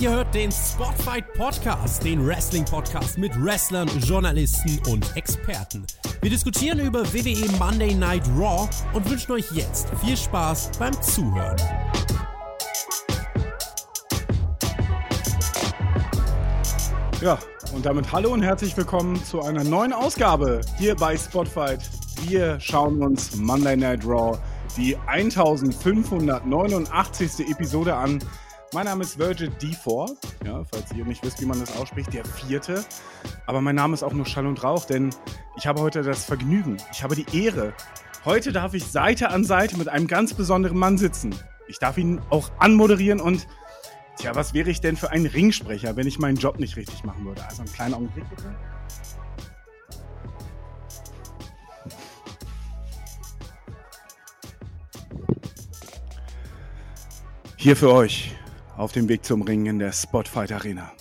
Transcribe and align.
Ihr 0.00 0.12
hört 0.12 0.32
den 0.32 0.52
Spotfight 0.52 1.34
Podcast, 1.34 2.04
den 2.04 2.24
Wrestling 2.24 2.64
Podcast 2.64 3.18
mit 3.18 3.32
Wrestlern, 3.42 3.88
Journalisten 3.98 4.80
und 4.88 5.16
Experten. 5.16 5.84
Wir 6.22 6.30
diskutieren 6.30 6.78
über 6.78 7.00
WWE 7.12 7.50
Monday 7.58 7.96
Night 7.96 8.22
Raw 8.38 8.68
und 8.92 9.10
wünschen 9.10 9.32
euch 9.32 9.50
jetzt 9.50 9.88
viel 10.04 10.16
Spaß 10.16 10.70
beim 10.78 10.92
Zuhören. 11.02 11.56
Ja, 17.20 17.36
und 17.74 17.84
damit 17.84 18.12
hallo 18.12 18.32
und 18.32 18.42
herzlich 18.42 18.76
willkommen 18.76 19.20
zu 19.24 19.42
einer 19.42 19.64
neuen 19.64 19.92
Ausgabe 19.92 20.60
hier 20.78 20.94
bei 20.94 21.16
Spotfight. 21.16 21.80
Wir 22.28 22.60
schauen 22.60 23.02
uns 23.02 23.34
Monday 23.34 23.76
Night 23.76 24.06
Raw, 24.06 24.38
die 24.76 24.96
1589. 25.08 27.50
Episode 27.50 27.96
an. 27.96 28.22
Mein 28.74 28.84
Name 28.84 29.02
ist 29.02 29.18
Virgil 29.18 29.48
D4, 29.48 30.14
ja, 30.44 30.62
falls 30.70 30.92
ihr 30.92 31.02
nicht 31.06 31.24
wisst, 31.24 31.40
wie 31.40 31.46
man 31.46 31.58
das 31.58 31.74
ausspricht, 31.78 32.12
der 32.12 32.22
vierte. 32.26 32.84
Aber 33.46 33.62
mein 33.62 33.74
Name 33.74 33.94
ist 33.94 34.02
auch 34.02 34.12
nur 34.12 34.26
Schall 34.26 34.46
und 34.46 34.62
Rauch, 34.62 34.84
denn 34.84 35.08
ich 35.56 35.66
habe 35.66 35.80
heute 35.80 36.02
das 36.02 36.26
Vergnügen, 36.26 36.76
ich 36.92 37.02
habe 37.02 37.14
die 37.14 37.24
Ehre. 37.44 37.72
Heute 38.26 38.52
darf 38.52 38.74
ich 38.74 38.84
Seite 38.84 39.30
an 39.30 39.44
Seite 39.44 39.78
mit 39.78 39.88
einem 39.88 40.06
ganz 40.06 40.34
besonderen 40.34 40.76
Mann 40.76 40.98
sitzen. 40.98 41.34
Ich 41.66 41.78
darf 41.78 41.96
ihn 41.96 42.20
auch 42.28 42.50
anmoderieren 42.58 43.20
und, 43.20 43.46
tja, 44.18 44.34
was 44.34 44.52
wäre 44.52 44.68
ich 44.68 44.82
denn 44.82 44.98
für 44.98 45.10
ein 45.12 45.24
Ringsprecher, 45.24 45.96
wenn 45.96 46.06
ich 46.06 46.18
meinen 46.18 46.36
Job 46.36 46.58
nicht 46.58 46.76
richtig 46.76 47.04
machen 47.04 47.24
würde? 47.24 47.42
Also 47.46 47.62
einen 47.62 47.72
kleinen 47.72 47.94
Augenblick 47.94 48.28
bitte. 48.28 48.54
Hier 57.56 57.74
für 57.74 57.92
euch 57.92 58.36
auf 58.78 58.92
dem 58.92 59.08
Weg 59.08 59.24
zum 59.24 59.42
Ring 59.42 59.66
in 59.66 59.80
der 59.80 59.92
Spotfight 59.92 60.52
Arena. 60.52 60.92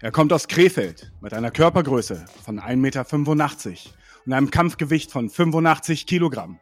Er 0.00 0.10
kommt 0.10 0.32
aus 0.32 0.48
Krefeld 0.48 1.12
mit 1.20 1.34
einer 1.34 1.50
Körpergröße 1.50 2.24
von 2.42 2.58
1,85 2.58 2.76
Meter 2.76 3.78
und 4.24 4.32
einem 4.32 4.50
Kampfgewicht 4.50 5.12
von 5.12 5.28
85 5.28 6.06
Kilogramm. 6.06 6.58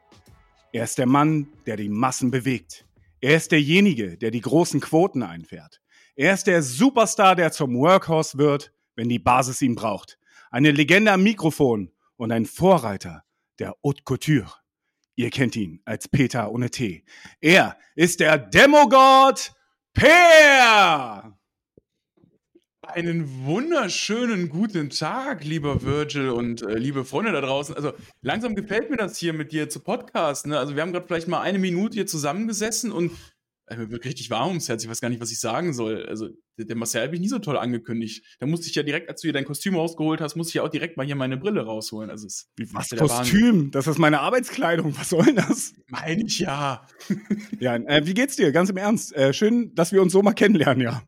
Er 0.72 0.84
ist 0.84 0.98
der 0.98 1.06
Mann, 1.06 1.46
der 1.66 1.76
die 1.76 1.88
Massen 1.88 2.32
bewegt. 2.32 2.84
Er 3.20 3.36
ist 3.36 3.52
derjenige, 3.52 4.18
der 4.18 4.32
die 4.32 4.40
großen 4.40 4.80
Quoten 4.80 5.22
einfährt. 5.22 5.80
Er 6.16 6.34
ist 6.34 6.48
der 6.48 6.62
Superstar, 6.62 7.36
der 7.36 7.52
zum 7.52 7.76
Workhorse 7.76 8.36
wird, 8.36 8.72
wenn 8.96 9.08
die 9.08 9.20
Basis 9.20 9.62
ihn 9.62 9.76
braucht. 9.76 10.18
Eine 10.50 10.72
Legende 10.72 11.12
am 11.12 11.22
Mikrofon 11.22 11.92
und 12.16 12.32
ein 12.32 12.44
Vorreiter 12.44 13.22
der 13.60 13.76
Haute 13.84 14.02
Couture. 14.02 14.52
Ihr 15.14 15.30
kennt 15.30 15.54
ihn 15.54 15.80
als 15.84 16.08
Peter 16.08 16.50
ohne 16.50 16.70
T. 16.70 17.04
Er 17.40 17.78
ist 17.94 18.18
der 18.18 18.36
Demogod 18.36 19.52
Per! 20.00 21.38
Einen 22.80 23.44
wunderschönen 23.44 24.48
guten 24.48 24.88
Tag, 24.88 25.44
lieber 25.44 25.82
Virgil 25.82 26.30
und 26.30 26.62
äh, 26.62 26.78
liebe 26.78 27.04
Freunde 27.04 27.32
da 27.32 27.42
draußen. 27.42 27.74
Also 27.76 27.92
langsam 28.22 28.54
gefällt 28.54 28.88
mir 28.88 28.96
das 28.96 29.18
hier 29.18 29.34
mit 29.34 29.52
dir 29.52 29.68
zu 29.68 29.80
podcasten. 29.80 30.52
Ne? 30.52 30.58
Also 30.58 30.74
wir 30.74 30.80
haben 30.80 30.92
gerade 30.92 31.06
vielleicht 31.06 31.28
mal 31.28 31.42
eine 31.42 31.58
Minute 31.58 31.96
hier 31.96 32.06
zusammengesessen 32.06 32.92
und 32.92 33.12
mir 33.76 33.90
wird 33.90 34.04
richtig 34.04 34.30
warm 34.30 34.48
ums 34.48 34.68
Herz. 34.68 34.82
Ich 34.82 34.90
weiß 34.90 35.00
gar 35.00 35.08
nicht, 35.08 35.20
was 35.20 35.30
ich 35.30 35.40
sagen 35.40 35.72
soll. 35.72 36.06
Also 36.06 36.28
der, 36.56 36.76
Marcel 36.76 37.02
habe 37.02 37.14
ich 37.14 37.20
nie 37.20 37.28
so 37.28 37.38
toll 37.38 37.56
angekündigt. 37.56 38.24
Da 38.38 38.46
musste 38.46 38.68
ich 38.68 38.74
ja 38.74 38.82
direkt, 38.82 39.08
als 39.08 39.20
du 39.20 39.28
dir 39.28 39.32
dein 39.32 39.44
Kostüm 39.44 39.74
rausgeholt 39.74 40.20
hast, 40.20 40.36
musste 40.36 40.50
ich 40.50 40.54
ja 40.54 40.62
auch 40.62 40.68
direkt 40.68 40.96
mal 40.96 41.06
hier 41.06 41.16
meine 41.16 41.36
Brille 41.36 41.62
rausholen. 41.62 42.10
Also 42.10 42.26
es, 42.26 42.50
Wie 42.56 42.72
was 42.72 42.90
Kostüm? 42.90 43.70
Das 43.70 43.86
ist 43.86 43.98
meine 43.98 44.20
Arbeitskleidung. 44.20 44.96
Was 44.98 45.10
soll 45.10 45.24
denn 45.24 45.36
das? 45.36 45.74
Meine 45.88 46.24
ich 46.24 46.38
ja. 46.38 46.86
ja, 47.58 47.76
äh, 47.76 48.06
wie 48.06 48.14
geht's 48.14 48.36
dir? 48.36 48.52
Ganz 48.52 48.70
im 48.70 48.76
Ernst. 48.76 49.14
Äh, 49.14 49.32
schön, 49.32 49.74
dass 49.74 49.92
wir 49.92 50.02
uns 50.02 50.12
so 50.12 50.22
mal 50.22 50.32
kennenlernen, 50.32 50.82
ja. 50.82 51.02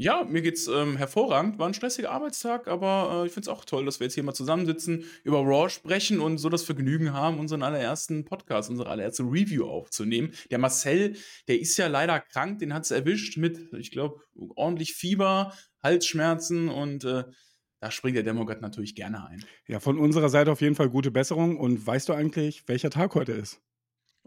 Ja, 0.00 0.24
mir 0.24 0.40
geht's 0.40 0.66
ähm, 0.66 0.96
hervorragend. 0.96 1.58
War 1.58 1.68
ein 1.68 1.74
stressiger 1.74 2.10
Arbeitstag, 2.10 2.68
aber 2.68 3.20
äh, 3.22 3.26
ich 3.26 3.34
finde 3.34 3.50
es 3.50 3.54
auch 3.54 3.66
toll, 3.66 3.84
dass 3.84 4.00
wir 4.00 4.06
jetzt 4.06 4.14
hier 4.14 4.22
mal 4.22 4.32
zusammensitzen, 4.32 5.04
über 5.24 5.40
Raw 5.40 5.68
sprechen 5.68 6.20
und 6.20 6.38
so 6.38 6.48
das 6.48 6.62
Vergnügen 6.62 7.12
haben, 7.12 7.38
unseren 7.38 7.62
allerersten 7.62 8.24
Podcast, 8.24 8.70
unsere 8.70 8.88
allererste 8.88 9.24
Review 9.24 9.66
aufzunehmen. 9.66 10.32
Der 10.50 10.56
Marcel, 10.56 11.16
der 11.48 11.60
ist 11.60 11.76
ja 11.76 11.86
leider 11.88 12.18
krank, 12.18 12.60
den 12.60 12.72
hat 12.72 12.84
es 12.84 12.92
erwischt 12.92 13.36
mit, 13.36 13.74
ich 13.74 13.90
glaube, 13.90 14.22
ordentlich 14.56 14.94
Fieber, 14.94 15.52
Halsschmerzen 15.82 16.70
und 16.70 17.04
äh, 17.04 17.24
da 17.80 17.90
springt 17.90 18.16
der 18.16 18.22
Demogod 18.22 18.62
natürlich 18.62 18.94
gerne 18.94 19.26
ein. 19.26 19.44
Ja, 19.68 19.80
von 19.80 19.98
unserer 19.98 20.30
Seite 20.30 20.50
auf 20.50 20.62
jeden 20.62 20.76
Fall 20.76 20.88
gute 20.88 21.10
Besserung. 21.10 21.58
Und 21.58 21.86
weißt 21.86 22.08
du 22.08 22.14
eigentlich, 22.14 22.66
welcher 22.68 22.88
Tag 22.88 23.14
heute 23.14 23.32
ist? 23.32 23.60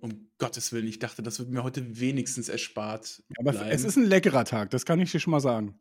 Um 0.03 0.29
Gottes 0.37 0.73
Willen, 0.73 0.85
ich 0.85 0.99
dachte, 0.99 1.23
das 1.23 1.39
wird 1.39 1.49
mir 1.49 1.63
heute 1.63 1.97
wenigstens 1.97 2.49
erspart. 2.49 3.23
Aber 3.39 3.53
bleiben. 3.53 3.69
es 3.69 3.85
ist 3.85 3.95
ein 3.95 4.03
leckerer 4.03 4.43
Tag, 4.43 4.69
das 4.71 4.83
kann 4.83 4.99
ich 4.99 5.09
dir 5.09 5.21
schon 5.21 5.31
mal 5.31 5.39
sagen. 5.39 5.79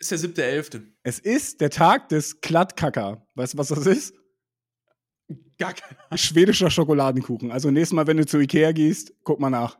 Ist 0.00 0.10
der 0.10 0.18
siebte, 0.18 0.42
elfte. 0.42 0.82
Es 1.04 1.20
ist 1.20 1.60
der 1.60 1.70
Tag 1.70 2.08
des 2.08 2.40
Klattkacker. 2.40 3.24
Weißt 3.36 3.54
du, 3.54 3.58
was 3.58 3.68
das 3.68 3.86
ist? 3.86 4.14
Keiner. 5.58 5.76
Schwedischer 6.16 6.72
Schokoladenkuchen. 6.72 7.52
Also 7.52 7.70
nächstes 7.70 7.94
Mal, 7.94 8.08
wenn 8.08 8.16
du 8.16 8.26
zu 8.26 8.40
Ikea 8.40 8.72
gehst, 8.72 9.12
guck 9.22 9.38
mal 9.38 9.48
nach 9.48 9.78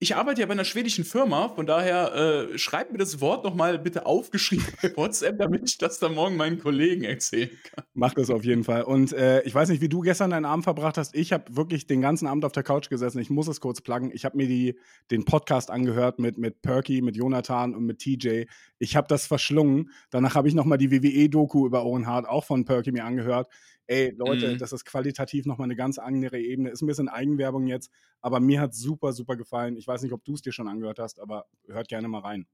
ich 0.00 0.14
arbeite 0.14 0.40
ja 0.40 0.46
bei 0.46 0.52
einer 0.52 0.64
schwedischen 0.64 1.04
Firma, 1.04 1.48
von 1.48 1.66
daher 1.66 2.14
äh, 2.14 2.58
schreib 2.58 2.92
mir 2.92 2.98
das 2.98 3.20
Wort 3.20 3.44
nochmal 3.44 3.78
bitte 3.80 4.06
aufgeschrieben 4.06 4.66
bei 4.80 4.96
WhatsApp, 4.96 5.38
damit 5.38 5.68
ich 5.68 5.78
das 5.78 5.98
dann 5.98 6.14
morgen 6.14 6.36
meinen 6.36 6.60
Kollegen 6.60 7.02
erzählen 7.02 7.50
kann. 7.64 7.84
Mach 7.94 8.14
das 8.14 8.30
auf 8.30 8.44
jeden 8.44 8.62
Fall. 8.62 8.82
Und 8.82 9.12
äh, 9.12 9.42
ich 9.42 9.54
weiß 9.54 9.68
nicht, 9.70 9.80
wie 9.80 9.88
du 9.88 10.00
gestern 10.00 10.30
deinen 10.30 10.44
Abend 10.44 10.64
verbracht 10.64 10.98
hast. 10.98 11.16
Ich 11.16 11.32
habe 11.32 11.56
wirklich 11.56 11.88
den 11.88 12.00
ganzen 12.00 12.28
Abend 12.28 12.44
auf 12.44 12.52
der 12.52 12.62
Couch 12.62 12.88
gesessen. 12.90 13.18
Ich 13.18 13.28
muss 13.28 13.48
es 13.48 13.60
kurz 13.60 13.80
pluggen. 13.80 14.12
Ich 14.12 14.24
habe 14.24 14.36
mir 14.36 14.46
die, 14.46 14.78
den 15.10 15.24
Podcast 15.24 15.70
angehört 15.70 16.20
mit, 16.20 16.38
mit 16.38 16.62
Perky, 16.62 17.02
mit 17.02 17.16
Jonathan 17.16 17.74
und 17.74 17.84
mit 17.84 17.98
TJ. 17.98 18.44
Ich 18.78 18.94
habe 18.94 19.08
das 19.08 19.26
verschlungen. 19.26 19.90
Danach 20.10 20.36
habe 20.36 20.46
ich 20.46 20.54
nochmal 20.54 20.78
die 20.78 20.92
WWE-Doku 20.92 21.66
über 21.66 21.84
Owen 21.84 22.06
Hart, 22.06 22.28
auch 22.28 22.44
von 22.44 22.64
Perky, 22.64 22.92
mir 22.92 23.04
angehört 23.04 23.48
ey, 23.88 24.10
Leute, 24.16 24.54
mhm. 24.54 24.58
das 24.58 24.72
ist 24.72 24.84
qualitativ 24.84 25.46
nochmal 25.46 25.64
eine 25.66 25.76
ganz 25.76 25.98
andere 25.98 26.38
Ebene. 26.38 26.70
Ist 26.70 26.82
ein 26.82 26.86
bisschen 26.86 27.08
Eigenwerbung 27.08 27.66
jetzt, 27.66 27.90
aber 28.20 28.38
mir 28.38 28.60
hat 28.60 28.74
super, 28.74 29.12
super 29.12 29.36
gefallen. 29.36 29.76
Ich 29.76 29.86
weiß 29.86 30.02
nicht, 30.02 30.12
ob 30.12 30.24
du 30.24 30.34
es 30.34 30.42
dir 30.42 30.52
schon 30.52 30.68
angehört 30.68 30.98
hast, 30.98 31.18
aber 31.20 31.46
hört 31.66 31.88
gerne 31.88 32.06
mal 32.06 32.20
rein. 32.20 32.46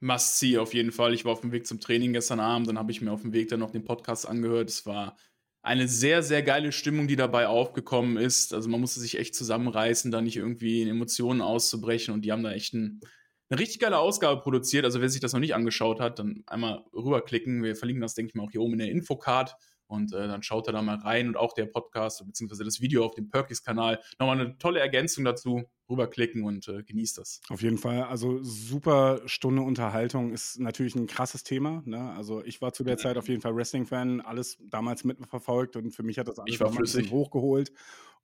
Must 0.00 0.38
see 0.38 0.58
auf 0.58 0.74
jeden 0.74 0.92
Fall. 0.92 1.14
Ich 1.14 1.24
war 1.24 1.32
auf 1.32 1.40
dem 1.40 1.52
Weg 1.52 1.66
zum 1.66 1.80
Training 1.80 2.12
gestern 2.12 2.40
Abend, 2.40 2.68
dann 2.68 2.78
habe 2.78 2.92
ich 2.92 3.00
mir 3.00 3.12
auf 3.12 3.22
dem 3.22 3.32
Weg 3.32 3.48
dann 3.48 3.60
noch 3.60 3.70
den 3.70 3.84
Podcast 3.84 4.28
angehört. 4.28 4.70
Es 4.70 4.86
war 4.86 5.16
eine 5.62 5.88
sehr, 5.88 6.22
sehr 6.22 6.42
geile 6.42 6.72
Stimmung, 6.72 7.08
die 7.08 7.16
dabei 7.16 7.48
aufgekommen 7.48 8.18
ist. 8.18 8.52
Also 8.52 8.68
man 8.68 8.80
musste 8.80 9.00
sich 9.00 9.18
echt 9.18 9.34
zusammenreißen, 9.34 10.10
da 10.10 10.20
nicht 10.20 10.36
irgendwie 10.36 10.82
in 10.82 10.88
Emotionen 10.88 11.40
auszubrechen 11.40 12.12
und 12.12 12.22
die 12.22 12.32
haben 12.32 12.42
da 12.42 12.52
echt 12.52 12.74
ein, 12.74 13.00
eine 13.48 13.58
richtig 13.58 13.80
geile 13.80 13.98
Ausgabe 13.98 14.42
produziert. 14.42 14.84
Also 14.84 15.00
wer 15.00 15.08
sich 15.08 15.22
das 15.22 15.32
noch 15.32 15.40
nicht 15.40 15.54
angeschaut 15.54 16.00
hat, 16.00 16.18
dann 16.18 16.42
einmal 16.46 16.84
rüberklicken. 16.92 17.62
Wir 17.62 17.76
verlinken 17.76 18.02
das, 18.02 18.14
denke 18.14 18.28
ich 18.28 18.34
mal, 18.34 18.44
auch 18.44 18.50
hier 18.50 18.60
oben 18.60 18.74
in 18.74 18.80
der 18.80 18.90
Infocard. 18.90 19.56
Und 19.86 20.12
äh, 20.12 20.26
dann 20.26 20.42
schaut 20.42 20.66
er 20.66 20.72
da 20.72 20.82
mal 20.82 20.96
rein 20.96 21.28
und 21.28 21.36
auch 21.36 21.52
der 21.52 21.66
Podcast 21.66 22.24
bzw. 22.24 22.64
das 22.64 22.80
Video 22.80 23.04
auf 23.04 23.14
dem 23.14 23.28
Perkys-Kanal. 23.28 24.00
Nochmal 24.18 24.40
eine 24.40 24.58
tolle 24.58 24.80
Ergänzung 24.80 25.24
dazu. 25.24 25.64
Rüberklicken 25.90 26.44
und 26.44 26.66
äh, 26.68 26.82
genießt 26.82 27.18
das. 27.18 27.42
Auf 27.50 27.60
jeden 27.60 27.76
Fall. 27.76 28.04
Also 28.04 28.42
super 28.42 29.20
Stunde 29.26 29.60
Unterhaltung 29.60 30.32
ist 30.32 30.58
natürlich 30.58 30.94
ein 30.94 31.06
krasses 31.06 31.44
Thema. 31.44 31.82
Ne? 31.84 32.12
Also 32.16 32.42
ich 32.42 32.62
war 32.62 32.72
zu 32.72 32.84
der 32.84 32.96
Zeit 32.96 33.18
auf 33.18 33.28
jeden 33.28 33.42
Fall 33.42 33.54
Wrestling-Fan, 33.54 34.22
alles 34.22 34.56
damals 34.62 35.04
mitverfolgt 35.04 35.76
und 35.76 35.90
für 35.90 36.02
mich 36.02 36.18
hat 36.18 36.28
das 36.28 36.38
alles 36.38 36.60
ein 36.60 36.74
bisschen 36.76 37.10
hochgeholt 37.10 37.70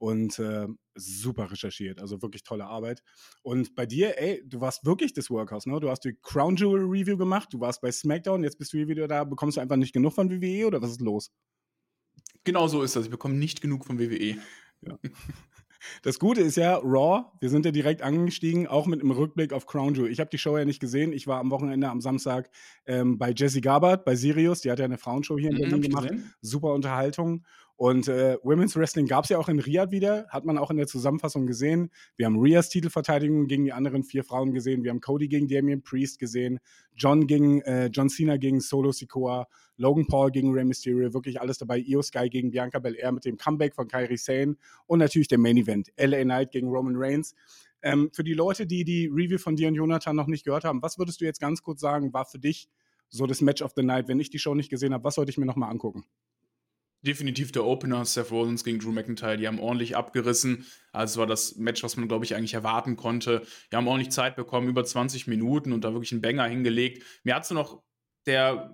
und 0.01 0.39
äh, 0.39 0.67
super 0.95 1.51
recherchiert. 1.51 2.01
Also 2.01 2.23
wirklich 2.23 2.43
tolle 2.43 2.65
Arbeit. 2.65 3.03
Und 3.43 3.75
bei 3.75 3.85
dir, 3.85 4.19
ey, 4.19 4.43
du 4.47 4.61
warst 4.61 4.87
wirklich 4.87 5.13
das 5.13 5.29
Workhouse, 5.29 5.67
ne? 5.67 5.79
Du 5.79 5.91
hast 5.91 6.05
die 6.05 6.17
Crown 6.23 6.57
Jewel 6.57 6.81
Review 6.81 7.19
gemacht, 7.19 7.51
du 7.53 7.61
warst 7.61 7.83
bei 7.83 7.93
SmackDown, 7.93 8.43
jetzt 8.43 8.59
bist 8.59 8.73
du 8.73 8.79
hier 8.79 8.89
wieder 8.89 9.07
da. 9.07 9.25
Bekommst 9.25 9.59
du 9.59 9.61
einfach 9.61 9.77
nicht 9.77 9.93
genug 9.93 10.15
von 10.15 10.31
WWE 10.31 10.67
oder 10.67 10.81
was 10.81 10.93
ist 10.93 11.03
los? 11.03 11.31
Genau 12.45 12.67
so 12.67 12.83
ist 12.83 12.97
das. 12.97 13.05
Ich 13.05 13.11
bekomme 13.11 13.35
nicht 13.35 13.61
genug 13.61 13.85
von 13.85 13.99
WWE. 13.99 14.39
Ja. 14.81 14.99
Das 16.03 16.19
Gute 16.19 16.43
ist 16.43 16.57
ja, 16.57 16.77
Raw, 16.77 17.25
wir 17.41 17.49
sind 17.49 17.65
ja 17.65 17.73
direkt 17.73 18.03
angestiegen, 18.03 18.67
auch 18.67 18.87
mit 18.87 19.01
einem 19.01 19.13
Rückblick 19.13 19.53
auf 19.53 19.67
Crown 19.67 19.95
Jewel. 19.95 20.11
Ich 20.11 20.21
habe 20.21 20.31
die 20.31 20.39
Show 20.39 20.57
ja 20.59 20.65
nicht 20.65 20.81
gesehen. 20.81 21.13
Ich 21.13 21.27
war 21.27 21.41
am 21.41 21.51
Wochenende, 21.51 21.89
am 21.89 22.01
Samstag 22.01 22.51
ähm, 22.87 23.19
bei 23.19 23.31
Jessie 23.31 23.61
Gabert, 23.61 24.05
bei 24.05 24.15
Sirius. 24.15 24.61
Die 24.61 24.71
hat 24.71 24.79
ja 24.79 24.85
eine 24.85 24.99
Frauenshow 24.99 25.39
hier 25.39 25.51
in 25.51 25.57
mhm, 25.57 25.61
Berlin 25.61 25.83
gemacht. 25.83 26.09
Gesehen. 26.09 26.35
Super 26.43 26.75
Unterhaltung. 26.75 27.47
Und 27.81 28.09
äh, 28.09 28.37
Women's 28.43 28.77
Wrestling 28.77 29.07
gab 29.07 29.25
es 29.25 29.31
ja 29.31 29.39
auch 29.39 29.49
in 29.49 29.59
Riyadh 29.59 29.91
wieder, 29.91 30.27
hat 30.29 30.45
man 30.45 30.59
auch 30.59 30.71
in 30.71 30.77
der 30.77 30.87
Zusammenfassung 30.87 31.47
gesehen. 31.47 31.91
Wir 32.15 32.27
haben 32.27 32.39
Rias 32.39 32.69
Titelverteidigung 32.69 33.47
gegen 33.47 33.65
die 33.65 33.73
anderen 33.73 34.05
vier 34.05 34.23
Frauen 34.23 34.53
gesehen. 34.53 34.85
Wir 34.85 34.91
haben 34.91 35.01
Cody 35.01 35.29
gegen 35.29 35.49
Damien 35.49 35.83
Priest 35.83 36.19
gesehen. 36.19 36.61
John 36.95 37.27
gegen 37.27 37.63
äh, 37.63 37.87
John 37.87 38.11
Cena 38.11 38.37
gegen 38.37 38.61
Solo 38.61 38.93
Sikoa. 38.93 39.49
Logan 39.79 40.07
Paul 40.07 40.31
gegen 40.31 40.53
Rey 40.53 40.67
Mysterio. 40.67 41.15
Wirklich 41.15 41.41
alles 41.41 41.57
dabei. 41.57 41.79
Io 41.79 42.03
Sky 42.03 42.29
gegen 42.29 42.51
Bianca 42.51 42.81
Belair 42.81 43.13
mit 43.13 43.25
dem 43.25 43.39
Comeback 43.39 43.75
von 43.75 43.89
Kairi 43.89 44.19
Sane. 44.19 44.57
Und 44.85 44.99
natürlich 44.99 45.29
der 45.29 45.39
Main 45.39 45.57
Event. 45.57 45.89
LA 45.97 46.25
Knight 46.25 46.51
gegen 46.51 46.69
Roman 46.69 46.97
Reigns. 46.97 47.35
Ähm, 47.81 48.11
für 48.13 48.25
die 48.25 48.35
Leute, 48.35 48.67
die 48.67 48.85
die 48.85 49.07
Review 49.07 49.39
von 49.39 49.57
dir 49.57 49.69
und 49.69 49.75
Jonathan 49.75 50.15
noch 50.15 50.27
nicht 50.27 50.45
gehört 50.45 50.65
haben, 50.65 50.83
was 50.83 50.99
würdest 50.99 51.23
du 51.23 51.25
jetzt 51.25 51.41
ganz 51.41 51.63
kurz 51.63 51.81
sagen, 51.81 52.13
war 52.13 52.27
für 52.27 52.39
dich 52.39 52.69
so 53.09 53.25
das 53.25 53.41
Match 53.41 53.63
of 53.63 53.73
the 53.75 53.83
Night, 53.83 54.07
wenn 54.07 54.21
ich 54.21 54.29
die 54.29 54.39
Show 54.39 54.55
nicht 54.55 54.69
gesehen 54.69 54.93
habe? 54.93 55.05
Was 55.05 55.15
sollte 55.15 55.31
ich 55.31 55.39
mir 55.39 55.47
nochmal 55.47 55.71
angucken? 55.71 56.05
Definitiv 57.03 57.53
der 57.53 57.65
Opener, 57.65 58.05
Seth 58.05 58.31
Rollins 58.31 58.65
gegen 58.65 58.79
Drew 58.79 58.93
McIntyre. 58.93 59.37
Die 59.37 59.47
haben 59.47 59.59
ordentlich 59.59 59.97
abgerissen. 59.97 60.67
Also 60.93 61.13
es 61.13 61.17
war 61.19 61.27
das 61.27 61.57
Match, 61.57 61.83
was 61.83 61.97
man, 61.97 62.09
glaube 62.09 62.25
ich, 62.25 62.35
eigentlich 62.35 62.55
erwarten 62.55 62.97
konnte. 62.97 63.43
Die 63.73 63.77
haben 63.77 63.89
ordentlich 63.89 64.11
Zeit 64.11 64.37
bekommen, 64.37 64.69
über 64.69 64.85
20 64.85 65.27
Minuten 65.27 65.73
und 65.73 65.85
da 65.85 65.93
wirklich 65.93 66.13
einen 66.13 66.21
Banger 66.21 66.45
hingelegt. 66.47 67.05
Mir 67.25 67.35
hat 67.35 67.47
so 67.47 67.55
noch 67.55 67.83
der 68.27 68.71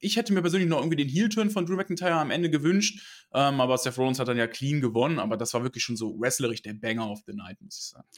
ich 0.00 0.16
hätte 0.16 0.32
mir 0.32 0.42
persönlich 0.42 0.68
noch 0.68 0.78
irgendwie 0.78 0.96
den 0.96 1.08
Heel-Turn 1.08 1.50
von 1.50 1.66
Drew 1.66 1.76
McIntyre 1.76 2.14
am 2.14 2.32
Ende 2.32 2.50
gewünscht, 2.50 3.28
ähm, 3.32 3.60
aber 3.60 3.78
Seth 3.78 3.96
Rollins 3.96 4.18
hat 4.18 4.28
dann 4.28 4.36
ja 4.36 4.48
clean 4.48 4.80
gewonnen, 4.80 5.20
aber 5.20 5.36
das 5.36 5.54
war 5.54 5.62
wirklich 5.62 5.84
schon 5.84 5.96
so 5.96 6.18
wrestlerisch 6.18 6.62
der 6.62 6.74
Banger 6.74 7.08
of 7.08 7.20
the 7.26 7.32
Night, 7.32 7.60
muss 7.60 7.78
ich 7.78 7.84
sagen. 7.84 8.08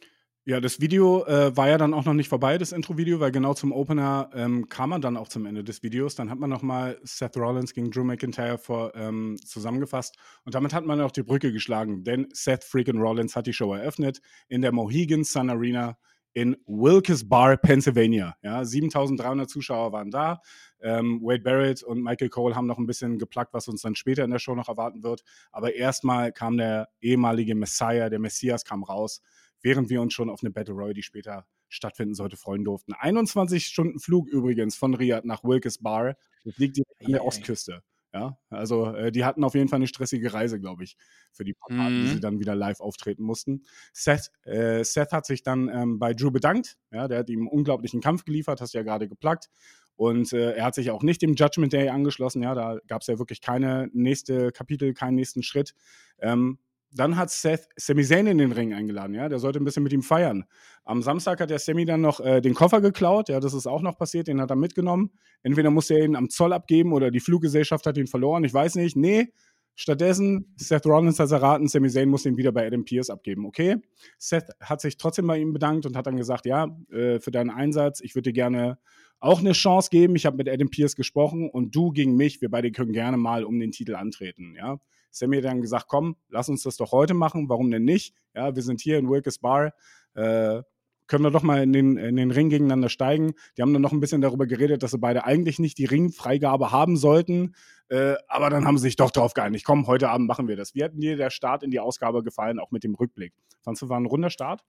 Ja, 0.49 0.61
das 0.61 0.81
Video 0.81 1.27
äh, 1.27 1.55
war 1.59 1.69
ja 1.69 1.77
dann 1.77 1.93
auch 1.93 2.07
noch 2.07 2.15
nicht 2.15 2.31
vorbei, 2.31 2.57
das 2.57 2.73
Intro-Video, 2.73 3.21
weil 3.21 3.31
genau 3.31 3.53
zum 3.53 3.71
Opener 3.71 4.31
ähm, 4.33 4.67
kam 4.71 4.89
man 4.89 5.03
dann 5.03 5.19
auch 5.19 5.29
zum 5.29 5.45
Ende 5.45 5.63
des 5.63 5.83
Videos. 5.83 6.15
Dann 6.15 6.31
hat 6.31 6.39
man 6.39 6.49
nochmal 6.49 6.99
Seth 7.03 7.37
Rollins 7.37 7.75
gegen 7.75 7.91
Drew 7.91 8.03
McIntyre 8.03 8.57
vor, 8.57 8.95
ähm, 8.95 9.37
zusammengefasst 9.45 10.17
und 10.47 10.55
damit 10.55 10.73
hat 10.73 10.87
man 10.87 11.03
auch 11.03 11.11
die 11.11 11.23
Brücke 11.23 11.53
geschlagen, 11.53 12.03
denn 12.03 12.29
Seth 12.33 12.65
freaking 12.65 12.99
Rollins 12.99 13.37
hat 13.37 13.47
die 13.47 13.53
Show 13.53 13.75
eröffnet 13.75 14.23
in 14.49 14.63
der 14.63 14.73
Mohegan 14.73 15.23
Sun 15.23 15.51
Arena 15.51 15.99
in 16.33 16.57
Wilkes 16.65 17.29
Bar, 17.29 17.59
Pennsylvania. 17.59 18.35
Ja, 18.41 18.65
7300 18.65 19.51
Zuschauer 19.51 19.93
waren 19.93 20.11
da. 20.11 20.41
Ähm, 20.81 21.21
Wade 21.21 21.43
Barrett 21.43 21.83
und 21.83 22.03
Michael 22.03 22.31
Cole 22.31 22.57
haben 22.57 22.67
noch 22.67 22.79
ein 22.79 22.87
bisschen 22.87 23.19
geplagt, 23.19 23.53
was 23.53 23.69
uns 23.69 23.83
dann 23.83 23.97
später 23.97 24.25
in 24.25 24.31
der 24.31 24.39
Show 24.39 24.55
noch 24.55 24.71
erwarten 24.71 25.03
wird. 25.03 25.25
Aber 25.53 25.75
erstmal 25.75 26.33
kam 26.33 26.57
der 26.57 26.89
ehemalige 27.03 27.55
Messiah, 27.55 28.09
der 28.09 28.19
Messias 28.19 28.65
kam 28.65 28.83
raus 28.83 29.21
während 29.63 29.91
wir 29.91 30.01
uns 30.01 30.15
schon 30.15 30.31
auf 30.31 30.43
eine 30.43 30.51
Battle 30.51 30.75
Royale, 30.75 30.95
die 30.95 31.03
später 31.03 31.47
stattfinden 31.69 32.15
sollte, 32.15 32.37
freuen 32.37 32.65
durften. 32.65 32.93
21 32.95 33.67
Stunden 33.67 33.99
Flug 33.99 34.29
übrigens 34.29 34.77
von 34.77 34.95
Riyadh 34.95 35.27
nach 35.27 35.45
Wilkes 35.45 35.79
Bar. 35.79 36.17
Das 36.45 36.57
liegt 36.59 36.77
direkt 36.77 37.05
an 37.05 37.13
der 37.13 37.25
Ostküste. 37.25 37.83
Ja, 38.15 38.39
also 38.49 38.87
äh, 38.95 39.13
die 39.13 39.25
hatten 39.25 39.45
auf 39.45 39.55
jeden 39.55 39.69
Fall 39.69 39.77
eine 39.77 39.87
stressige 39.87 40.33
Reise, 40.33 40.59
glaube 40.59 40.83
ich, 40.83 40.97
für 41.31 41.45
die 41.45 41.53
paar 41.53 41.91
mhm. 41.91 42.01
die 42.01 42.09
sie 42.09 42.21
dann 42.21 42.41
wieder 42.41 42.55
live 42.55 42.81
auftreten 42.81 43.23
mussten. 43.23 43.65
Seth, 43.93 44.31
äh, 44.45 44.83
Seth 44.83 45.13
hat 45.13 45.27
sich 45.27 45.43
dann 45.43 45.69
ähm, 45.69 45.99
bei 45.99 46.15
Drew 46.15 46.31
bedankt. 46.31 46.79
Ja, 46.91 47.07
der 47.07 47.19
hat 47.19 47.29
ihm 47.29 47.41
einen 47.41 47.49
unglaublichen 47.49 48.01
Kampf 48.01 48.25
geliefert, 48.25 48.63
hast 48.63 48.73
du 48.73 48.79
ja 48.79 48.85
gerade 48.85 49.09
geplagt. 49.09 49.51
Und 49.95 50.33
äh, 50.33 50.53
er 50.53 50.65
hat 50.65 50.75
sich 50.75 50.91
auch 50.91 51.03
nicht 51.03 51.21
dem 51.21 51.35
Judgment 51.35 51.73
Day 51.73 51.89
angeschlossen. 51.89 52.43
Ja, 52.43 52.55
da 52.55 52.79
gab 52.87 53.03
es 53.03 53.09
ja 53.09 53.19
wirklich 53.19 53.41
keine 53.41 53.91
nächste 53.93 54.53
Kapitel, 54.53 54.95
keinen 54.95 55.17
nächsten 55.17 55.43
Schritt. 55.43 55.75
Ähm, 56.21 56.59
dann 56.91 57.17
hat 57.17 57.31
Seth 57.31 57.69
Sami 57.77 58.05
Zayn 58.05 58.27
in 58.27 58.39
den 58.39 58.53
Ring 58.53 58.73
eingeladen, 58.73 59.15
ja. 59.15 59.29
Der 59.29 59.39
sollte 59.39 59.61
ein 59.61 59.65
bisschen 59.65 59.83
mit 59.83 59.93
ihm 59.93 60.03
feiern. 60.03 60.45
Am 60.85 61.03
Samstag 61.03 61.41
hat 61.41 61.51
der 61.51 61.59
Sami 61.59 61.85
dann 61.85 62.01
noch 62.01 62.21
äh, 62.21 62.41
den 62.41 62.55
Koffer 62.55 62.81
geklaut, 62.81 63.29
ja, 63.29 63.41
das 63.41 63.55
ist 63.55 63.67
auch 63.67 63.83
noch 63.83 63.99
passiert, 63.99 64.29
den 64.29 64.41
hat 64.41 64.51
er 64.51 64.57
mitgenommen. 64.57 65.11
Entweder 65.43 65.71
musste 65.71 65.95
er 65.95 66.05
ihn 66.05 66.17
am 66.17 66.31
Zoll 66.31 66.53
abgeben 66.53 66.93
oder 66.93 67.11
die 67.11 67.21
Fluggesellschaft 67.21 67.87
hat 67.87 67.97
ihn 67.99 68.07
verloren, 68.07 68.45
ich 68.45 68.55
weiß 68.55 68.77
nicht. 68.77 68.97
Nee, 68.97 69.29
stattdessen, 69.75 70.55
Seth 70.57 70.87
Rollins 70.87 71.19
hat 71.21 71.31
erraten, 71.31 71.69
Sami 71.69 71.91
Zayn 71.91 72.09
muss 72.09 72.27
ihn 72.27 72.37
wieder 72.37 72.53
bei 72.53 72.67
Adam 72.67 72.85
Pierce 72.85 73.11
abgeben, 73.11 73.47
okay? 73.47 73.77
Seth 74.19 74.51
hat 74.61 74.81
sich 74.81 74.97
trotzdem 74.97 75.27
bei 75.27 75.39
ihm 75.39 75.53
bedankt 75.53 75.87
und 75.87 75.97
hat 75.97 76.07
dann 76.07 76.17
gesagt, 76.17 76.47
ja, 76.47 76.69
äh, 76.91 77.21
für 77.21 77.31
deinen 77.31 77.51
Einsatz, 77.51 78.01
ich 78.01 78.15
würde 78.15 78.31
dir 78.31 78.35
gerne 78.35 78.79
auch 79.21 79.41
eine 79.41 79.53
Chance 79.53 79.91
geben. 79.91 80.17
Ich 80.17 80.27
habe 80.27 80.37
mit 80.37 80.49
Adam 80.49 80.71
Pierce 80.71 80.97
gesprochen 80.97 81.51
und 81.51 81.75
du 81.75 81.91
gegen 81.91 82.17
mich, 82.17 82.41
wir 82.41 82.51
beide 82.51 82.71
können 82.71 82.93
gerne 82.93 83.17
mal 83.17 83.45
um 83.45 83.59
den 83.59 83.73
Titel 83.73 83.95
antreten, 83.95 84.55
ja. 84.57 84.79
Sammy 85.11 85.37
hat 85.37 85.45
dann 85.45 85.61
gesagt, 85.61 85.87
komm, 85.89 86.17
lass 86.29 86.49
uns 86.49 86.63
das 86.63 86.77
doch 86.77 86.93
heute 86.93 87.15
machen, 87.15 87.49
warum 87.49 87.71
denn 87.71 87.85
nicht? 87.85 88.15
Ja, 88.35 88.55
wir 88.55 88.63
sind 88.63 88.81
hier 88.81 88.99
in 88.99 89.09
Wilkes 89.09 89.39
Bar, 89.39 89.73
äh, 90.15 90.63
können 91.09 91.25
wir 91.25 91.31
doch 91.31 91.43
mal 91.43 91.63
in 91.63 91.73
den, 91.73 91.97
in 91.97 92.17
den 92.17 92.31
Ring 92.31 92.51
gegeneinander 92.51 92.91
steigen. 92.91 93.33
Die 93.57 93.63
haben 93.63 93.73
dann 93.73 93.83
noch 93.83 93.93
ein 93.93 94.01
bisschen 94.01 94.21
darüber 94.21 94.47
geredet, 94.47 94.83
dass 94.83 94.91
sie 94.91 94.99
beide 94.99 95.25
eigentlich 95.25 95.59
nicht 95.59 95.79
die 95.79 95.87
Ringfreigabe 95.87 96.71
haben 96.71 96.97
sollten, 96.97 97.55
äh, 97.89 98.15
aber 98.29 98.51
dann 98.51 98.67
haben 98.67 98.77
sie 98.77 98.83
sich 98.83 98.97
doch 98.97 99.11
drauf 99.11 99.33
geeinigt. 99.33 99.65
Komm, 99.65 99.87
heute 99.87 100.11
Abend 100.11 100.29
machen 100.29 100.49
wir 100.49 100.57
das. 100.57 100.75
Wie 100.75 100.85
hat 100.85 100.93
dir 100.95 101.17
der 101.17 101.31
Start 101.31 101.63
in 101.63 101.71
die 101.71 101.81
Ausgabe 101.81 102.23
gefallen, 102.23 102.61
auch 102.61 102.71
mit 102.71 102.85
dem 102.85 102.95
Rückblick? 102.95 103.33
Fandest 103.63 103.83
du, 103.83 103.89
war 103.89 103.99
ein 103.99 104.07
runder 104.07 104.31
Start? 104.31 104.63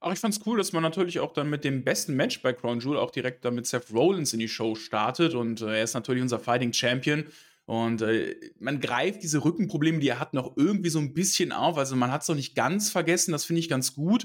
Ach, 0.00 0.12
ich 0.12 0.18
fand's 0.18 0.40
cool, 0.46 0.58
dass 0.58 0.72
man 0.72 0.82
natürlich 0.82 1.20
auch 1.20 1.32
dann 1.32 1.48
mit 1.50 1.64
dem 1.64 1.82
besten 1.84 2.14
Match 2.14 2.42
bei 2.42 2.52
Crown 2.52 2.80
Jewel 2.80 2.98
auch 2.98 3.10
direkt 3.10 3.44
dann 3.44 3.54
mit 3.54 3.66
Seth 3.66 3.92
Rollins 3.92 4.32
in 4.32 4.38
die 4.38 4.48
Show 4.48 4.74
startet 4.74 5.34
und 5.34 5.62
äh, 5.62 5.78
er 5.78 5.84
ist 5.84 5.94
natürlich 5.94 6.22
unser 6.22 6.38
Fighting 6.38 6.72
Champion 6.72 7.24
und 7.66 8.00
äh, 8.02 8.36
man 8.60 8.80
greift 8.80 9.24
diese 9.24 9.44
Rückenprobleme, 9.44 9.98
die 9.98 10.08
er 10.08 10.20
hat, 10.20 10.34
noch 10.34 10.56
irgendwie 10.56 10.88
so 10.88 11.00
ein 11.00 11.14
bisschen 11.14 11.52
auf. 11.52 11.76
Also 11.78 11.96
man 11.96 12.12
hat 12.12 12.22
es 12.22 12.28
noch 12.28 12.36
nicht 12.36 12.54
ganz 12.54 12.90
vergessen, 12.90 13.32
das 13.32 13.44
finde 13.44 13.60
ich 13.60 13.68
ganz 13.68 13.92
gut. 13.94 14.24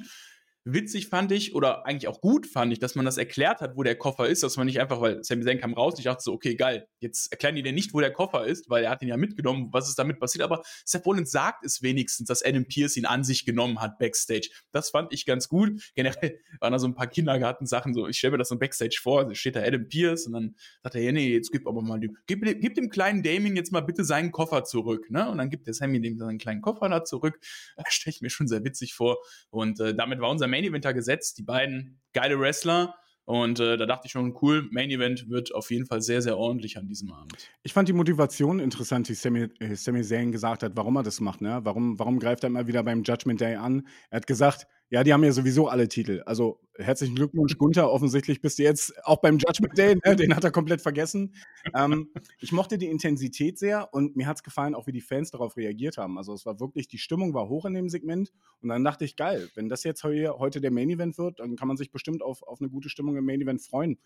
Witzig 0.63 1.07
fand 1.07 1.31
ich, 1.31 1.55
oder 1.55 1.87
eigentlich 1.87 2.07
auch 2.07 2.21
gut 2.21 2.45
fand 2.45 2.71
ich, 2.71 2.77
dass 2.77 2.93
man 2.93 3.03
das 3.03 3.17
erklärt 3.17 3.61
hat, 3.61 3.75
wo 3.75 3.81
der 3.81 3.95
Koffer 3.95 4.27
ist, 4.27 4.43
dass 4.43 4.57
man 4.57 4.67
nicht 4.67 4.79
einfach, 4.79 5.01
weil 5.01 5.23
Sami 5.23 5.43
Zayn 5.43 5.59
kam 5.59 5.73
raus 5.73 5.93
und 5.93 5.99
ich 5.99 6.05
dachte 6.05 6.21
so, 6.21 6.33
okay, 6.33 6.53
geil, 6.53 6.87
jetzt 6.99 7.31
erklären 7.31 7.55
die 7.55 7.63
dir 7.63 7.73
nicht, 7.73 7.95
wo 7.95 7.99
der 7.99 8.13
Koffer 8.13 8.45
ist, 8.45 8.69
weil 8.69 8.83
er 8.83 8.91
hat 8.91 9.01
ihn 9.01 9.07
ja 9.07 9.17
mitgenommen, 9.17 9.69
was 9.71 9.89
ist 9.89 9.97
damit 9.97 10.19
passiert, 10.19 10.43
aber 10.43 10.61
Seth 10.85 11.03
Rollins 11.03 11.31
sagt 11.31 11.65
es 11.65 11.81
wenigstens, 11.81 12.27
dass 12.27 12.43
Adam 12.45 12.65
Pierce 12.65 12.95
ihn 12.97 13.07
an 13.07 13.23
sich 13.23 13.43
genommen 13.43 13.81
hat, 13.81 13.97
Backstage. 13.97 14.49
Das 14.71 14.91
fand 14.91 15.11
ich 15.13 15.25
ganz 15.25 15.47
gut. 15.47 15.91
Generell 15.95 16.39
waren 16.59 16.73
da 16.73 16.77
so 16.77 16.87
ein 16.87 16.93
paar 16.93 17.07
Kindergartensachen, 17.07 17.95
so, 17.95 18.07
ich 18.07 18.19
stelle 18.19 18.33
mir 18.33 18.37
das 18.37 18.49
so 18.49 18.59
Backstage 18.59 18.99
vor, 19.01 19.25
da 19.25 19.33
steht 19.33 19.55
da 19.55 19.63
Adam 19.63 19.87
Pierce 19.87 20.27
und 20.27 20.33
dann 20.33 20.55
sagt 20.83 20.93
er, 20.93 21.01
ja, 21.01 21.11
nee, 21.11 21.33
jetzt 21.33 21.51
gib 21.51 21.65
aber 21.65 21.81
mal, 21.81 21.99
die, 21.99 22.11
gib, 22.27 22.43
gib 22.43 22.75
dem 22.75 22.91
kleinen 22.91 23.23
Damien 23.23 23.55
jetzt 23.55 23.71
mal 23.71 23.81
bitte 23.81 24.03
seinen 24.03 24.31
Koffer 24.31 24.63
zurück, 24.63 25.09
ne, 25.09 25.27
und 25.27 25.39
dann 25.39 25.49
gibt 25.49 25.65
der 25.65 25.73
Sammy 25.73 25.99
dem 26.01 26.19
seinen 26.19 26.37
kleinen 26.37 26.61
Koffer 26.61 26.87
da 26.87 27.03
zurück, 27.03 27.39
stelle 27.87 28.13
ich 28.13 28.21
mir 28.21 28.29
schon 28.29 28.47
sehr 28.47 28.63
witzig 28.63 28.93
vor 28.93 29.17
und 29.49 29.79
äh, 29.79 29.95
damit 29.95 30.19
war 30.19 30.29
unser 30.29 30.50
Main 30.51 30.63
Eventer 30.63 30.93
gesetzt. 30.93 31.39
Die 31.39 31.43
beiden 31.43 31.99
geile 32.13 32.39
Wrestler. 32.39 32.93
Und 33.25 33.59
äh, 33.59 33.77
da 33.77 33.85
dachte 33.85 34.07
ich 34.07 34.11
schon, 34.11 34.35
cool, 34.41 34.67
Main 34.71 34.89
Event 34.89 35.29
wird 35.29 35.53
auf 35.53 35.71
jeden 35.71 35.85
Fall 35.85 36.01
sehr, 36.01 36.21
sehr 36.21 36.37
ordentlich 36.37 36.77
an 36.77 36.87
diesem 36.87 37.11
Abend. 37.13 37.49
Ich 37.63 37.71
fand 37.71 37.87
die 37.87 37.93
Motivation 37.93 38.59
interessant, 38.59 39.07
die 39.07 39.13
Sami, 39.13 39.47
äh, 39.59 39.75
Sami 39.75 40.03
Zayn 40.03 40.31
gesagt 40.31 40.63
hat, 40.63 40.73
warum 40.75 40.97
er 40.97 41.03
das 41.03 41.21
macht. 41.21 41.41
Ne? 41.41 41.61
Warum, 41.63 41.97
warum 41.97 42.19
greift 42.19 42.43
er 42.43 42.47
immer 42.47 42.67
wieder 42.67 42.83
beim 42.83 43.03
Judgment 43.03 43.39
Day 43.39 43.55
an? 43.55 43.87
Er 44.09 44.17
hat 44.17 44.27
gesagt, 44.27 44.67
ja, 44.91 45.05
die 45.05 45.13
haben 45.13 45.23
ja 45.23 45.31
sowieso 45.31 45.69
alle 45.69 45.87
Titel. 45.87 46.21
Also 46.25 46.59
herzlichen 46.77 47.15
Glückwunsch, 47.15 47.57
Gunther. 47.57 47.89
Offensichtlich 47.89 48.41
bist 48.41 48.59
du 48.59 48.63
jetzt 48.63 48.93
auch 49.05 49.21
beim 49.21 49.37
Judgment 49.37 49.77
Day. 49.77 49.95
Ne? 50.05 50.17
Den 50.17 50.35
hat 50.35 50.43
er 50.43 50.51
komplett 50.51 50.81
vergessen. 50.81 51.33
Ähm, 51.73 52.09
ich 52.39 52.51
mochte 52.51 52.77
die 52.77 52.87
Intensität 52.87 53.57
sehr 53.57 53.93
und 53.93 54.17
mir 54.17 54.27
hat 54.27 54.37
es 54.37 54.43
gefallen, 54.43 54.75
auch 54.75 54.87
wie 54.87 54.91
die 54.91 54.99
Fans 54.99 55.31
darauf 55.31 55.55
reagiert 55.55 55.97
haben. 55.97 56.17
Also 56.17 56.33
es 56.33 56.45
war 56.45 56.59
wirklich, 56.59 56.89
die 56.89 56.97
Stimmung 56.97 57.33
war 57.33 57.47
hoch 57.47 57.63
in 57.63 57.73
dem 57.73 57.87
Segment. 57.87 58.33
Und 58.59 58.67
dann 58.67 58.83
dachte 58.83 59.05
ich, 59.05 59.15
geil, 59.15 59.47
wenn 59.55 59.69
das 59.69 59.85
jetzt 59.85 60.03
heu 60.03 60.27
heute 60.37 60.59
der 60.59 60.71
Main 60.71 60.89
Event 60.89 61.17
wird, 61.17 61.39
dann 61.39 61.55
kann 61.55 61.69
man 61.69 61.77
sich 61.77 61.91
bestimmt 61.91 62.21
auf, 62.21 62.43
auf 62.43 62.59
eine 62.59 62.69
gute 62.69 62.89
Stimmung 62.89 63.15
im 63.15 63.23
Main 63.23 63.39
Event 63.39 63.61
freuen. 63.61 63.97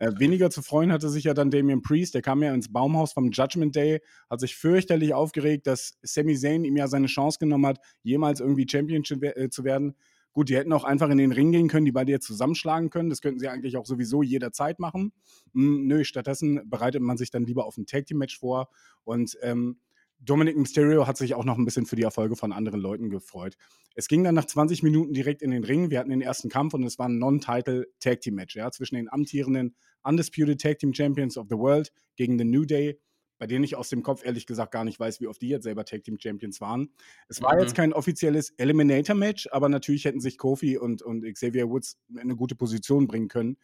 Äh, 0.00 0.10
weniger 0.18 0.50
zu 0.50 0.62
freuen 0.62 0.90
hatte 0.90 1.10
sich 1.10 1.22
ja 1.22 1.34
dann 1.34 1.52
Damian 1.52 1.82
Priest. 1.82 2.12
Der 2.12 2.22
kam 2.22 2.42
ja 2.42 2.52
ins 2.52 2.72
Baumhaus 2.72 3.12
vom 3.12 3.30
Judgment 3.30 3.76
Day, 3.76 4.00
hat 4.28 4.40
sich 4.40 4.56
fürchterlich 4.56 5.14
aufgeregt, 5.14 5.68
dass 5.68 5.96
Sami 6.02 6.36
Zayn 6.36 6.64
ihm 6.64 6.76
ja 6.76 6.88
seine 6.88 7.06
Chance 7.06 7.38
genommen 7.38 7.66
hat, 7.66 7.78
jemals 8.02 8.40
irgendwie 8.40 8.66
Champion 8.68 9.04
äh, 9.22 9.48
zu 9.48 9.62
werden. 9.62 9.94
Gut, 10.34 10.48
die 10.48 10.56
hätten 10.56 10.72
auch 10.72 10.82
einfach 10.82 11.08
in 11.10 11.18
den 11.18 11.30
Ring 11.30 11.52
gehen 11.52 11.68
können, 11.68 11.84
die 11.84 11.92
beide 11.92 12.10
jetzt 12.10 12.26
zusammenschlagen 12.26 12.90
können. 12.90 13.08
Das 13.08 13.22
könnten 13.22 13.38
sie 13.38 13.48
eigentlich 13.48 13.76
auch 13.76 13.86
sowieso 13.86 14.22
jederzeit 14.22 14.80
machen. 14.80 15.12
Hm, 15.52 15.86
nö, 15.86 16.04
stattdessen 16.04 16.68
bereitet 16.68 17.02
man 17.02 17.16
sich 17.16 17.30
dann 17.30 17.44
lieber 17.44 17.64
auf 17.64 17.78
ein 17.78 17.86
Tag 17.86 18.06
Team 18.06 18.18
Match 18.18 18.38
vor. 18.38 18.68
Und 19.04 19.38
ähm, 19.42 19.78
Dominic 20.18 20.56
Mysterio 20.56 21.06
hat 21.06 21.16
sich 21.16 21.34
auch 21.34 21.44
noch 21.44 21.56
ein 21.56 21.64
bisschen 21.64 21.86
für 21.86 21.96
die 21.96 22.02
Erfolge 22.02 22.34
von 22.34 22.52
anderen 22.52 22.80
Leuten 22.80 23.10
gefreut. 23.10 23.56
Es 23.94 24.08
ging 24.08 24.24
dann 24.24 24.34
nach 24.34 24.46
20 24.46 24.82
Minuten 24.82 25.12
direkt 25.12 25.40
in 25.40 25.52
den 25.52 25.62
Ring. 25.62 25.90
Wir 25.90 26.00
hatten 26.00 26.10
den 26.10 26.20
ersten 26.20 26.48
Kampf 26.48 26.74
und 26.74 26.82
es 26.82 26.98
war 26.98 27.08
ein 27.08 27.18
Non-Title 27.18 27.86
Tag 28.00 28.20
Team 28.20 28.34
Match 28.34 28.56
ja, 28.56 28.70
zwischen 28.72 28.96
den 28.96 29.08
amtierenden 29.08 29.76
Undisputed 30.02 30.60
Tag 30.60 30.78
Team 30.80 30.94
Champions 30.94 31.36
of 31.36 31.46
the 31.48 31.56
World 31.56 31.92
gegen 32.16 32.38
The 32.38 32.44
New 32.44 32.64
Day 32.64 32.98
bei 33.38 33.46
denen 33.46 33.64
ich 33.64 33.76
aus 33.76 33.88
dem 33.88 34.02
Kopf 34.02 34.24
ehrlich 34.24 34.46
gesagt 34.46 34.72
gar 34.72 34.84
nicht 34.84 35.00
weiß, 35.00 35.20
wie 35.20 35.26
oft 35.26 35.40
die 35.42 35.48
jetzt 35.48 35.64
selber 35.64 35.84
Tag 35.84 36.04
Team 36.04 36.18
Champions 36.20 36.60
waren. 36.60 36.90
Es 37.28 37.42
war 37.42 37.54
mhm. 37.54 37.62
jetzt 37.62 37.74
kein 37.74 37.92
offizielles 37.92 38.50
Eliminator-Match, 38.56 39.48
aber 39.50 39.68
natürlich 39.68 40.04
hätten 40.04 40.20
sich 40.20 40.38
Kofi 40.38 40.78
und, 40.78 41.02
und 41.02 41.24
Xavier 41.32 41.68
Woods 41.68 41.98
in 42.10 42.18
eine 42.18 42.36
gute 42.36 42.54
Position 42.54 43.06
bringen 43.06 43.28
können, 43.28 43.56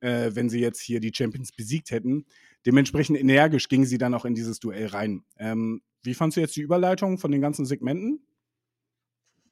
äh, 0.00 0.30
wenn 0.34 0.48
sie 0.48 0.60
jetzt 0.60 0.80
hier 0.80 1.00
die 1.00 1.12
Champions 1.14 1.52
besiegt 1.52 1.90
hätten. 1.90 2.26
Dementsprechend 2.64 3.18
energisch 3.18 3.68
gingen 3.68 3.86
sie 3.86 3.98
dann 3.98 4.14
auch 4.14 4.24
in 4.24 4.34
dieses 4.34 4.60
Duell 4.60 4.86
rein. 4.86 5.24
Ähm, 5.38 5.82
wie 6.02 6.14
fandst 6.14 6.36
du 6.36 6.40
jetzt 6.40 6.56
die 6.56 6.62
Überleitung 6.62 7.18
von 7.18 7.32
den 7.32 7.40
ganzen 7.40 7.66
Segmenten? 7.66 8.26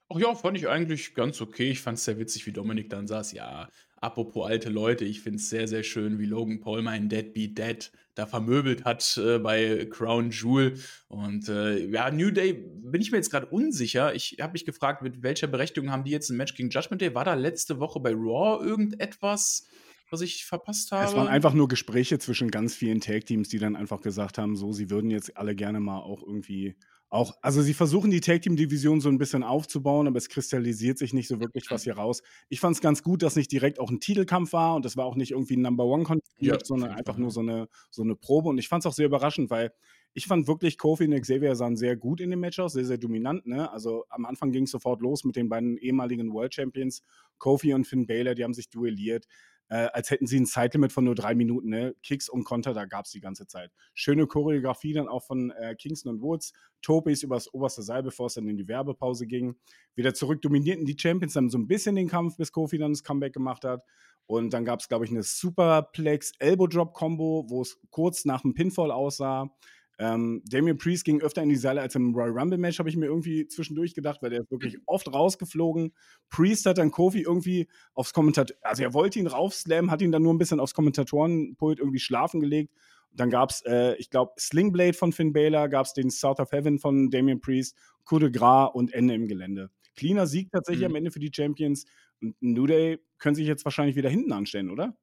Ach 0.09 0.19
ja, 0.19 0.35
fand 0.35 0.57
ich 0.57 0.69
eigentlich 0.69 1.15
ganz 1.15 1.41
okay. 1.41 1.71
Ich 1.71 1.81
fand 1.81 1.99
es 1.99 2.05
sehr 2.05 2.19
witzig, 2.19 2.47
wie 2.47 2.53
Dominik 2.53 2.91
dann 2.91 3.07
saß. 3.07 3.33
Ja, 3.33 3.69
apropos 4.05 4.47
alte 4.47 4.69
Leute, 4.69 5.05
ich 5.05 5.21
finde 5.21 5.39
es 5.39 5.49
sehr, 5.49 5.67
sehr 5.67 5.83
schön, 5.83 6.19
wie 6.19 6.27
Logan 6.27 6.61
Paul 6.61 6.83
meinen 6.83 7.09
Dead 7.09 7.33
Beat 7.33 7.59
Dead 7.59 7.91
da 8.15 8.27
vermöbelt 8.27 8.85
hat 8.85 9.19
äh, 9.23 9.39
bei 9.39 9.87
Crown 9.91 10.31
Jewel. 10.31 10.79
Und 11.09 11.49
äh, 11.49 11.87
ja, 11.87 12.11
New 12.11 12.31
Day 12.31 12.53
bin 12.53 13.01
ich 13.01 13.11
mir 13.11 13.17
jetzt 13.19 13.31
gerade 13.31 13.47
unsicher. 13.47 14.15
Ich 14.15 14.37
habe 14.41 14.53
mich 14.53 14.65
gefragt, 14.65 15.03
mit 15.03 15.23
welcher 15.23 15.49
Berechtigung 15.49 15.91
haben 15.91 16.05
die 16.05 16.13
jetzt 16.13 16.31
ein 16.31 16.37
Match 16.37 16.55
gegen 16.55 16.71
Judgment 16.71 17.03
Day? 17.03 17.15
War 17.15 17.25
da 17.25 17.35
letzte 17.35 17.81
Woche 17.81 17.99
bei 17.99 18.13
Raw 18.13 18.65
irgendetwas? 18.65 19.67
was 20.11 20.21
ich 20.21 20.45
verpasst 20.45 20.93
habe. 20.93 21.09
Es 21.09 21.17
waren 21.17 21.27
einfach 21.27 21.55
nur 21.55 21.67
Gespräche 21.67 22.19
zwischen 22.19 22.51
ganz 22.51 22.75
vielen 22.75 23.01
Tag-Teams, 23.01 23.49
die 23.49 23.59
dann 23.59 23.75
einfach 23.75 24.01
gesagt 24.01 24.39
haben, 24.39 24.55
so, 24.55 24.71
sie 24.73 24.91
würden 24.91 25.11
jetzt 25.11 25.37
alle 25.37 25.57
gerne 25.57 25.81
mal 25.81 25.99
auch 25.99 26.23
irgendwie 26.23 26.77
Auch, 27.15 27.37
also 27.43 27.63
sie 27.63 27.75
versuchen 27.75 28.11
die 28.11 28.21
Tag 28.21 28.43
Team 28.43 28.57
Division 28.57 29.01
so 29.01 29.09
ein 29.09 29.19
bisschen 29.19 29.45
aufzubauen, 29.45 30.09
aber 30.09 30.19
es 30.19 30.29
kristallisiert 30.29 30.99
sich 30.99 31.13
nicht 31.15 31.29
so 31.29 31.39
wirklich 31.39 31.71
was 31.71 31.85
hier 31.85 31.95
raus. 31.95 32.23
Ich 32.49 32.59
fand 32.59 32.75
es 32.75 32.83
ganz 32.83 33.05
gut, 33.05 33.23
dass 33.23 33.37
nicht 33.37 33.53
direkt 33.53 33.79
auch 33.79 33.89
ein 33.89 34.01
Titelkampf 34.01 34.53
war 34.53 34.75
und 34.75 34.85
das 34.85 34.97
war 34.97 35.05
auch 35.05 35.15
nicht 35.15 35.31
irgendwie 35.31 35.57
ein 35.57 35.63
Number 35.63 35.85
One 35.85 36.03
Konflikt, 36.03 36.41
ja, 36.41 36.59
sondern 36.61 36.91
einfach 36.91 37.17
nur 37.17 37.31
so 37.31 37.39
eine, 37.39 37.69
so 37.89 38.03
eine 38.03 38.17
Probe. 38.17 38.49
Und 38.49 38.59
ich 38.59 38.67
fand 38.67 38.83
es 38.83 38.87
auch 38.87 38.93
sehr 38.93 39.07
überraschend, 39.07 39.49
weil 39.49 39.73
ich 40.13 40.27
fand 40.27 40.49
wirklich, 40.49 40.77
Kofi 40.77 41.05
und 41.05 41.21
Xavier 41.21 41.55
sahen 41.55 41.77
sehr 41.77 41.95
gut 41.97 42.21
in 42.21 42.31
dem 42.31 42.41
Match 42.41 42.59
aus, 42.59 42.73
sehr, 42.73 42.85
sehr 42.85 42.99
dominant. 42.99 43.47
Ne? 43.47 43.71
Also 43.71 44.07
am 44.09 44.25
Anfang 44.25 44.51
ging 44.51 44.65
es 44.65 44.73
sofort 44.73 45.01
los 45.01 45.23
mit 45.23 45.37
den 45.37 45.49
beiden 45.49 45.79
ehemaligen 45.79 46.33
World 46.33 46.53
Champions, 46.53 47.05
Kofi 47.39 47.75
und 47.75 47.87
Finn 47.87 48.09
Balor, 48.09 48.35
die 48.35 48.43
haben 48.43 48.55
sich 48.55 48.71
duelliert 48.71 49.29
äh, 49.69 49.89
als 49.93 50.11
hätten 50.11 50.27
sie 50.27 50.39
ein 50.39 50.47
Zeitlimit 50.47 50.93
von 50.93 51.05
nur 51.05 51.15
drei 51.15 51.35
Minuten. 51.35 51.69
Ne? 51.69 51.95
Kicks 52.03 52.29
und 52.29 52.45
Konter, 52.45 52.75
da 52.75 52.85
gab 52.85 53.07
es 53.07 53.13
die 53.13 53.21
ganze 53.21 53.47
Zeit. 53.47 53.71
Schöne 53.95 54.27
Choreografie 54.27 54.93
dann 54.93 55.09
auch 55.09 55.25
von 55.25 55.51
äh, 55.51 55.75
Kingston 55.75 56.15
und 56.15 56.23
Woods. 56.23 56.53
Topis 56.83 57.23
übers 57.23 57.53
oberste 57.53 57.83
Seil, 57.83 58.03
bevor 58.03 58.27
es 58.27 58.35
dann 58.35 58.49
in 58.49 58.57
die 58.57 58.69
Werbepause 58.69 59.27
ging. 59.27 59.57
Wieder 59.95 60.13
zurück 60.15 60.43
dominierten 60.43 60.85
die 60.85 60.97
Champions 60.99 61.33
dann 61.33 61.49
so 61.49 61.59
ein 61.59 61.67
bisschen 61.67 61.97
den 61.97 62.09
Kampf, 62.09 62.37
bis 62.37 62.53
Kofi 62.53 62.79
dann 62.79 62.93
das 62.93 63.03
Comeback 63.03 63.33
gemacht 63.33 63.65
hat. 63.65 63.83
Und 64.27 64.53
dann 64.53 64.65
gab 64.65 64.81
es, 64.81 64.89
glaube 64.89 65.05
ich, 65.05 65.11
eine 65.11 65.23
Superplex 65.23 66.33
Elbow 66.39 66.67
Drop 66.67 66.95
Combo, 66.95 67.45
wo 67.49 67.63
es 67.63 67.79
kurz 67.91 68.25
nach 68.25 68.43
dem 68.43 68.55
Pinfall 68.55 68.91
aussah. 68.91 69.51
Ähm, 69.99 70.43
Damien 70.45 70.77
Priest 70.77 71.05
ging 71.05 71.21
öfter 71.21 71.43
in 71.43 71.49
die 71.49 71.57
Seile 71.57 71.81
als 71.81 71.95
im 71.95 72.15
Royal 72.15 72.31
Rumble 72.31 72.59
Match, 72.59 72.79
habe 72.79 72.89
ich 72.89 72.97
mir 72.97 73.07
irgendwie 73.07 73.47
zwischendurch 73.47 73.95
gedacht, 73.95 74.23
weil 74.23 74.31
der 74.31 74.41
ist 74.41 74.51
wirklich 74.51 74.79
oft 74.87 75.13
rausgeflogen. 75.13 75.93
Priest 76.31 76.67
hat 76.67 76.79
dann 76.79 76.91
Kofi 76.91 77.23
irgendwie 77.23 77.69
aufs 77.95 78.13
Kommentator, 78.13 78.57
also 78.63 78.83
er 78.83 78.93
wollte 78.93 79.19
ihn 79.19 79.27
raufslammen, 79.27 79.91
hat 79.91 80.03
ihn 80.03 80.13
dann 80.13 80.23
nur 80.23 80.35
ein 80.35 80.39
bisschen 80.39 80.61
aufs 80.61 80.75
Kommentatorenpult 80.75 81.79
irgendwie 81.79 82.01
schlafen 82.01 82.41
gelegt. 82.41 82.73
dann 83.17 83.31
gab 83.31 83.51
es, 83.51 83.63
äh, 83.65 83.95
ich 83.99 84.11
glaube, 84.11 84.33
Slingblade 84.41 84.95
von 84.95 85.13
Finn 85.13 85.33
Balor, 85.33 85.69
gab 85.69 85.87
es 85.87 85.93
den 85.93 86.11
South 86.11 86.41
of 86.41 86.51
Heaven 86.51 86.81
von 86.81 87.11
Damien 87.11 87.41
Priest, 87.41 87.77
Coup 88.05 88.19
de 88.19 88.31
Gras 88.31 88.71
und 88.75 88.93
Ende 88.93 89.15
im 89.15 89.29
Gelände. 89.29 89.71
Cleaner 89.95 90.27
Sieg 90.27 90.51
tatsächlich 90.51 90.89
mhm. 90.89 90.93
am 90.93 90.97
Ende 90.97 91.11
für 91.13 91.21
die 91.21 91.31
Champions. 91.33 91.87
Und 92.21 92.35
New 92.41 92.67
Day 92.67 92.99
können 93.19 93.37
sich 93.37 93.47
jetzt 93.47 93.65
wahrscheinlich 93.65 93.97
wieder 93.97 94.11
hinten 94.11 94.33
anstellen, 94.33 94.71
oder? 94.71 94.97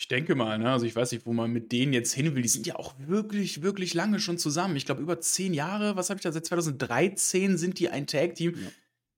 Ich 0.00 0.06
denke 0.06 0.36
mal, 0.36 0.58
ne? 0.58 0.70
Also 0.70 0.86
ich 0.86 0.94
weiß 0.94 1.10
nicht, 1.10 1.26
wo 1.26 1.32
man 1.32 1.50
mit 1.50 1.72
denen 1.72 1.92
jetzt 1.92 2.12
hin 2.12 2.36
will. 2.36 2.42
Die 2.42 2.48
sind 2.48 2.68
ja 2.68 2.76
auch 2.76 2.94
wirklich, 3.04 3.62
wirklich 3.62 3.94
lange 3.94 4.20
schon 4.20 4.38
zusammen. 4.38 4.76
Ich 4.76 4.86
glaube, 4.86 5.02
über 5.02 5.20
zehn 5.20 5.52
Jahre, 5.52 5.96
was 5.96 6.08
habe 6.08 6.18
ich 6.18 6.22
da? 6.22 6.30
Seit 6.30 6.46
2013 6.46 7.58
sind 7.58 7.80
die 7.80 7.88
ein 7.88 8.06
Tag-Team. 8.06 8.54
Ja. 8.54 8.68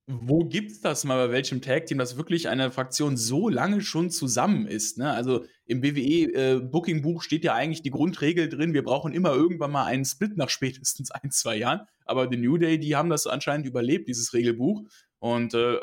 Wo 0.06 0.48
es 0.48 0.80
das 0.80 1.04
mal 1.04 1.26
bei 1.26 1.34
welchem 1.34 1.60
Tag-Team, 1.60 1.98
dass 1.98 2.16
wirklich 2.16 2.48
eine 2.48 2.70
Fraktion 2.70 3.18
so 3.18 3.50
lange 3.50 3.82
schon 3.82 4.08
zusammen 4.08 4.66
ist? 4.66 4.96
Ne? 4.96 5.12
Also 5.12 5.44
im 5.66 5.82
WWE-Booking-Buch 5.82 7.22
äh, 7.22 7.24
steht 7.26 7.44
ja 7.44 7.52
eigentlich 7.54 7.82
die 7.82 7.90
Grundregel 7.90 8.48
drin, 8.48 8.72
wir 8.72 8.82
brauchen 8.82 9.12
immer 9.12 9.34
irgendwann 9.34 9.72
mal 9.72 9.84
einen 9.84 10.06
Split 10.06 10.38
nach 10.38 10.48
spätestens 10.48 11.10
ein, 11.10 11.30
zwei 11.30 11.56
Jahren. 11.56 11.82
Aber 12.06 12.26
The 12.30 12.38
New 12.38 12.56
Day, 12.56 12.78
die 12.78 12.96
haben 12.96 13.10
das 13.10 13.26
anscheinend 13.26 13.66
überlebt, 13.66 14.08
dieses 14.08 14.32
Regelbuch. 14.32 14.82
Und 15.18 15.52
äh, 15.52 15.76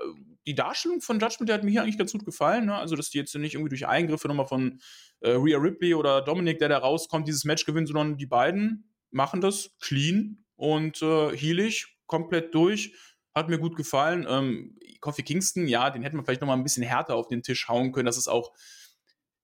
die 0.47 0.55
Darstellung 0.55 1.01
von 1.01 1.19
Judgment 1.19 1.51
hat 1.51 1.63
mir 1.63 1.71
hier 1.71 1.83
eigentlich 1.83 1.97
ganz 1.97 2.13
gut 2.13 2.25
gefallen. 2.25 2.65
Ne? 2.65 2.75
Also, 2.75 2.95
dass 2.95 3.09
die 3.09 3.17
jetzt 3.17 3.35
nicht 3.35 3.55
irgendwie 3.55 3.69
durch 3.69 3.85
Eingriffe 3.85 4.29
nochmal 4.29 4.47
von 4.47 4.79
äh, 5.19 5.31
Rhea 5.31 5.57
Ripley 5.57 5.93
oder 5.93 6.21
Dominic, 6.21 6.59
der 6.59 6.69
da 6.69 6.77
rauskommt, 6.77 7.27
dieses 7.27 7.43
Match 7.43 7.65
gewinnen, 7.65 7.85
sondern 7.85 8.17
die 8.17 8.25
beiden 8.25 8.89
machen 9.11 9.41
das 9.41 9.75
clean 9.81 10.45
und 10.55 11.01
äh, 11.01 11.35
healig, 11.35 11.97
komplett 12.05 12.55
durch. 12.55 12.95
Hat 13.35 13.49
mir 13.49 13.59
gut 13.59 13.75
gefallen. 13.75 14.25
Ähm, 14.27 14.79
Kofi 15.01 15.21
Kingston, 15.21 15.67
ja, 15.67 15.89
den 15.89 16.01
hätte 16.01 16.15
man 16.15 16.25
vielleicht 16.25 16.41
nochmal 16.41 16.57
ein 16.57 16.63
bisschen 16.63 16.83
härter 16.83 17.15
auf 17.15 17.27
den 17.27 17.43
Tisch 17.43 17.67
hauen 17.67 17.91
können. 17.91 18.05
Das 18.05 18.17
ist 18.17 18.29
auch 18.29 18.53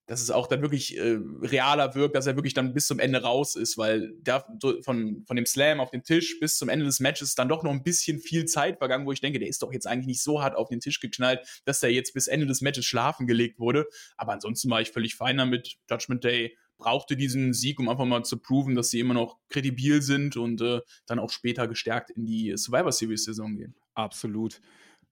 dass 0.05 0.21
es 0.21 0.31
auch 0.31 0.47
dann 0.47 0.61
wirklich 0.61 0.97
äh, 0.97 1.17
realer 1.41 1.95
wirkt, 1.95 2.15
dass 2.15 2.27
er 2.27 2.35
wirklich 2.35 2.53
dann 2.53 2.73
bis 2.73 2.87
zum 2.87 2.99
Ende 2.99 3.21
raus 3.21 3.55
ist, 3.55 3.77
weil 3.77 4.13
der 4.17 4.45
von, 4.81 5.23
von 5.25 5.35
dem 5.35 5.45
Slam 5.45 5.79
auf 5.79 5.91
den 5.91 6.03
Tisch 6.03 6.39
bis 6.39 6.57
zum 6.57 6.69
Ende 6.69 6.85
des 6.85 6.99
Matches 6.99 7.35
dann 7.35 7.47
doch 7.47 7.63
noch 7.63 7.71
ein 7.71 7.83
bisschen 7.83 8.19
viel 8.19 8.45
Zeit 8.45 8.79
vergangen, 8.79 9.05
wo 9.05 9.11
ich 9.11 9.21
denke, 9.21 9.39
der 9.39 9.47
ist 9.47 9.61
doch 9.61 9.71
jetzt 9.71 9.87
eigentlich 9.87 10.07
nicht 10.07 10.23
so 10.23 10.41
hart 10.41 10.55
auf 10.55 10.69
den 10.69 10.81
Tisch 10.81 10.99
geknallt, 10.99 11.39
dass 11.65 11.79
der 11.79 11.91
jetzt 11.91 12.13
bis 12.13 12.27
Ende 12.27 12.45
des 12.47 12.61
Matches 12.61 12.85
schlafen 12.85 13.27
gelegt 13.27 13.59
wurde. 13.59 13.87
Aber 14.17 14.33
ansonsten 14.33 14.69
war 14.69 14.81
ich 14.81 14.91
völlig 14.91 15.15
fein 15.15 15.37
damit. 15.37 15.77
Judgment 15.89 16.23
Day 16.23 16.57
brauchte 16.77 17.15
diesen 17.15 17.53
Sieg, 17.53 17.79
um 17.79 17.87
einfach 17.87 18.05
mal 18.05 18.23
zu 18.23 18.37
proven, 18.37 18.75
dass 18.75 18.89
sie 18.89 18.99
immer 18.99 19.13
noch 19.13 19.37
kredibil 19.47 20.01
sind 20.01 20.35
und 20.35 20.61
äh, 20.61 20.81
dann 21.05 21.19
auch 21.19 21.29
später 21.29 21.67
gestärkt 21.67 22.09
in 22.09 22.25
die 22.25 22.53
Survivor 22.57 22.91
Series 22.91 23.23
Saison 23.23 23.55
gehen. 23.55 23.75
Absolut. 23.93 24.59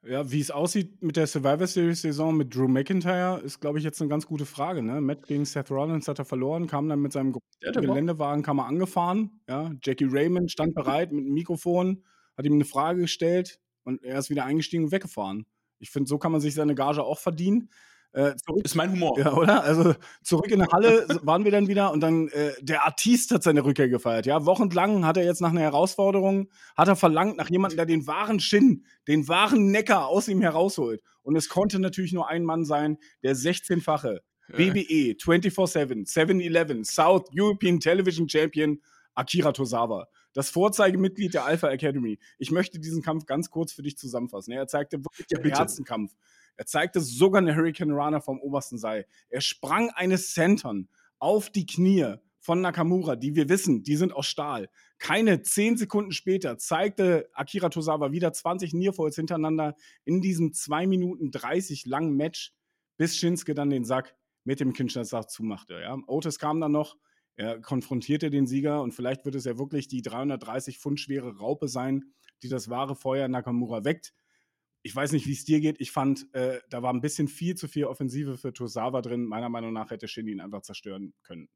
Ja, 0.03 0.31
wie 0.31 0.39
es 0.39 0.50
aussieht 0.50 1.03
mit 1.03 1.15
der 1.15 1.27
Survivor 1.27 1.67
Series 1.67 2.01
Saison 2.01 2.36
mit 2.36 2.55
Drew 2.55 2.67
McIntyre, 2.67 3.39
ist, 3.41 3.60
glaube 3.60 3.77
ich, 3.77 3.84
jetzt 3.84 4.01
eine 4.01 4.10
ganz 4.10 4.25
gute 4.25 4.48
Frage. 4.48 4.81
Ne? 4.81 5.00
Matt 5.00 5.27
gegen 5.27 5.46
Seth 5.46 5.70
Rollins 5.70 6.08
hat 6.08 6.17
er 6.17 6.25
verloren, 6.25 6.65
kam 6.65 6.89
dann 6.89 7.01
mit 7.01 7.13
seinem 7.13 7.36
ja, 7.62 7.72
Geländewagen, 7.72 8.41
kam 8.41 8.60
er 8.60 8.65
angefahren. 8.65 9.41
Ja? 9.48 9.72
Jackie 9.84 10.08
Raymond 10.10 10.51
stand 10.51 10.74
bereit 10.74 11.12
mit 11.12 11.25
einem 11.25 11.34
Mikrofon, 11.34 12.03
hat 12.36 12.46
ihm 12.46 12.53
eine 12.53 12.65
Frage 12.65 13.01
gestellt 13.01 13.60
und 13.84 14.03
er 14.03 14.17
ist 14.17 14.31
wieder 14.31 14.46
eingestiegen 14.46 14.86
und 14.86 14.91
weggefahren. 14.91 15.46
Ich 15.77 15.91
finde, 15.91 16.08
so 16.08 16.17
kann 16.17 16.31
man 16.31 16.41
sich 16.41 16.55
seine 16.55 16.74
Gage 16.74 17.03
auch 17.03 17.20
verdienen. 17.20 17.70
Äh, 18.13 18.36
zurück, 18.36 18.65
ist 18.65 18.75
mein 18.75 18.91
Humor. 18.91 19.18
Ja, 19.18 19.34
oder? 19.34 19.63
Also 19.63 19.96
zurück 20.22 20.51
in 20.51 20.60
der 20.60 20.68
Halle 20.70 21.08
waren 21.24 21.46
wir 21.46 21.51
dann 21.51 21.68
wieder 21.68 21.91
und 21.91 22.01
dann 22.01 22.27
äh, 22.30 22.51
der 22.60 22.86
Artist 22.86 23.32
hat 23.32 23.44
seine 23.44 23.63
Rückkehr 23.63 23.88
gefeiert. 23.88 24.25
Ja, 24.25 24.46
wochenlang 24.46 25.06
hat 25.06 25.15
er 25.18 25.24
jetzt 25.24 25.39
nach 25.39 25.51
einer 25.51 25.62
Herausforderung, 25.62 26.50
hat 26.75 26.89
er 26.89 26.98
verlangt 26.98 27.38
nach 27.38 27.50
jemandem, 27.50 27.77
der 27.77 27.86
den 27.86 28.08
wahren 28.08 28.39
Shin, 28.39 28.86
den 29.08 29.27
wahren 29.30 29.72
Necker 29.72 30.08
aus 30.08 30.27
ihm 30.27 30.41
herausholt. 30.41 31.01
Und 31.24 31.38
es 31.38 31.48
konnte 31.48 31.80
natürlich 31.80 32.12
nur 32.12 32.27
ein 32.27 32.44
Mann 32.44 32.65
sein, 32.65 32.98
der 33.24 33.36
16-fache 33.36 34.20
BBE 34.50 35.15
24/7 35.18 36.12
7-Eleven 36.12 36.84
South 36.84 37.30
European 37.34 37.80
Television 37.80 38.27
Champion 38.27 38.82
Akira 39.13 39.53
Tosawa 39.53 40.08
das 40.34 40.50
Vorzeigemitglied 40.50 41.34
der 41.34 41.46
Alpha 41.46 41.70
Academy. 41.70 42.20
Ich 42.38 42.51
möchte 42.51 42.80
diesen 42.80 43.01
Kampf 43.01 43.25
ganz 43.25 43.50
kurz 43.50 43.74
für 43.74 43.82
dich 43.82 43.98
zusammenfassen. 43.98 44.51
Er 44.51 44.68
zeigte 44.68 45.03
wirklich 45.03 45.27
ja, 45.30 45.39
den 45.39 45.53
Herzenkampf. 45.53 46.13
Er 46.62 46.68
zeigte 46.68 47.01
sogar 47.01 47.41
eine 47.41 47.56
Hurricane 47.56 47.89
Runner 47.89 48.22
vom 48.22 48.39
obersten 48.39 48.77
Seil. 48.77 49.08
Er 49.30 49.41
sprang 49.41 49.89
eine 49.96 50.20
Centern 50.20 50.89
auf 51.18 51.50
die 51.50 51.65
Knie 51.65 52.18
von 52.39 52.62
Nakamura, 52.62 53.15
die 53.15 53.34
wir 53.34 53.50
wissen, 53.50 53.82
die 53.82 53.96
sind 53.96 54.13
aus 54.13 54.27
Stahl. 54.27 54.70
Keine 55.00 55.41
zehn 55.41 55.75
Sekunden 55.75 56.12
später 56.12 56.60
zeigte 56.60 57.32
Akira 57.34 57.70
Tosawa 57.70 58.12
wieder 58.12 58.32
20 58.32 58.75
Nearfalls 58.75 59.15
hintereinander 59.15 59.75
in 60.06 60.22
diesem 60.22 60.53
2 60.53 60.86
Minuten 60.86 61.32
30 61.32 61.88
langen 61.88 62.15
Match, 62.15 62.53
bis 62.96 63.18
Shinsuke 63.18 63.56
dann 63.56 63.72
den 63.72 63.84
Sack 63.84 64.15
mit 64.44 64.60
dem 64.60 64.74
Kinshasa 64.74 65.27
zumachte. 65.27 65.82
Ja. 65.82 65.98
Otis 66.06 66.38
kam 66.38 66.62
dann 66.62 66.74
noch, 66.74 66.96
er 67.38 67.60
konfrontierte 67.60 68.30
den 68.30 68.46
Sieger 68.46 68.84
und 68.84 68.91
vielleicht 68.91 69.25
wird 69.25 69.34
es 69.34 69.46
ja 69.46 69.58
wirklich 69.58 69.88
die 69.88 70.03
330 70.03 70.77
Pfund 70.77 71.00
schwere 71.00 71.39
Raupe 71.39 71.68
sein, 71.68 72.13
die 72.44 72.50
das 72.50 72.70
wahre 72.70 72.96
Feuer 72.96 73.27
Nakamura 73.30 73.84
weckt 73.84 74.13
ich 74.84 74.96
weiß 74.96 75.12
nicht, 75.12 75.28
wie 75.28 75.34
es 75.34 75.46
dir 75.46 75.60
geht. 75.60 75.80
Ich 75.80 75.92
fand, 75.92 76.34
äh, 76.34 76.60
da 76.70 76.82
war 76.82 76.94
ein 76.94 77.02
bisschen 77.02 77.28
viel 77.28 77.56
zu 77.56 77.68
viel 77.68 77.86
Offensive 77.86 78.38
für 78.38 78.54
Tosawa 78.54 79.02
drin. 79.02 79.26
Meiner 79.26 79.50
Meinung 79.50 79.74
nach 79.74 79.92
hätte 79.92 80.08
Shin 80.08 80.28
ihn 80.28 80.42
einfach 80.42 80.62
zerstören 80.62 81.14
können. 81.24 81.50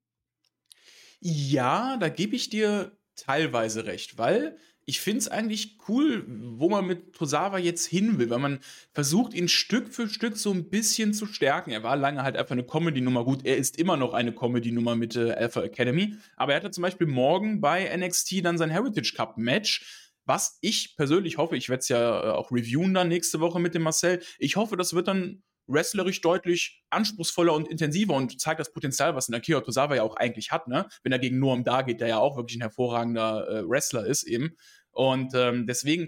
Ja, 1.19 1.97
da 1.97 2.09
gebe 2.09 2.35
ich 2.35 2.49
dir 2.49 2.97
teilweise 3.15 3.85
recht, 3.85 4.17
weil 4.17 4.57
ich 4.87 4.99
finde 4.99 5.19
es 5.19 5.27
eigentlich 5.27 5.79
cool, 5.87 6.23
wo 6.27 6.69
man 6.69 6.85
mit 6.85 7.13
Tosawa 7.13 7.57
jetzt 7.57 7.87
hin 7.87 8.19
will, 8.19 8.29
weil 8.29 8.39
man 8.39 8.59
versucht, 8.93 9.33
ihn 9.33 9.47
Stück 9.47 9.91
für 9.91 10.07
Stück 10.07 10.37
so 10.37 10.51
ein 10.51 10.69
bisschen 10.69 11.13
zu 11.13 11.25
stärken. 11.25 11.71
Er 11.71 11.81
war 11.81 11.95
lange 11.95 12.21
halt 12.21 12.37
einfach 12.37 12.51
eine 12.51 12.63
Comedy-Nummer. 12.63 13.23
Gut, 13.23 13.45
er 13.45 13.57
ist 13.57 13.79
immer 13.79 13.97
noch 13.97 14.13
eine 14.13 14.31
Comedy-Nummer 14.31 14.95
mit 14.95 15.15
äh, 15.15 15.31
Alpha 15.31 15.63
Academy, 15.63 16.15
aber 16.35 16.53
er 16.53 16.57
hatte 16.57 16.71
zum 16.71 16.83
Beispiel 16.83 17.07
morgen 17.07 17.61
bei 17.61 17.95
NXT 17.97 18.45
dann 18.45 18.59
sein 18.59 18.69
Heritage 18.69 19.13
Cup-Match 19.15 20.04
was 20.25 20.57
ich 20.61 20.95
persönlich 20.97 21.37
hoffe, 21.37 21.55
ich 21.55 21.69
werde 21.69 21.81
es 21.81 21.89
ja 21.89 22.23
äh, 22.23 22.31
auch 22.31 22.51
reviewen 22.51 22.93
dann 22.93 23.07
nächste 23.07 23.39
Woche 23.39 23.59
mit 23.59 23.75
dem 23.75 23.83
Marcel. 23.83 24.21
Ich 24.39 24.55
hoffe, 24.55 24.75
das 24.77 24.93
wird 24.93 25.07
dann 25.07 25.43
wrestlerisch 25.67 26.21
deutlich 26.21 26.83
anspruchsvoller 26.89 27.53
und 27.53 27.67
intensiver 27.67 28.13
und 28.13 28.39
zeigt 28.39 28.59
das 28.59 28.71
Potenzial, 28.71 29.15
was 29.15 29.29
ein 29.29 29.33
Akira 29.33 29.61
Tosawa 29.61 29.95
ja 29.95 30.03
auch 30.03 30.15
eigentlich 30.15 30.51
hat, 30.51 30.67
ne? 30.67 30.87
Wenn 31.03 31.11
er 31.11 31.19
gegen 31.19 31.39
Noam 31.39 31.63
da 31.63 31.81
geht, 31.81 32.01
der 32.01 32.07
ja 32.07 32.17
auch 32.19 32.37
wirklich 32.37 32.57
ein 32.57 32.61
hervorragender 32.61 33.47
äh, 33.49 33.69
Wrestler 33.69 34.05
ist 34.05 34.23
eben. 34.23 34.55
Und 34.91 35.33
ähm, 35.33 35.65
deswegen, 35.67 36.07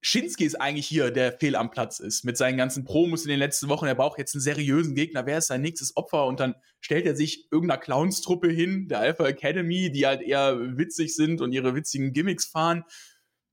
Shinsuke 0.00 0.44
ist 0.44 0.60
eigentlich 0.60 0.86
hier, 0.86 1.10
der 1.10 1.32
fehl 1.32 1.56
am 1.56 1.70
Platz 1.70 1.98
ist, 1.98 2.24
mit 2.24 2.36
seinen 2.36 2.58
ganzen 2.58 2.84
Promos 2.84 3.24
in 3.24 3.30
den 3.30 3.38
letzten 3.38 3.68
Wochen. 3.68 3.86
Er 3.86 3.94
braucht 3.94 4.18
jetzt 4.18 4.34
einen 4.34 4.42
seriösen 4.42 4.94
Gegner. 4.94 5.24
Wer 5.24 5.38
ist 5.38 5.46
sein 5.46 5.62
nächstes 5.62 5.96
Opfer? 5.96 6.26
Und 6.26 6.40
dann 6.40 6.54
stellt 6.80 7.06
er 7.06 7.16
sich 7.16 7.48
irgendeiner 7.50 7.80
Clownstruppe 7.80 8.50
hin, 8.50 8.86
der 8.88 9.00
Alpha 9.00 9.26
Academy, 9.26 9.90
die 9.90 10.06
halt 10.06 10.20
eher 10.20 10.58
witzig 10.76 11.16
sind 11.16 11.40
und 11.40 11.52
ihre 11.52 11.74
witzigen 11.74 12.12
Gimmicks 12.12 12.44
fahren 12.44 12.84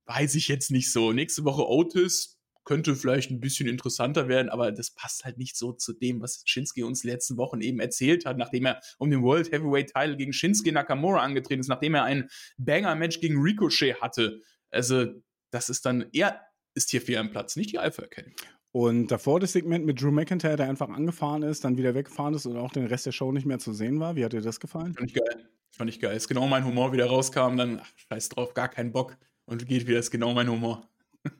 weiß 0.05 0.35
ich 0.35 0.47
jetzt 0.47 0.71
nicht 0.71 0.91
so. 0.91 1.11
Nächste 1.13 1.43
Woche 1.43 1.67
Otis 1.67 2.41
könnte 2.63 2.95
vielleicht 2.95 3.31
ein 3.31 3.39
bisschen 3.39 3.67
interessanter 3.67 4.27
werden, 4.27 4.49
aber 4.49 4.71
das 4.71 4.91
passt 4.91 5.25
halt 5.25 5.37
nicht 5.37 5.57
so 5.57 5.71
zu 5.71 5.93
dem, 5.93 6.21
was 6.21 6.43
Shinsuke 6.45 6.85
uns 6.85 7.03
letzten 7.03 7.37
Wochen 7.37 7.61
eben 7.61 7.79
erzählt 7.79 8.25
hat, 8.25 8.37
nachdem 8.37 8.65
er 8.65 8.79
um 8.99 9.09
den 9.09 9.23
World 9.23 9.51
Heavyweight 9.51 9.93
Title 9.93 10.15
gegen 10.15 10.33
Shinsuke 10.33 10.71
Nakamura 10.71 11.21
angetreten 11.21 11.61
ist, 11.61 11.67
nachdem 11.67 11.95
er 11.95 12.03
ein 12.03 12.29
Banger-Match 12.57 13.19
gegen 13.19 13.41
Ricochet 13.41 13.99
hatte. 14.01 14.41
Also, 14.69 15.07
das 15.51 15.69
ist 15.69 15.85
dann, 15.85 16.05
er 16.13 16.39
ist 16.75 16.91
hier 16.91 17.01
fehl 17.01 17.17
am 17.17 17.31
Platz, 17.31 17.55
nicht 17.55 17.71
die 17.71 17.79
Alpha 17.79 18.03
Academy. 18.03 18.35
Und 18.73 19.07
davor 19.07 19.41
das 19.41 19.51
Segment 19.51 19.85
mit 19.85 20.01
Drew 20.01 20.11
McIntyre, 20.11 20.55
der 20.55 20.69
einfach 20.69 20.87
angefahren 20.87 21.43
ist, 21.43 21.65
dann 21.65 21.77
wieder 21.77 21.93
weggefahren 21.93 22.35
ist 22.35 22.45
und 22.45 22.55
auch 22.55 22.71
den 22.71 22.85
Rest 22.85 23.05
der 23.05 23.11
Show 23.11 23.31
nicht 23.33 23.45
mehr 23.45 23.59
zu 23.59 23.73
sehen 23.73 23.99
war. 23.99 24.15
Wie 24.15 24.23
hat 24.23 24.31
dir 24.31 24.41
das 24.41 24.61
gefallen? 24.61 24.93
Fand 24.93 25.09
ich 25.09 25.15
geil. 25.15 25.49
Fand 25.71 25.89
ich 25.89 25.99
geil. 25.99 26.15
Ist 26.15 26.29
genau 26.29 26.47
mein 26.47 26.63
Humor 26.63 26.93
wieder 26.93 27.07
rauskam, 27.07 27.57
dann, 27.57 27.81
ach, 27.81 27.91
scheiß 28.09 28.29
drauf, 28.29 28.53
gar 28.53 28.69
keinen 28.69 28.93
Bock 28.93 29.17
und 29.45 29.67
geht 29.67 29.87
wieder, 29.87 29.99
ist 29.99 30.11
genau 30.11 30.33
mein 30.33 30.49
Humor. 30.49 30.87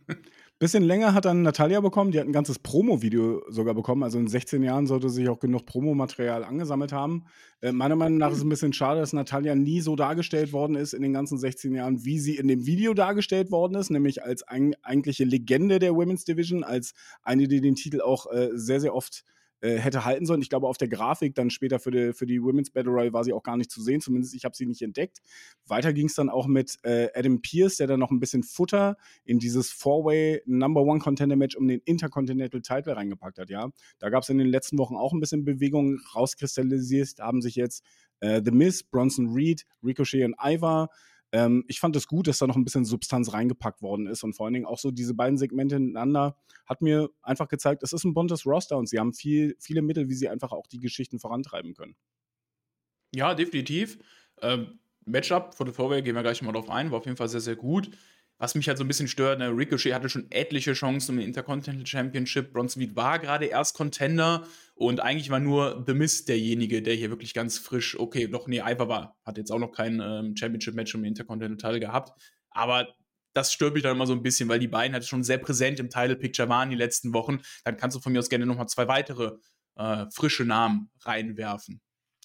Bisschen 0.61 0.83
länger 0.83 1.15
hat 1.15 1.25
dann 1.25 1.41
Natalia 1.41 1.79
bekommen. 1.81 2.11
Die 2.11 2.19
hat 2.19 2.27
ein 2.27 2.33
ganzes 2.33 2.59
Promo-Video 2.59 3.41
sogar 3.49 3.73
bekommen. 3.73 4.03
Also 4.03 4.19
in 4.19 4.27
16 4.27 4.61
Jahren 4.61 4.85
sollte 4.85 5.09
sich 5.09 5.27
auch 5.27 5.39
genug 5.39 5.65
Promomaterial 5.65 6.43
angesammelt 6.43 6.91
haben. 6.91 7.25
Äh, 7.61 7.71
meiner 7.71 7.95
Meinung 7.95 8.19
nach 8.19 8.29
ist 8.29 8.37
es 8.37 8.43
ein 8.43 8.49
bisschen 8.49 8.71
schade, 8.71 8.99
dass 8.99 9.11
Natalia 9.11 9.55
nie 9.55 9.81
so 9.81 9.95
dargestellt 9.95 10.53
worden 10.53 10.75
ist 10.75 10.93
in 10.93 11.01
den 11.01 11.13
ganzen 11.13 11.39
16 11.39 11.73
Jahren, 11.73 12.05
wie 12.05 12.19
sie 12.19 12.35
in 12.35 12.47
dem 12.47 12.67
Video 12.67 12.93
dargestellt 12.93 13.49
worden 13.49 13.73
ist, 13.73 13.89
nämlich 13.89 14.23
als 14.23 14.43
ein, 14.43 14.75
eigentliche 14.83 15.23
Legende 15.23 15.79
der 15.79 15.95
Women's 15.95 16.25
Division, 16.25 16.63
als 16.63 16.93
eine, 17.23 17.47
die 17.47 17.59
den 17.59 17.73
Titel 17.73 17.99
auch 17.99 18.31
äh, 18.31 18.49
sehr, 18.53 18.79
sehr 18.79 18.93
oft 18.93 19.23
äh, 19.25 19.40
hätte 19.61 20.05
halten 20.05 20.25
sollen. 20.25 20.41
Ich 20.41 20.49
glaube, 20.49 20.67
auf 20.67 20.77
der 20.77 20.87
Grafik 20.87 21.35
dann 21.35 21.49
später 21.49 21.79
für 21.79 21.91
die, 21.91 22.13
für 22.13 22.25
die 22.25 22.41
Women's 22.41 22.71
Battle 22.71 22.91
Royale 22.91 23.13
war 23.13 23.23
sie 23.23 23.33
auch 23.33 23.43
gar 23.43 23.57
nicht 23.57 23.71
zu 23.71 23.81
sehen. 23.81 24.01
Zumindest 24.01 24.33
ich 24.33 24.45
habe 24.45 24.55
sie 24.55 24.65
nicht 24.65 24.81
entdeckt. 24.81 25.19
Weiter 25.67 25.93
ging 25.93 26.07
es 26.07 26.15
dann 26.15 26.29
auch 26.29 26.47
mit 26.47 26.77
äh, 26.83 27.09
Adam 27.13 27.41
Pierce, 27.41 27.77
der 27.77 27.87
dann 27.87 27.99
noch 27.99 28.11
ein 28.11 28.19
bisschen 28.19 28.43
Futter 28.43 28.97
in 29.23 29.39
dieses 29.39 29.71
Four-Way 29.71 30.43
Number 30.45 30.81
One 30.81 30.99
Contender 30.99 31.35
Match 31.35 31.55
um 31.55 31.67
den 31.67 31.81
Intercontinental 31.85 32.61
Title 32.61 32.95
reingepackt 32.95 33.39
hat. 33.39 33.49
Ja, 33.49 33.69
da 33.99 34.09
gab 34.09 34.23
es 34.23 34.29
in 34.29 34.37
den 34.37 34.47
letzten 34.47 34.77
Wochen 34.77 34.95
auch 34.95 35.13
ein 35.13 35.19
bisschen 35.19 35.45
Bewegung 35.45 35.99
rauskristallisiert. 36.15 37.19
Haben 37.19 37.41
sich 37.41 37.55
jetzt 37.55 37.83
äh, 38.19 38.41
The 38.43 38.51
Miz, 38.51 38.83
Bronson 38.83 39.33
Reed, 39.33 39.65
Ricochet 39.83 40.25
und 40.25 40.35
Ivar 40.41 40.89
ähm, 41.31 41.63
ich 41.67 41.79
fand 41.79 41.95
es 41.95 42.07
gut, 42.07 42.27
dass 42.27 42.39
da 42.39 42.47
noch 42.47 42.55
ein 42.55 42.63
bisschen 42.63 42.85
Substanz 42.85 43.33
reingepackt 43.33 43.81
worden 43.81 44.07
ist 44.07 44.23
und 44.23 44.33
vor 44.33 44.45
allen 44.45 44.53
Dingen 44.53 44.65
auch 44.65 44.79
so 44.79 44.91
diese 44.91 45.13
beiden 45.13 45.37
Segmente 45.37 45.75
hintereinander 45.75 46.35
hat 46.65 46.81
mir 46.81 47.09
einfach 47.21 47.47
gezeigt, 47.47 47.83
es 47.83 47.93
ist 47.93 48.03
ein 48.03 48.13
buntes 48.13 48.45
Roster 48.45 48.77
und 48.77 48.87
sie 48.87 48.99
haben 48.99 49.13
viel, 49.13 49.55
viele 49.59 49.81
Mittel, 49.81 50.09
wie 50.09 50.13
sie 50.13 50.29
einfach 50.29 50.51
auch 50.51 50.67
die 50.67 50.79
Geschichten 50.79 51.19
vorantreiben 51.19 51.73
können. 51.73 51.95
Ja, 53.13 53.33
definitiv. 53.33 53.99
Ähm, 54.41 54.79
Matchup 55.05 55.55
vor 55.55 55.65
der 55.65 55.73
Vorwelt 55.73 56.05
gehen 56.05 56.15
wir 56.15 56.21
gleich 56.21 56.41
mal 56.41 56.51
drauf 56.51 56.69
ein, 56.69 56.91
war 56.91 56.99
auf 56.99 57.05
jeden 57.05 57.17
Fall 57.17 57.29
sehr, 57.29 57.41
sehr 57.41 57.55
gut. 57.55 57.91
Was 58.37 58.55
mich 58.55 58.67
halt 58.67 58.79
so 58.79 58.83
ein 58.83 58.87
bisschen 58.87 59.07
stört, 59.07 59.37
ne, 59.37 59.49
Ricochet 59.49 59.93
hatte 59.93 60.09
schon 60.09 60.25
etliche 60.31 60.73
Chancen 60.73 61.17
den 61.17 61.27
Intercontinental 61.27 61.85
Championship. 61.85 62.51
Bronson 62.51 62.81
Reed 62.81 62.95
war 62.95 63.19
gerade 63.19 63.45
erst 63.45 63.75
Contender 63.75 64.47
und 64.81 64.99
eigentlich 64.99 65.29
war 65.29 65.39
nur 65.39 65.83
The 65.85 65.93
Mist 65.93 66.27
derjenige, 66.27 66.81
der 66.81 66.95
hier 66.95 67.11
wirklich 67.11 67.35
ganz 67.35 67.59
frisch, 67.59 67.99
okay, 67.99 68.27
doch, 68.27 68.47
nee, 68.47 68.61
Ivar 68.65 68.89
war, 68.89 69.15
hat 69.23 69.37
jetzt 69.37 69.51
auch 69.51 69.59
noch 69.59 69.71
kein 69.71 70.01
ähm, 70.03 70.35
Championship-Match 70.35 70.95
um 70.95 71.03
den 71.03 71.09
Intercontinental 71.09 71.79
gehabt. 71.79 72.19
Aber 72.49 72.87
das 73.33 73.53
stört 73.53 73.75
mich 73.75 73.83
dann 73.83 73.95
immer 73.95 74.07
so 74.07 74.13
ein 74.13 74.23
bisschen, 74.23 74.49
weil 74.49 74.57
die 74.57 74.67
beiden 74.67 74.93
halt 74.93 75.05
schon 75.05 75.23
sehr 75.23 75.37
präsent 75.37 75.79
im 75.79 75.91
Title 75.91 76.15
Picture 76.15 76.49
waren 76.49 76.71
die 76.71 76.75
letzten 76.75 77.13
Wochen. 77.13 77.41
Dann 77.63 77.77
kannst 77.77 77.95
du 77.95 78.01
von 78.01 78.11
mir 78.11 78.17
aus 78.17 78.29
gerne 78.29 78.47
nochmal 78.47 78.69
zwei 78.69 78.87
weitere 78.87 79.33
äh, 79.75 80.07
frische 80.11 80.45
Namen 80.45 80.89
reinwerfen. 81.01 81.79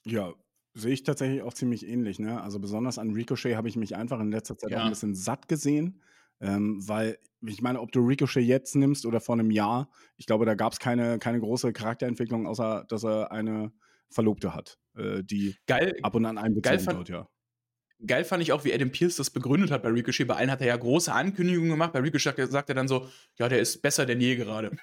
Ja, 0.04 0.32
sehe 0.72 0.94
ich 0.94 1.02
tatsächlich 1.02 1.42
auch 1.42 1.52
ziemlich 1.52 1.86
ähnlich. 1.86 2.18
Ne? 2.18 2.40
Also 2.40 2.58
besonders 2.58 2.98
an 2.98 3.12
Ricochet 3.12 3.54
habe 3.54 3.68
ich 3.68 3.76
mich 3.76 3.96
einfach 3.96 4.18
in 4.18 4.30
letzter 4.30 4.56
Zeit 4.56 4.70
ja. 4.70 4.78
auch 4.78 4.84
ein 4.84 4.90
bisschen 4.90 5.14
satt 5.14 5.46
gesehen. 5.46 6.00
Ähm, 6.40 6.86
weil, 6.86 7.18
ich 7.46 7.62
meine, 7.62 7.80
ob 7.80 7.92
du 7.92 8.00
Ricochet 8.00 8.44
jetzt 8.44 8.76
nimmst 8.76 9.06
oder 9.06 9.20
vor 9.20 9.34
einem 9.34 9.50
Jahr, 9.50 9.88
ich 10.16 10.26
glaube, 10.26 10.46
da 10.46 10.54
gab 10.54 10.72
es 10.72 10.78
keine, 10.78 11.18
keine 11.18 11.40
große 11.40 11.72
Charakterentwicklung, 11.72 12.46
außer 12.46 12.84
dass 12.88 13.04
er 13.04 13.32
eine 13.32 13.72
Verlobte 14.10 14.54
hat, 14.54 14.78
äh, 14.96 15.22
die 15.22 15.56
geil, 15.66 15.94
ab 16.02 16.14
und 16.14 16.26
an 16.26 16.38
einbezogen 16.38 16.98
wird, 16.98 17.08
ja. 17.08 17.28
Geil 18.06 18.24
fand 18.24 18.42
ich 18.42 18.52
auch, 18.52 18.64
wie 18.64 18.74
Adam 18.74 18.90
Pierce 18.90 19.16
das 19.16 19.30
begründet 19.30 19.70
hat 19.70 19.82
bei 19.82 19.88
Ricochet. 19.88 20.26
Bei 20.26 20.36
allen 20.36 20.50
hat 20.50 20.60
er 20.60 20.66
ja 20.66 20.76
große 20.76 21.10
Ankündigungen 21.10 21.70
gemacht. 21.70 21.94
Bei 21.94 22.00
Ricochet 22.00 22.50
sagt 22.50 22.68
er 22.68 22.74
dann 22.74 22.88
so: 22.88 23.08
Ja, 23.38 23.48
der 23.48 23.58
ist 23.58 23.80
besser 23.80 24.04
denn 24.04 24.20
je 24.20 24.36
gerade. 24.36 24.76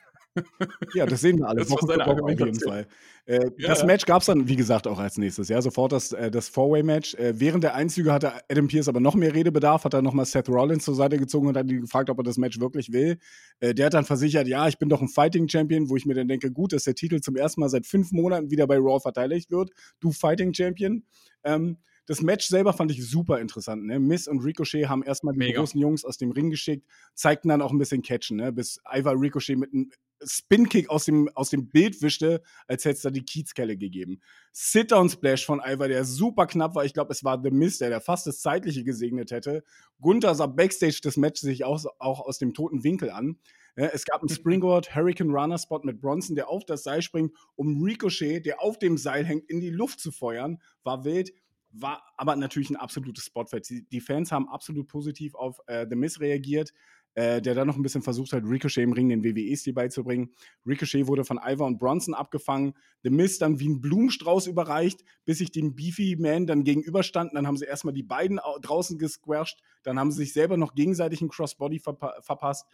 Ja, 0.94 1.06
das 1.06 1.22
sehen 1.22 1.40
wir 1.40 1.48
alle. 1.48 1.60
Das 1.60 1.70
für 1.70 1.76
Woche 1.76 2.24
auf 2.24 2.30
jeden 2.30 2.60
Fall. 2.60 2.88
Äh, 3.26 3.52
ja, 3.58 3.70
das 3.70 3.86
Match 3.86 4.06
gab 4.06 4.22
es 4.22 4.26
dann, 4.26 4.48
wie 4.48 4.56
gesagt, 4.56 4.88
auch 4.88 5.00
als 5.00 5.18
nächstes. 5.18 5.48
Ja, 5.48 5.62
sofort 5.62 5.92
das, 5.92 6.12
äh, 6.12 6.30
das 6.30 6.50
Four-Way-Match. 6.50 7.16
Äh, 7.16 7.40
während 7.40 7.64
der 7.64 7.76
Einzüge 7.76 8.12
hatte 8.12 8.34
Adam 8.50 8.68
Pierce 8.68 8.90
aber 8.90 9.00
noch 9.00 9.16
mehr 9.16 9.34
Redebedarf, 9.34 9.86
hat 9.86 9.94
er 9.94 10.02
nochmal 10.02 10.26
Seth 10.26 10.50
Rollins 10.50 10.84
zur 10.84 10.96
Seite 10.96 11.18
gezogen 11.18 11.48
und 11.48 11.58
hat 11.58 11.70
ihn 11.70 11.82
gefragt, 11.82 12.10
ob 12.10 12.18
er 12.20 12.24
das 12.24 12.38
Match 12.38 12.60
wirklich 12.60 12.92
will. 12.92 13.18
Äh, 13.60 13.74
der 13.74 13.86
hat 13.88 13.94
dann 13.94 14.06
versichert, 14.06 14.48
ja, 14.48 14.68
ich 14.68 14.78
bin 14.78 14.90
doch 14.90 15.02
ein 15.02 15.08
Fighting-Champion, 15.08 15.90
wo 15.90 15.96
ich 15.96 16.06
mir 16.06 16.16
dann 16.16 16.28
denke, 16.28 16.52
gut, 16.52 16.74
dass 16.74 16.84
der 16.84 16.96
Titel 16.96 17.22
zum 17.22 17.36
ersten 17.36 17.62
Mal 17.62 17.70
seit 17.70 17.86
fünf 17.86 18.12
Monaten 18.12 18.52
wieder 18.52 18.68
bei 18.68 18.78
Raw 18.78 19.00
verteidigt 19.00 19.52
wird. 19.52 19.72
Du 20.00 20.12
Fighting-Champion. 20.12 21.04
Ähm, 21.46 21.78
das 22.06 22.22
Match 22.22 22.48
selber 22.48 22.74
fand 22.74 22.92
ich 22.92 23.08
super 23.08 23.40
interessant. 23.40 23.86
Ne? 23.86 24.00
Miss 24.00 24.28
und 24.28 24.40
Ricochet 24.40 24.88
haben 24.88 25.04
erstmal 25.04 25.34
die 25.34 25.54
großen 25.54 25.80
Jungs 25.80 26.04
aus 26.04 26.18
dem 26.18 26.32
Ring 26.32 26.50
geschickt, 26.50 26.86
zeigten 27.14 27.50
dann 27.50 27.62
auch 27.62 27.72
ein 27.72 27.78
bisschen 27.78 28.02
Catchen, 28.02 28.38
ne? 28.38 28.52
bis 28.52 28.80
Ivar 28.92 29.20
Ricochet 29.20 29.58
mit 29.58 29.74
einem 29.74 29.92
Spin-Kick 30.26 30.90
aus 30.90 31.06
dem, 31.06 31.30
aus 31.36 31.50
dem 31.50 31.70
Bild 31.70 32.02
wischte, 32.02 32.42
als 32.68 32.86
hätte 32.86 32.96
es 32.96 33.02
da 33.02 33.10
die 33.10 33.24
Kiezkelle 33.24 33.78
gegeben. 33.78 34.22
Sit-Down-Splash 34.52 35.46
von 35.46 35.62
Ivar, 35.66 35.88
der 35.88 36.06
super 36.06 36.48
knapp 36.48 36.76
war. 36.76 36.86
Ich 36.86 36.94
glaube, 36.94 37.12
es 37.12 37.24
war 37.24 37.42
The 37.42 37.52
Mist, 37.52 37.82
der, 37.82 37.90
der 37.90 38.02
fast 38.02 38.28
das 38.28 38.40
Zeitliche 38.40 38.84
gesegnet 38.84 39.32
hätte. 39.32 39.64
Gunther 40.00 40.36
sah 40.36 40.48
Backstage 40.48 41.00
das 41.04 41.18
Match 41.18 41.42
sich 41.42 41.64
auch, 41.66 41.84
auch 42.00 42.22
aus 42.22 42.38
dem 42.38 42.54
toten 42.54 42.84
Winkel 42.84 43.10
an. 43.10 43.38
Ja, 43.76 43.88
es 43.88 44.06
gab 44.06 44.22
einen 44.22 44.30
Springboard 44.36 44.96
Hurricane 44.96 45.32
Runner 45.32 45.58
Spot 45.58 45.82
mit 45.84 46.00
Bronson, 46.00 46.36
der 46.36 46.50
auf 46.50 46.66
das 46.66 46.84
Seil 46.84 47.02
springt, 47.02 47.34
um 47.56 47.82
Ricochet, 47.82 48.46
der 48.46 48.62
auf 48.62 48.78
dem 48.78 48.98
Seil 48.98 49.26
hängt, 49.26 49.50
in 49.50 49.60
die 49.60 49.72
Luft 49.72 50.00
zu 50.00 50.12
feuern. 50.12 50.60
War 50.84 51.04
wild 51.06 51.32
war 51.74 52.04
aber 52.18 52.36
natürlich 52.36 52.70
ein 52.70 52.76
absolutes 52.76 53.26
Spotfest. 53.26 53.74
Die, 53.92 54.02
Fans 54.02 54.32
haben 54.32 54.48
absolut 54.48 54.88
positiv 54.88 55.36
auf 55.36 55.60
äh, 55.68 55.86
The 55.90 55.96
Miz 55.96 56.20
reagiert, 56.20 56.72
äh, 57.16 57.42
der 57.42 57.56
dann 57.56 57.68
noch 57.68 57.76
ein 57.76 57.82
bisschen 57.82 58.04
versucht 58.04 58.32
hat, 58.34 58.44
Ricochet 58.44 58.84
im 58.84 58.94
Ring 58.94 59.10
den 59.10 59.24
WWE-Stil 59.24 59.74
beizubringen. 59.74 60.32
Ricochet 60.66 61.08
wurde 61.08 61.26
von 61.26 61.40
Ivar 61.44 61.68
und 61.68 61.80
Bronson 61.80 62.14
abgefangen, 62.14 62.74
The 63.04 63.10
Miz 63.10 63.40
dann 63.40 63.60
wie 63.60 63.70
ein 63.70 63.82
Blumenstrauß 63.82 64.48
überreicht, 64.48 65.04
bis 65.26 65.40
sich 65.40 65.52
dem 65.52 65.76
Beefy 65.76 66.16
Man 66.18 66.48
dann 66.48 66.64
gegenüberstanden. 66.64 67.36
Dann 67.36 67.48
haben 67.48 67.58
sie 67.58 67.66
erstmal 67.66 67.94
die 67.94 68.04
beiden 68.04 68.40
draußen 68.62 68.98
gesquasht, 68.98 69.62
dann 69.84 70.00
haben 70.00 70.12
sie 70.12 70.18
sich 70.18 70.34
selber 70.34 70.58
noch 70.58 70.76
gegenseitig 70.76 71.22
einen 71.22 71.30
Crossbody 71.30 71.80
verpa 71.80 72.22
verpasst. 72.22 72.68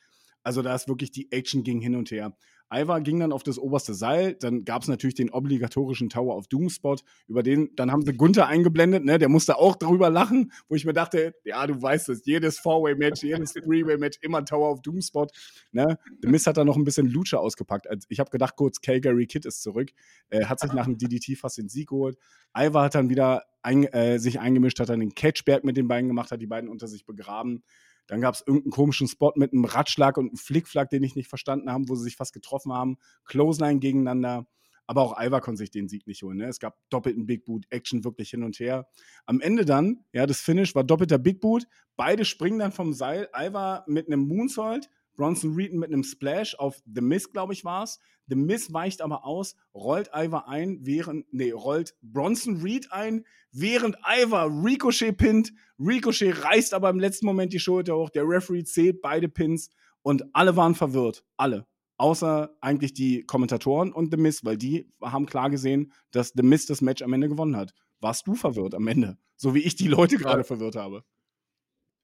Also 0.44 0.62
da 0.62 0.74
ist 0.74 0.88
wirklich 0.88 1.12
die 1.12 1.32
Action 1.32 1.64
ging 1.64 1.82
hin 1.82 1.96
und 1.96 2.12
her. 2.12 2.36
Ivar 2.72 3.02
ging 3.02 3.20
dann 3.20 3.32
auf 3.32 3.44
das 3.44 3.58
oberste 3.58 3.94
Seil, 3.94 4.36
dann 4.36 4.64
gab 4.64 4.84
es 4.84 4.88
natürlich 4.88 5.16
den 5.16 5.32
obligatorischen 5.32 6.10
Tower 6.10 6.36
of 6.36 6.48
Doom 6.48 6.70
Spot, 6.70 6.98
über 7.28 7.44
den, 7.44 7.76
dann 7.76 7.92
haben 7.92 8.06
sie 8.06 8.14
Gunther 8.14 8.48
eingeblendet, 8.48 9.04
ne, 9.06 9.18
der 9.18 9.30
musste 9.30 9.58
auch 9.58 9.76
drüber 9.76 10.10
lachen, 10.10 10.52
wo 10.68 10.76
ich 10.76 10.86
mir 10.86 10.94
dachte, 10.94 11.34
ja, 11.44 11.66
du 11.66 11.82
weißt 11.82 12.10
es, 12.10 12.26
jedes 12.26 12.60
Four-Way-Match, 12.60 13.24
jedes 13.24 13.54
Three-Way-Match, 13.54 14.20
immer 14.22 14.46
Tower 14.46 14.72
of 14.72 14.82
Doom 14.82 15.02
Spot, 15.02 15.28
ne. 15.72 15.98
The 16.22 16.28
Mist 16.30 16.48
hat 16.48 16.58
da 16.58 16.66
noch 16.66 16.76
ein 16.76 16.84
bisschen 16.84 17.08
Lucha 17.08 17.38
ausgepackt. 17.38 17.88
Ich 18.10 18.20
habe 18.20 18.30
gedacht, 18.30 18.56
kurz, 18.56 18.82
Calgary 18.82 19.26
Kid 19.26 19.46
ist 19.46 19.62
zurück, 19.62 19.92
äh, 20.30 20.46
hat 20.46 20.60
sich 20.60 20.74
nach 20.74 20.86
dem 20.86 20.98
DDT 20.98 21.36
fast 21.38 21.58
den 21.58 21.70
Sieg 21.70 21.90
geholt. 21.90 22.18
Ivar 22.56 22.86
hat 22.86 22.96
dann 22.96 23.10
wieder 23.10 23.44
ein, 23.62 23.84
äh, 23.86 24.20
sich 24.20 24.40
eingemischt, 24.40 24.80
hat 24.80 24.90
dann 24.90 25.00
den 25.00 25.14
Catchberg 25.14 25.64
mit 25.64 25.78
den 25.78 25.88
beiden 25.88 26.08
gemacht, 26.08 26.32
hat 26.32 26.42
die 26.42 26.48
beiden 26.48 26.70
unter 26.70 26.88
sich 26.88 27.06
begraben. 27.06 27.64
Dann 28.10 28.22
gab 28.22 28.34
es 28.34 28.42
irgendeinen 28.42 28.72
komischen 28.72 29.08
Spot 29.08 29.32
mit 29.36 29.54
einem 29.54 29.66
Ratschlag 29.66 30.18
und 30.18 30.30
einem 30.30 30.38
Flickflack, 30.38 30.90
den 30.90 31.04
ich 31.04 31.16
nicht 31.16 31.30
verstanden 31.30 31.72
habe, 31.72 31.86
wo 31.88 31.96
sie 31.96 32.04
sich 32.04 32.16
fast 32.16 32.34
getroffen 32.34 32.74
haben. 32.74 32.98
Clothesline 33.26 33.80
gegeneinander. 33.80 34.48
Aber 34.88 35.04
auch 35.04 35.22
Ivar 35.22 35.40
konnte 35.42 35.60
sich 35.60 35.70
den 35.70 35.88
Sieg 35.88 36.08
nicht 36.08 36.24
holen. 36.24 36.38
Ne? 36.38 36.48
Es 36.48 36.60
gab 36.60 36.76
doppelten 36.90 37.28
Big 37.28 37.46
Boot, 37.46 37.68
Action 37.70 38.04
wirklich 38.04 38.32
hin 38.32 38.42
und 38.42 38.60
her. 38.60 38.88
Am 39.28 39.40
Ende 39.40 39.64
dann, 39.64 40.04
ja, 40.14 40.26
das 40.26 40.42
Finish 40.42 40.74
war 40.74 40.84
doppelter 40.84 41.20
Big 41.20 41.40
Boot. 41.40 41.68
Beide 41.96 42.26
springen 42.26 42.58
dann 42.58 42.72
vom 42.72 42.94
Seil. 42.94 43.30
Ivar 43.36 43.84
mit 43.86 44.08
einem 44.08 44.28
Moonsault, 44.28 44.90
Bronson 45.20 45.54
Reed 45.54 45.74
mit 45.74 45.92
einem 45.92 46.04
Splash 46.04 46.56
auf 46.56 46.82
The 46.86 47.02
Miss, 47.02 47.30
glaube 47.30 47.52
ich, 47.52 47.66
war 47.66 47.84
es. 47.84 48.00
The 48.28 48.36
Miss 48.36 48.72
weicht 48.72 49.02
aber 49.02 49.26
aus, 49.26 49.58
rollt 49.74 50.10
Ivar 50.16 50.48
ein, 50.48 50.80
während, 50.84 51.26
nee, 51.34 51.52
rollt 51.52 51.94
Bronson 52.02 52.62
Reed 52.62 52.90
ein, 52.94 53.26
während 53.52 53.98
Ivar 53.98 54.48
Ricochet 54.48 55.12
pinnt. 55.12 55.52
Ricochet 55.78 56.42
reißt 56.42 56.74
aber 56.74 56.90
im 56.90 57.02
letzten 57.02 57.26
Moment 57.26 57.52
die 57.52 57.60
Schulter 57.60 57.98
hoch. 57.98 58.10
Der 58.12 58.24
Referee 58.24 58.64
zählt 58.64 59.02
beide 59.02 59.28
Pins 59.28 59.70
und 60.04 60.24
alle 60.34 60.56
waren 60.56 60.74
verwirrt. 60.74 61.26
Alle. 61.36 61.68
Außer 61.98 62.56
eigentlich 62.62 62.94
die 62.94 63.26
Kommentatoren 63.26 63.92
und 63.92 64.12
The 64.12 64.18
Miss, 64.18 64.46
weil 64.46 64.56
die 64.56 64.90
haben 65.02 65.26
klar 65.26 65.50
gesehen, 65.50 65.92
dass 66.12 66.32
The 66.34 66.44
Miss 66.44 66.66
das 66.66 66.80
Match 66.80 67.02
am 67.02 67.12
Ende 67.12 67.28
gewonnen 67.28 67.58
hat. 67.58 67.74
Warst 68.00 68.26
du 68.26 68.36
verwirrt 68.36 68.74
am 68.74 68.88
Ende? 68.88 69.18
So 69.36 69.54
wie 69.54 69.60
ich 69.60 69.76
die 69.76 69.90
Leute 69.90 70.16
gerade 70.16 70.46
verwirrt 70.46 70.78
habe. 70.78 71.04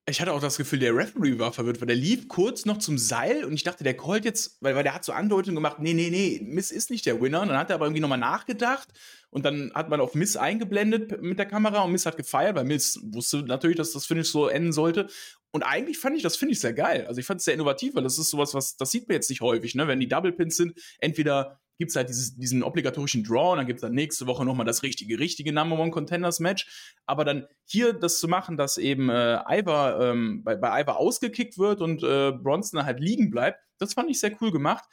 Ich 0.08 0.22
hatte 0.22 0.34
auch 0.34 0.40
das 0.42 0.58
Gefühl, 0.58 0.78
der 0.78 0.96
Referee 0.96 1.40
war 1.40 1.52
verwirrt, 1.52 1.82
weil 1.82 1.88
der 1.88 1.96
lief 1.96 2.28
kurz 2.28 2.66
noch 2.66 2.78
zum 2.78 3.00
Seil 3.00 3.44
und 3.44 3.54
ich 3.54 3.64
dachte, 3.64 3.84
der 3.84 3.98
callt 3.98 4.24
jetzt, 4.24 4.58
weil, 4.62 4.76
weil 4.76 4.84
der 4.84 4.94
hat 4.94 5.04
so 5.04 5.12
Andeutungen 5.14 5.56
gemacht, 5.56 5.80
nee, 5.80 5.94
nee, 5.94 6.12
nee, 6.12 6.42
Miss 6.44 6.70
ist 6.70 6.92
nicht 6.92 7.08
der 7.08 7.20
Winner. 7.20 7.42
Und 7.42 7.48
dann 7.48 7.58
hat 7.58 7.72
er 7.72 7.76
aber 7.76 7.88
irgendwie 7.88 8.02
nochmal 8.02 8.20
nachgedacht 8.20 8.88
und 9.32 9.46
dann 9.46 9.72
hat 9.74 9.90
man 9.90 10.00
auf 10.00 10.14
Miss 10.14 10.38
eingeblendet 10.38 11.24
mit 11.24 11.40
der 11.40 11.48
Kamera 11.48 11.82
und 11.82 11.92
Miss 11.92 12.06
hat 12.06 12.18
gefeiert, 12.18 12.56
weil 12.56 12.66
Miss 12.66 13.00
wusste 13.02 13.38
natürlich, 13.42 13.78
dass 13.78 13.94
das 13.94 14.06
Finish 14.06 14.30
so 14.30 14.48
enden 14.48 14.74
sollte. 14.74 15.08
Und 15.56 15.64
eigentlich 15.64 15.98
fand 15.98 16.18
ich 16.18 16.22
das 16.22 16.36
finde 16.36 16.52
ich 16.52 16.60
sehr 16.60 16.74
geil. 16.74 17.06
Also 17.08 17.22
ich 17.22 17.26
fand 17.26 17.40
es 17.40 17.46
sehr 17.46 17.54
innovativ, 17.54 17.96
weil 17.96 18.04
das 18.04 18.18
ist 18.18 18.30
sowas, 18.30 18.54
was 18.54 18.76
das 18.76 18.92
sieht 18.92 19.08
man 19.08 19.16
jetzt 19.16 19.30
nicht 19.30 19.40
häufig, 19.40 19.74
ne? 19.74 19.88
Wenn 19.88 20.02
die 20.02 20.10
Double 20.10 20.34
Pins 20.34 20.58
sind, 20.58 20.74
entweder 21.00 21.62
gibt 21.78 21.92
es 21.92 21.96
halt 21.96 22.10
dieses, 22.10 22.36
diesen 22.36 22.62
obligatorischen 22.62 23.24
Draw 23.24 23.54
und 23.54 23.60
dann 23.60 23.66
gibt 23.66 23.78
es 23.78 23.82
dann 23.82 23.94
nächste 23.94 24.28
Woche 24.28 24.44
nochmal 24.44 24.66
das 24.66 24.84
richtige, 24.84 25.18
richtige 25.18 25.54
Number 25.54 25.80
One 25.80 25.92
Contenders 25.92 26.42
Match. 26.42 26.68
Aber 27.06 27.24
dann 27.24 27.48
hier 27.64 27.94
das 27.94 28.20
zu 28.20 28.28
machen, 28.28 28.58
dass 28.58 28.78
eben 28.78 29.08
äh, 29.10 29.40
Ivar, 29.50 30.02
ähm, 30.02 30.44
bei, 30.44 30.58
bei 30.58 30.82
Ivar 30.82 30.98
ausgekickt 30.98 31.58
wird 31.58 31.80
und 31.80 32.04
äh, 32.04 32.34
Bronson 32.34 32.84
halt 32.84 33.00
liegen 33.00 33.30
bleibt, 33.30 33.62
das 33.78 33.94
fand 33.94 34.10
ich 34.10 34.20
sehr 34.20 34.36
cool 34.42 34.52
gemacht. 34.52 34.84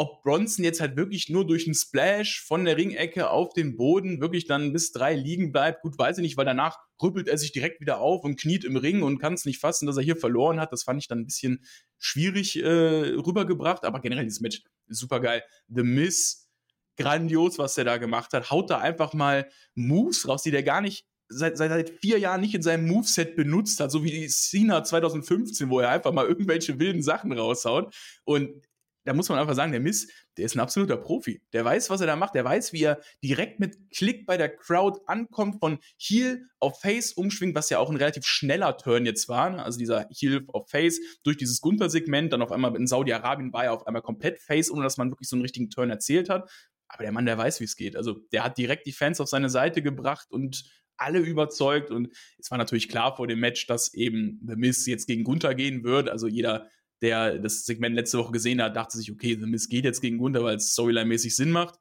Ob 0.00 0.22
Bronson 0.22 0.64
jetzt 0.64 0.80
halt 0.80 0.96
wirklich 0.96 1.28
nur 1.28 1.44
durch 1.44 1.66
einen 1.66 1.74
Splash 1.74 2.40
von 2.46 2.64
der 2.64 2.76
Ringecke 2.76 3.30
auf 3.30 3.52
den 3.52 3.76
Boden 3.76 4.20
wirklich 4.20 4.46
dann 4.46 4.72
bis 4.72 4.92
drei 4.92 5.14
liegen 5.14 5.50
bleibt. 5.50 5.82
Gut, 5.82 5.98
weiß 5.98 6.18
ich 6.18 6.22
nicht, 6.22 6.36
weil 6.36 6.44
danach 6.44 6.78
rüppelt 7.02 7.26
er 7.26 7.36
sich 7.36 7.50
direkt 7.50 7.80
wieder 7.80 7.98
auf 7.98 8.22
und 8.22 8.38
kniet 8.38 8.64
im 8.64 8.76
Ring 8.76 9.02
und 9.02 9.18
kann 9.18 9.34
es 9.34 9.44
nicht 9.44 9.58
fassen, 9.58 9.86
dass 9.86 9.96
er 9.96 10.04
hier 10.04 10.16
verloren 10.16 10.60
hat. 10.60 10.72
Das 10.72 10.84
fand 10.84 11.02
ich 11.02 11.08
dann 11.08 11.18
ein 11.18 11.26
bisschen 11.26 11.64
schwierig 11.98 12.62
äh, 12.62 12.66
rübergebracht, 12.66 13.84
aber 13.84 14.00
generell 14.00 14.22
dieses 14.22 14.40
Match 14.40 14.62
super 14.86 15.18
geil. 15.18 15.42
The 15.66 15.82
Miss, 15.82 16.48
grandios, 16.96 17.58
was 17.58 17.74
der 17.74 17.84
da 17.84 17.96
gemacht 17.96 18.32
hat. 18.34 18.52
Haut 18.52 18.70
da 18.70 18.78
einfach 18.78 19.14
mal 19.14 19.50
Moves 19.74 20.28
raus, 20.28 20.44
die 20.44 20.52
der 20.52 20.62
gar 20.62 20.80
nicht 20.80 21.06
seit, 21.28 21.58
seit, 21.58 21.70
seit 21.70 21.90
vier 21.90 22.18
Jahren 22.18 22.40
nicht 22.40 22.54
in 22.54 22.62
seinem 22.62 22.86
Moveset 22.86 23.36
benutzt 23.36 23.80
hat, 23.80 23.90
so 23.90 24.04
wie 24.04 24.10
die 24.10 24.28
Cena 24.28 24.84
2015, 24.84 25.68
wo 25.70 25.80
er 25.80 25.90
einfach 25.90 26.12
mal 26.12 26.26
irgendwelche 26.26 26.78
wilden 26.78 27.02
Sachen 27.02 27.32
raushaut. 27.32 27.94
Und 28.24 28.62
da 29.04 29.14
muss 29.14 29.28
man 29.28 29.38
einfach 29.38 29.54
sagen, 29.54 29.72
der 29.72 29.80
Miss, 29.80 30.08
der 30.36 30.44
ist 30.44 30.54
ein 30.54 30.60
absoluter 30.60 30.96
Profi. 30.96 31.42
Der 31.52 31.64
weiß, 31.64 31.90
was 31.90 32.00
er 32.00 32.06
da 32.06 32.16
macht. 32.16 32.34
Der 32.34 32.44
weiß, 32.44 32.72
wie 32.72 32.82
er 32.82 33.00
direkt 33.22 33.60
mit 33.60 33.76
Klick 33.94 34.26
bei 34.26 34.36
der 34.36 34.54
Crowd 34.54 35.00
ankommt, 35.06 35.60
von 35.60 35.78
Heel 35.98 36.44
auf 36.60 36.80
Face 36.80 37.12
umschwingt, 37.12 37.54
was 37.54 37.70
ja 37.70 37.78
auch 37.78 37.90
ein 37.90 37.96
relativ 37.96 38.26
schneller 38.26 38.76
Turn 38.76 39.06
jetzt 39.06 39.28
war. 39.28 39.50
Ne? 39.50 39.64
Also 39.64 39.78
dieser 39.78 40.06
Heel 40.10 40.44
auf 40.48 40.68
Face 40.68 41.00
durch 41.22 41.36
dieses 41.36 41.60
Gunther-Segment, 41.60 42.32
dann 42.32 42.42
auf 42.42 42.52
einmal 42.52 42.76
in 42.76 42.86
Saudi-Arabien 42.86 43.52
war 43.52 43.64
er 43.64 43.72
auf 43.72 43.86
einmal 43.86 44.02
komplett 44.02 44.38
Face, 44.40 44.70
ohne 44.70 44.82
dass 44.82 44.96
man 44.96 45.10
wirklich 45.10 45.28
so 45.28 45.36
einen 45.36 45.42
richtigen 45.42 45.70
Turn 45.70 45.90
erzählt 45.90 46.28
hat. 46.28 46.50
Aber 46.88 47.02
der 47.02 47.12
Mann, 47.12 47.26
der 47.26 47.38
weiß, 47.38 47.60
wie 47.60 47.64
es 47.64 47.76
geht. 47.76 47.96
Also 47.96 48.20
der 48.32 48.44
hat 48.44 48.58
direkt 48.58 48.86
die 48.86 48.92
Fans 48.92 49.20
auf 49.20 49.28
seine 49.28 49.50
Seite 49.50 49.82
gebracht 49.82 50.26
und 50.30 50.64
alle 50.98 51.20
überzeugt. 51.20 51.90
Und 51.90 52.08
es 52.38 52.50
war 52.50 52.58
natürlich 52.58 52.88
klar 52.88 53.16
vor 53.16 53.26
dem 53.26 53.40
Match, 53.40 53.66
dass 53.66 53.94
eben 53.94 54.40
The 54.46 54.56
Miz 54.56 54.84
jetzt 54.86 55.06
gegen 55.06 55.24
Gunther 55.24 55.54
gehen 55.54 55.84
wird. 55.84 56.08
Also 56.08 56.26
jeder, 56.26 56.68
der 57.02 57.38
das 57.38 57.64
Segment 57.64 57.94
letzte 57.94 58.18
Woche 58.18 58.32
gesehen 58.32 58.62
hat, 58.62 58.76
dachte 58.76 58.96
sich, 58.98 59.10
okay, 59.12 59.36
The 59.38 59.46
Miz 59.46 59.68
geht 59.68 59.84
jetzt 59.84 60.00
gegen 60.00 60.18
Gunther, 60.18 60.42
weil 60.42 60.56
es 60.56 60.76
storyline-mäßig 60.76 61.34
Sinn 61.34 61.50
macht. 61.50 61.76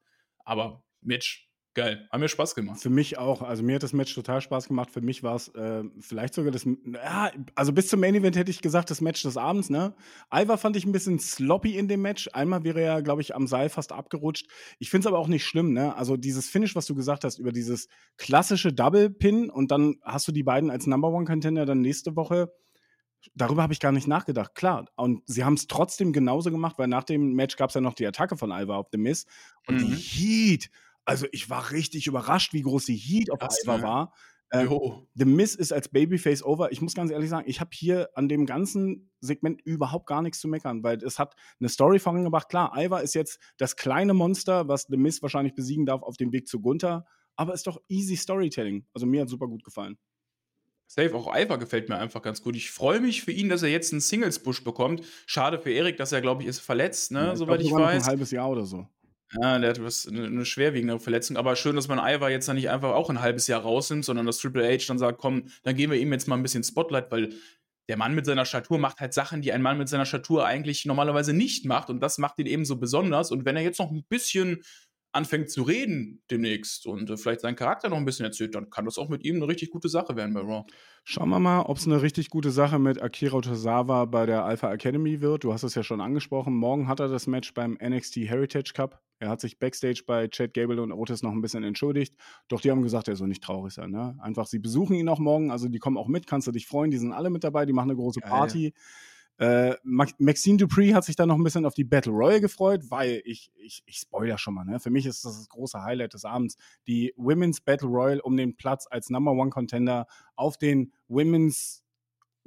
Aber 0.46 0.84
Match 1.02 1.48
geil. 1.78 2.08
Hat 2.12 2.20
mir 2.20 2.28
Spaß 2.28 2.56
gemacht. 2.56 2.82
Für 2.82 2.90
mich 2.90 3.18
auch. 3.18 3.42
Also 3.44 3.64
mir 3.64 3.76
hat 3.76 3.84
das 3.84 3.94
Match 3.94 4.14
total 4.14 4.42
Spaß 4.42 4.68
gemacht. 4.68 4.90
Für 4.90 5.02
mich 5.02 5.22
war 5.22 5.36
es 5.36 5.48
äh, 5.50 5.84
vielleicht 6.00 6.34
sogar 6.34 6.52
das. 6.52 6.66
Ja, 6.66 7.32
also 7.56 7.72
bis 7.72 7.88
zum 7.88 8.00
Main 8.00 8.16
Event 8.16 8.36
hätte 8.36 8.50
ich 8.52 8.62
gesagt, 8.62 8.90
das 8.90 9.00
Match 9.00 9.22
des 9.22 9.38
Abends, 9.38 9.70
ne? 9.70 9.96
Ivar 10.34 10.58
fand 10.58 10.76
ich 10.76 10.86
ein 10.86 10.92
bisschen 10.92 11.20
sloppy 11.20 11.78
in 11.78 11.88
dem 11.88 12.02
Match. 12.02 12.30
Einmal 12.34 12.64
wäre 12.64 12.82
er, 12.82 13.02
glaube 13.04 13.22
ich, 13.22 13.36
am 13.36 13.48
Seil 13.48 13.70
fast 13.70 13.92
abgerutscht. 13.92 14.48
Ich 14.80 14.90
finde 14.90 15.08
es 15.08 15.08
aber 15.08 15.20
auch 15.20 15.28
nicht 15.28 15.46
schlimm, 15.46 15.72
ne? 15.72 15.96
Also 15.96 16.18
dieses 16.18 16.50
Finish, 16.50 16.76
was 16.76 16.88
du 16.88 16.96
gesagt 16.96 17.24
hast, 17.24 17.38
über 17.38 17.52
dieses 17.52 17.88
klassische 18.18 18.74
Double 18.74 19.12
Pin 19.12 19.50
und 19.50 19.70
dann 19.70 19.98
hast 20.02 20.28
du 20.28 20.32
die 20.32 20.44
beiden 20.44 20.72
als 20.72 20.88
Number 20.88 21.10
One 21.10 21.26
Contender 21.26 21.66
dann 21.66 21.82
nächste 21.82 22.16
Woche. 22.16 22.52
Darüber 23.36 23.64
habe 23.64 23.74
ich 23.74 23.80
gar 23.80 23.92
nicht 23.92 24.08
nachgedacht, 24.08 24.56
klar. 24.56 24.86
Und 24.96 25.22
sie 25.26 25.44
haben 25.44 25.56
es 25.56 25.68
trotzdem 25.68 26.14
genauso 26.14 26.52
gemacht, 26.52 26.78
weil 26.78 26.88
nach 26.88 27.04
dem 27.04 27.34
Match 27.34 27.56
gab 27.56 27.70
es 27.70 27.76
ja 27.76 27.82
noch 27.82 27.94
die 27.94 28.08
Attacke 28.08 28.38
von 28.38 28.52
Alva 28.52 28.78
auf 28.78 28.88
The 28.92 28.98
Miss. 28.98 29.26
Und 29.68 29.76
mhm. 29.76 29.88
die 29.88 29.96
Heat, 29.96 30.70
also 31.06 31.28
ich 31.32 31.50
war 31.50 31.72
richtig 31.72 32.08
überrascht, 32.08 32.54
wie 32.54 32.62
groß 32.62 32.86
die 32.86 32.96
Heat 32.96 33.32
auf 33.32 33.40
einmal 33.42 33.78
ne? 33.78 33.84
war. 33.84 34.14
Ähm, 34.52 34.70
The 35.16 35.26
Miss 35.26 35.56
ist 35.56 35.74
als 35.74 35.90
Babyface 35.90 36.44
over. 36.44 36.72
Ich 36.72 36.82
muss 36.82 36.94
ganz 36.94 37.12
ehrlich 37.12 37.30
sagen, 37.30 37.50
ich 37.50 37.60
habe 37.60 37.72
hier 37.74 38.10
an 38.14 38.30
dem 38.30 38.46
ganzen 38.46 39.12
Segment 39.20 39.62
überhaupt 39.62 40.08
gar 40.08 40.22
nichts 40.22 40.40
zu 40.40 40.48
meckern, 40.48 40.84
weil 40.84 41.04
es 41.04 41.20
hat 41.20 41.36
eine 41.60 41.70
Story 41.70 42.00
vorangebracht. 42.00 42.48
Klar, 42.50 42.74
Ivar 42.78 43.02
ist 43.02 43.14
jetzt 43.14 43.40
das 43.58 43.76
kleine 43.76 44.14
Monster, 44.14 44.68
was 44.68 44.84
The 44.84 44.98
Miss 44.98 45.22
wahrscheinlich 45.22 45.54
besiegen 45.54 45.86
darf 45.86 46.02
auf 46.02 46.18
dem 46.18 46.32
Weg 46.32 46.48
zu 46.48 46.62
Gunther. 46.62 47.06
Aber 47.36 47.54
ist 47.54 47.68
doch 47.68 47.80
easy 47.88 48.16
Storytelling. 48.16 48.86
Also 48.94 49.06
mir 49.06 49.22
hat 49.22 49.30
super 49.30 49.48
gut 49.48 49.64
gefallen. 49.64 49.98
Safe, 50.88 51.14
auch 51.14 51.36
Ivar 51.36 51.58
gefällt 51.58 51.90
mir 51.90 51.98
einfach 51.98 52.22
ganz 52.22 52.42
gut. 52.42 52.56
Ich 52.56 52.72
freue 52.72 53.02
mich 53.02 53.22
für 53.22 53.32
ihn, 53.32 53.50
dass 53.50 53.62
er 53.62 53.70
jetzt 53.70 53.92
einen 53.92 54.00
Singles-Push 54.00 54.64
bekommt. 54.64 55.04
Schade 55.26 55.60
für 55.60 55.72
Erik, 55.72 55.98
dass 55.98 56.14
er, 56.14 56.22
glaube 56.22 56.44
ich, 56.44 56.48
ist 56.48 56.60
verletzt, 56.60 57.12
ne? 57.12 57.20
Ja, 57.20 57.34
ich 57.34 57.40
soweit 57.40 57.60
glaub, 57.60 57.80
ich 57.80 57.86
weiß. 57.86 58.04
ein 58.04 58.08
halbes 58.08 58.32
Jahr 58.32 58.50
oder 58.50 58.66
so. 58.66 58.88
Ja, 59.42 59.60
der 59.60 59.72
hat 59.72 59.84
was, 59.84 60.08
eine, 60.08 60.26
eine 60.26 60.46
schwerwiegende 60.46 61.00
Verletzung. 61.00 61.36
Aber 61.36 61.58
schön, 61.58 61.76
dass 61.76 61.90
man 61.90 62.00
Ivar 62.00 62.30
jetzt 62.30 62.48
dann 62.48 62.56
nicht 62.56 62.70
einfach 62.70 62.94
auch 62.94 63.10
ein 63.10 63.20
halbes 63.20 63.48
Jahr 63.48 63.62
rausnimmt, 63.62 64.06
sondern 64.06 64.26
dass 64.26 64.38
Triple 64.38 64.66
H 64.66 64.86
dann 64.88 64.98
sagt, 64.98 65.20
komm, 65.20 65.50
dann 65.64 65.76
geben 65.76 65.92
wir 65.92 66.00
ihm 66.00 66.14
jetzt 66.14 66.28
mal 66.30 66.38
ein 66.38 66.44
bisschen 66.44 66.64
Spotlight, 66.64 67.12
weil 67.12 67.34
der 67.90 67.98
Mann 67.98 68.16
mit 68.16 68.26
seiner 68.26 68.46
Statur 68.46 68.80
macht 68.80 69.00
halt 69.00 69.14
Sachen, 69.14 69.42
die 69.42 69.52
ein 69.52 69.62
Mann 69.62 69.78
mit 69.78 69.90
seiner 69.90 70.06
Statur 70.06 70.46
eigentlich 70.46 70.86
normalerweise 70.86 71.34
nicht 71.34 71.66
macht. 71.66 71.90
Und 71.90 72.00
das 72.00 72.18
macht 72.18 72.40
ihn 72.40 72.46
eben 72.46 72.66
so 72.66 72.78
besonders. 72.78 73.32
Und 73.32 73.46
wenn 73.46 73.58
er 73.58 73.64
jetzt 73.64 73.80
noch 73.80 73.92
ein 73.92 74.04
bisschen 74.08 74.62
anfängt 75.12 75.50
zu 75.50 75.64
reden 75.64 76.22
demnächst 76.30 76.86
und 76.86 77.10
äh, 77.10 77.18
vielleicht 77.18 77.42
seinen 77.42 77.56
Charakter 77.56 77.90
noch 77.90 77.98
ein 77.98 78.06
bisschen 78.06 78.26
erzählt, 78.26 78.56
dann 78.56 78.70
kann 78.70 78.86
das 78.86 78.98
auch 78.98 79.10
mit 79.10 79.24
ihm 79.24 79.38
eine 79.38 79.48
richtig 79.48 79.72
gute 79.72 79.90
Sache 79.90 80.16
werden 80.16 80.34
bei 80.34 80.42
Raw. 80.42 80.66
Schauen 81.04 81.30
wir 81.30 81.40
mal, 81.40 81.62
ob 81.62 81.78
es 81.78 81.88
eine 81.88 82.02
richtig 82.02 82.30
gute 82.30 82.52
Sache 82.52 82.80
mit 82.80 83.02
Akira 83.02 83.40
Tozawa 83.42 84.06
bei 84.06 84.26
der 84.26 84.46
Alpha 84.46 84.72
Academy 84.72 85.22
wird. 85.22 85.44
Du 85.44 85.54
hast 85.54 85.64
es 85.64 85.76
ja 85.76 85.84
schon 85.84 86.02
angesprochen. 86.02 86.54
Morgen 86.54 86.88
hat 86.88 87.00
er 87.00 87.08
das 87.08 87.28
Match 87.28 87.54
beim 87.54 87.78
NXT 87.82 88.18
Heritage 88.18 88.74
Cup. 88.74 89.02
Er 89.20 89.30
hat 89.30 89.42
sich 89.42 89.58
backstage 89.58 90.04
bei 90.06 90.28
Chad 90.28 90.54
Gable 90.54 90.82
und 90.82 90.92
Otis 90.92 91.24
noch 91.24 91.32
ein 91.32 91.42
bisschen 91.42 91.64
entschuldigt. 91.64 92.16
Doch 92.50 92.62
die 92.62 92.70
haben 92.70 92.84
gesagt, 92.84 93.08
er 93.08 93.16
soll 93.16 93.28
nicht 93.28 93.44
traurig 93.44 93.74
sein. 93.74 93.90
Ne? 93.90 94.16
Einfach, 94.20 94.46
sie 94.46 94.60
besuchen 94.60 94.96
ihn 94.96 95.10
auch 95.10 95.20
morgen. 95.20 95.50
Also 95.50 95.70
die 95.70 95.80
kommen 95.80 95.98
auch 95.98 96.08
mit, 96.08 96.28
kannst 96.28 96.48
du 96.48 96.52
dich 96.52 96.68
freuen. 96.68 96.92
Die 96.92 96.98
sind 96.98 97.14
alle 97.14 97.30
mit 97.30 97.44
dabei. 97.44 97.66
Die 97.66 97.74
machen 97.74 97.90
eine 97.90 97.98
große 97.98 98.20
Party. 98.20 98.72
Geil. 98.72 98.82
Äh, 99.40 99.76
Maxine 99.84 100.58
Dupree 100.58 100.94
hat 100.94 101.06
sich 101.06 101.16
dann 101.16 101.30
noch 101.30 101.36
ein 101.36 101.44
bisschen 101.44 101.66
auf 101.66 101.76
die 101.76 101.84
Battle 101.84 102.12
Royale 102.12 102.42
gefreut, 102.42 102.90
weil 102.90 103.22
ich, 103.24 103.52
ich, 103.56 103.84
ich 103.86 103.98
spoiler 103.98 104.38
schon 104.38 104.56
mal, 104.56 104.66
ne? 104.66 104.80
Für 104.80 104.90
mich 104.90 105.06
ist 105.06 105.26
das 105.26 105.38
das 105.38 105.50
große 105.50 105.82
Highlight 105.84 106.14
des 106.14 106.26
Abends. 106.26 106.58
Die 106.88 107.14
Women's 107.18 107.62
Battle 107.62 107.88
Royale 107.88 108.22
um 108.22 108.36
den 108.36 108.56
Platz 108.56 108.88
als 108.90 109.10
Number 109.10 109.32
One 109.32 109.52
Contender 109.52 110.08
auf 110.36 110.58
den 110.58 110.92
Women's 111.08 111.84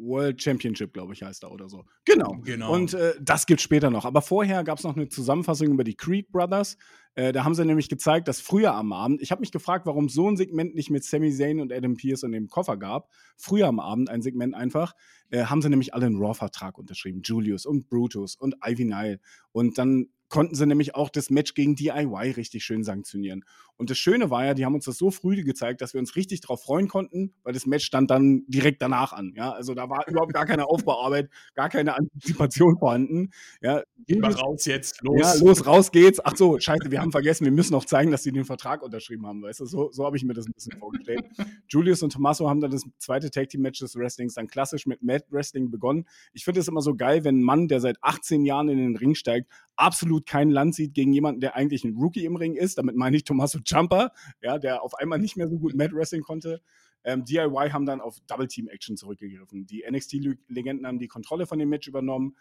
World 0.01 0.43
Championship, 0.43 0.93
glaube 0.93 1.13
ich, 1.13 1.23
heißt 1.23 1.45
er 1.45 1.53
oder 1.53 1.69
so. 1.69 1.85
Genau. 2.05 2.39
genau. 2.43 2.73
Und 2.73 2.95
äh, 2.95 3.15
das 3.21 3.47
gibt 3.47 3.61
später 3.61 3.91
noch. 3.91 4.05
Aber 4.05 4.23
vorher 4.23 4.65
gab 4.65 4.79
es 4.79 4.85
noch 4.85 4.97
eine 4.97 5.09
Zusammenfassung 5.09 5.69
über 5.69 5.85
die 5.85 5.95
Creed 5.95 6.33
Brothers. 6.33 6.77
Äh, 7.15 7.33
da 7.33 7.45
haben 7.45 7.55
sie 7.55 7.65
nämlich 7.65 7.89
gezeigt, 7.89 8.29
dass 8.29 8.41
früher 8.41 8.75
am 8.75 8.93
Abend, 8.93 9.21
ich 9.21 9.31
habe 9.31 9.41
mich 9.41 9.53
gefragt, 9.53 9.87
warum 9.87 10.09
so 10.09 10.29
ein 10.29 10.37
Segment 10.37 10.75
nicht 10.75 10.91
mit 10.91 11.05
Sami 11.05 11.33
Zayn 11.33 11.61
und 11.61 11.73
Adam 11.73 11.97
Pierce 11.97 12.23
in 12.23 12.33
dem 12.33 12.49
Koffer 12.49 12.77
gab. 12.77 13.11
Früher 13.37 13.67
am 13.67 13.81
Abend 13.81 14.09
ein 14.11 14.23
Segment 14.23 14.55
einfach, 14.55 14.95
äh, 15.31 15.45
haben 15.45 15.63
sie 15.63 15.69
nämlich 15.69 15.95
alle 15.95 16.07
einen 16.07 16.17
Raw-Vertrag 16.17 16.79
unterschrieben. 16.79 17.23
Julius 17.23 17.67
und 17.67 17.89
Brutus 17.89 18.37
und 18.37 18.57
Ivy 18.65 18.85
Nile. 18.85 19.21
Und 19.53 19.79
dann 19.79 20.09
konnten 20.31 20.55
sie 20.55 20.64
nämlich 20.64 20.95
auch 20.95 21.11
das 21.11 21.29
Match 21.29 21.55
gegen 21.55 21.77
DIY 21.77 22.33
richtig 22.37 22.64
schön 22.64 22.85
sanktionieren. 22.85 23.45
Und 23.77 23.90
das 23.90 23.99
Schöne 23.99 24.31
war 24.31 24.45
ja, 24.45 24.55
die 24.55 24.64
haben 24.64 24.75
uns 24.75 24.85
das 24.85 24.99
so 24.99 25.11
früh 25.11 25.43
gezeigt, 25.43 25.81
dass 25.81 25.95
wir 25.95 26.01
uns 26.01 26.14
richtig 26.14 26.40
darauf 26.43 26.62
freuen 26.62 26.87
konnten, 26.87 27.35
weil 27.43 27.53
das 27.53 27.66
Match 27.66 27.85
stand 27.85 28.11
dann 28.11 28.45
direkt 28.47 28.83
danach 28.83 29.12
an. 29.12 29.33
Ja, 29.37 29.53
also 29.53 29.75
da 29.75 29.88
war 29.88 30.07
überhaupt 30.07 30.33
gar 30.35 30.47
keine 30.47 30.66
Aufbauarbeit, 30.66 31.31
gar 31.55 31.69
keine 31.69 31.97
Antizipation 31.97 32.79
vorhanden. 32.79 33.31
Ja, 33.61 33.83
Mal 34.09 34.33
raus 34.33 34.66
jetzt, 34.66 35.03
los. 35.03 35.19
Ja, 35.19 35.35
los, 35.35 35.66
raus 35.66 35.90
geht's. 35.93 36.21
Ach 36.25 36.37
so, 36.37 36.59
scheiße, 36.59 36.90
wir 36.90 37.01
haben 37.01 37.11
vergessen, 37.11 37.45
wir 37.45 37.53
müssen 37.53 37.73
noch 37.73 37.85
zeigen, 37.85 38.11
dass 38.11 38.23
sie 38.23 38.33
den 38.33 38.45
Vertrag 38.45 38.83
unterschrieben 38.83 39.27
haben, 39.27 39.43
weißt 39.43 39.61
du? 39.61 39.66
So, 39.66 39.90
so 39.93 40.05
habe 40.05 40.16
ich 40.16 40.25
mir 40.25 40.35
das 40.35 40.47
ein 40.47 40.53
bisschen 40.53 40.79
vorgestellt. 40.79 41.25
Julius 41.69 42.03
und 42.03 42.12
Tommaso 42.12 42.49
haben 42.49 42.61
dann 42.61 42.71
das 42.71 42.83
zweite 42.99 43.31
Tag 43.31 43.49
Team 43.49 43.62
Match 43.62 43.81
des 43.81 43.97
Wrestlings 43.97 44.35
dann 44.35 44.47
klassisch 44.47 44.87
mit 44.87 45.03
Mad 45.03 45.25
Wrestling 45.31 45.71
begonnen. 45.71 46.07
Ich 46.33 46.45
finde 46.45 46.61
es 46.61 46.69
immer 46.69 46.83
so 46.83 46.95
geil, 46.95 47.25
wenn 47.25 47.40
ein 47.40 47.43
Mann, 47.43 47.69
der 47.69 47.81
seit 47.81 47.97
18 48.03 48.45
Jahren 48.45 48.69
in 48.69 48.79
den 48.79 48.97
Ring 48.97 49.14
steigt, 49.14 49.51
absolut 49.77 50.20
kein 50.27 50.51
Land 50.51 50.75
sieht 50.75 50.95
gegen 50.95 51.13
jemanden, 51.13 51.41
der 51.41 51.57
eigentlich 51.57 51.85
ein 51.85 51.97
Rookie 51.97 52.25
im 52.25 52.37
Ring 52.37 52.55
ist. 52.55 52.79
Damit 52.79 52.97
meine 52.97 53.17
ich 53.17 53.25
Tommaso 53.25 53.59
Ciampa, 53.65 54.13
ja, 54.43 54.59
der 54.59 54.83
auf 54.83 54.95
einmal 54.95 55.19
nicht 55.19 55.37
mehr 55.37 55.49
so 55.49 55.59
gut 55.59 55.75
Mad 55.75 55.95
Wrestling 55.95 56.23
konnte. 56.23 56.61
Ähm, 57.05 57.25
DIY 57.25 57.71
haben 57.71 57.87
dann 57.87 58.01
auf 58.01 58.19
Double 58.27 58.47
Team 58.47 58.69
Action 58.69 58.97
zurückgegriffen. 58.97 59.67
Die 59.67 59.85
NXT-Legenden 59.89 60.87
haben 60.87 60.99
die 60.99 61.09
Kontrolle 61.09 61.47
von 61.47 61.59
dem 61.59 61.69
Match 61.69 61.89
übernommen. 61.89 62.37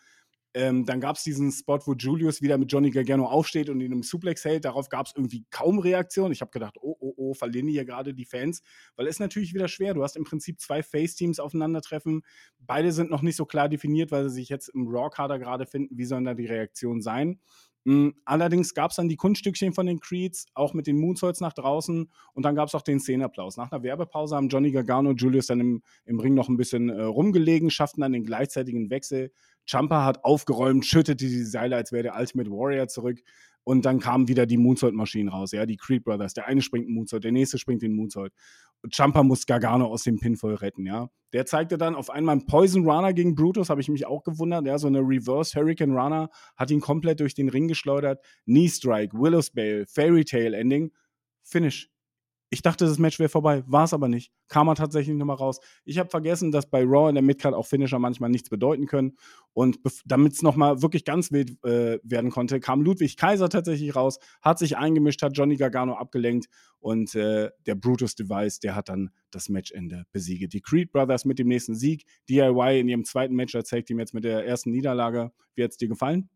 Ähm, 0.55 0.83
dann 0.83 0.99
gab 0.99 1.15
es 1.15 1.23
diesen 1.23 1.51
Spot, 1.51 1.79
wo 1.85 1.93
Julius 1.93 2.41
wieder 2.41 2.57
mit 2.57 2.71
Johnny 2.71 2.89
Gargano 2.89 3.25
aufsteht 3.27 3.69
und 3.69 3.81
ihn 3.81 3.91
im 3.91 4.01
Suplex 4.01 4.43
hält. 4.45 4.65
Darauf 4.65 4.89
gab 4.89 5.05
es 5.05 5.13
irgendwie 5.15 5.45
kaum 5.51 5.77
Reaktion. 5.77 6.31
Ich 6.31 6.41
habe 6.41 6.49
gedacht, 6.49 6.75
oh, 6.81 6.95
oh, 6.99 7.13
oh, 7.17 7.33
verlieren 7.35 7.67
hier 7.67 7.85
gerade 7.85 8.15
die 8.15 8.25
Fans. 8.25 8.63
Weil 8.95 9.05
es 9.05 9.15
ist 9.15 9.19
natürlich 9.19 9.53
wieder 9.53 9.67
schwer. 9.67 9.93
Du 9.93 10.01
hast 10.01 10.17
im 10.17 10.23
Prinzip 10.23 10.59
zwei 10.59 10.81
Face-Teams 10.81 11.39
aufeinandertreffen. 11.39 12.23
Beide 12.57 12.91
sind 12.91 13.11
noch 13.11 13.21
nicht 13.21 13.35
so 13.35 13.45
klar 13.45 13.69
definiert, 13.69 14.09
weil 14.09 14.27
sie 14.29 14.35
sich 14.35 14.49
jetzt 14.49 14.69
im 14.69 14.87
Raw-Kader 14.87 15.37
gerade 15.37 15.67
finden. 15.67 15.95
Wie 15.99 16.05
sollen 16.05 16.25
da 16.25 16.33
die 16.33 16.47
Reaktionen 16.47 17.01
sein? 17.01 17.39
Hm, 17.89 18.13
allerdings 18.23 18.75
gab 18.75 18.91
es 18.91 18.97
dann 18.97 19.09
die 19.09 19.15
Kunststückchen 19.15 19.73
von 19.73 19.87
den 19.87 19.99
Creeds, 19.99 20.45
auch 20.53 20.75
mit 20.75 20.85
den 20.85 20.99
Moonsaults 20.99 21.41
nach 21.41 21.53
draußen 21.53 22.07
und 22.35 22.45
dann 22.45 22.53
gab 22.53 22.67
es 22.67 22.75
auch 22.75 22.83
den 22.83 22.99
Szenenapplaus. 22.99 23.57
Nach 23.57 23.71
einer 23.71 23.81
Werbepause 23.81 24.35
haben 24.35 24.47
Johnny 24.47 24.71
Gargano 24.71 25.09
und 25.09 25.19
Julius 25.19 25.47
dann 25.47 25.59
im, 25.59 25.81
im 26.05 26.19
Ring 26.19 26.35
noch 26.35 26.49
ein 26.49 26.57
bisschen 26.57 26.89
äh, 26.89 27.01
rumgelegen, 27.01 27.71
schafften 27.71 28.01
dann 28.01 28.13
den 28.13 28.25
gleichzeitigen 28.25 28.91
Wechsel. 28.91 29.31
Champa 29.65 30.05
hat 30.05 30.23
aufgeräumt, 30.23 30.85
schüttete 30.85 31.25
die 31.25 31.43
Seile, 31.43 31.77
als 31.77 31.91
wäre 31.91 32.03
der 32.03 32.15
Ultimate 32.15 32.51
Warrior 32.51 32.87
zurück. 32.89 33.23
Und 33.69 33.85
dann 33.85 33.99
kamen 33.99 34.27
wieder 34.27 34.47
die 34.47 34.57
Moonsault-Maschinen 34.57 35.29
raus, 35.29 35.51
ja, 35.51 35.67
die 35.67 35.77
Creed 35.77 36.03
Brothers. 36.03 36.33
Der 36.33 36.47
eine 36.47 36.63
springt 36.63 36.87
einen 36.87 36.95
Moonsault, 36.95 37.23
der 37.23 37.31
nächste 37.31 37.59
springt 37.59 37.83
den 37.83 37.93
Moonsault. 37.93 38.33
Champa 38.91 39.21
muss 39.21 39.45
Gargano 39.45 39.85
aus 39.85 40.01
dem 40.01 40.19
Pinfall 40.19 40.55
retten, 40.55 40.87
ja. 40.87 41.11
Der 41.33 41.45
zeigte 41.45 41.77
dann 41.77 41.93
auf 41.93 42.09
einmal 42.09 42.33
einen 42.33 42.47
Poison 42.47 42.89
Runner 42.89 43.13
gegen 43.13 43.35
Brutus, 43.35 43.69
habe 43.69 43.79
ich 43.79 43.87
mich 43.87 44.07
auch 44.07 44.23
gewundert, 44.23 44.65
ja, 44.65 44.79
so 44.79 44.87
eine 44.87 45.01
Reverse 45.01 45.55
Hurricane 45.55 45.91
Runner, 45.91 46.31
hat 46.57 46.71
ihn 46.71 46.81
komplett 46.81 47.19
durch 47.19 47.35
den 47.35 47.47
Ring 47.47 47.67
geschleudert. 47.67 48.25
Knee 48.45 48.69
Strike, 48.69 49.15
Willow's 49.15 49.51
Bale, 49.51 49.85
Fairy 49.85 50.25
Tale 50.25 50.57
Ending, 50.57 50.91
Finish. 51.43 51.91
Ich 52.51 52.63
dachte, 52.63 52.85
das 52.85 52.97
Match 52.97 53.19
wäre 53.19 53.29
vorbei, 53.29 53.63
war 53.67 53.83
es 53.83 53.93
aber 53.93 54.07
nicht. 54.07 54.31
Kam 54.47 54.67
er 54.67 54.75
tatsächlich 54.75 55.15
nochmal 55.15 55.35
raus. 55.35 55.59
Ich 55.85 55.99
habe 55.99 56.09
vergessen, 56.09 56.51
dass 56.51 56.67
bei 56.67 56.83
Raw 56.83 57.07
in 57.07 57.13
der 57.13 57.21
Midcard 57.21 57.53
auch 57.53 57.67
Finisher 57.67 57.99
manchmal 57.99 58.31
nichts 58.31 58.49
bedeuten 58.49 58.87
können. 58.87 59.17
Und 59.53 59.79
damit 60.05 60.33
es 60.33 60.41
nochmal 60.41 60.81
wirklich 60.81 61.05
ganz 61.05 61.31
wild 61.31 61.63
äh, 61.63 61.99
werden 62.01 62.31
konnte, 62.31 62.59
kam 62.59 62.81
Ludwig 62.81 63.17
Kaiser 63.17 63.49
tatsächlich 63.49 63.95
raus, 63.95 64.17
hat 64.41 64.57
sich 64.57 64.77
eingemischt, 64.77 65.21
hat 65.21 65.37
Johnny 65.37 65.57
Gargano 65.57 65.93
abgelenkt 65.93 66.47
und 66.79 67.13
äh, 67.13 67.51
der 67.67 67.75
Brutus 67.75 68.15
Device, 68.15 68.59
der 68.59 68.75
hat 68.75 68.89
dann 68.89 69.11
das 69.29 69.49
Matchende 69.49 70.05
besiegt. 70.11 70.53
Die 70.53 70.61
Creed 70.61 70.91
Brothers 70.91 71.25
mit 71.25 71.37
dem 71.37 71.47
nächsten 71.47 71.75
Sieg, 71.75 72.05
DIY 72.29 72.79
in 72.79 72.87
ihrem 72.87 73.05
zweiten 73.05 73.35
Match 73.35 73.53
erzählt 73.53 73.89
ihm 73.91 73.99
jetzt 73.99 74.15
mit 74.15 74.23
der 74.23 74.45
ersten 74.45 74.71
Niederlage. 74.71 75.31
Wie 75.53 75.63
hat 75.63 75.71
es 75.71 75.77
dir 75.77 75.87
gefallen? 75.87 76.29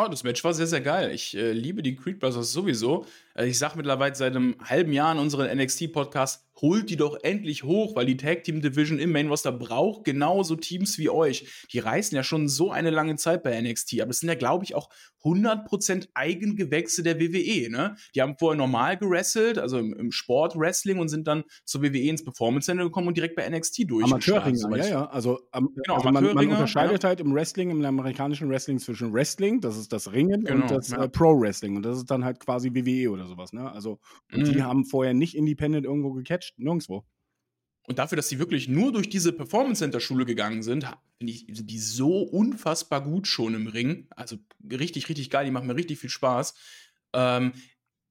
Oh, 0.00 0.06
das 0.06 0.22
Match 0.22 0.44
war 0.44 0.54
sehr, 0.54 0.68
sehr 0.68 0.80
geil. 0.80 1.10
Ich 1.10 1.36
äh, 1.36 1.50
liebe 1.50 1.82
die 1.82 1.96
Creed 1.96 2.20
Brothers 2.20 2.52
sowieso. 2.52 3.04
Also 3.34 3.50
ich 3.50 3.58
sage 3.58 3.76
mittlerweile 3.76 4.14
seit 4.14 4.36
einem 4.36 4.54
halben 4.62 4.92
Jahr 4.92 5.10
in 5.10 5.18
unserem 5.18 5.48
NXT-Podcast, 5.58 6.47
holt 6.60 6.90
die 6.90 6.96
doch 6.96 7.18
endlich 7.22 7.64
hoch, 7.64 7.96
weil 7.96 8.06
die 8.06 8.16
Tag 8.16 8.44
Team 8.44 8.60
Division 8.60 8.98
im 8.98 9.12
Main 9.12 9.28
Roster 9.28 9.52
braucht 9.52 10.04
genauso 10.04 10.56
Teams 10.56 10.98
wie 10.98 11.10
euch. 11.10 11.66
Die 11.72 11.78
reißen 11.78 12.14
ja 12.14 12.22
schon 12.22 12.48
so 12.48 12.70
eine 12.70 12.90
lange 12.90 13.16
Zeit 13.16 13.42
bei 13.42 13.60
NXT, 13.60 14.00
aber 14.00 14.08
das 14.08 14.18
sind 14.18 14.28
ja, 14.28 14.34
glaube 14.34 14.64
ich, 14.64 14.74
auch 14.74 14.88
100% 15.24 16.08
Eigengewächse 16.14 17.02
der 17.02 17.18
WWE. 17.18 17.70
Ne? 17.70 17.96
Die 18.14 18.22
haben 18.22 18.36
vorher 18.38 18.56
normal 18.56 18.96
gewrestelt, 18.96 19.58
also 19.58 19.78
im, 19.78 19.92
im 19.94 20.12
Sport-Wrestling 20.12 20.98
und 20.98 21.08
sind 21.08 21.26
dann 21.26 21.44
zur 21.64 21.82
WWE 21.82 22.08
ins 22.08 22.24
Performance 22.24 22.66
Center 22.66 22.84
gekommen 22.84 23.08
und 23.08 23.16
direkt 23.16 23.36
bei 23.36 23.48
NXT 23.48 23.90
durch. 23.90 24.04
Amateurringer, 24.04 24.76
ja, 24.76 24.86
ja. 24.86 25.06
Also, 25.06 25.40
am, 25.50 25.70
genau, 25.74 25.96
also 25.96 26.10
man, 26.10 26.34
man, 26.34 26.48
unterscheidet 26.48 27.02
ja. 27.02 27.08
halt 27.08 27.20
im 27.20 27.34
Wrestling, 27.34 27.70
im 27.70 27.84
amerikanischen 27.84 28.48
Wrestling 28.48 28.78
zwischen 28.78 29.12
Wrestling, 29.12 29.60
das 29.60 29.76
ist 29.76 29.92
das 29.92 30.12
Ringen, 30.12 30.44
genau, 30.44 30.62
und 30.62 30.70
das 30.70 30.90
ja. 30.90 31.04
äh, 31.04 31.08
Pro-Wrestling. 31.08 31.76
Und 31.76 31.82
das 31.82 31.98
ist 31.98 32.10
dann 32.10 32.24
halt 32.24 32.40
quasi 32.40 32.70
WWE 32.74 33.10
oder 33.10 33.26
sowas. 33.26 33.52
Ne? 33.52 33.70
Also, 33.70 33.98
mhm. 34.30 34.44
die 34.44 34.62
haben 34.62 34.84
vorher 34.84 35.14
nicht 35.14 35.36
independent 35.36 35.84
irgendwo 35.84 36.12
gecatcht, 36.12 36.47
nirgendwo. 36.56 37.04
Und 37.88 37.98
dafür, 37.98 38.16
dass 38.16 38.28
sie 38.28 38.38
wirklich 38.38 38.68
nur 38.68 38.92
durch 38.92 39.08
diese 39.08 39.32
Performance 39.32 39.78
Center 39.78 40.00
Schule 40.00 40.26
gegangen 40.26 40.62
sind, 40.62 40.84
finde 41.16 41.32
ich 41.32 41.46
sind 41.50 41.70
die 41.70 41.78
so 41.78 42.20
unfassbar 42.22 43.02
gut 43.02 43.26
schon 43.26 43.54
im 43.54 43.66
Ring. 43.66 44.06
Also 44.10 44.36
richtig, 44.70 45.08
richtig 45.08 45.30
geil. 45.30 45.46
Die 45.46 45.50
machen 45.50 45.66
mir 45.66 45.74
richtig 45.74 45.98
viel 45.98 46.10
Spaß. 46.10 46.54
Ähm, 47.14 47.52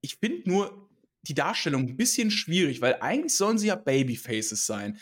ich 0.01 0.15
finde 0.15 0.49
nur 0.49 0.89
die 1.21 1.35
Darstellung 1.35 1.83
ein 1.83 1.97
bisschen 1.97 2.31
schwierig, 2.31 2.81
weil 2.81 2.95
eigentlich 3.01 3.35
sollen 3.35 3.57
sie 3.57 3.67
ja 3.67 3.75
Babyfaces 3.75 4.65
sein. 4.65 4.97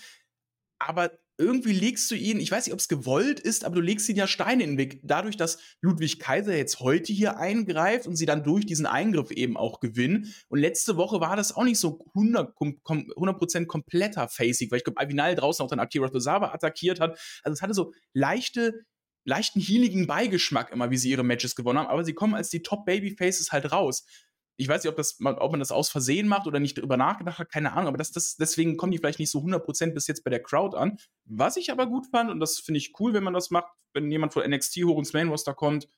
Aber 0.79 1.11
irgendwie 1.37 1.73
legst 1.73 2.09
du 2.11 2.15
ihn, 2.15 2.39
ich 2.39 2.51
weiß 2.51 2.65
nicht, 2.65 2.73
ob 2.73 2.79
es 2.79 2.87
gewollt 2.87 3.39
ist, 3.39 3.65
aber 3.65 3.75
du 3.75 3.81
legst 3.81 4.07
ihn 4.07 4.15
ja 4.15 4.27
Steine 4.27 4.63
in 4.63 4.71
den 4.71 4.77
Weg. 4.77 5.01
Dadurch, 5.03 5.35
dass 5.35 5.57
Ludwig 5.81 6.19
Kaiser 6.19 6.55
jetzt 6.55 6.79
heute 6.79 7.11
hier 7.11 7.37
eingreift 7.37 8.07
und 8.07 8.15
sie 8.15 8.25
dann 8.25 8.43
durch 8.43 8.65
diesen 8.65 8.85
Eingriff 8.85 9.31
eben 9.31 9.57
auch 9.57 9.79
gewinnen. 9.79 10.33
Und 10.47 10.59
letzte 10.59 10.95
Woche 10.95 11.19
war 11.19 11.35
das 11.35 11.53
auch 11.55 11.63
nicht 11.63 11.79
so 11.79 11.99
100%, 12.15 12.53
100 12.85 13.67
kompletter 13.67 14.29
Facing, 14.29 14.71
weil 14.71 14.77
ich 14.77 14.83
glaube, 14.85 15.01
Avinal 15.01 15.35
draußen 15.35 15.63
auch 15.63 15.69
dann 15.69 15.79
Akira 15.79 16.07
Tozawa 16.07 16.53
attackiert 16.53 16.99
hat. 16.99 17.19
Also 17.43 17.53
es 17.53 17.61
hatte 17.61 17.73
so 17.73 17.91
leichte, 18.13 18.85
leichten 19.25 19.59
healigen 19.59 20.07
Beigeschmack 20.07 20.71
immer, 20.71 20.89
wie 20.89 20.97
sie 20.97 21.09
ihre 21.09 21.23
Matches 21.23 21.55
gewonnen 21.55 21.79
haben. 21.79 21.87
Aber 21.87 22.05
sie 22.05 22.13
kommen 22.13 22.35
als 22.35 22.49
die 22.49 22.61
Top-Babyfaces 22.61 23.51
halt 23.51 23.71
raus 23.71 24.05
ich 24.57 24.67
weiß 24.67 24.83
nicht, 24.83 24.89
ob, 24.89 24.95
das, 24.95 25.17
ob 25.19 25.51
man 25.51 25.59
das 25.59 25.71
aus 25.71 25.89
Versehen 25.89 26.27
macht 26.27 26.47
oder 26.47 26.59
nicht 26.59 26.77
drüber 26.77 26.97
nachgedacht 26.97 27.39
hat, 27.39 27.51
keine 27.51 27.73
Ahnung, 27.73 27.87
aber 27.87 27.97
das, 27.97 28.11
das, 28.11 28.35
deswegen 28.37 28.77
kommen 28.77 28.91
die 28.91 28.97
vielleicht 28.97 29.19
nicht 29.19 29.31
so 29.31 29.39
100% 29.39 29.93
bis 29.93 30.07
jetzt 30.07 30.23
bei 30.23 30.29
der 30.29 30.41
Crowd 30.41 30.77
an. 30.77 30.97
Was 31.25 31.57
ich 31.57 31.71
aber 31.71 31.87
gut 31.87 32.07
fand, 32.07 32.29
und 32.29 32.39
das 32.39 32.59
finde 32.59 32.77
ich 32.77 32.93
cool, 32.99 33.13
wenn 33.13 33.23
man 33.23 33.33
das 33.33 33.51
macht, 33.51 33.67
wenn 33.93 34.09
jemand 34.09 34.33
von 34.33 34.49
NXT 34.49 34.77
hoch 34.85 34.97
ins 34.97 35.13
Main 35.13 35.29
Roster 35.29 35.53
kommt, 35.53 35.89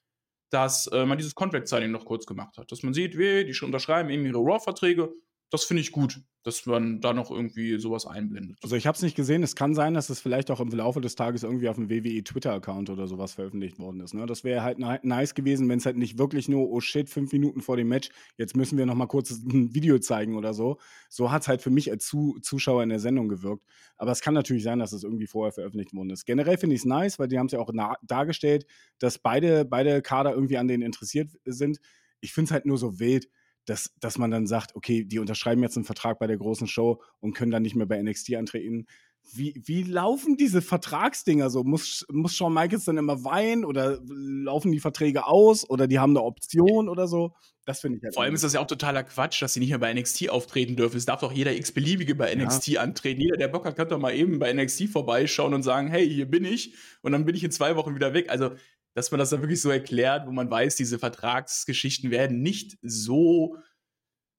dass 0.50 0.88
äh, 0.88 1.06
man 1.06 1.18
dieses 1.18 1.36
Contract 1.36 1.68
Signing 1.68 1.92
noch 1.92 2.06
kurz 2.06 2.26
gemacht 2.26 2.58
hat. 2.58 2.72
Dass 2.72 2.84
man 2.84 2.94
sieht, 2.94 3.18
wie, 3.18 3.46
die 3.46 3.54
schon 3.54 3.68
unterschreiben 3.68 4.10
eben 4.10 4.26
ihre 4.26 4.40
Raw-Verträge 4.40 5.14
das 5.50 5.64
finde 5.64 5.82
ich 5.82 5.92
gut, 5.92 6.22
dass 6.44 6.66
man 6.66 7.02
da 7.02 7.14
noch 7.14 7.32
irgendwie 7.32 7.78
sowas 7.80 8.06
einblendet. 8.06 8.58
Also 8.64 8.76
ich 8.76 8.88
habe 8.88 8.96
es 8.96 9.02
nicht 9.02 9.16
gesehen. 9.16 9.44
Es 9.44 9.56
kann 9.56 9.74
sein, 9.74 9.94
dass 9.94 10.10
es 10.10 10.20
vielleicht 10.20 10.50
auch 10.50 10.60
im 10.60 10.70
Laufe 10.70 11.02
des 11.02 11.16
Tages 11.16 11.44
irgendwie 11.44 11.68
auf 11.68 11.76
dem 11.76 11.90
WWE 11.90 12.24
Twitter-Account 12.24 12.90
oder 12.90 13.08
sowas 13.08 13.34
veröffentlicht 13.34 13.80
worden 13.80 14.02
ist. 14.02 14.14
Ne? 14.14 14.26
Das 14.26 14.44
wäre 14.44 14.64
halt 14.64 14.80
nice 14.80 15.36
gewesen, 15.36 15.68
wenn 15.68 15.80
es 15.80 15.86
halt 15.86 15.98
nicht 15.98 16.18
wirklich 16.18 16.48
nur, 16.48 16.70
oh 16.70 16.80
shit, 16.80 17.10
fünf 17.10 17.32
Minuten 17.32 17.62
vor 17.62 17.76
dem 17.76 17.88
Match, 17.88 18.10
jetzt 18.38 18.56
müssen 18.56 18.78
wir 18.78 18.86
noch 18.86 18.96
mal 18.96 19.08
kurz 19.08 19.32
ein 19.44 19.74
Video 19.74 20.00
zeigen 20.00 20.36
oder 20.36 20.54
so. 20.54 20.78
So 21.10 21.32
hat 21.32 21.42
es 21.42 21.48
halt 21.48 21.62
für 21.62 21.70
mich 21.70 21.92
als 21.92 22.06
Zu 22.06 22.40
Zuschauer 22.42 22.84
in 22.84 22.90
der 22.90 23.00
Sendung 23.00 23.28
gewirkt. 23.30 23.66
Aber 23.98 24.12
es 24.12 24.22
kann 24.22 24.34
natürlich 24.34 24.64
sein, 24.64 24.80
dass 24.80 24.94
es 24.94 25.04
irgendwie 25.04 25.28
vorher 25.28 25.52
veröffentlicht 25.52 25.94
worden 25.94 26.12
ist. 26.12 26.26
Generell 26.26 26.58
finde 26.58 26.76
ich 26.76 26.82
es 26.82 26.86
nice, 26.86 27.20
weil 27.20 27.28
die 27.28 27.40
haben 27.40 27.48
es 27.48 27.54
ja 27.54 27.60
auch 27.60 27.72
dargestellt, 28.04 28.66
dass 29.00 29.18
beide, 29.18 29.66
beide 29.66 30.02
Kader 30.02 30.34
irgendwie 30.34 30.58
an 30.58 30.68
denen 30.68 30.84
interessiert 30.84 31.30
sind. 31.46 31.80
Ich 32.20 32.34
finde 32.34 32.50
es 32.50 32.52
halt 32.52 32.66
nur 32.66 32.78
so 32.78 33.00
wild, 33.00 33.28
dass, 33.68 33.94
dass 34.00 34.18
man 34.18 34.32
dann 34.32 34.48
sagt, 34.48 34.76
okay, 34.76 35.04
die 35.04 35.20
unterschreiben 35.20 35.62
jetzt 35.62 35.78
einen 35.78 35.86
Vertrag 35.86 36.20
bei 36.20 36.28
der 36.28 36.38
großen 36.38 36.68
Show 36.68 37.02
und 37.20 37.34
können 37.34 37.52
dann 37.52 37.64
nicht 37.64 37.76
mehr 37.76 37.86
bei 37.86 38.02
NXT 38.02 38.36
antreten. 38.36 38.88
Wie, 39.34 39.62
wie 39.66 39.84
laufen 39.84 40.38
diese 40.38 40.62
Vertragsdinger 40.62 41.50
so? 41.50 41.66
Muss, 41.66 42.06
muss 42.10 42.34
Shawn 42.34 42.54
Michaels 42.54 42.86
dann 42.86 42.98
immer 42.98 43.26
weinen 43.26 43.66
oder 43.66 44.00
laufen 44.08 44.72
die 44.72 44.80
Verträge 44.80 45.28
aus 45.28 45.70
oder 45.70 45.86
die 45.86 46.00
haben 46.00 46.12
eine 46.12 46.24
Option 46.24 46.88
oder 46.88 47.08
so? 47.08 47.34
Das 47.66 47.82
finde 47.82 47.98
ich 47.98 48.04
halt. 48.06 48.14
Vor 48.14 48.24
allem 48.24 48.34
ist 48.34 48.46
das 48.46 48.54
ja 48.54 48.62
auch 48.62 48.68
totaler 48.68 49.04
Quatsch, 49.04 49.42
dass 49.42 49.54
sie 49.54 49.60
nicht 49.60 49.70
mehr 49.70 49.80
bei 49.80 49.94
NXT 49.94 50.30
auftreten 50.30 50.78
dürfen. 50.78 50.96
Es 50.96 51.06
darf 51.06 51.20
doch 51.20 51.34
jeder 51.34 51.54
x-beliebige 51.54 52.16
bei 52.16 52.34
NXT 52.34 52.68
ja. 52.68 52.82
antreten. 52.82 53.20
Jeder, 53.20 53.36
der 53.36 53.50
Bock 53.50 53.66
hat, 53.66 53.76
kann 53.76 53.90
doch 53.90 54.00
mal 54.00 54.16
eben 54.16 54.40
bei 54.40 54.54
NXT 54.54 54.88
vorbeischauen 54.88 55.54
und 55.54 55.64
sagen, 55.64 55.90
hey, 55.90 56.10
hier 56.10 56.28
bin 56.28 56.46
ich. 56.46 56.74
Und 57.02 57.12
dann 57.12 57.26
bin 57.26 57.36
ich 57.36 57.44
in 57.44 57.52
zwei 57.52 57.76
Wochen 57.76 57.94
wieder 57.94 58.14
weg. 58.14 58.30
Also 58.30 58.52
dass 58.98 59.12
man 59.12 59.20
das 59.20 59.30
dann 59.30 59.42
wirklich 59.44 59.62
so 59.62 59.70
erklärt, 59.70 60.26
wo 60.26 60.32
man 60.32 60.50
weiß, 60.50 60.76
diese 60.76 60.98
Vertragsgeschichten 60.98 62.10
werden 62.10 62.42
nicht 62.42 62.80
so 62.82 63.56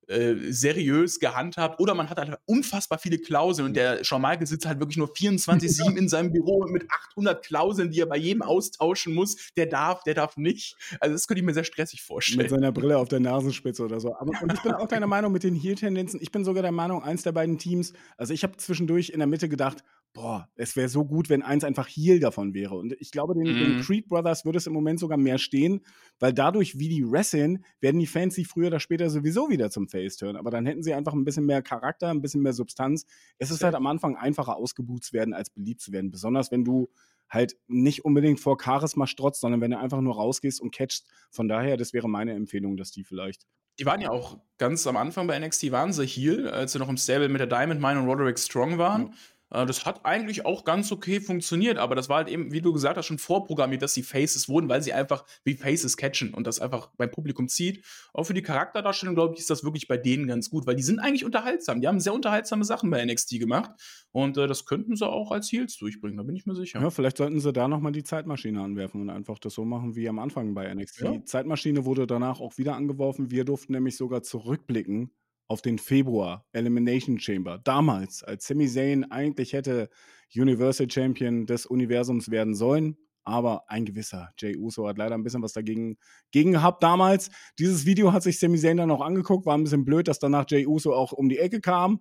äh, 0.08 0.34
seriös 0.50 1.20
gehandhabt 1.20 1.78
oder 1.78 1.94
man 1.94 2.10
hat 2.10 2.18
halt 2.18 2.36
unfassbar 2.44 2.98
viele 2.98 3.18
Klauseln 3.18 3.68
und 3.68 3.74
der 3.74 4.02
Shawn 4.02 4.20
Michaels 4.20 4.50
sitzt 4.50 4.66
halt 4.66 4.80
wirklich 4.80 4.96
nur 4.96 5.12
24-7 5.14 5.96
in 5.96 6.08
seinem 6.08 6.32
Büro 6.32 6.66
mit 6.66 6.90
800 7.12 7.44
Klauseln, 7.44 7.92
die 7.92 8.00
er 8.00 8.06
bei 8.06 8.16
jedem 8.16 8.42
austauschen 8.42 9.14
muss. 9.14 9.36
Der 9.56 9.66
darf, 9.66 10.02
der 10.02 10.14
darf 10.14 10.36
nicht. 10.36 10.74
Also 10.98 11.12
das 11.12 11.28
könnte 11.28 11.38
ich 11.38 11.46
mir 11.46 11.54
sehr 11.54 11.62
stressig 11.62 12.02
vorstellen. 12.02 12.42
Mit 12.42 12.50
seiner 12.50 12.72
Brille 12.72 12.98
auf 12.98 13.08
der 13.08 13.20
Nasenspitze 13.20 13.84
oder 13.84 14.00
so. 14.00 14.16
Aber, 14.16 14.32
und 14.42 14.52
ich 14.52 14.62
bin 14.62 14.72
auch 14.72 14.88
deiner 14.88 15.06
Meinung 15.06 15.30
mit 15.30 15.44
den 15.44 15.54
Heel-Tendenzen. 15.54 16.18
Ich 16.20 16.32
bin 16.32 16.44
sogar 16.44 16.64
der 16.64 16.72
Meinung, 16.72 17.04
eins 17.04 17.22
der 17.22 17.30
beiden 17.30 17.58
Teams, 17.58 17.92
also 18.16 18.34
ich 18.34 18.42
habe 18.42 18.56
zwischendurch 18.56 19.10
in 19.10 19.20
der 19.20 19.28
Mitte 19.28 19.48
gedacht, 19.48 19.84
boah, 20.18 20.48
es 20.56 20.74
wäre 20.74 20.88
so 20.88 21.04
gut, 21.04 21.28
wenn 21.28 21.42
eins 21.42 21.62
einfach 21.62 21.86
Heal 21.86 22.18
davon 22.18 22.52
wäre. 22.52 22.74
Und 22.76 22.92
ich 22.98 23.12
glaube, 23.12 23.34
den, 23.34 23.44
mm. 23.44 23.58
den, 23.58 23.76
mhm. 23.76 23.80
Creed 23.82 24.08
Brothers 24.08 24.44
würde 24.44 24.58
es 24.58 24.66
im 24.66 24.72
Moment 24.72 24.98
sogar 24.98 25.16
mehr 25.16 25.38
stehen, 25.38 25.80
weil 26.18 26.32
dadurch, 26.32 26.78
wie 26.78 26.88
die 26.88 27.08
wresteln, 27.08 27.64
werden 27.80 28.00
die 28.00 28.06
Fans 28.06 28.34
sich 28.34 28.48
früher 28.48 28.66
oder 28.66 28.80
später 28.80 29.10
sowieso 29.10 29.48
wieder 29.48 29.70
zum 29.70 29.88
Face 29.88 30.16
turn. 30.16 30.36
Aber 30.36 30.50
dann 30.50 30.66
hätten 30.66 30.82
sie 30.82 30.92
einfach 30.92 31.12
ein 31.12 31.24
bisschen 31.24 31.46
mehr 31.46 31.62
Charakter, 31.62 32.08
ein 32.08 32.20
bisschen 32.20 32.42
mehr 32.42 32.52
Substanz. 32.52 33.06
Es 33.38 33.52
ist 33.52 33.62
halt 33.62 33.76
am 33.76 33.86
Anfang 33.86 34.16
einfacher 34.16 34.56
ausgebucht 34.56 35.04
zu 35.04 35.12
werden, 35.12 35.34
als 35.34 35.50
beliebt 35.50 35.80
zu 35.80 35.92
werden. 35.92 36.10
Besonders 36.10 36.50
wenn 36.50 36.64
du 36.64 36.88
halt 37.28 37.56
nicht 37.68 38.04
unbedingt 38.04 38.40
vor 38.40 38.56
Charisma 38.60 39.06
strotzt, 39.06 39.40
sondern 39.40 39.60
wenn 39.60 39.70
du 39.70 39.78
einfach 39.78 40.00
nur 40.00 40.16
rausgehst 40.16 40.60
und 40.60 40.74
catchst. 40.74 41.06
Von 41.30 41.46
daher, 41.46 41.76
das 41.76 41.92
wäre 41.92 42.08
meine 42.08 42.32
Empfehlung, 42.32 42.76
dass 42.76 42.90
die 42.90 43.04
vielleicht 43.04 43.46
die 43.78 43.86
waren 43.86 44.00
ja 44.00 44.10
auch 44.10 44.38
ganz 44.58 44.84
am 44.88 44.96
Anfang 44.96 45.28
bei 45.28 45.38
NXT, 45.38 45.70
waren 45.70 45.92
sie 45.92 46.04
Heal, 46.04 46.48
als 46.48 46.72
sie 46.72 46.80
noch 46.80 46.88
im 46.88 46.96
Stable 46.96 47.28
mit 47.28 47.38
der 47.38 47.46
Diamond 47.46 47.80
Mine 47.80 48.00
und 48.00 48.06
Roderick 48.06 48.36
Strong 48.36 48.76
waren. 48.76 49.02
Ja. 49.02 49.12
Äh, 49.50 49.66
das 49.66 49.86
hat 49.86 50.04
eigentlich 50.04 50.44
auch 50.44 50.64
ganz 50.64 50.92
okay 50.92 51.20
funktioniert, 51.20 51.78
aber 51.78 51.94
das 51.94 52.08
war 52.08 52.18
halt 52.18 52.28
eben, 52.28 52.52
wie 52.52 52.60
du 52.60 52.72
gesagt 52.72 52.96
hast, 52.96 53.06
schon 53.06 53.18
vorprogrammiert, 53.18 53.82
dass 53.82 53.94
sie 53.94 54.02
Faces 54.02 54.48
wurden, 54.48 54.68
weil 54.68 54.82
sie 54.82 54.92
einfach 54.92 55.24
wie 55.44 55.54
Faces 55.54 55.96
catchen 55.96 56.34
und 56.34 56.46
das 56.46 56.60
einfach 56.60 56.90
beim 56.96 57.10
Publikum 57.10 57.48
zieht. 57.48 57.84
Auch 58.12 58.24
für 58.24 58.34
die 58.34 58.42
Charakterdarstellung, 58.42 59.14
glaube 59.14 59.34
ich, 59.34 59.40
ist 59.40 59.50
das 59.50 59.64
wirklich 59.64 59.88
bei 59.88 59.96
denen 59.96 60.26
ganz 60.26 60.50
gut, 60.50 60.66
weil 60.66 60.76
die 60.76 60.82
sind 60.82 60.98
eigentlich 60.98 61.24
unterhaltsam. 61.24 61.80
Die 61.80 61.88
haben 61.88 62.00
sehr 62.00 62.14
unterhaltsame 62.14 62.64
Sachen 62.64 62.90
bei 62.90 63.04
NXT 63.04 63.38
gemacht 63.38 63.70
und 64.12 64.36
äh, 64.36 64.46
das 64.46 64.66
könnten 64.66 64.96
sie 64.96 65.06
auch 65.06 65.30
als 65.30 65.50
Heels 65.50 65.76
durchbringen, 65.76 66.16
da 66.16 66.22
bin 66.22 66.36
ich 66.36 66.46
mir 66.46 66.54
sicher. 66.54 66.80
Ja, 66.80 66.90
vielleicht 66.90 67.16
sollten 67.16 67.40
sie 67.40 67.52
da 67.52 67.68
nochmal 67.68 67.92
die 67.92 68.04
Zeitmaschine 68.04 68.60
anwerfen 68.60 69.00
und 69.00 69.10
einfach 69.10 69.38
das 69.38 69.54
so 69.54 69.64
machen 69.64 69.96
wie 69.96 70.08
am 70.08 70.18
Anfang 70.18 70.54
bei 70.54 70.72
NXT. 70.72 71.00
Ja. 71.00 71.12
Die 71.12 71.24
Zeitmaschine 71.24 71.84
wurde 71.84 72.06
danach 72.06 72.40
auch 72.40 72.58
wieder 72.58 72.74
angeworfen. 72.74 73.30
Wir 73.30 73.44
durften 73.44 73.72
nämlich 73.72 73.96
sogar 73.96 74.22
zurückblicken 74.22 75.10
auf 75.48 75.62
den 75.62 75.78
Februar 75.78 76.46
Elimination 76.52 77.18
Chamber. 77.18 77.58
Damals, 77.58 78.22
als 78.22 78.46
Sami 78.46 78.68
Zayn 78.68 79.10
eigentlich 79.10 79.54
hätte 79.54 79.88
Universal 80.34 80.90
Champion 80.90 81.46
des 81.46 81.66
Universums 81.66 82.30
werden 82.30 82.54
sollen. 82.54 82.96
Aber 83.24 83.68
ein 83.68 83.84
gewisser 83.84 84.30
Jay 84.38 84.56
Uso 84.56 84.88
hat 84.88 84.96
leider 84.96 85.14
ein 85.14 85.22
bisschen 85.22 85.42
was 85.42 85.52
dagegen 85.52 85.98
gegen 86.30 86.52
gehabt 86.52 86.82
damals. 86.82 87.30
Dieses 87.58 87.84
Video 87.84 88.12
hat 88.12 88.22
sich 88.22 88.38
Sami 88.38 88.58
Zayn 88.58 88.76
dann 88.76 88.90
auch 88.90 89.02
angeguckt. 89.02 89.44
War 89.44 89.56
ein 89.56 89.64
bisschen 89.64 89.84
blöd, 89.84 90.08
dass 90.08 90.18
danach 90.18 90.46
Jay 90.48 90.66
Uso 90.66 90.94
auch 90.94 91.12
um 91.12 91.28
die 91.28 91.38
Ecke 91.38 91.60
kam. 91.60 92.00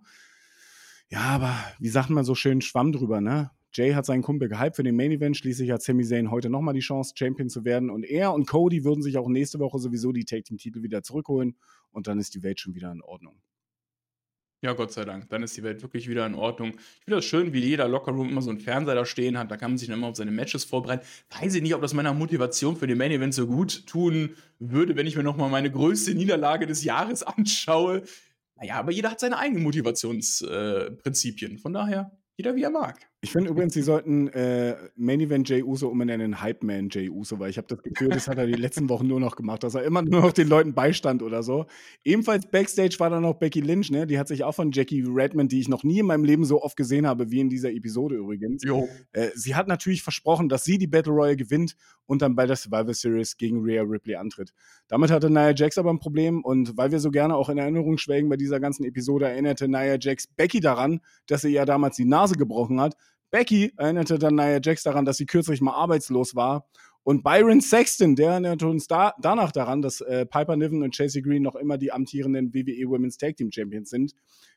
Ja, 1.10 1.22
aber 1.22 1.56
wie 1.80 1.90
sagt 1.90 2.10
man 2.10 2.26
so 2.26 2.36
schön, 2.36 2.62
schwamm 2.62 2.92
drüber, 2.92 3.22
ne? 3.22 3.52
Jay 3.74 3.94
hat 3.94 4.06
seinen 4.06 4.22
Kumpel 4.22 4.50
gehypt 4.50 4.76
für 4.76 4.84
den 4.84 4.96
Main 4.96 5.12
Event. 5.12 5.38
Schließlich 5.38 5.72
hat 5.72 5.82
Sami 5.82 6.04
Zayn 6.04 6.32
heute 6.32 6.50
nochmal 6.50 6.74
die 6.74 6.80
Chance, 6.80 7.14
Champion 7.16 7.50
zu 7.50 7.66
werden. 7.66 7.90
Und 7.90 8.04
er 8.04 8.34
und 8.34 8.48
Cody 8.48 8.84
würden 8.84 9.02
sich 9.02 9.18
auch 9.18 9.28
nächste 9.28 9.60
Woche 9.60 9.80
sowieso 9.80 10.12
die 10.12 10.26
Tag 10.26 10.46
Team 10.46 10.58
Titel 10.58 10.84
wieder 10.84 11.04
zurückholen. 11.04 11.56
Und 11.92 12.08
dann 12.08 12.20
ist 12.20 12.34
die 12.36 12.44
Welt 12.44 12.60
schon 12.60 12.76
wieder 12.76 12.92
in 12.92 13.02
Ordnung. 13.02 13.42
Ja, 14.64 14.74
Gott 14.74 14.92
sei 14.92 15.06
Dank. 15.06 15.30
Dann 15.30 15.44
ist 15.44 15.56
die 15.56 15.62
Welt 15.62 15.84
wirklich 15.84 16.10
wieder 16.10 16.26
in 16.26 16.34
Ordnung. 16.34 16.70
Ich 16.70 17.06
finde 17.06 17.18
das 17.18 17.26
schön, 17.26 17.54
wie 17.54 17.60
jeder 17.60 17.88
Lockerroom 17.88 18.30
immer 18.30 18.42
so 18.42 18.50
einen 18.50 18.60
Fernseher 18.60 18.96
da 18.96 19.06
stehen 19.06 19.38
hat. 19.38 19.52
Da 19.52 19.58
kann 19.58 19.72
man 19.72 19.78
sich 19.78 19.88
dann 19.88 20.00
immer 20.00 20.08
auf 20.08 20.16
seine 20.16 20.32
Matches 20.32 20.64
vorbereiten. 20.64 21.06
Weiß 21.40 21.54
ich 21.54 21.62
nicht, 21.62 21.76
ob 21.76 21.82
das 21.82 21.94
meiner 21.94 22.14
Motivation 22.14 22.76
für 22.76 22.88
den 22.88 22.98
Main 22.98 23.12
Event 23.12 23.36
so 23.36 23.46
gut 23.46 23.86
tun 23.86 24.36
würde, 24.58 24.96
wenn 24.96 25.06
ich 25.06 25.16
mir 25.16 25.22
nochmal 25.22 25.52
meine 25.52 25.70
größte 25.70 26.16
Niederlage 26.16 26.66
des 26.66 26.84
Jahres 26.84 27.22
anschaue 27.22 28.02
naja, 28.60 28.76
aber 28.76 28.92
jeder 28.92 29.12
hat 29.12 29.20
seine 29.20 29.38
eigenen 29.38 29.64
Motivationsprinzipien. 29.64 31.56
Äh, 31.56 31.58
Von 31.58 31.74
daher, 31.74 32.18
jeder 32.38 32.56
wie 32.56 32.64
er 32.64 32.72
mag. 32.72 33.08
Ich 33.20 33.32
finde 33.32 33.50
übrigens, 33.50 33.74
sie 33.74 33.82
sollten 33.82 34.28
äh, 34.28 34.76
Main 34.96 35.20
Event 35.20 35.50
Jay 35.50 35.64
Uso 35.64 35.88
umbenennen 35.88 36.40
Hype 36.40 36.62
Man 36.62 36.90
Jay 36.92 37.10
Uso, 37.10 37.40
weil 37.40 37.50
ich 37.50 37.58
habe 37.58 37.68
das 37.68 37.82
Gefühl, 37.82 38.10
das 38.10 38.28
hat 38.28 38.38
er 38.38 38.46
die 38.46 38.54
letzten 38.54 38.90
Wochen 38.90 39.08
nur 39.08 39.20
noch 39.20 39.36
gemacht, 39.36 39.64
dass 39.64 39.74
er 39.74 39.84
immer 39.86 40.04
nur 40.04 40.22
noch 40.22 40.34
den 40.34 40.48
Leuten 40.48 40.76
beistand 40.76 41.24
oder 41.24 41.42
so. 41.42 41.66
Ebenfalls 42.04 42.46
Backstage 42.46 42.96
war 43.00 43.10
dann 43.10 43.24
noch 43.24 43.34
Becky 43.34 43.62
Lynch, 43.62 43.90
ne? 43.90 44.06
Die 44.06 44.20
hat 44.20 44.28
sich 44.28 44.44
auch 44.44 44.52
von 44.52 44.72
Jackie 44.72 45.04
Redmond, 45.04 45.52
die 45.52 45.60
ich 45.60 45.68
noch 45.68 45.84
nie 45.84 45.98
in 46.00 46.06
meinem 46.06 46.26
Leben 46.26 46.46
so 46.46 46.62
oft 46.62 46.78
gesehen 46.78 47.08
habe, 47.08 47.32
wie 47.32 47.40
in 47.40 47.50
dieser 47.50 47.72
Episode 47.72 48.18
übrigens. 48.18 48.64
Jo. 48.64 48.88
Äh, 49.14 49.30
sie 49.34 49.56
hat 49.56 49.68
natürlich 49.68 50.04
versprochen, 50.04 50.48
dass 50.48 50.64
sie 50.64 50.78
die 50.78 50.88
Battle 50.88 51.14
Royale 51.14 51.38
gewinnt 51.38 51.76
und 52.06 52.22
dann 52.22 52.36
bei 52.36 52.46
der 52.46 52.56
Survivor 52.56 52.94
Series 52.94 53.36
gegen 53.38 53.64
Rhea 53.64 53.82
Ripley 53.82 54.16
antritt. 54.16 54.54
Damit 54.88 55.10
hatte 55.10 55.32
Nia 55.32 55.56
Jax 55.56 55.80
aber 55.80 55.90
ein 55.90 56.00
Problem 56.00 56.44
und 56.44 56.78
weil 56.78 56.92
wir 56.92 57.00
so 57.00 57.10
gerne 57.10 57.36
auch 57.36 57.50
in 57.50 57.58
Erinnerung 57.58 57.98
schwelgen 57.98 58.30
bei 58.30 58.38
dieser 58.38 58.60
ganzen 58.60 58.86
Episode, 58.86 59.28
erinnerte 59.28 59.68
Nia 59.68 59.98
Jax 60.00 60.28
Becky 60.28 60.60
daran, 60.60 61.02
dass 61.26 61.42
sie 61.42 61.50
ja 61.50 61.66
damals 61.66 61.96
die 61.96 62.06
Nase 62.06 62.36
gebrochen 62.36 62.80
hat 62.80 62.96
Becky 63.32 63.74
erinnerte 63.78 64.20
dann 64.20 64.36
Nia 64.36 64.60
Jax 64.64 64.84
daran, 64.84 65.06
dass 65.06 65.18
sie 65.18 65.26
kürzlich 65.26 65.62
mal 65.62 65.74
arbeitslos 65.74 66.36
war. 66.36 66.68
Und 67.04 67.24
Byron 67.24 67.62
Sexton, 67.62 68.16
der 68.16 68.32
erinnerte 68.32 68.68
uns 68.68 68.88
da, 68.88 69.14
danach 69.22 69.52
daran, 69.52 69.82
dass 69.82 70.02
äh, 70.02 70.26
Piper 70.26 70.58
Niven 70.58 70.84
und 70.84 70.94
Chasey 70.94 71.22
Green 71.22 71.42
noch 71.42 71.56
immer 71.56 71.78
die 71.78 71.92
amtierenden 71.92 72.54
WWE 72.54 72.90
Women's 72.90 73.18
Tag 73.18 73.38
Team 73.38 73.52
Champions 73.52 73.90
sind. 73.90 74.14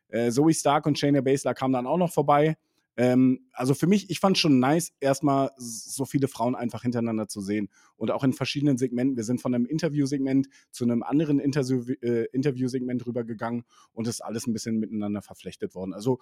Äh, 0.09 0.31
Zoe 0.31 0.53
Stark 0.53 0.87
und 0.87 0.99
Shayna 0.99 1.21
Baszler 1.21 1.55
kamen 1.55 1.75
dann 1.75 1.87
auch 1.87 1.97
noch 1.97 2.13
vorbei. 2.13 2.57
Ähm, 2.97 3.47
also 3.53 3.75
für 3.75 3.87
mich, 3.87 4.11
ich 4.11 4.21
fand 4.21 4.37
schon 4.37 4.59
nice, 4.59 4.93
erstmal 5.01 5.53
so 5.57 6.05
viele 6.05 6.29
Frauen 6.29 6.55
einfach 6.55 6.83
hintereinander 6.83 7.29
zu 7.29 7.41
sehen. 7.41 7.69
Und 7.97 8.11
auch 8.11 8.25
in 8.25 8.33
verschiedenen 8.33 8.79
Segmenten. 8.79 9.17
Wir 9.17 9.25
sind 9.25 9.41
von 9.41 9.55
einem 9.55 9.67
Interviewsegment 9.67 10.49
zu 10.71 10.85
einem 10.85 11.03
anderen 11.03 11.39
Interview, 11.39 11.83
äh, 12.03 12.25
Interviewsegment 12.33 13.07
rübergegangen 13.07 13.65
und 13.93 14.09
ist 14.09 14.23
alles 14.23 14.47
ein 14.47 14.53
bisschen 14.53 14.79
miteinander 14.79 15.23
verflechtet 15.23 15.75
worden. 15.75 15.95
Also 15.95 16.19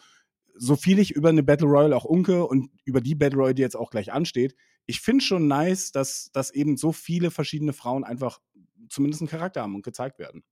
so 0.59 0.77
viel 0.77 0.99
ich 0.99 1.13
über 1.13 1.29
eine 1.29 1.43
Battle 1.43 1.67
Royale 1.67 1.97
auch 1.97 2.05
unke 2.05 2.47
und 2.47 2.71
über 2.85 3.01
die 3.01 3.15
Battle 3.15 3.39
Royale, 3.39 3.55
die 3.55 3.63
jetzt 3.63 3.77
auch 3.77 3.91
gleich 3.91 4.13
ansteht, 4.13 4.55
ich 4.87 5.01
finde 5.01 5.25
schon 5.25 5.47
nice, 5.47 5.93
dass, 5.93 6.31
dass 6.33 6.51
eben 6.51 6.77
so 6.77 6.93
viele 6.93 7.31
verschiedene 7.31 7.73
Frauen 7.73 8.05
einfach 8.05 8.41
zumindest 8.89 9.23
einen 9.23 9.29
Charakter 9.29 9.63
haben 9.63 9.75
und 9.75 9.85
gezeigt 9.85 10.19
werden. 10.19 10.43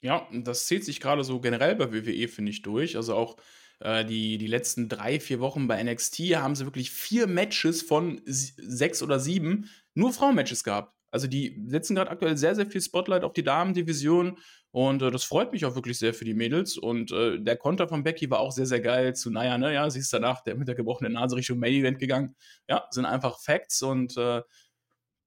Ja, 0.00 0.28
das 0.32 0.66
zählt 0.66 0.84
sich 0.84 1.00
gerade 1.00 1.24
so 1.24 1.40
generell 1.40 1.76
bei 1.76 1.92
WWE, 1.92 2.28
finde 2.28 2.50
ich, 2.50 2.62
durch. 2.62 2.96
Also 2.96 3.14
auch 3.14 3.36
äh, 3.80 4.04
die, 4.04 4.38
die 4.38 4.46
letzten 4.46 4.88
drei, 4.88 5.20
vier 5.20 5.40
Wochen 5.40 5.68
bei 5.68 5.82
NXT 5.82 6.20
haben 6.36 6.54
sie 6.54 6.64
wirklich 6.64 6.90
vier 6.90 7.26
Matches 7.26 7.82
von 7.82 8.20
sechs 8.24 9.02
oder 9.02 9.20
sieben 9.20 9.68
nur 9.94 10.12
Frauenmatches 10.12 10.64
gehabt. 10.64 10.95
Also 11.10 11.26
die 11.26 11.62
setzen 11.66 11.94
gerade 11.94 12.10
aktuell 12.10 12.36
sehr, 12.36 12.54
sehr 12.54 12.66
viel 12.66 12.80
Spotlight 12.80 13.24
auf 13.24 13.32
die 13.32 13.44
Damendivision 13.44 14.38
und 14.76 15.00
äh, 15.00 15.10
das 15.10 15.24
freut 15.24 15.52
mich 15.52 15.64
auch 15.64 15.74
wirklich 15.74 15.98
sehr 15.98 16.12
für 16.12 16.26
die 16.26 16.34
Mädels. 16.34 16.76
Und 16.76 17.10
äh, 17.10 17.40
der 17.40 17.56
Konter 17.56 17.88
von 17.88 18.02
Becky 18.02 18.28
war 18.28 18.40
auch 18.40 18.52
sehr, 18.52 18.66
sehr 18.66 18.80
geil 18.80 19.14
zu, 19.14 19.30
naja, 19.30 19.56
ne, 19.56 19.90
sie 19.90 20.00
ist 20.00 20.12
danach 20.12 20.42
der, 20.42 20.54
mit 20.54 20.68
der 20.68 20.74
gebrochenen 20.74 21.14
Nase 21.14 21.34
Richtung 21.34 21.58
Main 21.58 21.72
Event 21.72 21.98
gegangen. 21.98 22.36
Ja, 22.68 22.86
sind 22.90 23.06
einfach 23.06 23.40
Facts 23.40 23.80
und 23.80 24.18
äh, 24.18 24.42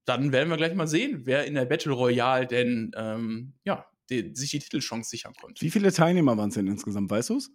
dann 0.05 0.31
werden 0.31 0.49
wir 0.49 0.57
gleich 0.57 0.75
mal 0.75 0.87
sehen, 0.87 1.21
wer 1.25 1.45
in 1.45 1.55
der 1.55 1.65
Battle 1.65 1.93
Royale 1.93 2.45
denn, 2.45 2.91
ähm, 2.95 3.53
ja, 3.63 3.87
die, 4.11 4.35
sich 4.35 4.51
die 4.51 4.59
Titelchance 4.59 5.09
sichern 5.09 5.33
konnte. 5.33 5.61
Wie 5.61 5.71
viele 5.71 5.91
Teilnehmer 5.91 6.37
waren 6.37 6.49
es 6.49 6.55
denn 6.55 6.67
insgesamt, 6.67 7.09
weißt 7.09 7.29
du 7.31 7.37
es? 7.37 7.51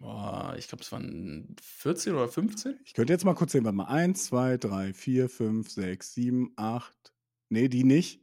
Ich 0.00 0.68
glaube, 0.68 0.82
es 0.82 0.92
waren 0.92 1.56
14 1.60 2.14
oder 2.14 2.28
15. 2.28 2.78
Ich 2.84 2.94
könnte 2.94 3.12
jetzt 3.12 3.24
mal 3.24 3.34
kurz 3.34 3.52
sehen, 3.52 3.64
warte 3.64 3.76
mal. 3.76 3.84
1, 3.84 4.24
2, 4.24 4.58
3, 4.58 4.92
4, 4.92 5.28
5, 5.28 5.70
6, 5.70 6.14
7, 6.14 6.52
8. 6.56 7.14
Nee, 7.48 7.68
die 7.68 7.84
nicht. 7.84 8.20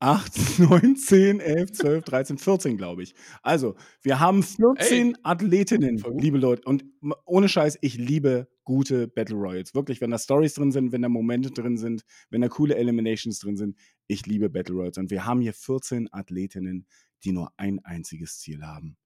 8, 0.00 0.58
9, 0.58 0.96
10, 0.96 1.40
11, 1.40 1.72
12, 1.72 2.04
13, 2.04 2.38
14, 2.38 2.76
glaube 2.76 3.02
ich. 3.02 3.14
Also, 3.42 3.74
wir 4.02 4.20
haben 4.20 4.42
14 4.42 5.14
Ey, 5.14 5.20
Athletinnen, 5.22 6.02
liebe 6.18 6.38
Leute. 6.38 6.62
Und 6.68 6.84
ohne 7.24 7.48
Scheiß, 7.48 7.78
ich 7.80 7.96
liebe 7.96 8.48
gute 8.64 9.08
Battle 9.08 9.36
Royals. 9.36 9.74
Wirklich, 9.74 10.00
wenn 10.00 10.10
da 10.10 10.18
Stories 10.18 10.54
drin 10.54 10.72
sind, 10.72 10.92
wenn 10.92 11.02
da 11.02 11.08
Momente 11.08 11.50
drin 11.50 11.78
sind, 11.78 12.04
wenn 12.28 12.42
da 12.42 12.48
coole 12.48 12.76
Eliminations 12.76 13.38
drin 13.38 13.56
sind. 13.56 13.78
Ich 14.06 14.26
liebe 14.26 14.50
Battle 14.50 14.74
Royals. 14.74 14.98
Und 14.98 15.10
wir 15.10 15.24
haben 15.24 15.40
hier 15.40 15.54
14 15.54 16.12
Athletinnen, 16.12 16.86
die 17.24 17.32
nur 17.32 17.52
ein 17.56 17.78
einziges 17.84 18.38
Ziel 18.38 18.62
haben. 18.62 18.96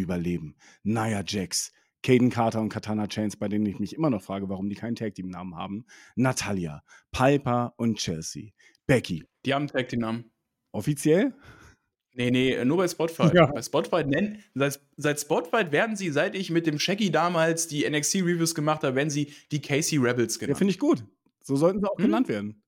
Überleben. 0.00 0.56
Nia 0.82 1.22
Jax, 1.26 1.72
Caden 2.02 2.30
Carter 2.30 2.60
und 2.60 2.70
Katana 2.70 3.06
Chains, 3.06 3.36
bei 3.36 3.48
denen 3.48 3.66
ich 3.66 3.78
mich 3.78 3.94
immer 3.94 4.10
noch 4.10 4.22
frage, 4.22 4.48
warum 4.48 4.68
die 4.68 4.76
keinen 4.76 4.96
Tag 4.96 5.14
Team 5.14 5.28
Namen 5.28 5.56
haben. 5.56 5.84
Natalia, 6.16 6.82
Piper 7.12 7.74
und 7.76 7.98
Chelsea. 7.98 8.50
Becky. 8.86 9.24
Die 9.44 9.54
haben 9.54 9.66
Tag 9.66 9.88
Team 9.88 10.00
Namen. 10.00 10.30
Offiziell? 10.72 11.34
Nee, 12.14 12.30
nee, 12.30 12.64
nur 12.64 12.78
bei 12.78 12.88
Spotify. 12.88 13.30
Ja. 13.34 13.46
Bei 13.46 13.62
Spotify 13.62 14.04
nennen, 14.04 14.42
seit, 14.54 14.80
seit 14.96 15.20
Spotify 15.20 15.70
werden 15.70 15.94
sie, 15.94 16.10
seit 16.10 16.34
ich 16.34 16.50
mit 16.50 16.66
dem 16.66 16.78
Shaggy 16.78 17.10
damals 17.10 17.68
die 17.68 17.88
NXT-Reviews 17.88 18.54
gemacht 18.54 18.82
habe, 18.82 18.96
werden 18.96 19.10
sie 19.10 19.32
die 19.52 19.60
Casey 19.60 19.98
Rebels 19.98 20.38
genannt. 20.38 20.56
Ja, 20.56 20.58
finde 20.58 20.72
ich 20.72 20.78
gut. 20.78 21.04
So 21.42 21.56
sollten 21.56 21.80
sie 21.80 21.88
auch 21.88 21.98
hm? 21.98 22.06
genannt 22.06 22.28
werden. 22.28 22.62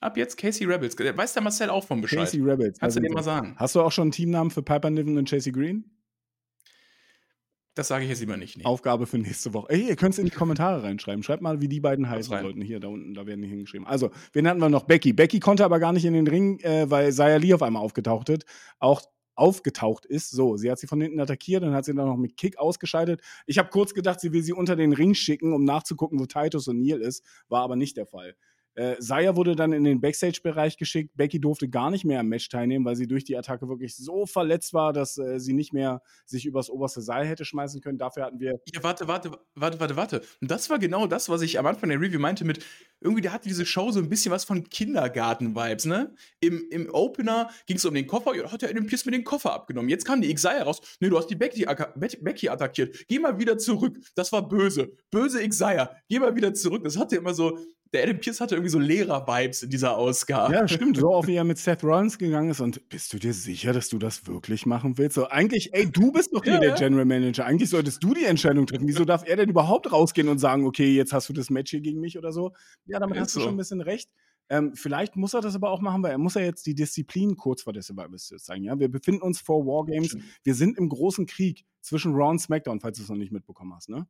Ab 0.00 0.16
jetzt 0.16 0.36
Casey 0.36 0.66
Rebels. 0.66 0.96
Weiß 0.96 1.32
der 1.32 1.42
Marcel 1.42 1.70
auch 1.70 1.84
von 1.84 2.00
Bescheid. 2.00 2.20
Casey 2.20 2.40
Rebels. 2.40 2.78
Kannst 2.78 2.96
du 2.96 3.00
dem 3.00 3.12
mal 3.12 3.22
sagen. 3.22 3.54
Hast 3.56 3.74
du 3.74 3.80
auch 3.80 3.90
schon 3.90 4.02
einen 4.02 4.12
Teamnamen 4.12 4.50
für 4.50 4.62
Piper 4.62 4.90
Niven 4.90 5.18
und 5.18 5.28
Chasey 5.28 5.50
Green? 5.50 5.84
Das 7.74 7.88
sage 7.88 8.04
ich 8.04 8.10
jetzt 8.10 8.20
lieber 8.20 8.36
nicht. 8.36 8.58
Nee. 8.58 8.64
Aufgabe 8.64 9.06
für 9.06 9.18
nächste 9.18 9.54
Woche. 9.54 9.70
Ey, 9.70 9.88
ihr 9.88 9.96
könnt 9.96 10.12
es 10.12 10.18
in 10.18 10.26
die 10.26 10.30
Kommentare 10.30 10.82
reinschreiben. 10.82 11.22
Schreibt 11.22 11.42
mal, 11.42 11.62
wie 11.62 11.68
die 11.68 11.80
beiden 11.80 12.08
heißen 12.08 12.38
sollten. 12.38 12.60
Hier, 12.60 12.80
da 12.80 12.88
unten, 12.88 13.14
da 13.14 13.26
werden 13.26 13.40
die 13.40 13.48
hingeschrieben. 13.48 13.86
Also, 13.86 14.10
wen 14.32 14.46
hatten 14.46 14.60
wir 14.60 14.68
noch? 14.68 14.84
Becky. 14.84 15.14
Becky 15.14 15.40
konnte 15.40 15.64
aber 15.64 15.78
gar 15.78 15.92
nicht 15.92 16.04
in 16.04 16.12
den 16.12 16.26
Ring, 16.26 16.58
äh, 16.60 16.90
weil 16.90 17.12
Saya 17.12 17.36
Lee 17.36 17.54
auf 17.54 17.62
einmal 17.62 17.82
aufgetaucht 17.82 18.28
ist. 18.28 18.44
Auch 18.78 19.00
aufgetaucht 19.34 20.04
ist. 20.06 20.30
So, 20.30 20.56
sie 20.56 20.70
hat 20.70 20.78
sie 20.78 20.86
von 20.86 21.00
hinten 21.00 21.20
attackiert, 21.20 21.62
dann 21.62 21.74
hat 21.74 21.84
sie 21.84 21.94
dann 21.94 22.06
noch 22.06 22.16
mit 22.16 22.36
Kick 22.36 22.58
ausgeschaltet. 22.58 23.22
Ich 23.46 23.58
habe 23.58 23.70
kurz 23.70 23.94
gedacht, 23.94 24.20
sie 24.20 24.32
will 24.32 24.42
sie 24.42 24.52
unter 24.52 24.76
den 24.76 24.92
Ring 24.92 25.14
schicken, 25.14 25.52
um 25.52 25.64
nachzugucken, 25.64 26.20
wo 26.20 26.26
Titus 26.26 26.68
und 26.68 26.80
Neil 26.80 27.00
ist. 27.00 27.24
War 27.48 27.62
aber 27.62 27.76
nicht 27.76 27.96
der 27.96 28.06
Fall. 28.06 28.36
Äh, 28.74 28.96
Saya 28.98 29.36
wurde 29.36 29.54
dann 29.54 29.72
in 29.72 29.84
den 29.84 30.00
Backstage-Bereich 30.00 30.76
geschickt. 30.76 31.10
Becky 31.16 31.40
durfte 31.40 31.68
gar 31.68 31.90
nicht 31.90 32.04
mehr 32.04 32.20
am 32.20 32.28
Match 32.28 32.48
teilnehmen, 32.48 32.84
weil 32.84 32.96
sie 32.96 33.06
durch 33.06 33.24
die 33.24 33.36
Attacke 33.36 33.68
wirklich 33.68 33.96
so 33.96 34.26
verletzt 34.26 34.72
war, 34.72 34.92
dass 34.92 35.18
äh, 35.18 35.38
sie 35.38 35.52
nicht 35.52 35.72
mehr 35.72 36.02
sich 36.24 36.46
übers 36.46 36.70
oberste 36.70 37.02
Seil 37.02 37.26
hätte 37.26 37.44
schmeißen 37.44 37.80
können. 37.80 37.98
Dafür 37.98 38.24
hatten 38.24 38.40
wir. 38.40 38.60
Ja, 38.72 38.82
warte, 38.82 39.08
warte, 39.08 39.32
warte, 39.54 39.80
warte, 39.80 39.96
warte. 39.96 40.22
Und 40.40 40.50
das 40.50 40.70
war 40.70 40.78
genau 40.78 41.06
das, 41.06 41.28
was 41.28 41.42
ich 41.42 41.58
am 41.58 41.66
Anfang 41.66 41.90
der 41.90 42.00
Review 42.00 42.18
meinte 42.18 42.44
mit, 42.44 42.64
irgendwie, 43.00 43.22
da 43.22 43.32
hatte 43.32 43.48
diese 43.48 43.66
Show 43.66 43.90
so 43.90 44.00
ein 44.00 44.08
bisschen 44.08 44.32
was 44.32 44.44
von 44.44 44.64
Kindergarten-Vibes, 44.64 45.86
ne? 45.86 46.14
Im, 46.40 46.64
Im 46.70 46.88
Opener 46.92 47.50
ging 47.66 47.76
es 47.76 47.84
um 47.84 47.94
den 47.94 48.06
Koffer, 48.06 48.32
hat 48.50 48.62
er 48.62 48.70
Adam 48.70 48.86
Pierce 48.86 49.04
mit 49.04 49.14
den 49.14 49.24
Koffer 49.24 49.52
abgenommen. 49.52 49.88
Jetzt 49.88 50.04
kam 50.04 50.20
die 50.20 50.32
Xia 50.32 50.62
raus. 50.62 50.80
Nee, 51.00 51.08
du 51.08 51.18
hast 51.18 51.26
die 51.28 51.34
Becky, 51.34 51.66
Becky 52.20 52.48
attackiert. 52.48 53.04
Geh 53.08 53.18
mal 53.18 53.38
wieder 53.38 53.58
zurück. 53.58 53.98
Das 54.14 54.32
war 54.32 54.48
böse. 54.48 54.96
Böse 55.10 55.46
Xia. 55.48 55.90
Geh 56.08 56.18
mal 56.18 56.34
wieder 56.36 56.54
zurück. 56.54 56.84
Das 56.84 56.96
hatte 56.96 57.16
immer 57.16 57.34
so, 57.34 57.58
der 57.92 58.04
Adam 58.04 58.18
Pierce 58.18 58.40
hatte 58.40 58.54
irgendwie 58.54 58.70
so 58.70 58.78
Lehrer-Vibes 58.78 59.64
in 59.64 59.70
dieser 59.70 59.96
Ausgabe. 59.96 60.54
Ja, 60.54 60.66
stimmt. 60.66 60.96
So 60.96 61.12
auch 61.12 61.26
wie 61.26 61.34
er 61.34 61.44
mit 61.44 61.58
Seth 61.58 61.84
Rollins 61.84 62.18
gegangen 62.18 62.50
ist. 62.50 62.60
Und 62.60 62.88
bist 62.88 63.12
du 63.12 63.18
dir 63.18 63.34
sicher, 63.34 63.72
dass 63.72 63.88
du 63.88 63.98
das 63.98 64.26
wirklich 64.26 64.64
machen 64.64 64.96
willst? 64.96 65.16
So, 65.16 65.28
eigentlich, 65.28 65.74
ey, 65.74 65.90
du 65.90 66.10
bist 66.10 66.34
doch 66.34 66.42
hier 66.42 66.54
ja, 66.54 66.60
der 66.60 66.74
General 66.74 67.04
Manager. 67.04 67.44
Eigentlich 67.44 67.68
solltest 67.68 68.02
du 68.02 68.14
die 68.14 68.24
Entscheidung 68.24 68.66
treffen. 68.66 68.88
Wieso 68.88 69.04
darf 69.04 69.28
er 69.28 69.36
denn 69.36 69.50
überhaupt 69.50 69.92
rausgehen 69.92 70.28
und 70.28 70.38
sagen, 70.38 70.66
okay, 70.66 70.94
jetzt 70.94 71.12
hast 71.12 71.28
du 71.28 71.32
das 71.34 71.50
Match 71.50 71.70
hier 71.70 71.80
gegen 71.80 72.00
mich 72.00 72.16
oder 72.16 72.32
so? 72.32 72.52
Ja, 72.86 72.98
damit 72.98 73.16
ist 73.16 73.22
hast 73.22 73.36
du 73.36 73.40
so. 73.40 73.46
schon 73.46 73.54
ein 73.54 73.58
bisschen 73.58 73.82
recht. 73.82 74.10
Ähm, 74.48 74.74
vielleicht 74.74 75.16
muss 75.16 75.34
er 75.34 75.40
das 75.40 75.54
aber 75.54 75.70
auch 75.70 75.80
machen, 75.80 76.02
weil 76.02 76.12
er 76.12 76.18
muss 76.18 76.34
ja 76.34 76.42
jetzt 76.42 76.66
die 76.66 76.74
Disziplin 76.74 77.36
kurz 77.36 77.62
vor 77.62 77.72
der 77.72 77.82
Survivor 77.82 78.18
Series 78.18 78.44
zeigen. 78.44 78.64
Ja? 78.64 78.78
Wir 78.78 78.90
befinden 78.90 79.22
uns 79.22 79.40
vor 79.40 79.66
Wargames. 79.66 80.16
Wir 80.42 80.54
sind 80.54 80.78
im 80.78 80.88
großen 80.88 81.26
Krieg 81.26 81.64
zwischen 81.80 82.12
Raw 82.14 82.30
und 82.30 82.38
SmackDown, 82.38 82.80
falls 82.80 82.96
du 82.96 83.02
es 83.02 83.08
noch 83.08 83.16
nicht 83.16 83.32
mitbekommen 83.32 83.74
hast. 83.74 83.88
Ne? 83.88 84.06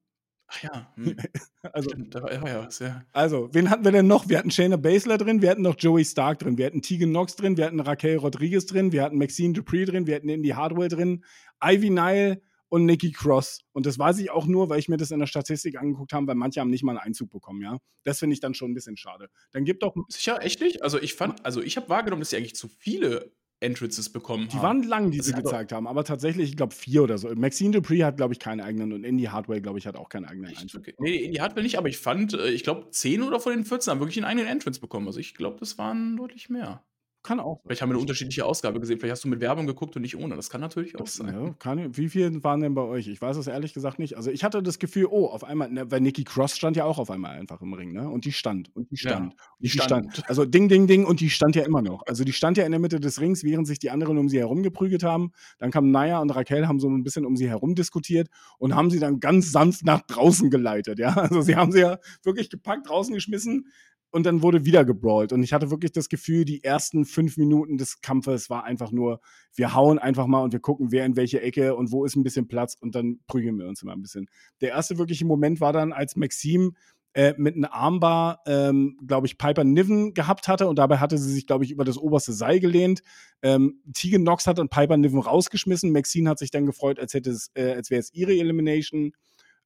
Ach 0.52 0.62
ja. 0.62 0.92
Hm. 0.96 1.16
also, 1.72 1.90
Stimmt, 1.90 2.14
da 2.14 2.22
war 2.22 2.32
ja 2.32 2.66
was, 2.66 2.78
ja. 2.78 3.04
Also, 3.12 3.48
wen 3.52 3.70
hatten 3.70 3.84
wir 3.84 3.92
denn 3.92 4.06
noch? 4.06 4.28
Wir 4.28 4.38
hatten 4.38 4.50
Shayna 4.50 4.76
Baszler 4.76 5.18
drin, 5.18 5.40
wir 5.40 5.50
hatten 5.50 5.62
noch 5.62 5.76
Joey 5.78 6.04
Stark 6.04 6.40
drin, 6.40 6.58
wir 6.58 6.66
hatten 6.66 6.82
Tegan 6.82 7.10
Knox 7.10 7.36
drin, 7.36 7.56
wir 7.56 7.64
hatten 7.64 7.80
Raquel 7.80 8.18
Rodriguez 8.18 8.66
drin, 8.66 8.92
wir 8.92 9.02
hatten 9.02 9.16
Maxine 9.16 9.54
Dupree 9.54 9.84
drin, 9.84 10.06
wir 10.06 10.14
hatten 10.14 10.28
Indy 10.28 10.50
Hardwell 10.50 10.88
drin, 10.88 11.24
Ivy 11.64 11.90
Nile 11.90 12.42
und 12.68 12.84
Nikki 12.84 13.12
Cross. 13.12 13.60
Und 13.72 13.86
das 13.86 13.98
weiß 13.98 14.18
ich 14.18 14.30
auch 14.30 14.46
nur, 14.46 14.68
weil 14.68 14.78
ich 14.78 14.88
mir 14.88 14.96
das 14.96 15.10
in 15.10 15.20
der 15.20 15.26
Statistik 15.26 15.78
angeguckt 15.78 16.12
habe, 16.12 16.26
weil 16.26 16.34
manche 16.34 16.60
haben 16.60 16.70
nicht 16.70 16.84
mal 16.84 16.92
einen 16.92 17.06
Einzug 17.06 17.30
bekommen, 17.30 17.62
ja. 17.62 17.78
Das 18.04 18.18
finde 18.18 18.34
ich 18.34 18.40
dann 18.40 18.54
schon 18.54 18.72
ein 18.72 18.74
bisschen 18.74 18.96
schade. 18.96 19.30
Dann 19.52 19.64
gibt 19.64 19.82
doch. 19.82 19.94
Sicher, 20.08 20.42
echt 20.42 20.60
nicht? 20.60 20.82
Also 20.82 21.00
ich 21.00 21.14
fand, 21.14 21.44
also 21.46 21.62
ich 21.62 21.76
habe 21.76 21.88
wahrgenommen, 21.88 22.20
dass 22.20 22.30
sie 22.30 22.36
eigentlich 22.36 22.56
zu 22.56 22.68
viele 22.68 23.32
Entrances 23.62 24.10
bekommen 24.10 24.48
die 24.48 24.56
haben. 24.56 24.60
Die 24.60 24.62
waren 24.62 24.82
lang, 24.82 25.10
die 25.10 25.20
sie 25.20 25.32
gezeigt 25.32 25.72
haben, 25.72 25.86
aber 25.86 26.04
tatsächlich, 26.04 26.50
ich 26.50 26.56
glaube, 26.56 26.74
vier 26.74 27.02
oder 27.02 27.18
so. 27.18 27.28
Maxine 27.34 27.72
Dupree 27.72 28.02
hat, 28.04 28.16
glaube 28.16 28.34
ich, 28.34 28.40
keinen 28.40 28.60
eigenen 28.60 28.92
und 28.92 29.04
Indie 29.04 29.28
Hardware, 29.28 29.60
glaube 29.60 29.78
ich, 29.78 29.86
hat 29.86 29.96
auch 29.96 30.08
keinen 30.08 30.24
eigenen 30.24 30.50
Entrance. 30.50 30.78
Okay. 30.78 30.94
Nee, 30.98 31.16
Indie 31.16 31.40
Hardware 31.40 31.62
nicht, 31.62 31.78
aber 31.78 31.88
ich 31.88 31.98
fand, 31.98 32.34
äh, 32.34 32.50
ich 32.50 32.64
glaube, 32.64 32.90
zehn 32.90 33.22
oder 33.22 33.40
von 33.40 33.52
den 33.52 33.64
14 33.64 33.90
haben 33.90 34.00
wirklich 34.00 34.18
einen 34.18 34.26
eigenen 34.26 34.46
Entrance 34.46 34.80
bekommen. 34.80 35.06
Also 35.06 35.20
ich 35.20 35.34
glaube, 35.34 35.58
das 35.60 35.78
waren 35.78 36.16
deutlich 36.16 36.50
mehr. 36.50 36.82
Kann 37.22 37.38
auch. 37.38 37.60
Vielleicht 37.62 37.82
haben 37.82 37.90
wir 37.90 37.94
eine 37.94 38.00
unterschiedliche 38.00 38.44
Ausgabe 38.44 38.80
gesehen. 38.80 38.98
Vielleicht 38.98 39.12
hast 39.12 39.24
du 39.24 39.28
mit 39.28 39.40
Werbung 39.40 39.66
geguckt 39.68 39.94
und 39.94 40.02
nicht 40.02 40.16
ohne. 40.16 40.34
Das 40.34 40.50
kann 40.50 40.60
natürlich 40.60 40.98
auch 40.98 41.06
sein. 41.06 41.32
ja, 41.32 41.54
kann, 41.60 41.96
wie 41.96 42.08
viele 42.08 42.42
waren 42.42 42.60
denn 42.60 42.74
bei 42.74 42.82
euch? 42.82 43.06
Ich 43.06 43.22
weiß 43.22 43.36
es 43.36 43.46
ehrlich 43.46 43.74
gesagt 43.74 44.00
nicht. 44.00 44.16
Also 44.16 44.30
ich 44.32 44.42
hatte 44.42 44.60
das 44.60 44.80
Gefühl, 44.80 45.06
oh, 45.08 45.26
auf 45.26 45.44
einmal, 45.44 45.70
ne, 45.70 45.88
weil 45.88 46.00
Nikki 46.00 46.24
Cross 46.24 46.56
stand 46.56 46.76
ja 46.76 46.84
auch 46.84 46.98
auf 46.98 47.10
einmal 47.12 47.38
einfach 47.38 47.60
im 47.60 47.74
Ring, 47.74 47.92
ne? 47.92 48.08
Und 48.10 48.24
die 48.24 48.32
stand 48.32 48.74
und 48.74 48.90
die 48.90 48.96
Ja, 48.96 49.10
stand. 49.10 49.32
die 49.34 49.36
und 49.36 49.62
die 49.62 49.68
stand. 49.68 50.12
stand. 50.12 50.22
Also 50.28 50.44
Ding, 50.44 50.68
Ding, 50.68 50.86
Ding 50.88 51.04
und 51.04 51.20
die 51.20 51.30
stand 51.30 51.54
ja 51.54 51.62
immer 51.64 51.80
noch. 51.82 52.02
Also 52.06 52.24
die 52.24 52.32
stand 52.32 52.56
ja 52.56 52.64
in 52.64 52.72
der 52.72 52.80
Mitte 52.80 52.98
des 52.98 53.20
Rings, 53.20 53.44
während 53.44 53.66
sich 53.68 53.78
die 53.78 53.90
anderen 53.90 54.18
um 54.18 54.28
sie 54.28 54.38
herum 54.38 54.62
geprügelt 54.64 55.04
haben. 55.04 55.30
Dann 55.58 55.70
kamen 55.70 55.92
Naya 55.92 56.18
und 56.20 56.30
Raquel, 56.30 56.66
haben 56.66 56.80
so 56.80 56.88
ein 56.88 57.04
bisschen 57.04 57.24
um 57.24 57.36
sie 57.36 57.48
herum 57.48 57.76
diskutiert 57.76 58.28
und 58.58 58.74
haben 58.74 58.90
sie 58.90 58.98
dann 58.98 59.20
ganz 59.20 59.52
sanft 59.52 59.84
nach 59.84 60.00
draußen 60.02 60.50
geleitet, 60.50 60.98
ja? 60.98 61.14
Also 61.14 61.40
sie 61.42 61.54
haben 61.54 61.70
sie 61.70 61.80
ja 61.80 61.98
wirklich 62.24 62.50
gepackt, 62.50 62.88
draußen 62.88 63.14
geschmissen 63.14 63.68
und 64.12 64.24
dann 64.26 64.42
wurde 64.42 64.64
wieder 64.64 64.84
gebrawlt. 64.84 65.32
Und 65.32 65.42
ich 65.42 65.52
hatte 65.52 65.70
wirklich 65.70 65.92
das 65.92 66.08
Gefühl, 66.08 66.44
die 66.44 66.62
ersten 66.62 67.04
fünf 67.04 67.38
Minuten 67.38 67.78
des 67.78 68.02
Kampfes 68.02 68.50
war 68.50 68.64
einfach 68.64 68.92
nur, 68.92 69.20
wir 69.54 69.74
hauen 69.74 69.98
einfach 69.98 70.26
mal 70.26 70.42
und 70.42 70.52
wir 70.52 70.60
gucken, 70.60 70.92
wer 70.92 71.04
in 71.06 71.16
welche 71.16 71.40
Ecke 71.40 71.74
und 71.74 71.90
wo 71.90 72.04
ist 72.04 72.14
ein 72.14 72.22
bisschen 72.22 72.46
Platz 72.46 72.76
und 72.78 72.94
dann 72.94 73.20
prügeln 73.26 73.58
wir 73.58 73.66
uns 73.66 73.82
immer 73.82 73.92
ein 73.92 74.02
bisschen. 74.02 74.28
Der 74.60 74.70
erste 74.70 74.98
wirkliche 74.98 75.24
Moment 75.24 75.60
war 75.60 75.72
dann, 75.72 75.92
als 75.92 76.14
Maxim 76.14 76.76
äh, 77.14 77.34
mit 77.38 77.56
einem 77.56 77.68
Armbar, 77.70 78.40
ähm, 78.46 78.98
glaube 79.06 79.26
ich, 79.26 79.38
Piper 79.38 79.64
Niven 79.64 80.12
gehabt 80.12 80.46
hatte 80.46 80.68
und 80.68 80.78
dabei 80.78 80.98
hatte 80.98 81.16
sie 81.16 81.32
sich, 81.32 81.46
glaube 81.46 81.64
ich, 81.64 81.70
über 81.70 81.84
das 81.84 81.96
oberste 81.96 82.32
Seil 82.34 82.60
gelehnt. 82.60 83.02
Ähm, 83.42 83.80
Tegan 83.94 84.22
Nox 84.22 84.46
hat 84.46 84.58
dann 84.58 84.68
Piper 84.68 84.96
Niven 84.98 85.20
rausgeschmissen. 85.20 85.90
Maxine 85.90 86.30
hat 86.30 86.38
sich 86.38 86.50
dann 86.50 86.66
gefreut, 86.66 86.98
als 86.98 87.14
äh, 87.14 87.72
als 87.72 87.90
wäre 87.90 88.00
es 88.00 88.12
ihre 88.14 88.32
Elimination 88.32 89.12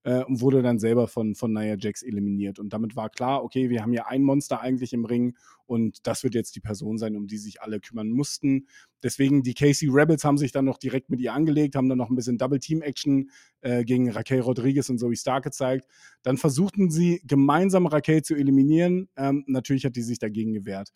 äh, 0.06 0.22
und 0.22 0.40
wurde 0.40 0.62
dann 0.62 0.78
selber 0.78 1.08
von, 1.08 1.34
von 1.34 1.52
Nia 1.52 1.76
Jax 1.76 2.02
eliminiert. 2.02 2.60
Und 2.60 2.72
damit 2.72 2.94
war 2.94 3.10
klar, 3.10 3.42
okay, 3.42 3.70
wir 3.70 3.82
haben 3.82 3.92
ja 3.92 4.06
ein 4.06 4.22
Monster 4.22 4.60
eigentlich 4.60 4.92
im 4.92 5.04
Ring 5.04 5.36
und 5.66 6.06
das 6.06 6.22
wird 6.22 6.36
jetzt 6.36 6.54
die 6.54 6.60
Person 6.60 6.96
sein, 6.96 7.16
um 7.16 7.26
die 7.26 7.38
sich 7.38 7.60
alle 7.60 7.80
kümmern 7.80 8.10
mussten. 8.10 8.68
Deswegen, 9.02 9.42
die 9.42 9.54
KC 9.54 9.88
Rebels 9.90 10.24
haben 10.24 10.38
sich 10.38 10.52
dann 10.52 10.64
noch 10.64 10.78
direkt 10.78 11.10
mit 11.10 11.20
ihr 11.20 11.32
angelegt, 11.34 11.74
haben 11.74 11.88
dann 11.88 11.98
noch 11.98 12.08
ein 12.08 12.14
bisschen 12.14 12.38
Double-Team-Action 12.38 13.30
äh, 13.62 13.84
gegen 13.84 14.08
Raquel 14.08 14.40
Rodriguez 14.40 14.88
und 14.88 14.98
Zoe 14.98 15.16
Stark 15.16 15.42
gezeigt. 15.42 15.88
Dann 16.22 16.36
versuchten 16.36 16.88
sie 16.88 17.20
gemeinsam 17.26 17.86
Raquel 17.86 18.22
zu 18.22 18.36
eliminieren. 18.36 19.08
Ähm, 19.16 19.42
natürlich 19.48 19.84
hat 19.84 19.96
die 19.96 20.02
sich 20.02 20.20
dagegen 20.20 20.52
gewehrt. 20.52 20.92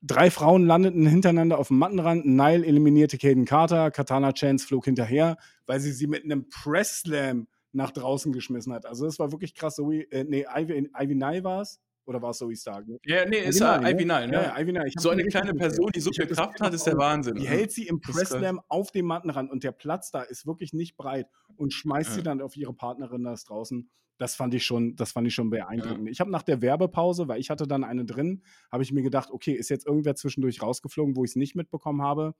Drei 0.00 0.30
Frauen 0.30 0.64
landeten 0.64 1.06
hintereinander 1.06 1.58
auf 1.58 1.68
dem 1.68 1.78
Mattenrand. 1.78 2.24
Nile 2.24 2.64
eliminierte 2.64 3.18
Caden 3.18 3.44
Carter. 3.44 3.90
Katana 3.90 4.32
Chance 4.32 4.66
flog 4.66 4.86
hinterher, 4.86 5.36
weil 5.66 5.80
sie 5.80 5.92
sie 5.92 6.06
mit 6.06 6.24
einem 6.24 6.48
Press 6.48 7.00
Slam 7.00 7.48
nach 7.74 7.90
draußen 7.90 8.32
geschmissen 8.32 8.72
hat. 8.72 8.86
Also 8.86 9.04
das 9.04 9.18
war 9.18 9.32
wirklich 9.32 9.54
krass. 9.54 9.76
Zoe, 9.76 10.02
äh, 10.10 10.24
nee, 10.24 10.44
Ivy, 10.54 10.90
Ivy 10.98 11.14
Nile 11.14 11.44
war 11.44 11.62
es. 11.62 11.80
Oder 12.06 12.20
war 12.20 12.30
es 12.30 12.38
Zoe 12.38 12.54
Stark? 12.54 12.86
Ne? 12.86 12.98
Ja, 13.06 13.24
nee, 13.26 13.38
ist 13.38 13.56
Ivy 13.56 13.64
ja 13.64 13.78
Nile, 13.78 13.90
Ivy 13.92 14.04
Nile, 14.04 14.26
ne? 14.28 14.32
Ja, 14.34 14.42
ja, 14.42 14.58
Ivy 14.60 14.74
hab 14.74 15.00
So 15.00 15.08
eine 15.10 15.24
kleine. 15.24 15.54
Person, 15.54 15.90
die 15.94 16.00
so 16.00 16.12
viel 16.12 16.26
Kraft 16.26 16.60
hat, 16.60 16.74
ist 16.74 16.84
der 16.84 16.92
Augen. 16.92 17.00
Wahnsinn. 17.02 17.34
Die 17.36 17.40
Also, 17.48 17.50
hält 17.58 17.72
sie 17.72 17.86
im 17.86 17.98
das 18.00 18.10
ist 18.10 18.14
Press 18.16 18.28
krass. 18.28 18.38
Slam 18.40 18.60
auf 18.68 18.90
dem 18.90 19.06
Mattenrand 19.06 19.50
und 19.50 19.64
der 19.64 19.72
Platz 19.72 20.10
da 20.10 20.20
ist 20.22 20.46
wirklich 20.46 20.74
nicht 20.74 20.96
breit 20.98 21.28
und 21.56 21.72
schmeißt 21.72 22.10
sie 22.12 22.18
Ja. 22.18 22.24
dann 22.24 22.42
auf 22.42 22.56
ihre 22.56 22.74
Partnerin 22.74 23.24
da 23.24 23.34
draußen. 23.34 23.90
Das 24.18 24.36
fand 24.36 24.52
ich 24.54 24.64
schon, 24.66 24.94
das 24.96 25.12
fand 25.12 25.26
ich 25.26 25.34
schon 25.34 25.50
Ja. 25.50 25.64
beeindruckend. 25.64 26.08
Ich 26.10 26.20
habe 26.20 26.30
nach 26.30 26.42
der 26.42 26.60
Werbepause, 26.60 27.26
weil 27.26 27.40
ich 27.40 27.48
hatte 27.50 27.66
dann 27.66 27.82
eine 27.84 28.04
drin, 28.04 28.42
habe 28.70 28.82
ich 28.82 28.92
mir 28.92 29.02
gedacht, 29.02 29.30
okay, 29.32 29.52
ist 29.52 29.70
jetzt 29.70 29.86
irgendwer 29.86 30.14
zwischendurch 30.14 30.62
rausgeflogen, 30.62 31.16
wo 31.16 31.24
ich 31.24 31.30
es 31.30 31.36
nicht 31.36 31.54
mitbekommen 31.56 32.02
habe. 32.02 32.34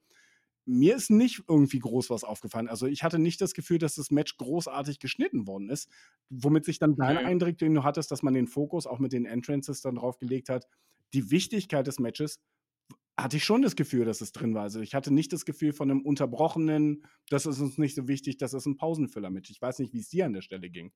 Mir 0.65 0.95
ist 0.95 1.11
nicht 1.11 1.43
irgendwie 1.47 1.79
groß 1.79 2.09
was 2.09 2.23
aufgefallen. 2.23 2.67
Also 2.67 2.87
ich 2.87 3.03
hatte 3.03 3.19
nicht 3.19 3.39
das 3.39 3.53
Gefühl, 3.53 3.77
dass 3.77 3.95
das 3.95 4.09
Match 4.09 4.37
großartig 4.37 4.99
geschnitten 4.99 5.47
worden 5.47 5.69
ist, 5.69 5.89
womit 6.29 6.65
sich 6.65 6.79
dann 6.79 6.95
dein 6.95 7.17
Nö. 7.17 7.25
Eindruck, 7.25 7.57
den 7.57 7.73
du 7.75 7.83
hattest, 7.83 8.11
dass 8.11 8.23
man 8.23 8.33
den 8.33 8.47
Fokus 8.47 8.87
auch 8.87 8.99
mit 8.99 9.13
den 9.13 9.25
Entrances 9.25 9.81
dann 9.81 9.95
drauf 9.95 10.17
gelegt 10.17 10.49
hat. 10.49 10.67
Die 11.13 11.29
Wichtigkeit 11.29 11.85
des 11.85 11.99
Matches 11.99 12.39
hatte 13.17 13.37
ich 13.37 13.43
schon 13.43 13.61
das 13.61 13.75
Gefühl, 13.75 14.05
dass 14.05 14.21
es 14.21 14.31
drin 14.31 14.55
war. 14.55 14.63
Also 14.63 14.81
ich 14.81 14.93
hatte 14.93 15.13
nicht 15.13 15.31
das 15.31 15.45
Gefühl 15.45 15.71
von 15.71 15.89
einem 15.89 16.01
unterbrochenen, 16.01 17.05
das 17.29 17.45
ist 17.45 17.59
uns 17.59 17.77
nicht 17.77 17.95
so 17.95 18.07
wichtig, 18.07 18.37
das 18.37 18.53
ist 18.53 18.65
ein 18.65 18.77
Pausenfüller 18.77 19.29
mit. 19.29 19.49
Ich 19.49 19.61
weiß 19.61 19.79
nicht, 19.79 19.93
wie 19.93 19.99
es 19.99 20.09
dir 20.09 20.25
an 20.25 20.33
der 20.33 20.41
Stelle 20.41 20.69
ging. 20.69 20.91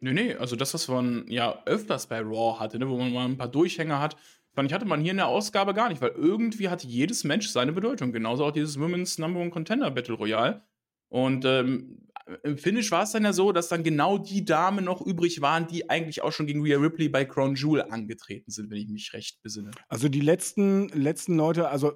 Nee, 0.00 0.12
nee, 0.12 0.34
also 0.34 0.56
das, 0.56 0.74
was 0.74 0.88
man 0.88 1.26
ja 1.28 1.62
öfters 1.64 2.08
bei 2.08 2.20
Raw 2.20 2.58
hatte, 2.58 2.78
ne, 2.78 2.88
wo 2.88 2.98
man 2.98 3.12
mal 3.12 3.24
ein 3.24 3.38
paar 3.38 3.48
Durchhänger 3.48 4.00
hat, 4.00 4.16
fand 4.54 4.70
ich, 4.70 4.74
hatte 4.74 4.86
man 4.86 5.00
hier 5.00 5.10
in 5.10 5.18
der 5.18 5.28
Ausgabe 5.28 5.74
gar 5.74 5.88
nicht, 5.88 6.00
weil 6.00 6.10
irgendwie 6.10 6.68
hatte 6.68 6.86
jedes 6.86 7.24
Match 7.24 7.48
seine 7.48 7.72
Bedeutung. 7.72 8.12
Genauso 8.12 8.44
auch 8.44 8.52
dieses 8.52 8.78
Women's 8.78 9.18
Number 9.18 9.40
One 9.40 9.50
Contender 9.50 9.90
Battle 9.90 10.14
Royale. 10.14 10.62
Und 11.08 11.44
ähm, 11.44 12.08
im 12.42 12.56
Finish 12.56 12.90
war 12.90 13.02
es 13.02 13.12
dann 13.12 13.24
ja 13.24 13.32
so, 13.32 13.52
dass 13.52 13.68
dann 13.68 13.82
genau 13.82 14.16
die 14.18 14.44
Damen 14.44 14.84
noch 14.84 15.04
übrig 15.04 15.40
waren, 15.42 15.66
die 15.66 15.90
eigentlich 15.90 16.22
auch 16.22 16.32
schon 16.32 16.46
gegen 16.46 16.62
Rhea 16.62 16.78
Ripley 16.78 17.08
bei 17.08 17.24
Crown 17.24 17.54
Jewel 17.54 17.82
angetreten 17.82 18.50
sind, 18.50 18.70
wenn 18.70 18.78
ich 18.78 18.88
mich 18.88 19.12
recht 19.12 19.42
besinne. 19.42 19.72
Also 19.88 20.08
die 20.08 20.20
letzten, 20.20 20.88
letzten 20.88 21.36
Leute, 21.36 21.68
also 21.68 21.92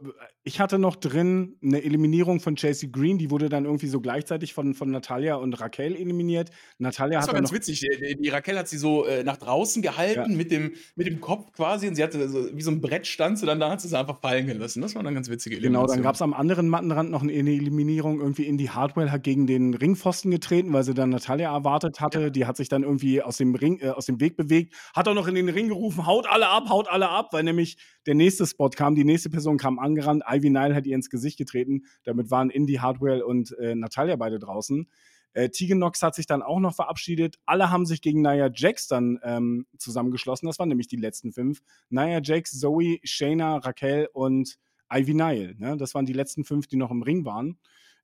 ich 0.49 0.61
hatte 0.61 0.79
noch 0.79 0.97
drin 0.97 1.57
eine 1.63 1.83
Eliminierung 1.85 2.41
von 2.41 2.57
Chelsea 2.57 2.89
Green, 2.91 3.19
die 3.19 3.31
wurde 3.31 3.51
dann 3.51 3.67
irgendwie 3.67 3.87
so 3.87 4.01
gleichzeitig 4.01 4.55
von, 4.55 4.73
von 4.73 4.91
Natalia 4.91 5.35
und 5.35 5.53
Raquel 5.61 5.95
eliminiert. 5.95 6.51
Natalia 6.79 7.19
Das 7.19 7.29
war 7.29 7.35
dann 7.35 7.43
ganz 7.43 7.53
witzig. 7.53 7.81
Die, 7.81 8.17
die 8.17 8.29
Raquel 8.31 8.57
hat 8.59 8.67
sie 8.67 8.79
so 8.79 9.05
äh, 9.05 9.25
nach 9.25 9.37
draußen 9.37 9.83
gehalten 9.83 10.31
Ja. 10.31 10.37
mit, 10.37 10.51
dem, 10.51 10.73
mit 10.97 11.07
dem 11.07 11.21
Kopf 11.21 11.53
quasi 11.53 11.87
und 11.87 11.97
sie 11.97 12.03
hatte 12.03 12.27
so, 12.31 12.49
wie 12.57 12.63
so 12.63 12.71
ein 12.71 12.81
Brett 12.81 13.07
stand 13.07 13.39
sie 13.39 13.45
dann 13.45 13.61
da, 13.61 13.71
hat 13.71 13.83
sie 13.83 13.89
sie 13.89 13.99
einfach 13.99 14.21
fallen 14.21 14.47
gelassen. 14.47 14.81
Das 14.81 14.95
war 14.95 15.01
eine 15.05 15.13
ganz 15.13 15.29
witzige 15.29 15.61
Genau, 15.61 15.87
dann 15.87 16.03
gab 16.03 16.15
es 16.15 16.23
am 16.23 16.33
anderen 16.33 16.71
Mattenrand 16.71 17.11
noch 17.11 17.23
eine 17.23 17.33
Eliminierung. 17.35 18.19
Irgendwie 18.19 18.47
Indy 18.47 18.67
Hardwell 18.67 19.11
hat 19.11 19.25
gegen 19.25 19.47
den 19.47 19.75
Ringpfosten 19.75 20.31
getreten, 20.31 20.73
weil 20.73 20.83
sie 20.83 20.95
dann 20.95 21.11
Natalia 21.11 21.53
erwartet 21.53 22.01
hatte. 22.01 22.23
Ja. 22.23 22.31
Die 22.31 22.47
hat 22.47 22.57
sich 22.57 22.71
dann 22.71 22.85
irgendwie 22.85 23.21
aus 23.21 23.37
dem, 23.37 23.55
Ring, 23.55 23.81
äh, 23.81 23.91
aus 23.91 24.07
dem 24.07 24.19
Weg 24.19 24.39
bewegt, 24.39 24.75
hat 24.95 25.09
auch 25.09 25.15
noch 25.15 25.29
in 25.29 25.35
den 25.35 25.51
Ring 25.51 25.69
gerufen, 25.69 26.07
haut 26.07 26.27
alle 26.27 26.49
ab, 26.49 26.71
haut 26.71 26.89
alle 26.89 27.11
ab, 27.11 27.29
weil 27.33 27.43
nämlich 27.43 27.77
der 28.07 28.15
nächste 28.15 28.47
Spot 28.47 28.71
kam, 28.71 28.95
die 28.95 29.05
nächste 29.05 29.29
Person 29.29 29.59
kam 29.59 29.79
angerannt, 29.79 30.23
Ivy 30.39 30.51
Nile 30.51 30.75
hat 30.75 30.87
ihr 30.87 30.95
ins 30.95 31.11
Gesicht 31.11 31.39
getreten. 31.39 31.83
Damit 32.05 32.31
waren 32.31 32.51
Indy 32.51 32.75
Hardwell 32.75 33.23
und 33.23 33.57
äh, 33.59 33.75
Natalia 33.75 34.17
beide 34.17 34.39
draußen. 34.39 34.89
Äh, 35.35 35.51
Tegan 35.51 35.79
Nox 35.79 36.03
hat 36.03 36.15
sich 36.15 36.27
dann 36.27 36.43
auch 36.43 36.59
noch 36.59 36.75
verabschiedet. 36.75 37.39
Alle 37.47 37.71
haben 37.71 37.87
sich 37.87 38.01
gegen 38.01 38.23
Nia 38.23 38.51
Jax 38.53 38.89
dann 38.89 39.19
ähm, 39.23 39.67
zusammengeschlossen. 39.77 40.47
Das 40.47 40.59
waren 40.59 40.69
nämlich 40.69 40.89
die 40.89 40.97
letzten 40.97 41.33
fünf. 41.33 41.61
Nia 41.91 42.21
Jax, 42.23 42.59
Zoe, 42.59 42.99
Shayna, 43.05 43.59
Raquel 43.59 44.09
und 44.13 44.57
Ivy 44.93 45.15
Nile. 45.15 45.55
Ne? 45.59 45.77
Das 45.77 45.95
waren 45.95 46.07
die 46.07 46.15
letzten 46.15 46.45
fünf, 46.45 46.67
die 46.67 46.77
noch 46.77 46.91
im 46.91 47.03
Ring 47.03 47.25
waren. 47.25 47.59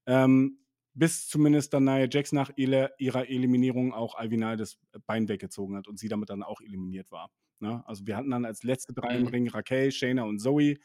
Ähm, 0.07 0.59
bis 0.93 1.27
zumindest 1.27 1.73
dann 1.75 1.85
Nia 1.85 2.07
Jax 2.11 2.33
nach 2.33 2.51
ihrer, 2.57 2.91
ihrer 2.99 3.29
Eliminierung 3.29 3.93
auch 3.93 4.23
Ivy 4.23 4.37
Nile 4.37 4.57
das 4.57 4.79
Bein 5.07 5.29
weggezogen 5.29 5.77
hat 5.77 5.89
und 5.89 5.99
sie 5.99 6.09
damit 6.09 6.31
dann 6.31 6.43
auch 6.43 6.61
eliminiert 6.61 7.11
war. 7.11 7.31
Ne? 7.59 7.83
Also 7.87 8.07
wir 8.07 8.17
hatten 8.17 8.31
dann 8.31 8.45
als 8.45 8.63
letzte 8.63 8.93
drei 8.93 9.17
im 9.17 9.23
Mhm. 9.23 9.29
Ring 9.29 9.49
Raquel, 9.49 9.91
Shayna 9.91 10.25
und 10.25 10.39
Zoe. 10.39 10.77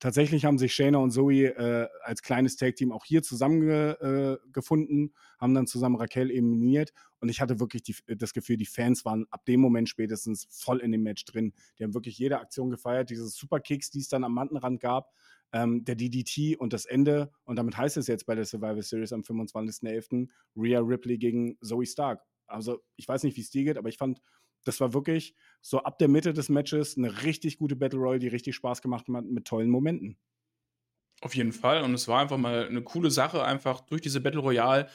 Tatsächlich 0.00 0.44
haben 0.44 0.58
sich 0.58 0.74
Shayna 0.74 0.98
und 0.98 1.10
Zoe 1.10 1.46
äh, 1.46 1.88
als 2.02 2.22
kleines 2.22 2.56
Tag-Team 2.56 2.92
auch 2.92 3.04
hier 3.04 3.22
zusammengefunden, 3.22 5.08
äh, 5.08 5.40
haben 5.40 5.54
dann 5.54 5.66
zusammen 5.66 5.96
Raquel 5.96 6.30
eliminiert 6.30 6.92
und 7.20 7.28
ich 7.28 7.40
hatte 7.40 7.58
wirklich 7.58 7.82
die, 7.82 7.96
das 8.16 8.32
Gefühl, 8.32 8.56
die 8.56 8.66
Fans 8.66 9.04
waren 9.04 9.26
ab 9.30 9.44
dem 9.46 9.60
Moment 9.60 9.88
spätestens 9.88 10.46
voll 10.50 10.78
in 10.78 10.92
dem 10.92 11.02
Match 11.02 11.24
drin. 11.24 11.52
Die 11.78 11.84
haben 11.84 11.94
wirklich 11.94 12.16
jede 12.18 12.38
Aktion 12.38 12.70
gefeiert, 12.70 13.10
diese 13.10 13.26
Superkicks, 13.26 13.90
die 13.90 14.00
es 14.00 14.08
dann 14.08 14.22
am 14.22 14.34
Mattenrand 14.34 14.80
gab, 14.80 15.12
ähm, 15.52 15.84
der 15.84 15.96
DDT 15.96 16.56
und 16.56 16.72
das 16.72 16.84
Ende. 16.84 17.32
Und 17.44 17.56
damit 17.56 17.76
heißt 17.76 17.96
es 17.96 18.06
jetzt 18.06 18.26
bei 18.26 18.34
der 18.34 18.44
Survivor 18.44 18.82
Series 18.82 19.12
am 19.12 19.22
25.11. 19.22 20.28
Rhea 20.56 20.80
Ripley 20.80 21.18
gegen 21.18 21.58
Zoe 21.60 21.86
Stark. 21.86 22.22
Also 22.46 22.80
ich 22.96 23.06
weiß 23.06 23.24
nicht, 23.24 23.36
wie 23.36 23.42
es 23.42 23.50
dir 23.50 23.64
geht, 23.64 23.76
aber 23.76 23.88
ich 23.88 23.98
fand, 23.98 24.20
das 24.68 24.80
war 24.80 24.92
wirklich 24.92 25.34
so 25.62 25.82
ab 25.82 25.98
der 25.98 26.08
Mitte 26.08 26.34
des 26.34 26.50
Matches 26.50 26.96
eine 26.96 27.22
richtig 27.22 27.58
gute 27.58 27.74
Battle 27.74 27.98
Royale, 27.98 28.18
die 28.18 28.28
richtig 28.28 28.54
Spaß 28.54 28.82
gemacht 28.82 29.06
hat 29.08 29.24
mit 29.24 29.46
tollen 29.46 29.70
Momenten. 29.70 30.18
Auf 31.20 31.34
jeden 31.34 31.52
Fall. 31.52 31.82
Und 31.82 31.94
es 31.94 32.06
war 32.06 32.20
einfach 32.20 32.36
mal 32.36 32.68
eine 32.68 32.82
coole 32.82 33.10
Sache, 33.10 33.42
einfach 33.42 33.80
durch 33.80 34.02
diese 34.02 34.20
Battle 34.20 34.40
Royale 34.40 34.88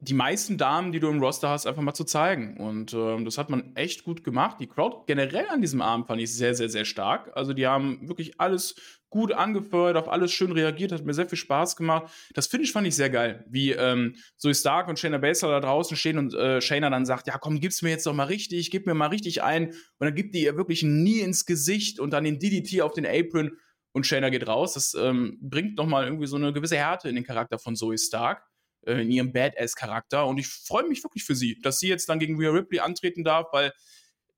die 0.00 0.14
meisten 0.14 0.58
Damen, 0.58 0.92
die 0.92 1.00
du 1.00 1.08
im 1.08 1.20
Roster 1.20 1.48
hast, 1.48 1.66
einfach 1.66 1.82
mal 1.82 1.94
zu 1.94 2.04
zeigen. 2.04 2.56
Und 2.58 2.94
ähm, 2.94 3.24
das 3.24 3.36
hat 3.36 3.50
man 3.50 3.74
echt 3.74 4.04
gut 4.04 4.22
gemacht. 4.22 4.58
Die 4.60 4.68
Crowd 4.68 5.04
generell 5.06 5.48
an 5.48 5.60
diesem 5.60 5.82
Abend 5.82 6.06
fand 6.06 6.20
ich 6.20 6.32
sehr, 6.32 6.54
sehr, 6.54 6.68
sehr 6.68 6.84
stark. 6.84 7.32
Also 7.34 7.52
die 7.52 7.66
haben 7.66 8.08
wirklich 8.08 8.40
alles 8.40 8.76
gut 9.10 9.32
angefeuert, 9.32 9.96
auf 9.96 10.08
alles 10.08 10.32
schön 10.32 10.52
reagiert, 10.52 10.92
hat 10.92 11.04
mir 11.04 11.14
sehr 11.14 11.28
viel 11.28 11.38
Spaß 11.38 11.76
gemacht. 11.76 12.12
Das 12.34 12.46
Finish 12.46 12.72
fand 12.72 12.86
ich 12.86 12.94
sehr 12.94 13.10
geil, 13.10 13.44
wie 13.48 13.72
ähm, 13.72 14.14
Zoe 14.36 14.54
Stark 14.54 14.88
und 14.88 14.98
Shayna 14.98 15.18
Baszler 15.18 15.48
da 15.48 15.60
draußen 15.60 15.96
stehen 15.96 16.18
und 16.18 16.34
äh, 16.34 16.60
Shayna 16.60 16.90
dann 16.90 17.06
sagt, 17.06 17.26
ja 17.26 17.38
komm, 17.38 17.58
gib's 17.58 17.82
mir 17.82 17.90
jetzt 17.90 18.06
doch 18.06 18.12
mal 18.12 18.24
richtig, 18.24 18.70
gib 18.70 18.86
mir 18.86 18.94
mal 18.94 19.06
richtig 19.06 19.42
ein. 19.42 19.68
Und 19.68 19.76
dann 19.98 20.14
gibt 20.14 20.34
die 20.34 20.42
ihr 20.42 20.56
wirklich 20.56 20.82
Nie 20.82 21.20
ins 21.20 21.46
Gesicht 21.46 22.00
und 22.00 22.12
dann 22.12 22.24
den 22.24 22.38
DDT 22.38 22.82
auf 22.82 22.92
den 22.92 23.06
Apron 23.06 23.52
und 23.92 24.06
Shayna 24.06 24.28
geht 24.28 24.46
raus. 24.46 24.74
Das 24.74 24.94
ähm, 24.94 25.38
bringt 25.40 25.76
nochmal 25.76 26.04
irgendwie 26.04 26.26
so 26.26 26.36
eine 26.36 26.52
gewisse 26.52 26.76
Härte 26.76 27.08
in 27.08 27.14
den 27.14 27.24
Charakter 27.24 27.58
von 27.58 27.76
Zoe 27.76 27.98
Stark, 27.98 28.44
äh, 28.88 29.02
in 29.02 29.10
ihrem 29.10 29.32
Badass-Charakter. 29.32 30.26
Und 30.26 30.38
ich 30.38 30.48
freue 30.48 30.88
mich 30.88 31.04
wirklich 31.04 31.24
für 31.24 31.34
sie, 31.34 31.60
dass 31.60 31.78
sie 31.78 31.88
jetzt 31.88 32.08
dann 32.08 32.18
gegen 32.18 32.36
Rhea 32.38 32.50
Ripley 32.50 32.80
antreten 32.80 33.22
darf, 33.22 33.46
weil 33.52 33.72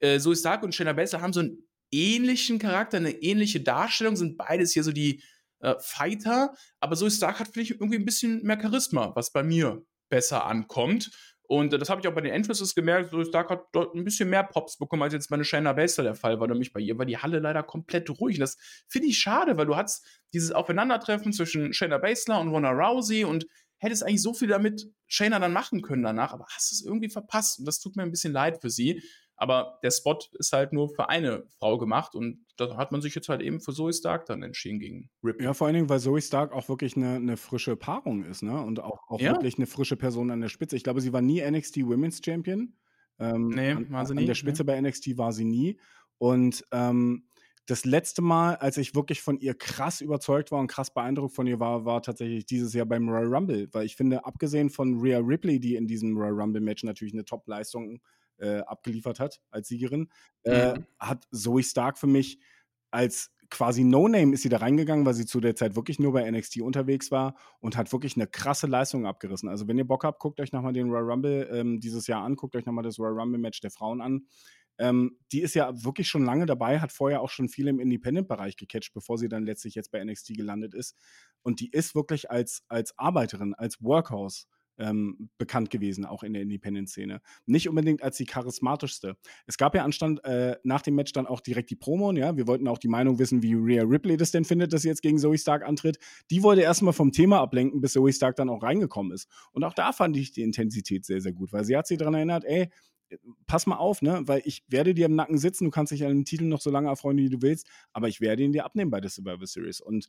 äh, 0.01 0.18
Zoe 0.18 0.36
Stark 0.36 0.62
und 0.62 0.74
Shayna 0.74 0.92
Baszler 0.92 1.22
haben 1.22 1.32
so 1.32 1.40
einen 1.40 1.68
ähnlichen 1.92 2.59
Charakter, 2.59 2.96
eine 2.96 3.12
ähnliche 3.12 3.61
Darstellung, 3.61 4.16
sind 4.16 4.36
beides 4.36 4.72
hier 4.72 4.82
so 4.82 4.92
die 4.92 5.22
äh, 5.61 5.74
Fighter, 5.80 6.55
aber 6.80 6.96
Zoe 6.96 7.11
Stark 7.11 7.38
hat, 7.38 7.48
finde 7.48 7.62
ich, 7.62 7.70
irgendwie 7.70 7.98
ein 7.98 8.05
bisschen 8.05 8.42
mehr 8.42 8.61
Charisma, 8.61 9.12
was 9.14 9.32
bei 9.32 9.42
mir 9.42 9.82
besser 10.09 10.44
ankommt. 10.44 11.11
Und 11.51 11.72
äh, 11.72 11.78
das 11.78 11.90
habe 11.90 12.01
ich 12.01 12.07
auch 12.07 12.14
bei 12.14 12.20
den 12.20 12.32
Entrances 12.32 12.74
gemerkt. 12.74 13.11
So 13.11 13.24
Stark 13.24 13.51
hat 13.51 13.64
dort 13.72 13.94
ein 13.94 14.05
bisschen 14.05 14.30
mehr 14.30 14.44
Pops 14.44 14.78
bekommen, 14.78 15.03
als 15.03 15.12
jetzt 15.12 15.28
bei 15.28 15.42
Shayna 15.42 15.72
Baszler 15.72 16.05
der 16.05 16.14
Fall 16.14 16.38
war. 16.38 16.46
Nämlich 16.46 16.72
bei 16.72 16.80
ihr 16.80 16.96
war 16.96 17.07
die 17.07 17.18
Halle 17.18 17.40
leider 17.40 17.62
komplett 17.62 18.09
ruhig. 18.09 18.36
Und 18.36 18.42
das 18.42 18.57
finde 18.88 19.09
ich 19.09 19.18
schade, 19.18 19.57
weil 19.57 19.66
du 19.66 19.76
hast 19.76 20.07
dieses 20.32 20.53
Aufeinandertreffen 20.53 21.32
zwischen 21.32 21.72
Shayna 21.72 21.98
Baszler 21.98 22.40
und 22.40 22.48
Ronda 22.48 22.70
Rousey 22.70 23.24
und 23.24 23.46
hättest 23.81 24.05
eigentlich 24.05 24.22
so 24.22 24.33
viel 24.35 24.49
damit 24.49 24.87
Shayna 25.09 25.39
dann 25.39 25.53
machen 25.53 25.83
können 25.83 26.03
danach, 26.03 26.33
aber 26.33 26.47
hast 26.55 26.72
es 26.72 26.85
irgendwie 26.85 27.09
verpasst. 27.09 27.59
Und 27.59 27.64
das 27.64 27.81
tut 27.81 27.97
mir 27.97 28.03
ein 28.03 28.11
bisschen 28.11 28.33
leid 28.33 28.61
für 28.61 28.70
sie. 28.70 29.03
Aber 29.37 29.78
der 29.83 29.91
Spot 29.91 30.18
ist 30.39 30.53
halt 30.53 30.74
nur 30.74 30.91
für 30.91 31.09
eine 31.09 31.45
Frau 31.59 31.78
gemacht 31.78 32.14
und 32.14 32.45
da 32.59 32.76
hat 32.76 32.93
man 32.93 33.01
sich 33.01 33.14
jetzt 33.14 33.31
halt 33.31 33.41
eben 33.41 33.59
für 33.59 33.72
Zoe 33.72 33.91
Stark 33.95 34.26
dann 34.26 34.43
entschieden 34.43 34.78
gegen 34.78 35.11
Ripley. 35.24 35.47
Ja, 35.47 35.55
vor 35.55 35.66
allen 35.66 35.76
Dingen, 35.76 35.89
weil 35.89 35.99
Zoe 35.99 36.20
Stark 36.20 36.53
auch 36.53 36.68
wirklich 36.68 36.95
eine, 36.95 37.14
eine 37.14 37.39
frische 37.39 37.74
Paarung 37.74 38.22
ist, 38.22 38.43
ne? 38.43 38.61
Und 38.61 38.81
auch, 38.81 39.01
auch 39.09 39.18
ja. 39.18 39.33
wirklich 39.33 39.57
eine 39.57 39.66
frische 39.66 39.97
Person 39.97 40.31
an 40.31 40.43
der 40.43 40.51
Spitze. 40.51 40.76
Ich 40.76 40.85
glaube, 40.85 41.01
sie 41.01 41.14
war 41.14 41.22
nie 41.22 41.41
NXT 41.41 41.78
Women's 41.87 42.20
Champion. 42.22 42.76
Ähm, 43.18 43.49
nee, 43.49 43.74
war 43.89 44.05
sie 44.05 44.14
nie. 44.14 44.20
An 44.20 44.26
der 44.26 44.35
Spitze 44.35 44.62
nee. 44.62 44.66
bei 44.66 44.81
NXT 44.83 45.16
war 45.16 45.33
sie 45.33 45.47
nie. 45.47 45.81
Und 46.18 46.62
ähm, 46.70 47.24
das 47.70 47.84
letzte 47.84 48.20
Mal, 48.20 48.56
als 48.56 48.76
ich 48.76 48.94
wirklich 48.94 49.22
von 49.22 49.38
ihr 49.38 49.54
krass 49.54 50.00
überzeugt 50.00 50.50
war 50.50 50.58
und 50.58 50.66
krass 50.66 50.92
beeindruckt 50.92 51.34
von 51.34 51.46
ihr 51.46 51.60
war, 51.60 51.84
war 51.84 52.02
tatsächlich 52.02 52.44
dieses 52.44 52.74
Jahr 52.74 52.86
beim 52.86 53.08
Royal 53.08 53.32
Rumble. 53.32 53.68
Weil 53.72 53.86
ich 53.86 53.96
finde, 53.96 54.24
abgesehen 54.24 54.70
von 54.70 54.98
Rhea 55.00 55.18
Ripley, 55.18 55.60
die 55.60 55.76
in 55.76 55.86
diesem 55.86 56.16
Royal 56.16 56.40
Rumble-Match 56.40 56.82
natürlich 56.82 57.14
eine 57.14 57.24
Top-Leistung 57.24 58.00
äh, 58.38 58.58
abgeliefert 58.60 59.20
hat 59.20 59.40
als 59.50 59.68
Siegerin, 59.68 60.08
äh, 60.42 60.74
mhm. 60.74 60.86
hat 60.98 61.24
Zoe 61.30 61.62
Stark 61.62 61.98
für 61.98 62.08
mich 62.08 62.40
als 62.90 63.30
quasi 63.50 63.84
No-Name 63.84 64.32
ist 64.32 64.42
sie 64.42 64.48
da 64.48 64.58
reingegangen, 64.58 65.04
weil 65.04 65.14
sie 65.14 65.26
zu 65.26 65.40
der 65.40 65.56
Zeit 65.56 65.74
wirklich 65.74 65.98
nur 65.98 66.12
bei 66.12 66.28
NXT 66.30 66.60
unterwegs 66.60 67.10
war 67.10 67.34
und 67.58 67.76
hat 67.76 67.92
wirklich 67.92 68.16
eine 68.16 68.26
krasse 68.26 68.66
Leistung 68.66 69.06
abgerissen. 69.06 69.48
Also 69.48 69.66
wenn 69.66 69.76
ihr 69.76 69.86
Bock 69.86 70.04
habt, 70.04 70.20
guckt 70.20 70.40
euch 70.40 70.52
nochmal 70.52 70.72
den 70.72 70.88
Royal 70.88 71.10
Rumble 71.10 71.48
ähm, 71.52 71.80
dieses 71.80 72.06
Jahr 72.06 72.22
an, 72.22 72.36
guckt 72.36 72.54
euch 72.54 72.64
nochmal 72.64 72.84
das 72.84 72.98
Royal 72.98 73.18
Rumble-Match 73.18 73.60
der 73.60 73.70
Frauen 73.70 74.00
an. 74.00 74.26
Ähm, 74.81 75.18
die 75.31 75.43
ist 75.43 75.55
ja 75.55 75.70
wirklich 75.85 76.09
schon 76.09 76.24
lange 76.24 76.47
dabei, 76.47 76.81
hat 76.81 76.91
vorher 76.91 77.20
auch 77.20 77.28
schon 77.28 77.51
viel 77.51 77.68
im 77.68 77.78
Independent-Bereich 77.81 78.57
gecatcht, 78.57 78.95
bevor 78.95 79.18
sie 79.18 79.28
dann 79.28 79.45
letztlich 79.45 79.74
jetzt 79.74 79.91
bei 79.91 80.03
NXT 80.03 80.35
gelandet 80.35 80.72
ist. 80.72 80.97
Und 81.43 81.61
die 81.61 81.70
ist 81.70 81.95
wirklich 81.95 82.31
als, 82.31 82.64
als 82.68 82.97
Arbeiterin, 82.99 83.53
als 83.55 83.83
Workhouse 83.83 84.49
ähm, 84.78 85.28
bekannt 85.37 85.68
gewesen, 85.68 86.07
auch 86.07 86.22
in 86.22 86.33
der 86.33 86.41
Independent-Szene. 86.43 87.20
Nicht 87.45 87.68
unbedingt 87.68 88.03
als 88.03 88.16
die 88.16 88.24
charismatischste. 88.24 89.16
Es 89.47 89.59
gab 89.59 89.74
ja 89.74 89.85
anstand 89.85 90.24
äh, 90.24 90.57
nach 90.64 90.81
dem 90.81 90.95
Match 90.95 91.12
dann 91.12 91.26
auch 91.26 91.41
direkt 91.41 91.68
die 91.68 91.76
Promo, 91.76 92.12
ja. 92.12 92.37
Wir 92.37 92.47
wollten 92.47 92.66
auch 92.66 92.78
die 92.78 92.89
Meinung 92.89 93.18
wissen, 93.18 93.43
wie 93.43 93.53
Rhea 93.53 93.83
Ripley 93.83 94.16
das 94.16 94.31
denn 94.31 94.45
findet, 94.47 94.72
dass 94.72 94.83
sie 94.83 94.89
jetzt 94.89 95.03
gegen 95.03 95.18
Zoe 95.18 95.37
Stark 95.37 95.62
antritt. 95.62 95.99
Die 96.31 96.43
wollte 96.43 96.62
erstmal 96.62 96.95
vom 96.95 97.12
Thema 97.12 97.41
ablenken, 97.41 97.83
bis 97.83 97.93
Zoe 97.93 98.12
Stark 98.12 98.37
dann 98.37 98.49
auch 98.49 98.62
reingekommen 98.62 99.12
ist. 99.12 99.28
Und 99.53 99.64
auch 99.64 99.74
da 99.74 99.93
fand 99.93 100.16
ich 100.16 100.33
die 100.33 100.43
Intensität 100.43 101.05
sehr, 101.05 101.20
sehr 101.20 101.33
gut, 101.33 101.53
weil 101.53 101.64
sie 101.64 101.76
hat 101.76 101.87
sie 101.87 101.99
daran 101.99 102.14
erinnert, 102.14 102.45
ey, 102.47 102.70
pass 103.46 103.66
mal 103.66 103.76
auf, 103.76 104.02
ne, 104.02 104.22
weil 104.24 104.42
ich 104.44 104.64
werde 104.68 104.94
dir 104.94 105.06
im 105.06 105.14
Nacken 105.14 105.38
sitzen, 105.38 105.64
du 105.64 105.70
kannst 105.70 105.92
dich 105.92 106.04
an 106.04 106.11
den 106.11 106.24
Titel 106.24 106.44
noch 106.44 106.61
so 106.61 106.70
lange 106.70 106.88
erfreuen, 106.88 107.18
wie 107.18 107.28
du 107.28 107.42
willst, 107.42 107.68
aber 107.92 108.08
ich 108.08 108.20
werde 108.20 108.42
ihn 108.42 108.52
dir 108.52 108.64
abnehmen 108.64 108.90
bei 108.90 109.00
der 109.00 109.11
Survivor 109.11 109.46
Series. 109.46 109.80
Und 109.80 110.08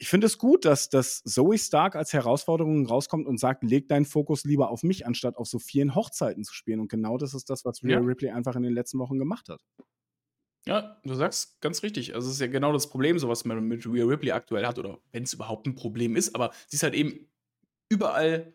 ich 0.00 0.08
finde 0.08 0.26
es 0.26 0.38
gut, 0.38 0.64
dass, 0.64 0.88
dass 0.88 1.22
Zoe 1.24 1.58
Stark 1.58 1.94
als 1.94 2.14
Herausforderung 2.14 2.86
rauskommt 2.86 3.26
und 3.26 3.38
sagt, 3.38 3.62
leg 3.62 3.86
deinen 3.86 4.06
Fokus 4.06 4.44
lieber 4.44 4.70
auf 4.70 4.82
mich, 4.82 5.06
anstatt 5.06 5.36
auf 5.36 5.46
so 5.46 5.58
vielen 5.58 5.94
Hochzeiten 5.94 6.42
zu 6.42 6.54
spielen. 6.54 6.80
Und 6.80 6.88
genau 6.88 7.18
das 7.18 7.34
ist 7.34 7.50
das, 7.50 7.66
was 7.66 7.82
Rhea 7.84 7.92
ja. 7.92 8.00
Ripley 8.00 8.30
einfach 8.30 8.56
in 8.56 8.62
den 8.62 8.72
letzten 8.72 8.98
Wochen 8.98 9.18
gemacht 9.18 9.50
hat. 9.50 9.60
Ja, 10.66 11.00
du 11.04 11.14
sagst 11.14 11.60
ganz 11.60 11.82
richtig. 11.82 12.14
Also, 12.14 12.28
es 12.28 12.34
ist 12.34 12.40
ja 12.40 12.46
genau 12.46 12.72
das 12.72 12.88
Problem, 12.88 13.18
so 13.18 13.28
was 13.28 13.44
man 13.44 13.62
mit 13.62 13.86
Rhea 13.86 14.06
Ripley 14.06 14.32
aktuell 14.32 14.66
hat, 14.66 14.78
oder 14.78 14.98
wenn 15.12 15.24
es 15.24 15.34
überhaupt 15.34 15.66
ein 15.66 15.74
Problem 15.74 16.16
ist, 16.16 16.34
aber 16.34 16.50
sie 16.66 16.76
ist 16.76 16.82
halt 16.82 16.94
eben 16.94 17.28
überall 17.90 18.54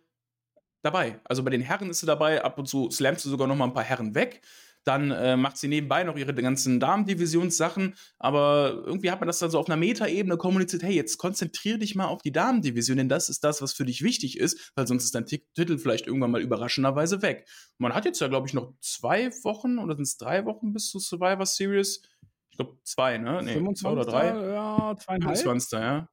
dabei. 0.86 1.20
Also 1.24 1.44
bei 1.44 1.50
den 1.50 1.62
Herren 1.62 1.90
ist 1.90 2.00
sie 2.00 2.06
dabei, 2.06 2.44
ab 2.44 2.58
und 2.58 2.68
zu 2.68 2.90
slammt 2.92 3.20
sie 3.20 3.30
sogar 3.30 3.48
noch 3.48 3.56
mal 3.56 3.66
ein 3.66 3.74
paar 3.74 3.84
Herren 3.84 4.16
weg. 4.16 4.42
Dann 4.86 5.10
äh, 5.10 5.36
macht 5.36 5.58
sie 5.58 5.68
nebenbei 5.68 6.04
noch 6.04 6.16
ihre 6.16 6.34
ganzen 6.36 6.80
Damendivisionssachen. 6.80 7.96
Aber 8.20 8.84
irgendwie 8.86 9.10
hat 9.10 9.20
man 9.20 9.26
das 9.26 9.40
dann 9.40 9.50
so 9.50 9.58
auf 9.58 9.68
einer 9.68 9.78
Metaebene 9.78 10.38
kommuniziert: 10.38 10.84
hey, 10.84 10.94
jetzt 10.94 11.18
konzentrier 11.18 11.80
dich 11.80 11.96
mal 11.96 12.06
auf 12.06 12.22
die 12.22 12.32
Damendivision, 12.32 12.98
denn 12.98 13.10
das 13.10 13.28
ist 13.28 13.44
das, 13.44 13.64
was 13.64 13.74
für 13.74 13.86
dich 13.86 14.04
wichtig 14.04 14.40
ist, 14.40 14.72
weil 14.76 14.86
sonst 14.86 15.06
ist 15.06 15.16
dein 15.16 15.26
Titel 15.26 15.80
vielleicht 15.80 16.06
irgendwann 16.06 16.30
mal 16.30 16.42
überraschenderweise 16.42 17.24
weg. 17.24 17.48
man 17.80 17.96
hat 17.96 18.06
jetzt 18.06 18.22
ja, 18.22 18.28
glaube 18.28 18.48
ich, 18.48 18.54
noch 18.54 18.74
zwei 18.80 19.32
Wochen 19.44 19.80
oder 19.80 19.96
sind 19.96 20.04
es 20.04 20.18
drei 20.18 20.46
Wochen 20.46 20.72
bis 20.72 20.90
zu 20.90 21.00
Survivor 21.00 21.48
Series? 21.48 22.04
Ich 22.52 22.58
glaube, 22.58 22.78
zwei, 22.84 23.18
ne? 23.18 23.42
Nee, 23.44 23.54
25, 23.54 23.82
zwei 23.82 23.92
oder 23.92 24.06
drei? 24.06 24.28
Ja, 24.28 24.96
zweieinhalb. 24.98 25.38
25, 25.38 25.80
ja. 25.80 26.10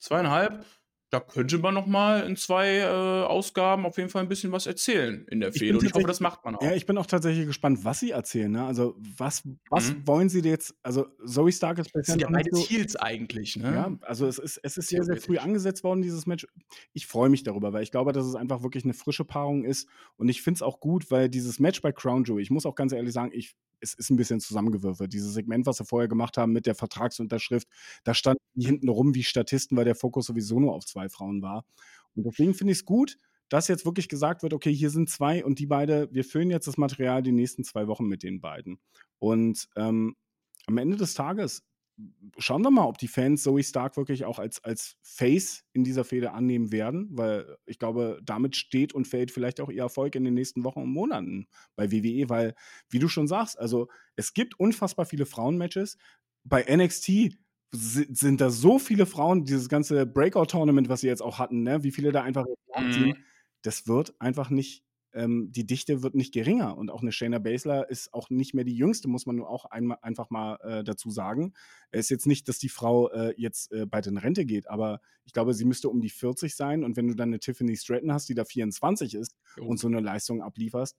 Zweieinhalb 0.00 0.64
da 1.10 1.20
könnte 1.20 1.56
man 1.58 1.72
noch 1.72 1.86
mal 1.86 2.26
in 2.26 2.36
zwei 2.36 2.78
äh, 2.78 2.84
Ausgaben 2.84 3.86
auf 3.86 3.96
jeden 3.96 4.10
Fall 4.10 4.22
ein 4.22 4.28
bisschen 4.28 4.52
was 4.52 4.66
erzählen 4.66 5.26
in 5.30 5.40
der 5.40 5.52
Fehde. 5.52 5.78
Und 5.78 5.84
ich 5.84 5.94
hoffe, 5.94 6.06
das 6.06 6.20
macht 6.20 6.44
man 6.44 6.56
auch. 6.56 6.62
Ja, 6.62 6.74
ich 6.74 6.84
bin 6.84 6.98
auch 6.98 7.06
tatsächlich 7.06 7.46
gespannt, 7.46 7.82
was 7.82 8.00
sie 8.00 8.10
erzählen. 8.10 8.50
Ne? 8.50 8.64
Also, 8.64 8.94
was, 9.16 9.42
was 9.70 9.92
mhm. 9.92 10.06
wollen 10.06 10.28
sie 10.28 10.40
jetzt? 10.40 10.74
Also, 10.82 11.06
Zoe 11.24 11.50
Stark 11.50 11.78
ist 11.78 11.92
bisher. 11.92 12.12
sind 12.12 12.20
ja 12.20 12.28
beide 12.30 12.50
so, 12.52 12.62
Heels 12.62 12.94
eigentlich, 12.96 13.56
ne? 13.56 13.72
Ja, 13.72 13.98
also, 14.02 14.26
es 14.26 14.38
ist, 14.38 14.60
es 14.62 14.76
ist 14.76 14.88
sehr, 14.88 15.02
sehr 15.02 15.16
früh 15.16 15.38
angesetzt 15.38 15.82
worden, 15.82 16.02
dieses 16.02 16.26
Match. 16.26 16.46
Ich 16.92 17.06
freue 17.06 17.30
mich 17.30 17.42
darüber, 17.42 17.72
weil 17.72 17.82
ich 17.82 17.90
glaube, 17.90 18.12
dass 18.12 18.26
es 18.26 18.34
einfach 18.34 18.62
wirklich 18.62 18.84
eine 18.84 18.94
frische 18.94 19.24
Paarung 19.24 19.64
ist. 19.64 19.88
Und 20.16 20.28
ich 20.28 20.42
finde 20.42 20.58
es 20.58 20.62
auch 20.62 20.78
gut, 20.78 21.10
weil 21.10 21.30
dieses 21.30 21.58
Match 21.58 21.80
bei 21.80 21.92
Crown 21.92 22.24
Jewel, 22.24 22.42
ich 22.42 22.50
muss 22.50 22.66
auch 22.66 22.74
ganz 22.74 22.92
ehrlich 22.92 23.14
sagen, 23.14 23.30
ich 23.32 23.56
es 23.80 23.94
ist 23.94 24.10
ein 24.10 24.16
bisschen 24.16 24.40
zusammengewürfelt. 24.40 25.12
Dieses 25.12 25.34
Segment, 25.34 25.66
was 25.66 25.78
sie 25.78 25.84
vorher 25.84 26.08
gemacht 26.08 26.36
haben 26.36 26.52
mit 26.52 26.66
der 26.66 26.74
Vertragsunterschrift, 26.74 27.68
da 28.04 28.14
standen 28.14 28.42
die 28.54 28.66
hinten 28.66 28.88
rum 28.88 29.14
wie 29.14 29.22
Statisten, 29.22 29.76
weil 29.76 29.84
der 29.84 29.94
Fokus 29.94 30.26
sowieso 30.26 30.60
nur 30.60 30.74
auf 30.74 30.84
zwei 30.84 31.08
Frauen 31.08 31.42
war. 31.42 31.64
Und 32.14 32.24
deswegen 32.24 32.54
finde 32.54 32.72
ich 32.72 32.80
es 32.80 32.84
gut, 32.84 33.16
dass 33.48 33.68
jetzt 33.68 33.86
wirklich 33.86 34.08
gesagt 34.08 34.42
wird, 34.42 34.52
okay, 34.52 34.74
hier 34.74 34.90
sind 34.90 35.08
zwei 35.08 35.44
und 35.44 35.58
die 35.58 35.66
beide, 35.66 36.08
wir 36.12 36.24
füllen 36.24 36.50
jetzt 36.50 36.66
das 36.66 36.76
Material 36.76 37.22
die 37.22 37.32
nächsten 37.32 37.64
zwei 37.64 37.86
Wochen 37.86 38.06
mit 38.06 38.22
den 38.22 38.40
beiden. 38.40 38.78
Und 39.18 39.68
ähm, 39.76 40.16
am 40.66 40.76
Ende 40.76 40.96
des 40.96 41.14
Tages 41.14 41.62
schauen 42.38 42.62
wir 42.62 42.70
mal, 42.70 42.86
ob 42.86 42.98
die 42.98 43.08
Fans 43.08 43.42
Zoe 43.42 43.62
Stark 43.62 43.96
wirklich 43.96 44.24
auch 44.24 44.38
als, 44.38 44.62
als 44.62 44.96
Face 45.02 45.64
in 45.72 45.84
dieser 45.84 46.04
Fehde 46.04 46.32
annehmen 46.32 46.70
werden, 46.70 47.08
weil 47.10 47.56
ich 47.66 47.78
glaube, 47.78 48.20
damit 48.22 48.56
steht 48.56 48.92
und 48.92 49.08
fällt 49.08 49.30
vielleicht 49.30 49.60
auch 49.60 49.70
ihr 49.70 49.82
Erfolg 49.82 50.14
in 50.14 50.24
den 50.24 50.34
nächsten 50.34 50.64
Wochen 50.64 50.82
und 50.82 50.92
Monaten 50.92 51.48
bei 51.74 51.90
WWE, 51.90 52.28
weil, 52.28 52.54
wie 52.88 52.98
du 52.98 53.08
schon 53.08 53.26
sagst, 53.26 53.58
also 53.58 53.88
es 54.16 54.34
gibt 54.34 54.58
unfassbar 54.60 55.06
viele 55.06 55.26
Frauenmatches. 55.26 55.98
Bei 56.44 56.64
NXT 56.64 57.36
sind 57.72 58.40
da 58.40 58.50
so 58.50 58.78
viele 58.78 59.04
Frauen, 59.04 59.44
dieses 59.44 59.68
ganze 59.68 60.06
Breakout-Tournament, 60.06 60.88
was 60.88 61.00
sie 61.00 61.08
jetzt 61.08 61.22
auch 61.22 61.38
hatten, 61.38 61.62
ne, 61.62 61.82
wie 61.82 61.90
viele 61.90 62.12
da 62.12 62.22
einfach 62.22 62.46
mhm. 62.78 63.16
das 63.62 63.86
wird 63.86 64.14
einfach 64.20 64.50
nicht 64.50 64.84
ähm, 65.12 65.50
die 65.50 65.66
Dichte 65.66 66.02
wird 66.02 66.14
nicht 66.14 66.32
geringer. 66.32 66.76
Und 66.76 66.90
auch 66.90 67.02
eine 67.02 67.12
Shayna 67.12 67.38
Baszler 67.38 67.88
ist 67.90 68.12
auch 68.12 68.30
nicht 68.30 68.54
mehr 68.54 68.64
die 68.64 68.76
jüngste, 68.76 69.08
muss 69.08 69.26
man 69.26 69.36
nur 69.36 69.48
auch 69.48 69.64
einmal, 69.66 69.98
einfach 70.02 70.30
mal 70.30 70.58
äh, 70.62 70.84
dazu 70.84 71.10
sagen. 71.10 71.54
Es 71.90 72.06
ist 72.06 72.10
jetzt 72.10 72.26
nicht, 72.26 72.48
dass 72.48 72.58
die 72.58 72.68
Frau 72.68 73.10
äh, 73.10 73.34
jetzt 73.36 73.72
äh, 73.72 73.86
bald 73.86 74.06
in 74.06 74.18
Rente 74.18 74.44
geht, 74.44 74.68
aber 74.68 75.00
ich 75.24 75.32
glaube, 75.32 75.54
sie 75.54 75.64
müsste 75.64 75.88
um 75.88 76.00
die 76.00 76.10
40 76.10 76.54
sein. 76.54 76.84
Und 76.84 76.96
wenn 76.96 77.08
du 77.08 77.14
dann 77.14 77.30
eine 77.30 77.40
Tiffany 77.40 77.76
Stratton 77.76 78.12
hast, 78.12 78.28
die 78.28 78.34
da 78.34 78.44
24 78.44 79.14
ist 79.14 79.36
oh. 79.58 79.66
und 79.66 79.78
so 79.78 79.88
eine 79.88 80.00
Leistung 80.00 80.42
ablieferst, 80.42 80.96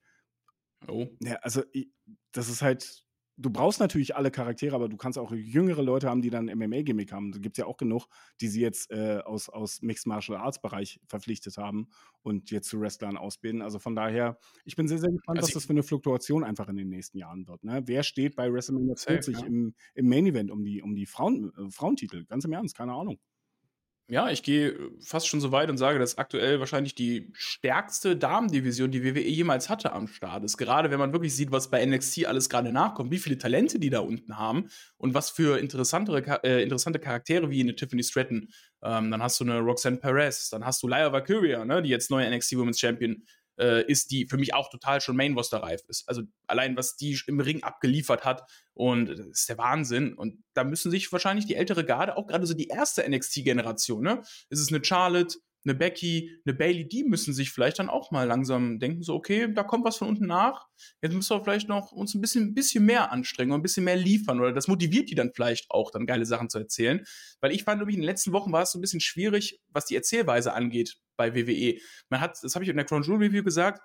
oh. 0.87 1.07
ja, 1.21 1.35
also 1.35 1.63
das 2.31 2.49
ist 2.49 2.61
halt 2.61 3.05
du 3.39 3.49
brauchst 3.49 3.79
natürlich 3.79 4.15
alle 4.15 4.31
Charaktere, 4.31 4.75
aber 4.75 4.89
du 4.89 4.97
kannst 4.97 5.17
auch 5.17 5.31
jüngere 5.31 5.81
Leute 5.81 6.09
haben, 6.09 6.21
die 6.21 6.29
dann 6.29 6.45
MMA-Gimmick 6.45 7.11
haben. 7.11 7.31
Da 7.31 7.39
gibt 7.39 7.57
es 7.57 7.61
ja 7.61 7.65
auch 7.65 7.77
genug, 7.77 8.07
die 8.41 8.47
sie 8.47 8.61
jetzt 8.61 8.91
äh, 8.91 9.19
aus, 9.25 9.49
aus 9.49 9.81
Mixed 9.81 10.07
Martial 10.07 10.37
Arts-Bereich 10.37 10.99
verpflichtet 11.07 11.57
haben 11.57 11.87
und 12.21 12.51
jetzt 12.51 12.69
zu 12.69 12.79
Wrestlern 12.79 13.17
ausbilden. 13.17 13.61
Also 13.61 13.79
von 13.79 13.95
daher, 13.95 14.37
ich 14.65 14.75
bin 14.75 14.87
sehr, 14.87 14.99
sehr 14.99 15.11
gespannt, 15.11 15.39
also 15.39 15.47
was 15.47 15.53
das 15.53 15.65
für 15.65 15.71
eine 15.71 15.83
Fluktuation 15.83 16.43
einfach 16.43 16.67
in 16.67 16.75
den 16.75 16.89
nächsten 16.89 17.17
Jahren 17.17 17.47
wird. 17.47 17.63
Ne? 17.63 17.81
Wer 17.85 18.03
steht 18.03 18.35
bei 18.35 18.51
WrestleMania 18.51 18.95
40 18.95 19.39
ja. 19.39 19.45
im, 19.45 19.73
im 19.95 20.09
Main-Event 20.09 20.51
um 20.51 20.63
die, 20.63 20.81
um 20.81 20.93
die 20.93 21.05
Frauen, 21.05 21.51
äh, 21.57 21.71
Frauentitel? 21.71 22.25
Ganz 22.25 22.45
im 22.45 22.51
Ernst, 22.51 22.75
keine 22.75 22.93
Ahnung. 22.93 23.19
Ja, 24.11 24.31
ich 24.31 24.41
gehe 24.41 24.69
äh, 24.69 24.89
fast 25.01 25.27
schon 25.27 25.39
so 25.39 25.51
weit 25.51 25.69
und 25.69 25.77
sage, 25.77 25.99
dass 25.99 26.17
aktuell 26.17 26.59
wahrscheinlich 26.59 26.95
die 26.95 27.29
stärkste 27.33 28.17
Damendivision, 28.17 28.89
die 28.89 29.03
WWE 29.03 29.21
jemals 29.21 29.69
hatte, 29.69 29.93
am 29.93 30.07
Start 30.07 30.43
ist. 30.43 30.57
Gerade 30.57 30.89
wenn 30.89 30.97
man 30.97 31.13
wirklich 31.13 31.35
sieht, 31.35 31.51
was 31.51 31.69
bei 31.69 31.85
NXT 31.85 32.25
alles 32.25 32.49
gerade 32.49 32.71
nachkommt, 32.71 33.11
wie 33.11 33.19
viele 33.19 33.37
Talente 33.37 33.77
die 33.77 33.91
da 33.91 33.99
unten 33.99 34.39
haben 34.39 34.69
und 34.97 35.13
was 35.13 35.29
für 35.29 35.59
interessantere, 35.59 36.43
äh, 36.43 36.63
interessante 36.63 36.97
Charaktere 36.97 37.51
wie 37.51 37.61
eine 37.61 37.75
Tiffany 37.75 38.03
Stratton. 38.03 38.49
Ähm, 38.81 39.11
dann 39.11 39.21
hast 39.21 39.39
du 39.39 39.43
eine 39.43 39.59
Roxanne 39.59 39.97
Perez, 39.97 40.49
dann 40.49 40.65
hast 40.65 40.81
du 40.81 40.87
Lyra 40.87 41.11
Valkyria, 41.11 41.63
ne, 41.63 41.83
die 41.83 41.89
jetzt 41.89 42.09
neue 42.09 42.27
NXT 42.35 42.57
Women's 42.57 42.79
Champion 42.79 43.23
äh, 43.59 43.83
ist, 43.85 44.11
die 44.11 44.25
für 44.25 44.37
mich 44.37 44.53
auch 44.53 44.69
total 44.69 45.01
schon 45.01 45.15
Main 45.15 45.33
Roster 45.33 45.61
reif 45.61 45.81
ist. 45.87 46.07
Also 46.07 46.23
allein 46.47 46.77
was 46.77 46.95
die 46.95 47.19
im 47.27 47.39
Ring 47.39 47.63
abgeliefert 47.63 48.25
hat 48.25 48.49
und 48.73 49.09
das 49.09 49.19
ist 49.19 49.49
der 49.49 49.57
Wahnsinn. 49.57 50.13
Und 50.13 50.43
da 50.53 50.63
müssen 50.63 50.91
sich 50.91 51.11
wahrscheinlich 51.11 51.45
die 51.45 51.55
ältere 51.55 51.85
Garde, 51.85 52.17
auch 52.17 52.27
gerade 52.27 52.45
so 52.45 52.53
die 52.53 52.67
erste 52.67 53.07
NXT-Generation, 53.07 54.01
ne, 54.01 54.21
ist 54.49 54.59
es 54.59 54.69
eine 54.69 54.83
Charlotte, 54.83 55.37
eine 55.65 55.75
Becky, 55.75 56.41
eine 56.45 56.53
Bailey, 56.53 56.87
die 56.87 57.03
müssen 57.03 57.33
sich 57.33 57.51
vielleicht 57.51 57.79
dann 57.79 57.89
auch 57.89 58.11
mal 58.11 58.25
langsam 58.25 58.79
denken, 58.79 59.03
so, 59.03 59.13
okay, 59.13 59.51
da 59.53 59.63
kommt 59.63 59.85
was 59.85 59.97
von 59.97 60.07
unten 60.07 60.25
nach. 60.25 60.67
Jetzt 61.01 61.13
müssen 61.13 61.35
wir 61.35 61.43
vielleicht 61.43 61.67
noch 61.67 61.91
uns 61.91 62.15
ein 62.15 62.21
bisschen, 62.21 62.45
ein 62.45 62.53
bisschen 62.53 62.85
mehr 62.85 63.11
anstrengen 63.11 63.51
und 63.51 63.59
ein 63.59 63.63
bisschen 63.63 63.83
mehr 63.83 63.97
liefern. 63.97 64.39
Oder 64.39 64.53
das 64.53 64.67
motiviert 64.67 65.09
die 65.09 65.15
dann 65.15 65.31
vielleicht 65.33 65.69
auch, 65.69 65.91
dann 65.91 66.05
geile 66.05 66.25
Sachen 66.25 66.49
zu 66.49 66.59
erzählen. 66.59 67.03
Weil 67.41 67.51
ich 67.51 67.63
fand, 67.63 67.81
in 67.81 67.87
den 67.87 68.03
letzten 68.03 68.31
Wochen 68.31 68.51
war 68.51 68.63
es 68.63 68.71
so 68.71 68.79
ein 68.79 68.81
bisschen 68.81 69.01
schwierig, 69.01 69.59
was 69.67 69.85
die 69.85 69.95
Erzählweise 69.95 70.53
angeht 70.53 70.97
bei 71.17 71.35
WWE. 71.35 71.79
Man 72.09 72.21
hat, 72.21 72.37
das 72.41 72.55
habe 72.55 72.63
ich 72.63 72.69
in 72.69 72.77
der 72.77 72.85
Crown 72.85 73.03
Jewel 73.03 73.27
Review 73.27 73.43
gesagt, 73.43 73.81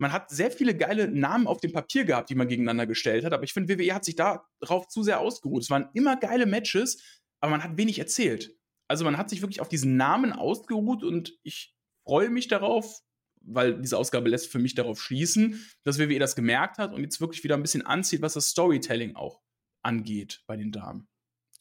man 0.00 0.12
hat 0.12 0.30
sehr 0.30 0.50
viele 0.50 0.76
geile 0.76 1.08
Namen 1.08 1.46
auf 1.46 1.60
dem 1.60 1.72
Papier 1.72 2.04
gehabt, 2.04 2.30
die 2.30 2.36
man 2.36 2.48
gegeneinander 2.48 2.86
gestellt 2.86 3.24
hat, 3.24 3.32
aber 3.32 3.42
ich 3.42 3.52
finde, 3.52 3.76
WWE 3.76 3.94
hat 3.94 4.04
sich 4.04 4.14
darauf 4.14 4.86
zu 4.88 5.02
sehr 5.02 5.18
ausgeruht. 5.20 5.62
Es 5.62 5.70
waren 5.70 5.88
immer 5.92 6.16
geile 6.16 6.46
Matches, 6.46 7.02
aber 7.40 7.50
man 7.50 7.64
hat 7.64 7.76
wenig 7.76 7.98
erzählt. 7.98 8.52
Also 8.88 9.04
man 9.04 9.16
hat 9.16 9.30
sich 9.30 9.42
wirklich 9.42 9.60
auf 9.60 9.68
diesen 9.68 9.96
Namen 9.96 10.32
ausgeruht 10.32 11.04
und 11.04 11.38
ich 11.42 11.76
freue 12.04 12.30
mich 12.30 12.48
darauf, 12.48 13.02
weil 13.40 13.80
diese 13.80 13.98
Ausgabe 13.98 14.28
lässt 14.28 14.50
für 14.50 14.58
mich 14.58 14.74
darauf 14.74 15.00
schließen, 15.00 15.64
dass 15.84 15.98
WWE 15.98 16.18
das 16.18 16.34
gemerkt 16.34 16.78
hat 16.78 16.92
und 16.94 17.02
jetzt 17.02 17.20
wirklich 17.20 17.44
wieder 17.44 17.54
ein 17.54 17.62
bisschen 17.62 17.84
anzieht, 17.84 18.22
was 18.22 18.34
das 18.34 18.48
Storytelling 18.48 19.14
auch 19.14 19.40
angeht 19.82 20.42
bei 20.46 20.56
den 20.56 20.72
Damen. 20.72 21.06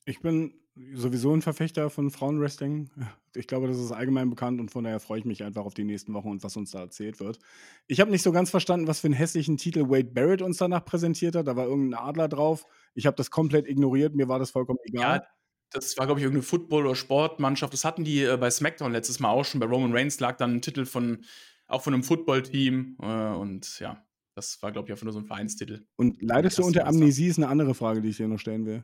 Ich 0.05 0.21
bin 0.21 0.53
sowieso 0.93 1.34
ein 1.34 1.41
Verfechter 1.41 1.89
von 1.89 2.11
Frauenwrestling. 2.11 2.89
Ich 3.36 3.47
glaube, 3.47 3.67
das 3.67 3.78
ist 3.78 3.91
allgemein 3.91 4.30
bekannt 4.30 4.59
und 4.59 4.71
von 4.71 4.84
daher 4.84 4.99
freue 4.99 5.19
ich 5.19 5.25
mich 5.25 5.43
einfach 5.43 5.65
auf 5.65 5.73
die 5.73 5.84
nächsten 5.84 6.13
Wochen 6.13 6.30
und 6.30 6.43
was 6.43 6.55
uns 6.55 6.71
da 6.71 6.80
erzählt 6.80 7.19
wird. 7.19 7.39
Ich 7.88 7.99
habe 7.99 8.11
nicht 8.11 8.21
so 8.21 8.32
ganz 8.32 8.49
verstanden, 8.49 8.88
was 8.88 8.99
für 8.99 9.07
einen 9.07 9.15
hässlichen 9.15 9.57
Titel 9.57 9.89
Wade 9.89 10.11
Barrett 10.11 10.41
uns 10.41 10.57
danach 10.57 10.86
präsentiert 10.86 11.36
hat. 11.36 11.47
Da 11.47 11.55
war 11.55 11.65
irgendein 11.65 11.99
Adler 11.99 12.28
drauf. 12.28 12.65
Ich 12.93 13.05
habe 13.05 13.15
das 13.15 13.32
komplett 13.32 13.67
ignoriert. 13.67 14.15
Mir 14.15 14.28
war 14.28 14.39
das 14.39 14.51
vollkommen 14.51 14.80
egal. 14.84 15.17
Ja, 15.17 15.28
das 15.72 15.97
war, 15.97 16.05
glaube 16.05 16.20
ich, 16.20 16.24
irgendeine 16.24 16.43
Football- 16.43 16.86
oder 16.86 16.95
Sportmannschaft. 16.95 17.74
Das 17.74 17.84
hatten 17.84 18.03
die 18.03 18.24
äh, 18.24 18.38
bei 18.38 18.49
SmackDown 18.49 18.91
letztes 18.91 19.20
Mal 19.20 19.30
auch 19.30 19.45
schon. 19.45 19.59
Bei 19.59 19.65
Roman 19.65 19.91
Reigns 19.91 20.20
lag 20.20 20.38
dann 20.38 20.55
ein 20.55 20.61
Titel 20.61 20.86
von, 20.86 21.26
auch 21.68 21.82
von 21.82 21.93
einem 21.93 22.03
Footballteam. 22.03 22.97
Äh, 23.01 23.05
und 23.05 23.80
ja, 23.80 24.05
das 24.34 24.61
war, 24.61 24.72
glaube 24.72 24.88
ich, 24.88 24.91
einfach 24.91 25.03
nur 25.03 25.13
so 25.13 25.20
ein 25.20 25.26
Vereinstitel. 25.26 25.86
Und 25.95 26.22
leidest 26.22 26.57
du 26.57 26.63
unter 26.63 26.88
Amnesie, 26.88 27.28
ist 27.28 27.38
eine 27.38 27.49
andere 27.49 27.74
Frage, 27.74 28.01
die 28.01 28.09
ich 28.09 28.18
dir 28.18 28.28
noch 28.28 28.39
stellen 28.39 28.65
will. 28.65 28.84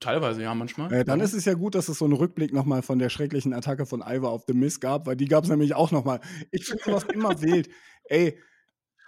Teilweise, 0.00 0.42
ja, 0.42 0.54
manchmal. 0.54 0.92
Äh, 0.92 1.04
dann 1.04 1.18
ja. 1.18 1.24
ist 1.24 1.32
es 1.32 1.44
ja 1.44 1.54
gut, 1.54 1.74
dass 1.74 1.88
es 1.88 1.98
so 1.98 2.04
einen 2.04 2.14
Rückblick 2.14 2.52
nochmal 2.52 2.82
von 2.82 2.98
der 2.98 3.08
schrecklichen 3.08 3.52
Attacke 3.52 3.84
von 3.84 4.00
Ivar 4.00 4.30
auf 4.30 4.44
The 4.46 4.54
Miss 4.54 4.78
gab, 4.78 5.06
weil 5.06 5.16
die 5.16 5.26
gab 5.26 5.44
es 5.44 5.50
nämlich 5.50 5.74
auch 5.74 5.90
nochmal. 5.90 6.20
Ich 6.52 6.66
finde 6.66 6.84
sowas 6.84 7.04
immer 7.12 7.40
wild. 7.42 7.68
Ey, 8.04 8.38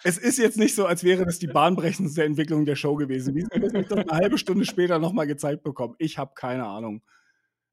es 0.05 0.19
ist 0.19 0.39
jetzt 0.39 0.59
nicht 0.59 0.75
so, 0.75 0.87
als 0.87 1.05
wäre 1.05 1.25
das 1.25 1.39
die 1.39 1.47
bahnbrechendste 1.47 2.25
Entwicklung 2.25 2.65
der 2.65 2.77
Show 2.77 2.97
gewesen. 2.97 3.35
Wie 3.35 3.43
soll 3.43 3.65
ich 3.65 3.89
das 3.89 3.99
eine 3.99 4.11
halbe 4.11 4.39
Stunde 4.39 4.65
später 4.65 4.99
nochmal 4.99 5.27
gezeigt 5.27 5.63
bekommen? 5.63 5.95
Ich 5.99 6.19
habe 6.19 6.33
keine 6.35 6.67
Ahnung. 6.67 7.03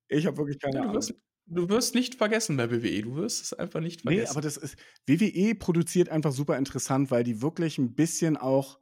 Ich 0.08 0.26
habe 0.26 0.38
wirklich 0.38 0.60
keine 0.60 0.78
ja, 0.78 0.86
du 0.88 0.94
wirst, 0.94 1.12
Ahnung. 1.12 1.22
Du 1.50 1.70
wirst 1.70 1.96
nicht 1.96 2.16
vergessen 2.16 2.58
bei 2.58 2.70
WWE. 2.70 3.02
Du 3.02 3.16
wirst 3.16 3.44
es 3.44 3.54
einfach 3.54 3.80
nicht 3.80 4.02
vergessen. 4.02 4.24
Nee, 4.24 4.30
aber 4.30 4.42
das 4.42 4.58
ist. 4.58 4.76
WWE 5.06 5.56
produziert 5.56 6.10
einfach 6.10 6.32
super 6.32 6.58
interessant, 6.58 7.10
weil 7.10 7.24
die 7.24 7.42
wirklich 7.42 7.78
ein 7.78 7.96
bisschen 7.96 8.36
auch 8.36 8.80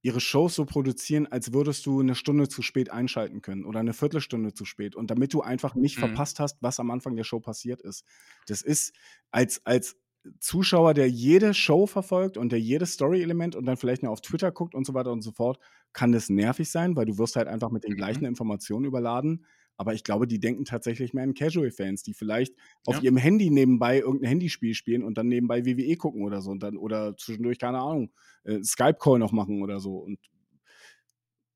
ihre 0.00 0.20
Shows 0.20 0.54
so 0.54 0.64
produzieren, 0.64 1.26
als 1.26 1.52
würdest 1.52 1.84
du 1.84 2.00
eine 2.00 2.14
Stunde 2.14 2.48
zu 2.48 2.62
spät 2.62 2.90
einschalten 2.90 3.42
können 3.42 3.64
oder 3.64 3.80
eine 3.80 3.92
Viertelstunde 3.92 4.54
zu 4.54 4.64
spät. 4.64 4.96
Und 4.96 5.10
damit 5.10 5.34
du 5.34 5.42
einfach 5.42 5.74
nicht 5.74 5.96
mhm. 5.96 6.00
verpasst 6.00 6.40
hast, 6.40 6.62
was 6.62 6.80
am 6.80 6.90
Anfang 6.90 7.16
der 7.16 7.24
Show 7.24 7.40
passiert 7.40 7.82
ist. 7.82 8.04
Das 8.46 8.62
ist 8.62 8.94
als, 9.30 9.60
als 9.66 9.96
Zuschauer, 10.40 10.94
der 10.94 11.08
jede 11.08 11.54
Show 11.54 11.86
verfolgt 11.86 12.36
und 12.36 12.50
der 12.50 12.60
jedes 12.60 12.92
Story-Element 12.92 13.56
und 13.56 13.66
dann 13.66 13.76
vielleicht 13.76 14.02
noch 14.02 14.10
auf 14.10 14.20
Twitter 14.20 14.50
guckt 14.50 14.74
und 14.74 14.86
so 14.86 14.94
weiter 14.94 15.12
und 15.12 15.22
so 15.22 15.32
fort, 15.32 15.58
kann 15.92 16.12
das 16.12 16.28
nervig 16.28 16.70
sein, 16.70 16.96
weil 16.96 17.06
du 17.06 17.18
wirst 17.18 17.36
halt 17.36 17.48
einfach 17.48 17.70
mit 17.70 17.84
den 17.84 17.96
gleichen 17.96 18.20
mhm. 18.20 18.28
Informationen 18.28 18.84
überladen. 18.84 19.44
Aber 19.76 19.94
ich 19.94 20.02
glaube, 20.02 20.26
die 20.26 20.40
denken 20.40 20.64
tatsächlich 20.64 21.14
mehr 21.14 21.22
an 21.22 21.34
Casual-Fans, 21.34 22.02
die 22.02 22.12
vielleicht 22.12 22.52
ja. 22.56 22.62
auf 22.84 23.02
ihrem 23.02 23.16
Handy 23.16 23.48
nebenbei 23.48 24.00
irgendein 24.00 24.30
Handyspiel 24.30 24.74
spielen 24.74 25.04
und 25.04 25.16
dann 25.16 25.28
nebenbei 25.28 25.64
WWE 25.64 25.96
gucken 25.96 26.24
oder 26.24 26.42
so 26.42 26.50
und 26.50 26.62
dann 26.62 26.76
oder 26.76 27.16
zwischendurch, 27.16 27.58
keine 27.58 27.78
Ahnung, 27.78 28.10
äh, 28.42 28.62
Skype-Call 28.62 29.20
noch 29.20 29.32
machen 29.32 29.62
oder 29.62 29.78
so. 29.78 29.98
Und 29.98 30.18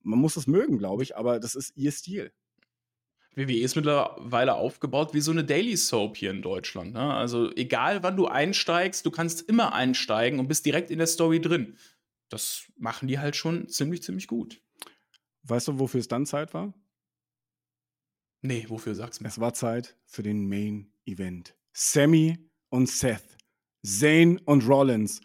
man 0.03 0.21
muss 0.21 0.37
es 0.37 0.47
mögen, 0.47 0.79
glaube 0.79 1.03
ich, 1.03 1.17
aber 1.17 1.41
das 1.41 1.57
ist 1.57 1.77
ihr 1.77 1.91
Stil. 1.91 2.33
WWE 3.35 3.61
ist 3.61 3.77
mittlerweile 3.77 4.55
aufgebaut 4.55 5.15
wie 5.15 5.21
so 5.21 5.31
eine 5.31 5.45
Daily 5.45 5.77
Soap 5.77 6.17
hier 6.17 6.31
in 6.31 6.43
Deutschland. 6.43 6.93
Ne? 6.93 7.15
Also 7.15 7.51
egal 7.55 8.03
wann 8.03 8.17
du 8.17 8.27
einsteigst, 8.27 9.07
du 9.07 9.11
kannst 9.11 9.49
immer 9.49 9.73
einsteigen 9.73 10.39
und 10.39 10.49
bist 10.49 10.67
direkt 10.67 10.91
in 10.91 10.99
der 10.99 11.07
Story 11.07 11.41
drin. 11.41 11.77
Das 12.29 12.65
machen 12.77 13.09
die 13.09 13.19
halt 13.19 13.37
schon 13.37 13.69
ziemlich, 13.69 14.03
ziemlich 14.03 14.27
gut. 14.27 14.61
Weißt 15.45 15.69
du, 15.69 15.79
wofür 15.79 16.01
es 16.01 16.09
dann 16.09 16.27
Zeit 16.27 16.55
war? 16.55 16.75
Nee, 18.43 18.67
wofür 18.69 18.95
sag's 18.95 19.21
mir? 19.21 19.29
Es 19.29 19.41
war 19.41 19.55
Zeit 19.55 19.97
für 20.05 20.23
den 20.23 20.49
Main 20.49 20.93
Event. 21.07 21.55
Sammy 21.73 22.51
und 22.69 22.89
Seth. 22.89 23.37
Zane 23.85 24.41
und 24.45 24.67
Rollins. 24.69 25.21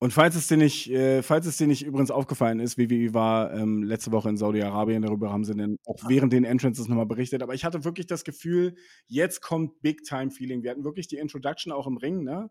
Und 0.00 0.12
falls 0.12 0.36
es 0.36 0.46
dir 0.46 0.56
nicht, 0.56 0.90
äh, 0.90 1.22
falls 1.22 1.46
es 1.46 1.56
dir 1.56 1.66
nicht 1.66 1.84
übrigens 1.84 2.12
aufgefallen 2.12 2.60
ist, 2.60 2.78
WWE 2.78 3.14
war 3.14 3.52
ähm, 3.52 3.82
letzte 3.82 4.12
Woche 4.12 4.28
in 4.28 4.36
Saudi-Arabien, 4.36 5.02
darüber 5.02 5.32
haben 5.32 5.44
sie 5.44 5.56
dann 5.56 5.76
auch 5.86 5.98
ah. 6.02 6.08
während 6.08 6.32
den 6.32 6.44
Entrances 6.44 6.86
nochmal 6.86 7.06
berichtet. 7.06 7.42
Aber 7.42 7.54
ich 7.54 7.64
hatte 7.64 7.84
wirklich 7.84 8.06
das 8.06 8.22
Gefühl, 8.22 8.76
jetzt 9.08 9.40
kommt 9.40 9.80
Big-Time-Feeling. 9.82 10.62
Wir 10.62 10.70
hatten 10.70 10.84
wirklich 10.84 11.08
die 11.08 11.16
Introduction 11.16 11.72
auch 11.72 11.88
im 11.88 11.96
Ring, 11.96 12.22
ne? 12.22 12.48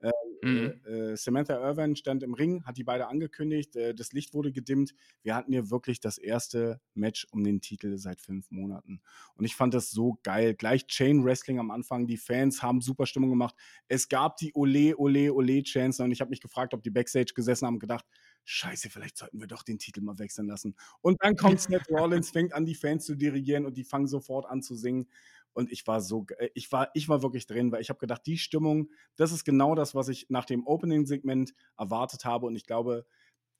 Äh, 0.00 0.10
mhm. 0.42 0.80
äh, 0.86 1.16
Samantha 1.16 1.54
Irvin 1.54 1.94
stand 1.94 2.22
im 2.22 2.34
Ring, 2.34 2.64
hat 2.64 2.76
die 2.76 2.84
beide 2.84 3.08
angekündigt, 3.08 3.76
äh, 3.76 3.94
das 3.94 4.12
Licht 4.12 4.32
wurde 4.32 4.52
gedimmt. 4.52 4.94
Wir 5.22 5.34
hatten 5.34 5.52
hier 5.52 5.70
wirklich 5.70 6.00
das 6.00 6.16
erste 6.16 6.80
Match 6.94 7.26
um 7.30 7.44
den 7.44 7.60
Titel 7.60 7.98
seit 7.98 8.20
fünf 8.20 8.50
Monaten. 8.50 9.00
Und 9.34 9.44
ich 9.44 9.54
fand 9.54 9.74
das 9.74 9.90
so 9.90 10.18
geil. 10.22 10.54
Gleich 10.54 10.86
Chain 10.86 11.24
Wrestling 11.24 11.58
am 11.58 11.70
Anfang, 11.70 12.06
die 12.06 12.16
Fans 12.16 12.62
haben 12.62 12.80
super 12.80 13.06
Stimmung 13.06 13.30
gemacht. 13.30 13.54
Es 13.88 14.08
gab 14.08 14.36
die 14.38 14.52
Ole, 14.54 14.96
Ole, 14.96 15.32
Ole-Chance 15.34 16.02
und 16.02 16.12
ich 16.12 16.20
habe 16.20 16.30
mich 16.30 16.40
gefragt, 16.40 16.72
ob 16.72 16.82
die 16.82 16.90
Backstage 16.90 17.32
gesessen 17.34 17.66
haben 17.66 17.74
und 17.74 17.80
gedacht, 17.80 18.06
Scheiße, 18.44 18.90
vielleicht 18.90 19.18
sollten 19.18 19.38
wir 19.38 19.46
doch 19.46 19.62
den 19.62 19.78
Titel 19.78 20.00
mal 20.00 20.18
wechseln 20.18 20.48
lassen. 20.48 20.74
Und 21.02 21.22
dann 21.22 21.36
kommt 21.36 21.60
Seth 21.60 21.88
Rollins, 21.90 22.30
fängt 22.30 22.54
an, 22.54 22.64
die 22.64 22.74
Fans 22.74 23.04
zu 23.04 23.14
dirigieren 23.14 23.66
und 23.66 23.76
die 23.76 23.84
fangen 23.84 24.06
sofort 24.06 24.46
an 24.46 24.62
zu 24.62 24.74
singen. 24.74 25.08
Und 25.52 25.70
ich 25.70 25.86
war 25.86 26.00
so, 26.00 26.26
ich 26.54 26.70
war, 26.72 26.90
ich 26.94 27.08
war 27.08 27.22
wirklich 27.22 27.46
drin, 27.46 27.72
weil 27.72 27.80
ich 27.80 27.88
habe 27.90 27.98
gedacht, 27.98 28.22
die 28.26 28.38
Stimmung, 28.38 28.90
das 29.16 29.32
ist 29.32 29.44
genau 29.44 29.74
das, 29.74 29.94
was 29.94 30.08
ich 30.08 30.26
nach 30.28 30.44
dem 30.44 30.66
Opening-Segment 30.66 31.54
erwartet 31.76 32.24
habe. 32.24 32.46
Und 32.46 32.56
ich 32.56 32.66
glaube, 32.66 33.06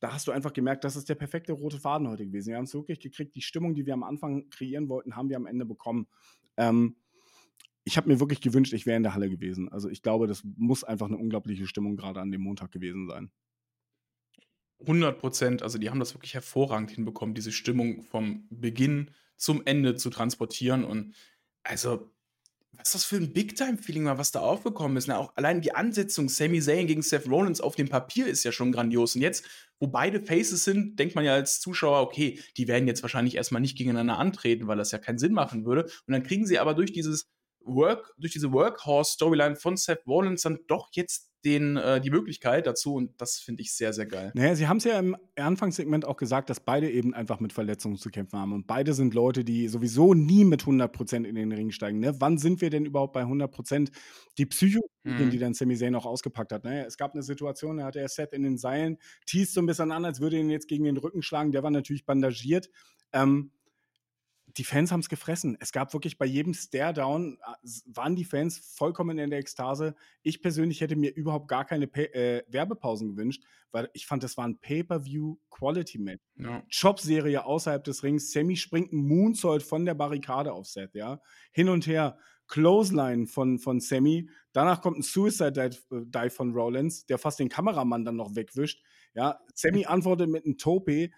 da 0.01 0.13
hast 0.13 0.27
du 0.27 0.33
einfach 0.33 0.53
gemerkt, 0.53 0.85
das 0.85 0.97
ist 0.97 1.09
der 1.09 1.15
perfekte 1.15 1.53
rote 1.53 1.79
Faden 1.79 2.09
heute 2.09 2.27
gewesen. 2.27 2.51
Wir 2.51 2.57
haben 2.57 2.65
es 2.65 2.75
wirklich 2.75 3.01
gekriegt. 3.01 3.37
Die 3.37 3.43
Stimmung, 3.43 3.75
die 3.75 3.87
wir 3.87 3.95
am 3.95 4.03
Anfang 4.03 4.49
kreieren 4.51 4.89
wollten, 4.89 5.17
haben 5.17 5.29
wir 5.29 5.37
am 5.37 5.47
Ende 5.47 5.67
bekommen. 5.67 6.07
Ähm, 6.57 6.97
ich 7.85 7.97
habe 7.97 8.09
mir 8.09 8.21
wirklich 8.21 8.41
gewünscht, 8.41 8.73
ich 8.73 8.87
wäre 8.87 8.97
in 8.97 9.03
der 9.03 9.15
Halle 9.15 9.29
gewesen. 9.29 9.69
Also 9.69 9.89
ich 9.89 10.03
glaube, 10.03 10.27
das 10.27 10.43
muss 10.57 10.85
einfach 10.85 11.07
eine 11.07 11.19
unglaubliche 11.19 11.67
Stimmung 11.67 11.97
gerade 11.97 12.21
an 12.21 12.31
dem 12.31 12.43
Montag 12.43 12.73
gewesen 12.73 13.09
sein. 13.09 13.31
100 14.81 15.19
Prozent. 15.19 15.63
Also 15.63 15.79
die 15.79 15.91
haben 15.91 16.01
das 16.01 16.15
wirklich 16.15 16.35
hervorragend 16.35 16.91
hinbekommen, 16.91 17.35
diese 17.35 17.53
Stimmung 17.53 18.03
vom 18.03 18.47
Beginn 18.51 19.11
zum 19.37 19.63
Ende 19.67 19.97
zu 19.97 20.11
transportieren. 20.11 20.85
Und 20.85 21.15
also, 21.63 22.11
was 22.73 22.93
das 22.93 23.05
für 23.05 23.17
ein 23.17 23.33
Big-Time-Feeling 23.33 24.07
war, 24.07 24.19
was 24.19 24.33
da 24.33 24.41
aufgekommen 24.41 24.97
ist. 24.97 25.07
Ne? 25.07 25.19
Auch 25.19 25.37
allein 25.37 25.61
die 25.61 25.75
Ansetzung 25.75 26.29
Sami 26.29 26.61
Zayn 26.61 26.87
gegen 26.87 27.03
Seth 27.03 27.29
Rollins 27.29 27.61
auf 27.61 27.77
dem 27.77 27.89
Papier 27.89 28.27
ist 28.27 28.45
ja 28.45 28.53
schon 28.53 28.73
grandios. 28.73 29.15
Und 29.15 29.23
jetzt, 29.23 29.45
wo 29.79 29.87
beide 29.87 30.23
Faces 30.23 30.65
sind, 30.65 30.99
denkt 30.99 31.15
man 31.15 31.25
ja 31.25 31.35
als 31.35 31.61
Zuschauer, 31.61 32.01
okay, 32.01 32.41
die 32.57 32.69
werden 32.69 32.89
jetzt 32.89 33.03
wahrscheinlich 33.03 33.35
erstmal 33.37 33.61
nicht 33.61 33.77
gegeneinander 33.77 34.19
antreten, 34.19 34.67
weil 34.67 34.79
das 34.79 34.93
ja 34.93 34.99
keinen 34.99 35.19
Sinn 35.19 35.33
machen 35.33 35.67
würde. 35.67 35.85
Und 36.07 36.13
dann 36.13 36.23
kriegen 36.23 36.47
sie 36.47 36.59
aber 36.59 36.75
durch 36.75 36.93
dieses 36.93 37.29
Work, 37.61 38.15
durch 38.19 38.33
diese 38.33 38.53
Workhorse-Storyline 38.53 39.57
von 39.57 39.77
Seth 39.77 40.07
Rollins 40.07 40.43
dann 40.43 40.61
doch 40.67 40.89
jetzt 40.93 41.30
den, 41.45 41.77
äh, 41.77 42.01
die 42.01 42.11
Möglichkeit 42.11 42.67
dazu 42.67 42.95
und 42.95 43.21
das 43.21 43.39
finde 43.39 43.63
ich 43.63 43.75
sehr, 43.75 43.93
sehr 43.93 44.07
geil. 44.07 44.31
Naja, 44.35 44.55
sie 44.55 44.69
haben 44.69 44.77
es 44.77 44.85
ja 44.85 44.99
im 44.99 45.17
Anfangssegment 45.37 46.05
auch 46.05 46.17
gesagt, 46.17 46.51
dass 46.51 46.61
beide 46.61 46.91
eben 46.91 47.15
einfach 47.15 47.41
mit 47.41 47.53
Verletzungen 47.53 47.97
zu 47.97 48.11
kämpfen 48.11 48.39
haben 48.39 48.53
und 48.53 48.67
beide 48.67 48.93
sind 48.93 49.15
Leute, 49.15 49.45
die 49.45 49.69
sowieso 49.69 50.15
nie 50.15 50.45
mit 50.45 50.63
100% 50.63 51.25
in 51.25 51.35
den 51.35 51.53
Ring 51.53 51.71
steigen. 51.71 52.01
Ne? 52.01 52.15
Wann 52.19 52.39
sind 52.39 52.61
wir 52.61 52.71
denn 52.71 52.85
überhaupt 52.85 53.13
bei 53.13 53.23
100%? 53.23 53.91
Die 54.39 54.47
Psycho, 54.47 54.81
mhm. 55.05 55.31
die 55.31 55.39
dann 55.39 55.55
Sami 55.55 55.77
Zayn 55.77 55.95
auch 55.95 56.07
ausgepackt 56.07 56.53
hat. 56.53 56.65
Ne? 56.65 56.87
Es 56.87 56.97
gab 56.97 57.15
eine 57.15 57.23
Situation, 57.23 57.79
da 57.79 57.85
hatte 57.85 58.01
er 58.01 58.09
Seth 58.09 58.33
in 58.33 58.43
den 58.43 58.59
Seilen, 58.59 58.99
teast 59.27 59.55
so 59.55 59.61
ein 59.61 59.67
bisschen 59.67 59.93
an, 59.93 60.05
als 60.05 60.21
würde 60.21 60.39
ihn 60.39 60.51
jetzt 60.51 60.69
gegen 60.69 60.85
den 60.85 60.97
Rücken 60.97 61.23
schlagen. 61.23 61.53
Der 61.53 61.63
war 61.63 61.71
natürlich 61.71 62.05
bandagiert. 62.05 62.71
Ähm, 63.13 63.51
die 64.57 64.65
Fans 64.65 64.91
haben 64.93 65.01
es 65.01 65.09
gefressen. 65.09 65.57
Es 65.61 65.73
gab 65.73 65.93
wirklich 65.93 66.19
bei 66.19 66.27
jedem 66.27 66.55
Stare-Down, 66.55 67.39
äh, 67.41 67.69
waren 67.87 68.17
die 68.17 68.25
Fans 68.25 68.59
vollkommen 68.59 69.19
in 69.19 69.31
der 69.31 69.39
Ekstase. 69.39 69.95
Ich 70.23 70.43
persönlich 70.43 70.81
hätte 70.81 70.97
mir 70.97 71.15
überhaupt 71.15 71.49
gar 71.49 71.65
keine 71.65 71.87
Pay 71.87 72.07
äh, 72.07 72.43
Werbepausen 72.49 73.09
gewünscht, 73.09 73.43
weil 73.71 73.89
ich 73.93 74.07
fand, 74.07 74.23
das 74.23 74.37
war 74.37 74.47
ein 74.47 74.59
Pay-Per-View-Quality-Match. 74.59 76.23
Ja. 76.37 76.63
Job-Serie 76.69 77.45
außerhalb 77.45 77.85
des 77.85 78.03
Rings. 78.03 78.33
Sammy 78.33 78.57
springt 78.57 78.93
ein 78.93 79.07
Moonsault 79.07 79.63
von 79.63 79.85
der 79.85 79.95
Barrikade 79.95 80.53
auf 80.53 80.67
Set, 80.67 80.95
ja. 80.95 81.21
Hin 81.53 81.69
und 81.69 81.87
her. 81.87 82.19
Clothesline 82.51 83.29
von, 83.29 83.61
von 83.61 83.81
Sammy. 83.81 84.29
Danach 84.53 84.83
kommt 84.83 84.99
ein 84.99 85.03
Suicide 85.03 85.53
Dive 85.53 86.13
äh, 86.13 86.31
von 86.31 86.53
Rollins, 86.53 87.07
der 87.07 87.19
fast 87.19 87.39
den 87.39 87.49
Kameramann 87.49 88.05
dann 88.05 88.17
noch 88.17 88.35
wegwischt. 88.35 88.83
Ja, 89.15 89.39
Sammy 89.55 89.87
antwortet 89.87 90.29
mit 90.29 90.45
einem 90.45 90.59
Tope. 90.59 91.11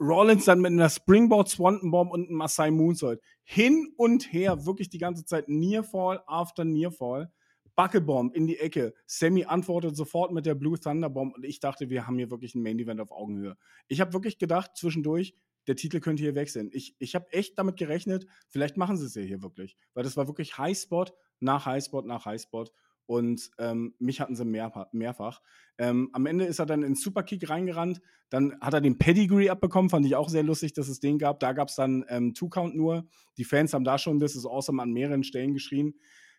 Rollins 0.00 0.44
dann 0.44 0.60
mit 0.60 0.72
einer 0.72 0.88
Springboard, 0.88 1.48
Swanton 1.48 1.90
Bomb 1.90 2.12
und 2.12 2.28
einem 2.28 2.36
Masai 2.36 2.70
Moonsault. 2.70 3.20
Hin 3.42 3.92
und 3.96 4.32
her, 4.32 4.66
wirklich 4.66 4.88
die 4.88 4.98
ganze 4.98 5.24
Zeit 5.24 5.48
Nearfall 5.48 6.22
after 6.26 6.64
Nearfall. 6.64 7.30
Buckelbomb 7.76 8.34
in 8.34 8.46
die 8.46 8.58
Ecke. 8.58 8.94
Sammy 9.06 9.44
antwortet 9.44 9.96
sofort 9.96 10.32
mit 10.32 10.46
der 10.46 10.54
Blue 10.54 10.78
Thunder 10.78 11.10
Bomb 11.10 11.34
und 11.34 11.44
ich 11.44 11.60
dachte, 11.60 11.90
wir 11.90 12.06
haben 12.06 12.18
hier 12.18 12.30
wirklich 12.30 12.54
ein 12.54 12.62
Main 12.62 12.78
Event 12.78 13.00
auf 13.00 13.10
Augenhöhe. 13.10 13.56
Ich 13.88 14.00
habe 14.00 14.12
wirklich 14.12 14.38
gedacht, 14.38 14.76
zwischendurch, 14.76 15.34
der 15.66 15.76
Titel 15.76 16.00
könnte 16.00 16.22
hier 16.22 16.34
wechseln. 16.34 16.70
Ich, 16.72 16.94
ich 16.98 17.14
habe 17.14 17.32
echt 17.32 17.58
damit 17.58 17.76
gerechnet, 17.76 18.26
vielleicht 18.48 18.76
machen 18.76 18.96
sie 18.96 19.06
es 19.06 19.14
ja 19.14 19.22
hier 19.22 19.42
wirklich. 19.42 19.76
Weil 19.94 20.04
das 20.04 20.16
war 20.16 20.28
wirklich 20.28 20.58
Highspot 20.58 21.14
nach 21.40 21.66
Highspot 21.66 22.06
nach 22.06 22.26
Highspot. 22.26 22.70
Und 23.06 23.50
ähm, 23.58 23.94
mich 23.98 24.20
hatten 24.20 24.34
sie 24.34 24.44
mehr, 24.44 24.88
mehrfach. 24.92 25.40
Ähm, 25.78 26.10
am 26.12 26.26
Ende 26.26 26.44
ist 26.44 26.58
er 26.58 26.66
dann 26.66 26.82
ins 26.82 27.02
Superkick 27.02 27.48
reingerannt. 27.50 28.00
Dann 28.30 28.58
hat 28.60 28.74
er 28.74 28.80
den 28.80 28.98
Pedigree 28.98 29.50
abbekommen. 29.50 29.90
Fand 29.90 30.06
ich 30.06 30.16
auch 30.16 30.28
sehr 30.28 30.42
lustig, 30.42 30.72
dass 30.72 30.88
es 30.88 31.00
den 31.00 31.18
gab. 31.18 31.40
Da 31.40 31.52
gab 31.52 31.68
es 31.68 31.74
dann 31.74 32.04
ähm, 32.08 32.34
Two-Count 32.34 32.74
nur. 32.74 33.06
Die 33.36 33.44
Fans 33.44 33.74
haben 33.74 33.84
da 33.84 33.98
schon 33.98 34.20
This 34.20 34.36
is 34.36 34.46
awesome 34.46 34.80
an 34.80 34.92
mehreren 34.92 35.24
Stellen 35.24 35.52
geschrien. 35.52 35.94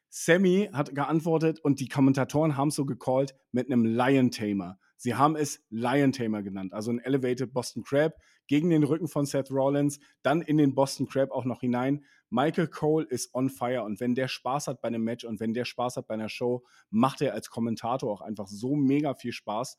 Sammy 0.09 0.69
hat 0.71 0.95
geantwortet 0.95 1.59
und 1.59 1.79
die 1.79 1.87
Kommentatoren 1.87 2.55
haben 2.55 2.69
es 2.69 2.75
so 2.75 2.85
gecallt 2.85 3.35
mit 3.51 3.71
einem 3.71 3.85
Lion 3.85 4.31
Tamer. 4.31 4.79
Sie 4.97 5.15
haben 5.15 5.35
es 5.35 5.61
Lion 5.69 6.13
Tamer 6.13 6.41
genannt, 6.41 6.73
also 6.73 6.91
ein 6.91 6.99
Elevated 6.99 7.53
Boston 7.53 7.83
Crab 7.83 8.13
gegen 8.47 8.69
den 8.69 8.83
Rücken 8.83 9.07
von 9.07 9.25
Seth 9.25 9.51
Rollins, 9.51 9.99
dann 10.23 10.41
in 10.41 10.57
den 10.57 10.73
Boston 10.73 11.07
Crab 11.07 11.31
auch 11.31 11.45
noch 11.45 11.59
hinein. 11.59 12.05
Michael 12.35 12.67
Cole 12.67 13.05
ist 13.05 13.33
on 13.33 13.49
fire 13.49 13.83
und 13.83 14.01
wenn 14.01 14.13
der 14.13 14.27
Spaß 14.27 14.67
hat 14.67 14.81
bei 14.81 14.89
einem 14.89 15.05
Match 15.05 15.23
und 15.23 15.39
wenn 15.39 15.53
der 15.53 15.63
Spaß 15.63 15.95
hat 15.95 16.07
bei 16.07 16.15
einer 16.15 16.27
Show, 16.27 16.65
macht 16.89 17.21
er 17.21 17.33
als 17.33 17.49
Kommentator 17.49 18.11
auch 18.11 18.19
einfach 18.19 18.47
so 18.47 18.75
mega 18.75 19.13
viel 19.13 19.31
Spaß. 19.31 19.77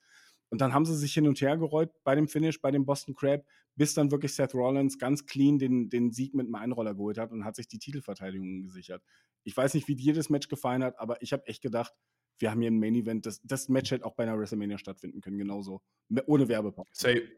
Und 0.48 0.62
dann 0.62 0.72
haben 0.72 0.86
sie 0.86 0.96
sich 0.96 1.12
hin 1.12 1.28
und 1.28 1.38
her 1.42 1.58
gerollt 1.58 1.90
bei 2.02 2.14
dem 2.14 2.28
Finish, 2.28 2.62
bei 2.62 2.70
dem 2.70 2.86
Boston 2.86 3.14
Crab, 3.14 3.44
bis 3.74 3.92
dann 3.92 4.10
wirklich 4.10 4.34
Seth 4.34 4.54
Rollins 4.54 4.98
ganz 4.98 5.26
clean 5.26 5.58
den, 5.58 5.90
den 5.90 6.12
Sieg 6.12 6.32
mit 6.34 6.46
einem 6.46 6.54
Einroller 6.54 6.94
geholt 6.94 7.18
hat 7.18 7.30
und 7.30 7.44
hat 7.44 7.56
sich 7.56 7.68
die 7.68 7.78
Titelverteidigung 7.78 8.62
gesichert. 8.62 9.02
Ich 9.44 9.54
weiß 9.54 9.74
nicht, 9.74 9.86
wie 9.88 9.96
dir 9.96 10.14
das 10.14 10.30
Match 10.30 10.48
gefallen 10.48 10.82
hat, 10.82 10.98
aber 10.98 11.20
ich 11.20 11.34
habe 11.34 11.46
echt 11.46 11.60
gedacht, 11.60 11.92
wir 12.38 12.50
haben 12.50 12.62
hier 12.62 12.70
ein 12.70 12.78
Main 12.78 12.94
Event. 12.94 13.26
Das, 13.26 13.42
das 13.42 13.68
Match 13.68 13.90
hätte 13.90 14.06
auch 14.06 14.14
bei 14.14 14.22
einer 14.22 14.38
WrestleMania 14.38 14.78
stattfinden 14.78 15.20
können, 15.20 15.36
genauso. 15.36 15.82
Ohne 16.26 16.48
Werbepause. 16.48 16.88
Safe. 16.94 17.28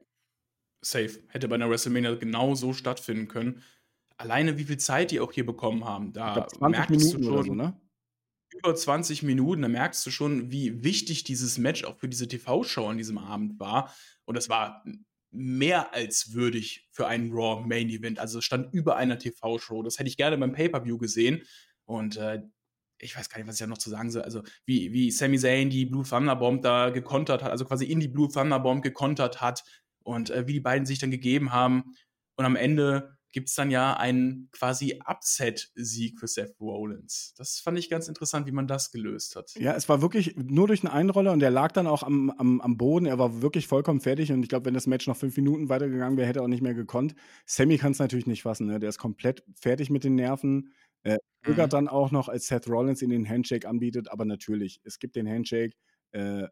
Safe. 0.80 1.10
Hätte 1.28 1.48
bei 1.48 1.56
einer 1.56 1.68
WrestleMania 1.68 2.14
genauso 2.14 2.72
stattfinden 2.72 3.26
können. 3.26 3.64
Alleine 4.18 4.58
wie 4.58 4.64
viel 4.64 4.78
Zeit 4.78 5.10
die 5.10 5.20
auch 5.20 5.32
hier 5.32 5.46
bekommen 5.46 5.84
haben, 5.84 6.12
da 6.12 6.46
merkst 6.60 6.90
Minuten 6.90 7.22
du 7.22 7.28
schon, 7.28 7.44
so, 7.44 7.54
ne? 7.54 7.80
über 8.52 8.74
20 8.74 9.22
Minuten, 9.22 9.62
da 9.62 9.68
merkst 9.68 10.04
du 10.04 10.10
schon, 10.10 10.50
wie 10.50 10.82
wichtig 10.82 11.24
dieses 11.24 11.58
Match 11.58 11.84
auch 11.84 11.96
für 11.96 12.08
diese 12.08 12.28
TV-Show 12.28 12.86
an 12.86 12.98
diesem 12.98 13.18
Abend 13.18 13.58
war. 13.60 13.94
Und 14.24 14.36
das 14.36 14.48
war 14.48 14.84
mehr 15.30 15.94
als 15.94 16.32
würdig 16.34 16.88
für 16.90 17.06
einen 17.06 17.32
Raw 17.32 17.64
Main 17.66 17.88
Event. 17.90 18.18
Also 18.18 18.38
es 18.38 18.44
stand 18.44 18.72
über 18.72 18.96
einer 18.96 19.18
TV-Show. 19.18 19.82
Das 19.82 19.98
hätte 19.98 20.08
ich 20.08 20.16
gerne 20.16 20.38
beim 20.38 20.52
Pay-Per-View 20.52 20.98
gesehen. 20.98 21.42
Und 21.84 22.16
äh, 22.16 22.42
ich 22.98 23.16
weiß 23.16 23.28
gar 23.28 23.38
nicht, 23.38 23.46
was 23.46 23.56
ich 23.56 23.60
da 23.60 23.66
noch 23.66 23.78
zu 23.78 23.90
sagen 23.90 24.10
soll. 24.10 24.22
Also, 24.22 24.42
wie, 24.64 24.92
wie 24.92 25.10
Sami 25.10 25.38
Zayn 25.38 25.70
die 25.70 25.86
Blue 25.86 26.04
Thunderbomb 26.04 26.62
da 26.62 26.90
gekontert 26.90 27.42
hat, 27.42 27.50
also 27.50 27.64
quasi 27.64 27.84
in 27.84 28.00
die 28.00 28.08
Blue 28.08 28.28
Thunderbomb 28.28 28.82
gekontert 28.82 29.40
hat 29.40 29.62
und 30.02 30.30
äh, 30.30 30.46
wie 30.46 30.54
die 30.54 30.60
beiden 30.60 30.86
sich 30.86 30.98
dann 30.98 31.10
gegeben 31.10 31.52
haben. 31.52 31.94
Und 32.36 32.44
am 32.44 32.56
Ende 32.56 33.17
gibt 33.32 33.48
es 33.48 33.54
dann 33.54 33.70
ja 33.70 33.94
einen 33.94 34.48
quasi 34.52 35.00
Upset-Sieg 35.04 36.18
für 36.18 36.26
Seth 36.26 36.58
Rollins. 36.60 37.34
Das 37.36 37.60
fand 37.60 37.78
ich 37.78 37.90
ganz 37.90 38.08
interessant, 38.08 38.46
wie 38.46 38.52
man 38.52 38.66
das 38.66 38.90
gelöst 38.90 39.36
hat. 39.36 39.52
Ja, 39.54 39.74
es 39.74 39.88
war 39.88 40.00
wirklich 40.02 40.34
nur 40.36 40.66
durch 40.66 40.84
einen 40.84 40.92
Einroller 40.92 41.32
und 41.32 41.40
der 41.40 41.50
lag 41.50 41.72
dann 41.72 41.86
auch 41.86 42.02
am, 42.02 42.30
am, 42.30 42.60
am 42.60 42.76
Boden. 42.76 43.06
Er 43.06 43.18
war 43.18 43.42
wirklich 43.42 43.66
vollkommen 43.66 44.00
fertig 44.00 44.32
und 44.32 44.42
ich 44.42 44.48
glaube, 44.48 44.66
wenn 44.66 44.74
das 44.74 44.86
Match 44.86 45.06
noch 45.06 45.16
fünf 45.16 45.36
Minuten 45.36 45.68
weitergegangen 45.68 46.16
wäre, 46.16 46.28
hätte 46.28 46.40
er 46.40 46.44
auch 46.44 46.48
nicht 46.48 46.62
mehr 46.62 46.74
gekonnt. 46.74 47.14
Sammy 47.46 47.78
kann 47.78 47.92
es 47.92 47.98
natürlich 47.98 48.26
nicht 48.26 48.42
fassen. 48.42 48.66
Ne? 48.66 48.78
Der 48.78 48.88
ist 48.88 48.98
komplett 48.98 49.44
fertig 49.54 49.90
mit 49.90 50.04
den 50.04 50.14
Nerven. 50.14 50.72
Äh, 51.04 51.18
mhm. 51.46 51.68
dann 51.68 51.88
auch 51.88 52.10
noch, 52.10 52.28
als 52.28 52.48
Seth 52.48 52.68
Rollins 52.68 53.02
ihn 53.02 53.10
den 53.10 53.28
Handshake 53.28 53.68
anbietet, 53.68 54.10
aber 54.10 54.24
natürlich, 54.24 54.80
es 54.84 54.98
gibt 54.98 55.16
den 55.16 55.28
Handshake. 55.28 55.76
Äh, 56.12 56.48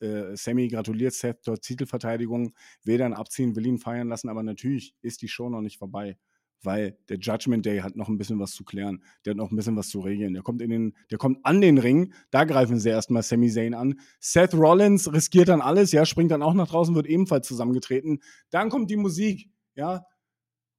äh, 0.00 0.36
Sammy 0.36 0.68
gratuliert 0.68 1.14
Seth 1.14 1.42
zur 1.42 1.60
Titelverteidigung, 1.60 2.54
will 2.84 2.98
dann 2.98 3.12
abziehen, 3.12 3.56
will 3.56 3.66
ihn 3.66 3.78
feiern 3.78 4.08
lassen, 4.08 4.28
aber 4.28 4.42
natürlich 4.42 4.94
ist 5.02 5.22
die 5.22 5.28
Show 5.28 5.48
noch 5.48 5.60
nicht 5.60 5.78
vorbei, 5.78 6.18
weil 6.62 6.98
der 7.08 7.18
Judgment 7.18 7.64
Day 7.64 7.78
hat 7.78 7.96
noch 7.96 8.08
ein 8.08 8.18
bisschen 8.18 8.38
was 8.38 8.52
zu 8.52 8.64
klären, 8.64 9.02
der 9.24 9.32
hat 9.32 9.38
noch 9.38 9.50
ein 9.50 9.56
bisschen 9.56 9.76
was 9.76 9.88
zu 9.88 10.00
regeln. 10.00 10.34
Der 10.34 10.42
kommt, 10.42 10.62
in 10.62 10.70
den, 10.70 10.96
der 11.10 11.18
kommt 11.18 11.38
an 11.44 11.60
den 11.60 11.78
Ring, 11.78 12.12
da 12.30 12.44
greifen 12.44 12.78
sie 12.78 12.90
erstmal 12.90 13.22
Sammy 13.22 13.50
Zayn 13.50 13.74
an. 13.74 14.00
Seth 14.20 14.54
Rollins 14.54 15.12
riskiert 15.12 15.48
dann 15.48 15.60
alles, 15.60 15.92
ja, 15.92 16.04
springt 16.04 16.30
dann 16.30 16.42
auch 16.42 16.54
nach 16.54 16.68
draußen, 16.68 16.94
wird 16.94 17.06
ebenfalls 17.06 17.46
zusammengetreten. 17.46 18.20
Dann 18.50 18.68
kommt 18.68 18.90
die 18.90 18.96
Musik, 18.96 19.50
ja. 19.74 20.04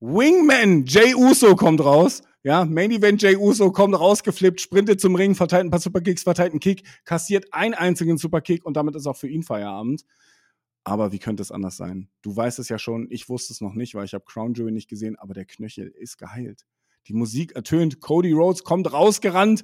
Wingman 0.01 0.85
Jay 0.85 1.15
Uso 1.15 1.55
kommt 1.55 1.79
raus 1.79 2.21
ja, 2.43 2.65
Main 2.65 2.89
Event 2.89 3.21
Jay 3.21 3.35
Uso 3.35 3.71
kommt 3.71 3.99
rausgeflippt, 3.99 4.61
sprintet 4.61 4.99
zum 4.99 5.13
Ring, 5.13 5.35
verteilt 5.35 5.65
ein 5.65 5.69
paar 5.69 5.79
Superkicks, 5.79 6.23
verteilt 6.23 6.53
einen 6.53 6.59
Kick, 6.59 6.83
kassiert 7.05 7.53
einen 7.53 7.75
einzigen 7.75 8.17
Superkick 8.17 8.65
und 8.65 8.75
damit 8.77 8.95
ist 8.95 9.05
auch 9.05 9.15
für 9.15 9.27
ihn 9.27 9.43
Feierabend. 9.43 10.05
Aber 10.83 11.11
wie 11.11 11.19
könnte 11.19 11.43
es 11.43 11.51
anders 11.51 11.77
sein? 11.77 12.09
Du 12.23 12.35
weißt 12.35 12.57
es 12.57 12.67
ja 12.67 12.79
schon, 12.79 13.05
ich 13.11 13.29
wusste 13.29 13.53
es 13.53 13.61
noch 13.61 13.75
nicht, 13.75 13.93
weil 13.93 14.05
ich 14.05 14.15
habe 14.15 14.25
Crown 14.25 14.55
Jewel 14.55 14.71
nicht 14.71 14.89
gesehen, 14.89 15.15
aber 15.19 15.35
der 15.35 15.45
Knöchel 15.45 15.89
ist 15.89 16.17
geheilt. 16.17 16.65
Die 17.07 17.13
Musik 17.13 17.51
ertönt, 17.51 17.99
Cody 17.99 18.31
Rhodes 18.31 18.63
kommt 18.63 18.91
rausgerannt. 18.91 19.63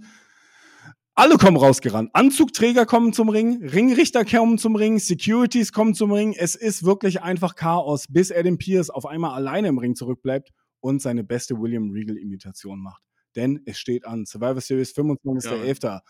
Alle 1.20 1.40
kommen 1.40 1.58
rausgerannt. 1.58 2.12
Anzugträger 2.14 2.86
kommen 2.86 3.12
zum 3.12 3.30
Ring, 3.30 3.66
Ringrichter 3.66 4.24
kommen 4.24 4.60
zum 4.60 4.76
Ring, 4.76 5.00
Securities 5.00 5.74
kommen 5.74 5.96
zum 5.96 6.12
Ring. 6.12 6.36
Es 6.38 6.54
ist 6.54 6.84
wirklich 6.84 7.24
einfach 7.24 7.56
Chaos, 7.56 8.06
bis 8.08 8.32
Adam 8.32 8.60
Pierce 8.60 8.92
auf 8.92 9.08
einmal 9.08 9.34
alleine 9.34 9.70
im 9.70 9.80
Ring 9.80 9.96
zurückbleibt 9.96 10.52
und 10.80 11.02
seine 11.02 11.24
beste 11.24 11.60
William 11.60 11.90
Regal-Imitation 11.90 12.80
macht. 12.80 13.02
Denn 13.36 13.64
es 13.66 13.80
steht 13.80 14.06
an 14.06 14.28
Survivor 14.28 14.62
Series 14.62 14.92
25.11. 14.96 15.86
Ja. 15.86 16.02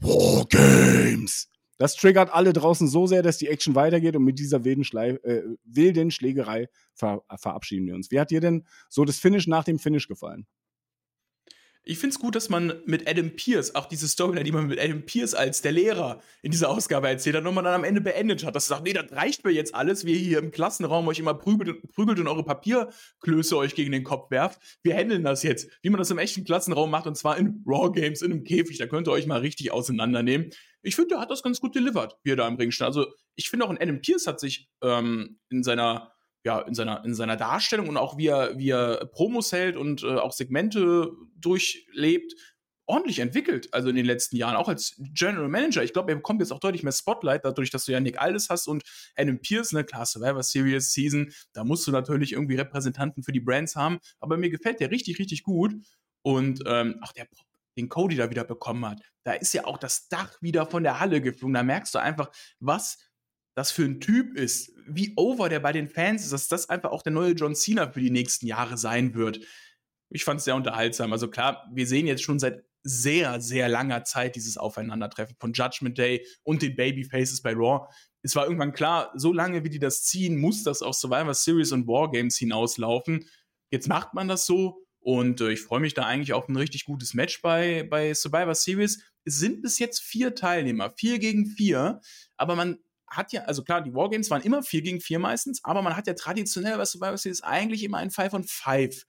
War 0.00 0.46
Games. 0.48 1.48
Das 1.78 1.94
triggert 1.94 2.34
alle 2.34 2.52
draußen 2.52 2.88
so 2.88 3.06
sehr, 3.06 3.22
dass 3.22 3.38
die 3.38 3.46
Action 3.46 3.76
weitergeht 3.76 4.16
und 4.16 4.24
mit 4.24 4.40
dieser 4.40 4.64
wilden, 4.64 4.82
Schlei 4.82 5.10
äh, 5.10 5.44
wilden 5.62 6.10
Schlägerei 6.10 6.66
ver 6.92 7.22
verabschieden 7.36 7.86
wir 7.86 7.94
uns. 7.94 8.10
Wie 8.10 8.18
hat 8.18 8.32
dir 8.32 8.40
denn 8.40 8.66
so 8.88 9.04
das 9.04 9.20
Finish 9.20 9.46
nach 9.46 9.62
dem 9.62 9.78
Finish 9.78 10.08
gefallen? 10.08 10.48
Ich 11.82 11.98
finde 11.98 12.14
es 12.14 12.20
gut, 12.20 12.36
dass 12.36 12.50
man 12.50 12.74
mit 12.84 13.08
Adam 13.08 13.30
Pierce, 13.30 13.74
auch 13.74 13.86
diese 13.86 14.06
Storyline, 14.06 14.44
die 14.44 14.52
man 14.52 14.66
mit 14.66 14.78
Adam 14.78 15.02
Pierce 15.02 15.34
als 15.34 15.62
der 15.62 15.72
Lehrer 15.72 16.20
in 16.42 16.50
dieser 16.50 16.68
Ausgabe 16.68 17.08
erzählt 17.08 17.36
hat, 17.36 17.42
nochmal 17.42 17.64
dann 17.64 17.74
am 17.74 17.84
Ende 17.84 18.02
beendet 18.02 18.44
hat. 18.44 18.54
Dass 18.54 18.66
er 18.66 18.76
sagt, 18.76 18.84
nee, 18.84 18.92
das 18.92 19.10
reicht 19.12 19.44
mir 19.44 19.50
jetzt 19.50 19.74
alles, 19.74 20.04
wie 20.04 20.12
ihr 20.12 20.18
hier 20.18 20.38
im 20.40 20.50
Klassenraum 20.50 21.08
euch 21.08 21.18
immer 21.18 21.32
prügelt, 21.32 21.80
prügelt 21.92 22.18
und 22.18 22.28
eure 22.28 22.44
Papierklöße 22.44 23.56
euch 23.56 23.74
gegen 23.74 23.92
den 23.92 24.04
Kopf 24.04 24.30
werft. 24.30 24.60
Wir 24.82 24.94
handeln 24.94 25.24
das 25.24 25.42
jetzt, 25.42 25.70
wie 25.82 25.88
man 25.88 25.98
das 25.98 26.10
im 26.10 26.18
echten 26.18 26.44
Klassenraum 26.44 26.90
macht, 26.90 27.06
und 27.06 27.16
zwar 27.16 27.38
in 27.38 27.64
Raw 27.66 27.90
Games, 27.90 28.20
in 28.20 28.30
einem 28.30 28.44
Käfig. 28.44 28.76
Da 28.76 28.86
könnt 28.86 29.08
ihr 29.08 29.12
euch 29.12 29.26
mal 29.26 29.40
richtig 29.40 29.72
auseinandernehmen. 29.72 30.50
Ich 30.82 30.96
finde, 30.96 31.14
der 31.14 31.20
hat 31.20 31.30
das 31.30 31.42
ganz 31.42 31.60
gut 31.60 31.74
delivered, 31.74 32.14
wie 32.24 32.32
er 32.32 32.36
da 32.36 32.46
im 32.46 32.56
Ring 32.56 32.72
stand. 32.72 32.88
Also, 32.94 33.10
ich 33.36 33.48
finde 33.48 33.64
auch, 33.64 33.70
ein 33.70 33.78
Adam 33.80 34.02
Pierce 34.02 34.26
hat 34.26 34.38
sich 34.38 34.68
ähm, 34.82 35.38
in 35.48 35.62
seiner 35.62 36.12
ja, 36.44 36.60
in 36.60 36.74
seiner, 36.74 37.04
in 37.04 37.14
seiner 37.14 37.36
Darstellung 37.36 37.88
und 37.88 37.96
auch 37.96 38.16
wie 38.16 38.28
er, 38.28 38.58
wie 38.58 38.70
er 38.70 39.06
Promos 39.06 39.52
hält 39.52 39.76
und 39.76 40.02
äh, 40.02 40.16
auch 40.16 40.32
Segmente 40.32 41.12
durchlebt, 41.36 42.34
ordentlich 42.86 43.20
entwickelt. 43.20 43.72
Also 43.72 43.88
in 43.88 43.96
den 43.96 44.04
letzten 44.04 44.36
Jahren, 44.36 44.56
auch 44.56 44.68
als 44.68 44.94
General 45.14 45.48
Manager. 45.48 45.82
Ich 45.82 45.92
glaube, 45.92 46.10
er 46.10 46.16
bekommt 46.16 46.40
jetzt 46.40 46.50
auch 46.50 46.58
deutlich 46.58 46.82
mehr 46.82 46.92
Spotlight, 46.92 47.44
dadurch, 47.44 47.70
dass 47.70 47.84
du 47.84 47.92
ja 47.92 48.00
Nick 48.00 48.20
Aldis 48.20 48.48
hast 48.50 48.66
und 48.66 48.82
Adam 49.16 49.38
Pierce, 49.38 49.72
ne, 49.72 49.84
klar, 49.84 50.06
Survivor 50.06 50.42
Series 50.42 50.92
Season. 50.92 51.32
Da 51.52 51.62
musst 51.62 51.86
du 51.86 51.92
natürlich 51.92 52.32
irgendwie 52.32 52.56
Repräsentanten 52.56 53.22
für 53.22 53.32
die 53.32 53.40
Brands 53.40 53.76
haben. 53.76 53.98
Aber 54.18 54.36
mir 54.36 54.50
gefällt 54.50 54.80
der 54.80 54.90
richtig, 54.90 55.18
richtig 55.18 55.44
gut. 55.44 55.74
Und 56.22 56.62
ähm, 56.66 56.98
auch 57.02 57.12
der 57.12 57.24
Pop 57.24 57.46
den 57.76 57.88
Cody 57.88 58.16
da 58.16 58.30
wieder 58.30 58.44
bekommen 58.44 58.84
hat, 58.84 59.00
da 59.22 59.32
ist 59.32 59.54
ja 59.54 59.64
auch 59.64 59.78
das 59.78 60.08
Dach 60.08 60.36
wieder 60.42 60.66
von 60.66 60.82
der 60.82 61.00
Halle 61.00 61.20
geflogen. 61.20 61.54
Da 61.54 61.62
merkst 61.62 61.94
du 61.94 61.98
einfach, 61.98 62.30
was 62.58 62.98
das 63.54 63.70
für 63.70 63.84
ein 63.84 64.00
Typ 64.00 64.36
ist, 64.36 64.72
wie 64.86 65.12
over 65.16 65.48
der 65.48 65.60
bei 65.60 65.72
den 65.72 65.88
Fans 65.88 66.22
ist, 66.24 66.32
dass 66.32 66.48
das 66.48 66.68
einfach 66.68 66.90
auch 66.90 67.02
der 67.02 67.12
neue 67.12 67.32
John 67.32 67.54
Cena 67.54 67.90
für 67.90 68.00
die 68.00 68.10
nächsten 68.10 68.46
Jahre 68.46 68.76
sein 68.76 69.14
wird. 69.14 69.40
Ich 70.08 70.24
fand 70.24 70.38
es 70.38 70.44
sehr 70.44 70.56
unterhaltsam. 70.56 71.12
Also 71.12 71.28
klar, 71.28 71.68
wir 71.72 71.86
sehen 71.86 72.06
jetzt 72.06 72.22
schon 72.22 72.38
seit 72.38 72.64
sehr, 72.82 73.40
sehr 73.40 73.68
langer 73.68 74.04
Zeit 74.04 74.36
dieses 74.36 74.56
Aufeinandertreffen 74.56 75.36
von 75.38 75.52
Judgment 75.52 75.98
Day 75.98 76.26
und 76.42 76.62
den 76.62 76.76
Babyfaces 76.76 77.42
bei 77.42 77.52
Raw. 77.52 77.86
Es 78.22 78.34
war 78.36 78.44
irgendwann 78.44 78.72
klar, 78.72 79.12
so 79.14 79.32
lange 79.32 79.64
wie 79.64 79.70
die 79.70 79.78
das 79.78 80.04
ziehen, 80.04 80.38
muss 80.38 80.62
das 80.62 80.82
auf 80.82 80.94
Survivor 80.94 81.34
Series 81.34 81.72
und 81.72 81.86
Wargames 81.86 82.36
hinauslaufen. 82.36 83.28
Jetzt 83.70 83.88
macht 83.88 84.14
man 84.14 84.28
das 84.28 84.46
so 84.46 84.84
und 85.00 85.40
äh, 85.40 85.52
ich 85.52 85.60
freue 85.60 85.80
mich 85.80 85.94
da 85.94 86.04
eigentlich 86.04 86.32
auf 86.32 86.48
ein 86.48 86.56
richtig 86.56 86.84
gutes 86.84 87.14
Match 87.14 87.40
bei, 87.42 87.86
bei 87.88 88.12
Survivor 88.14 88.54
Series. 88.54 89.02
Es 89.24 89.38
sind 89.38 89.62
bis 89.62 89.78
jetzt 89.78 90.00
vier 90.00 90.34
Teilnehmer, 90.34 90.92
vier 90.96 91.18
gegen 91.18 91.46
vier, 91.46 92.00
aber 92.36 92.56
man 92.56 92.78
hat 93.10 93.32
ja, 93.32 93.42
also 93.42 93.62
klar, 93.62 93.82
die 93.82 93.94
Wargames 93.94 94.30
waren 94.30 94.42
immer 94.42 94.62
4 94.62 94.82
gegen 94.82 95.00
4 95.00 95.18
meistens, 95.18 95.64
aber 95.64 95.82
man 95.82 95.96
hat 95.96 96.06
ja 96.06 96.14
traditionell 96.14 96.76
bei 96.76 96.84
Survivor 96.84 97.18
Series 97.18 97.42
eigentlich 97.42 97.82
immer 97.82 97.98
ein 97.98 98.10
5 98.10 98.32
on 98.32 98.44
5 98.44 99.04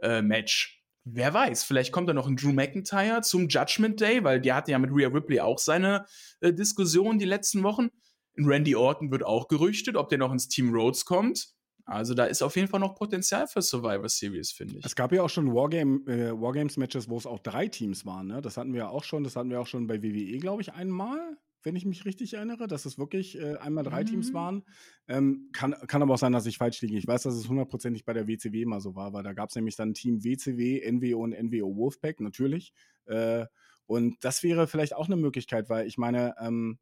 äh, 0.00 0.22
Match. 0.22 0.82
Wer 1.04 1.32
weiß, 1.32 1.64
vielleicht 1.64 1.92
kommt 1.92 2.08
da 2.08 2.12
noch 2.12 2.26
ein 2.26 2.36
Drew 2.36 2.52
McIntyre 2.52 3.22
zum 3.22 3.48
Judgment 3.48 4.00
Day, 4.00 4.24
weil 4.24 4.40
der 4.40 4.56
hatte 4.56 4.72
ja 4.72 4.78
mit 4.78 4.90
Rhea 4.90 5.08
Ripley 5.08 5.40
auch 5.40 5.58
seine 5.58 6.04
äh, 6.40 6.52
Diskussion 6.52 7.18
die 7.18 7.24
letzten 7.24 7.62
Wochen. 7.62 7.88
Ein 8.36 8.46
Randy 8.46 8.74
Orton 8.74 9.10
wird 9.10 9.24
auch 9.24 9.48
gerüchtet, 9.48 9.96
ob 9.96 10.08
der 10.08 10.18
noch 10.18 10.32
ins 10.32 10.48
Team 10.48 10.74
Rhodes 10.74 11.04
kommt. 11.04 11.56
Also 11.84 12.14
da 12.14 12.24
ist 12.24 12.42
auf 12.42 12.56
jeden 12.56 12.66
Fall 12.66 12.80
noch 12.80 12.96
Potenzial 12.96 13.46
für 13.46 13.62
Survivor 13.62 14.08
Series, 14.08 14.50
finde 14.50 14.78
ich. 14.78 14.84
Es 14.84 14.96
gab 14.96 15.12
ja 15.12 15.22
auch 15.22 15.30
schon 15.30 15.54
Wargame, 15.54 16.00
äh, 16.08 16.32
Wargames-Matches, 16.32 17.08
wo 17.08 17.16
es 17.16 17.26
auch 17.26 17.38
drei 17.38 17.68
Teams 17.68 18.04
waren. 18.04 18.26
Ne? 18.26 18.42
Das 18.42 18.56
hatten 18.56 18.72
wir 18.72 18.80
ja 18.80 18.88
auch 18.88 19.04
schon. 19.04 19.22
Das 19.22 19.36
hatten 19.36 19.50
wir 19.50 19.60
auch 19.60 19.68
schon 19.68 19.86
bei 19.86 20.02
WWE, 20.02 20.38
glaube 20.38 20.62
ich, 20.62 20.72
einmal 20.72 21.38
wenn 21.66 21.76
ich 21.76 21.84
mich 21.84 22.04
richtig 22.04 22.34
erinnere, 22.34 22.68
dass 22.68 22.86
es 22.86 22.96
wirklich 22.96 23.38
äh, 23.38 23.56
einmal 23.56 23.82
drei 23.82 24.02
mhm. 24.02 24.06
Teams 24.06 24.32
waren. 24.32 24.62
Ähm, 25.08 25.50
kann, 25.52 25.74
kann 25.88 26.00
aber 26.00 26.14
auch 26.14 26.18
sein, 26.18 26.32
dass 26.32 26.46
ich 26.46 26.58
falsch 26.58 26.80
liege. 26.80 26.96
Ich 26.96 27.08
weiß, 27.08 27.24
dass 27.24 27.34
es 27.34 27.48
hundertprozentig 27.48 28.04
bei 28.04 28.12
der 28.12 28.28
WCW 28.28 28.62
immer 28.62 28.80
so 28.80 28.94
war, 28.94 29.12
weil 29.12 29.24
da 29.24 29.32
gab 29.32 29.48
es 29.48 29.56
nämlich 29.56 29.74
dann 29.74 29.92
Team 29.92 30.22
WCW, 30.22 30.88
NWO 30.90 31.24
und 31.24 31.32
NWO 31.32 31.76
Wolfpack, 31.76 32.20
natürlich. 32.20 32.72
Äh, 33.06 33.46
Und 33.86 34.16
das 34.24 34.44
wäre 34.44 34.68
vielleicht 34.68 34.94
auch 34.94 35.06
eine 35.06 35.16
Möglichkeit, 35.16 35.68
weil 35.68 35.86
ich 35.86 35.98
meine, 35.98 36.34
ähm, 36.40 36.78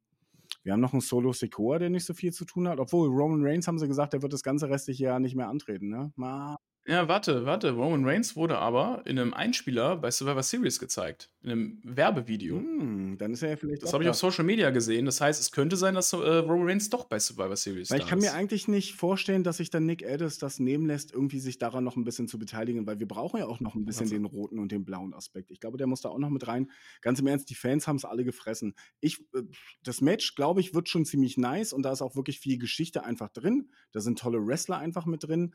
wir 0.63 0.75
haben 0.75 0.81
noch 0.81 0.93
einen 0.93 1.01
Solo 1.01 1.33
Secor, 1.33 1.79
der 1.79 1.89
nicht 1.89 2.05
so 2.05 2.13
viel 2.13 2.33
zu 2.33 2.45
tun 2.45 2.69
hat. 2.69 2.79
Obwohl, 2.79 3.09
Roman 3.09 3.43
Reigns 3.43 3.67
haben 3.67 3.79
sie 3.79 3.89
gesagt, 3.89 4.13
der 4.13 4.23
wird 4.23 4.35
das 4.35 4.43
ganze 4.43 4.69
restliche 4.69 5.05
Jahr 5.05 5.19
nicht 5.19 5.35
mehr 5.35 5.49
antreten, 5.49 5.89
ne? 5.89 6.13
Mal 6.17 6.59
ja, 6.87 7.09
warte, 7.09 7.47
warte. 7.47 7.71
Roman 7.71 8.05
Reigns 8.05 8.37
wurde 8.37 8.59
aber 8.59 9.03
in 9.07 9.19
einem 9.19 9.33
Einspieler 9.33 9.97
bei 9.97 10.11
Survivor 10.11 10.43
Series 10.43 10.79
gezeigt. 10.79 11.31
In 11.43 11.51
einem 11.51 11.81
Werbevideo. 11.83 12.57
Hm, 12.59 13.17
dann 13.19 13.33
ist 13.33 13.43
er 13.43 13.51
ja 13.51 13.57
vielleicht 13.57 13.83
Das 13.83 13.93
habe 13.95 14.05
ich 14.05 14.11
auf 14.11 14.17
Social 14.17 14.45
Media 14.45 14.71
gesehen. 14.71 15.07
Das 15.07 15.21
heißt, 15.21 15.41
es 15.41 15.51
könnte 15.51 15.77
sein, 15.77 15.95
dass 15.95 16.13
äh, 16.13 16.17
Roman 16.17 16.69
Reigns 16.69 16.91
doch 16.91 17.05
bei 17.05 17.19
Survivor 17.19 17.57
Series 17.57 17.91
Weil 17.91 17.99
da 17.99 18.05
ich 18.05 18.11
kann 18.11 18.19
mir 18.19 18.35
eigentlich 18.35 18.69
nicht 18.69 18.95
vorstellen, 18.97 19.45
dass 19.45 19.57
sich 19.57 19.71
dann 19.71 19.87
Nick 19.87 20.05
Aldis 20.05 20.39
das 20.39 20.59
nehmen 20.59 20.87
lässt, 20.87 21.13
irgendwie 21.13 21.41
sich 21.41 21.59
daran 21.59 21.85
noch 21.85 21.97
ein 21.97 22.05
bisschen 22.05 22.29
zu 22.29 22.39
beteiligen, 22.39 22.87
weil 22.87 22.99
wir 22.99 23.09
brauchen 23.09 23.39
ja 23.39 23.47
auch 23.47 23.61
noch 23.61 23.75
ein 23.75 23.85
bisschen 23.87 24.03
Also- 24.03 24.15
den 24.17 24.25
roten 24.27 24.59
und 24.59 24.71
den 24.71 24.85
blauen 24.85 25.15
Aspekt. 25.15 25.51
Ich 25.51 25.61
glaube, 25.61 25.79
der 25.79 25.87
muss 25.87 26.03
da 26.03 26.11
auch 26.11 26.19
noch 26.19 26.31
mit 26.31 26.47
rein. 26.47 26.71
Ganz 27.01 27.19
im 27.19 27.27
Ernst, 27.27 27.49
die 27.49 27.55
Fans 27.55 27.89
haben 27.89 27.97
es 27.97 28.05
alle 28.05 28.25
gefressen. 28.25 28.75
Ich, 29.01 29.21
äh, 29.35 29.43
das 29.83 30.01
Match, 30.03 30.35
glaube 30.35 30.61
ich, 30.61 30.75
wird 30.75 30.89
schon 30.91 31.07
ziemlich 31.07 31.39
nice 31.39 31.73
und 31.73 31.83
da 31.83 31.93
ist 31.93 32.03
auch 32.03 32.15
wirklich 32.15 32.41
viel 32.41 32.59
Geschichte 32.59 33.05
einfach 33.05 33.31
drin. 33.31 33.71
Da 33.93 34.01
sind 34.01 34.19
tolle 34.19 34.47
Wrestler 34.47 34.79
einfach 34.79 35.07
mit 35.07 35.25
drin. 35.25 35.55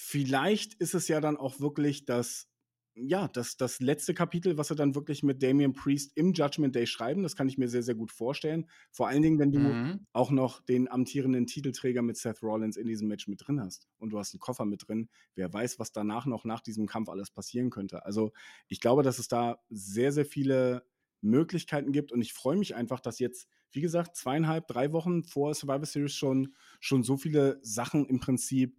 Vielleicht 0.00 0.74
ist 0.74 0.94
es 0.94 1.08
ja 1.08 1.20
dann 1.20 1.36
auch 1.36 1.58
wirklich 1.60 2.04
das, 2.04 2.48
ja, 2.94 3.26
das, 3.28 3.56
das 3.56 3.80
letzte 3.80 4.14
Kapitel, 4.14 4.56
was 4.56 4.68
sie 4.68 4.76
dann 4.76 4.94
wirklich 4.94 5.22
mit 5.24 5.42
Damian 5.42 5.72
Priest 5.72 6.12
im 6.16 6.32
Judgment 6.34 6.74
Day 6.76 6.86
schreiben. 6.86 7.22
Das 7.24 7.34
kann 7.34 7.48
ich 7.48 7.58
mir 7.58 7.68
sehr, 7.68 7.82
sehr 7.82 7.96
gut 7.96 8.12
vorstellen. 8.12 8.68
Vor 8.92 9.08
allen 9.08 9.22
Dingen, 9.22 9.38
wenn 9.40 9.50
du 9.52 9.80
Mhm. 9.80 10.06
auch 10.12 10.30
noch 10.30 10.60
den 10.60 10.88
amtierenden 10.90 11.46
Titelträger 11.46 12.02
mit 12.02 12.16
Seth 12.16 12.42
Rollins 12.42 12.76
in 12.76 12.86
diesem 12.86 13.08
Match 13.08 13.26
mit 13.28 13.46
drin 13.46 13.60
hast 13.60 13.88
und 13.98 14.10
du 14.10 14.18
hast 14.18 14.32
einen 14.34 14.40
Koffer 14.40 14.64
mit 14.64 14.86
drin, 14.88 15.08
wer 15.34 15.52
weiß, 15.52 15.78
was 15.78 15.92
danach 15.92 16.26
noch 16.26 16.44
nach 16.44 16.60
diesem 16.60 16.86
Kampf 16.86 17.08
alles 17.08 17.30
passieren 17.30 17.70
könnte. 17.70 18.04
Also 18.06 18.32
ich 18.68 18.80
glaube, 18.80 19.02
dass 19.02 19.18
es 19.18 19.28
da 19.28 19.58
sehr, 19.68 20.12
sehr 20.12 20.24
viele 20.24 20.86
Möglichkeiten 21.20 21.92
gibt 21.92 22.12
und 22.12 22.22
ich 22.22 22.32
freue 22.32 22.56
mich 22.56 22.74
einfach, 22.74 23.00
dass 23.00 23.18
jetzt, 23.18 23.48
wie 23.72 23.80
gesagt, 23.80 24.16
zweieinhalb, 24.16 24.66
drei 24.68 24.92
Wochen 24.92 25.24
vor 25.24 25.54
Survivor 25.54 25.84
Series 25.86 26.14
schon, 26.14 26.54
schon 26.80 27.02
so 27.02 27.16
viele 27.16 27.58
Sachen 27.62 28.06
im 28.06 28.20
Prinzip 28.20 28.78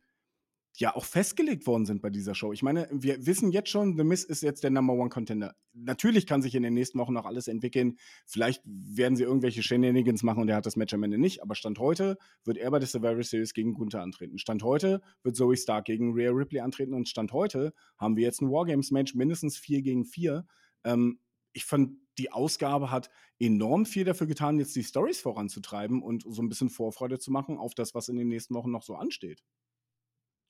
ja 0.80 0.96
auch 0.96 1.04
festgelegt 1.04 1.68
worden 1.68 1.86
sind 1.86 2.02
bei 2.02 2.10
dieser 2.10 2.34
Show. 2.34 2.54
Ich 2.54 2.64
meine, 2.64 2.88
wir 2.92 3.26
wissen 3.26 3.52
jetzt 3.52 3.70
schon, 3.70 3.98
The 3.98 4.06
Miz 4.06 4.24
ist 4.24 4.42
jetzt 4.42 4.64
der 4.64 4.72
Number 4.72 4.94
One 4.94 5.10
Contender. 5.10 5.54
Natürlich 5.74 6.26
kann 6.26 6.42
sich 6.42 6.56
in 6.56 6.64
den 6.64 6.74
nächsten 6.74 6.98
Wochen 7.00 7.14
noch 7.14 7.26
alles 7.26 7.50
entwickeln. 7.50 7.98
Vielleicht 8.26 8.64
werden 8.66 9.18
sie 9.18 9.24
irgendwelche 9.24 9.62
Shenanigans 9.62 10.24
machen 10.24 10.42
und 10.42 10.48
er 10.48 10.56
hat 10.56 10.66
das 10.66 10.78
Match 10.78 10.94
am 10.94 11.04
Ende 11.04 11.18
nicht. 11.18 11.44
Aber 11.44 11.56
Stand 11.56 11.80
heute 11.80 12.18
wird 12.46 12.58
er 12.58 12.72
bei 12.72 12.80
der 12.80 12.88
Survivor 12.88 13.24
Series 13.24 13.54
gegen 13.54 13.74
Gunther 13.74 14.02
antreten. 14.02 14.38
Stand 14.38 14.64
heute 14.64 15.02
wird 15.22 15.36
Zoe 15.36 15.58
Stark 15.58 15.84
gegen 15.84 16.14
Rhea 16.14 16.32
Ripley 16.32 16.62
antreten 16.62 16.94
und 16.94 17.10
Stand 17.10 17.34
heute 17.34 17.74
haben 17.98 18.16
wir 18.16 18.24
jetzt 18.24 18.42
ein 18.42 18.50
Wargames-Match, 18.50 19.16
mindestens 19.16 19.58
4 19.58 19.82
gegen 19.82 20.06
4. 20.06 20.46
Ähm, 20.86 21.20
ich 21.52 21.66
fand, 21.66 21.98
die 22.18 22.32
Ausgabe 22.32 22.90
hat 22.90 23.10
enorm 23.38 23.86
viel 23.86 24.06
dafür 24.06 24.28
getan, 24.28 24.60
jetzt 24.60 24.76
die 24.78 24.84
Stories 24.84 25.20
voranzutreiben 25.20 26.02
und 26.02 26.24
so 26.26 26.42
ein 26.42 26.48
bisschen 26.48 26.70
Vorfreude 26.70 27.20
zu 27.20 27.32
machen 27.32 27.58
auf 27.58 27.74
das, 27.74 27.94
was 27.94 28.08
in 28.08 28.16
den 28.16 28.30
nächsten 28.30 28.54
Wochen 28.54 28.72
noch 28.72 28.84
so 28.84 28.96
ansteht. 28.96 29.44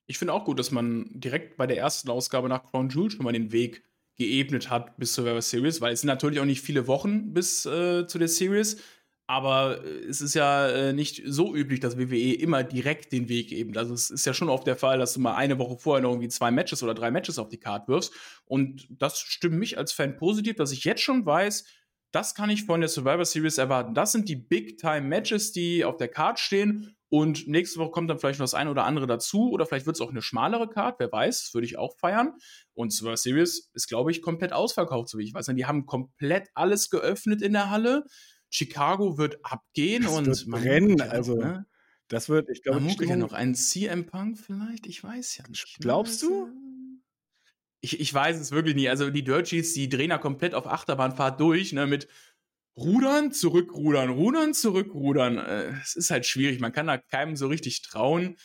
Ich 0.06 0.18
finde 0.18 0.32
auch 0.34 0.44
gut, 0.44 0.58
dass 0.58 0.70
man 0.70 1.08
direkt 1.12 1.56
bei 1.56 1.66
der 1.66 1.78
ersten 1.78 2.10
Ausgabe 2.10 2.48
nach 2.48 2.64
Crown 2.64 2.88
Jewel 2.88 3.10
schon 3.10 3.24
mal 3.24 3.32
den 3.32 3.52
Weg 3.52 3.84
geebnet 4.16 4.68
hat 4.68 4.98
bis 4.98 5.14
zur 5.14 5.24
Survivor 5.24 5.42
Series, 5.42 5.80
weil 5.80 5.94
es 5.94 6.02
sind 6.02 6.08
natürlich 6.08 6.40
auch 6.40 6.44
nicht 6.44 6.60
viele 6.60 6.86
Wochen 6.86 7.32
bis 7.32 7.64
äh, 7.64 8.06
zu 8.06 8.18
der 8.18 8.28
Series, 8.28 8.76
aber 9.26 9.82
äh, 9.82 9.88
es 10.08 10.20
ist 10.20 10.34
ja 10.34 10.68
äh, 10.68 10.92
nicht 10.92 11.22
so 11.24 11.54
üblich, 11.54 11.80
dass 11.80 11.96
WWE 11.96 12.34
immer 12.34 12.62
direkt 12.62 13.12
den 13.12 13.28
Weg 13.28 13.50
ebnet. 13.50 13.78
Also 13.78 13.94
es 13.94 14.10
ist 14.10 14.26
ja 14.26 14.34
schon 14.34 14.50
oft 14.50 14.66
der 14.66 14.76
Fall, 14.76 14.98
dass 14.98 15.14
du 15.14 15.20
mal 15.20 15.36
eine 15.36 15.58
Woche 15.58 15.78
vorher 15.78 16.02
noch 16.02 16.10
irgendwie 16.10 16.28
zwei 16.28 16.50
Matches 16.50 16.82
oder 16.82 16.94
drei 16.94 17.10
Matches 17.10 17.38
auf 17.38 17.48
die 17.48 17.60
Karte 17.60 17.88
wirfst 17.88 18.12
und 18.44 18.86
das 18.90 19.20
stimmt 19.20 19.56
mich 19.56 19.78
als 19.78 19.92
Fan 19.92 20.16
positiv, 20.16 20.56
dass 20.56 20.72
ich 20.72 20.84
jetzt 20.84 21.00
schon 21.00 21.24
weiß, 21.24 21.64
das 22.12 22.34
kann 22.34 22.50
ich 22.50 22.64
von 22.64 22.80
der 22.80 22.88
Survivor 22.88 23.24
Series 23.24 23.58
erwarten. 23.58 23.94
Das 23.94 24.12
sind 24.12 24.28
die 24.28 24.36
Big-Time-Matches, 24.36 25.52
die 25.52 25.84
auf 25.84 25.96
der 25.96 26.08
Card 26.08 26.38
stehen. 26.38 26.96
Und 27.08 27.48
nächste 27.48 27.80
Woche 27.80 27.90
kommt 27.90 28.08
dann 28.08 28.18
vielleicht 28.20 28.38
noch 28.38 28.44
das 28.44 28.54
eine 28.54 28.70
oder 28.70 28.84
andere 28.84 29.06
dazu. 29.06 29.50
Oder 29.50 29.66
vielleicht 29.66 29.86
wird 29.86 29.96
es 29.96 30.00
auch 30.00 30.10
eine 30.10 30.22
schmalere 30.22 30.68
Card, 30.68 30.96
wer 30.98 31.10
weiß. 31.10 31.44
Das 31.44 31.54
würde 31.54 31.66
ich 31.66 31.76
auch 31.76 31.96
feiern. 31.98 32.34
Und 32.74 32.92
Survivor 32.92 33.16
Series 33.16 33.70
ist, 33.74 33.88
glaube 33.88 34.10
ich, 34.10 34.22
komplett 34.22 34.52
ausverkauft, 34.52 35.08
so 35.08 35.18
wie 35.18 35.24
ich 35.24 35.34
weiß. 35.34 35.46
Die 35.46 35.66
haben 35.66 35.86
komplett 35.86 36.48
alles 36.54 36.90
geöffnet 36.90 37.42
in 37.42 37.52
der 37.52 37.70
Halle. 37.70 38.04
Chicago 38.48 39.18
wird 39.18 39.38
abgehen 39.44 40.04
Das 40.04 40.12
und 40.12 40.26
wird 40.26 40.46
man 40.46 40.62
brennen, 40.62 40.98
ja 40.98 41.06
also, 41.06 41.36
ne? 41.36 41.66
Das 42.08 42.28
wird, 42.28 42.50
ich 42.50 42.62
glaube, 42.64 42.80
Man 42.80 42.96
ja 43.08 43.14
noch 43.14 43.32
einen 43.32 43.54
CM 43.54 44.04
Punk 44.04 44.36
vielleicht. 44.36 44.88
Ich 44.88 45.04
weiß 45.04 45.36
ja 45.36 45.46
nicht. 45.48 45.78
ne? 45.78 45.82
Glaubst 45.82 46.20
du? 46.22 46.48
Ich, 47.80 47.98
ich 48.00 48.12
weiß 48.12 48.38
es 48.38 48.50
wirklich 48.50 48.74
nicht. 48.74 48.90
Also 48.90 49.10
die 49.10 49.24
Dirt 49.24 49.48
Sheets, 49.48 49.72
die 49.72 49.88
drehen 49.88 50.10
da 50.10 50.18
komplett 50.18 50.54
auf 50.54 50.66
Achterbahnfahrt 50.66 51.40
durch, 51.40 51.72
ne, 51.72 51.86
mit 51.86 52.08
Rudern, 52.76 53.32
zurückrudern, 53.32 54.10
rudern, 54.10 54.54
zurückrudern. 54.54 55.38
Äh, 55.38 55.72
Es 55.82 55.96
ist 55.96 56.10
halt 56.10 56.26
schwierig. 56.26 56.60
Man 56.60 56.72
kann 56.72 56.86
da 56.86 56.98
keinem 56.98 57.36
so 57.36 57.48
richtig 57.48 57.82
trauen. 57.82 58.36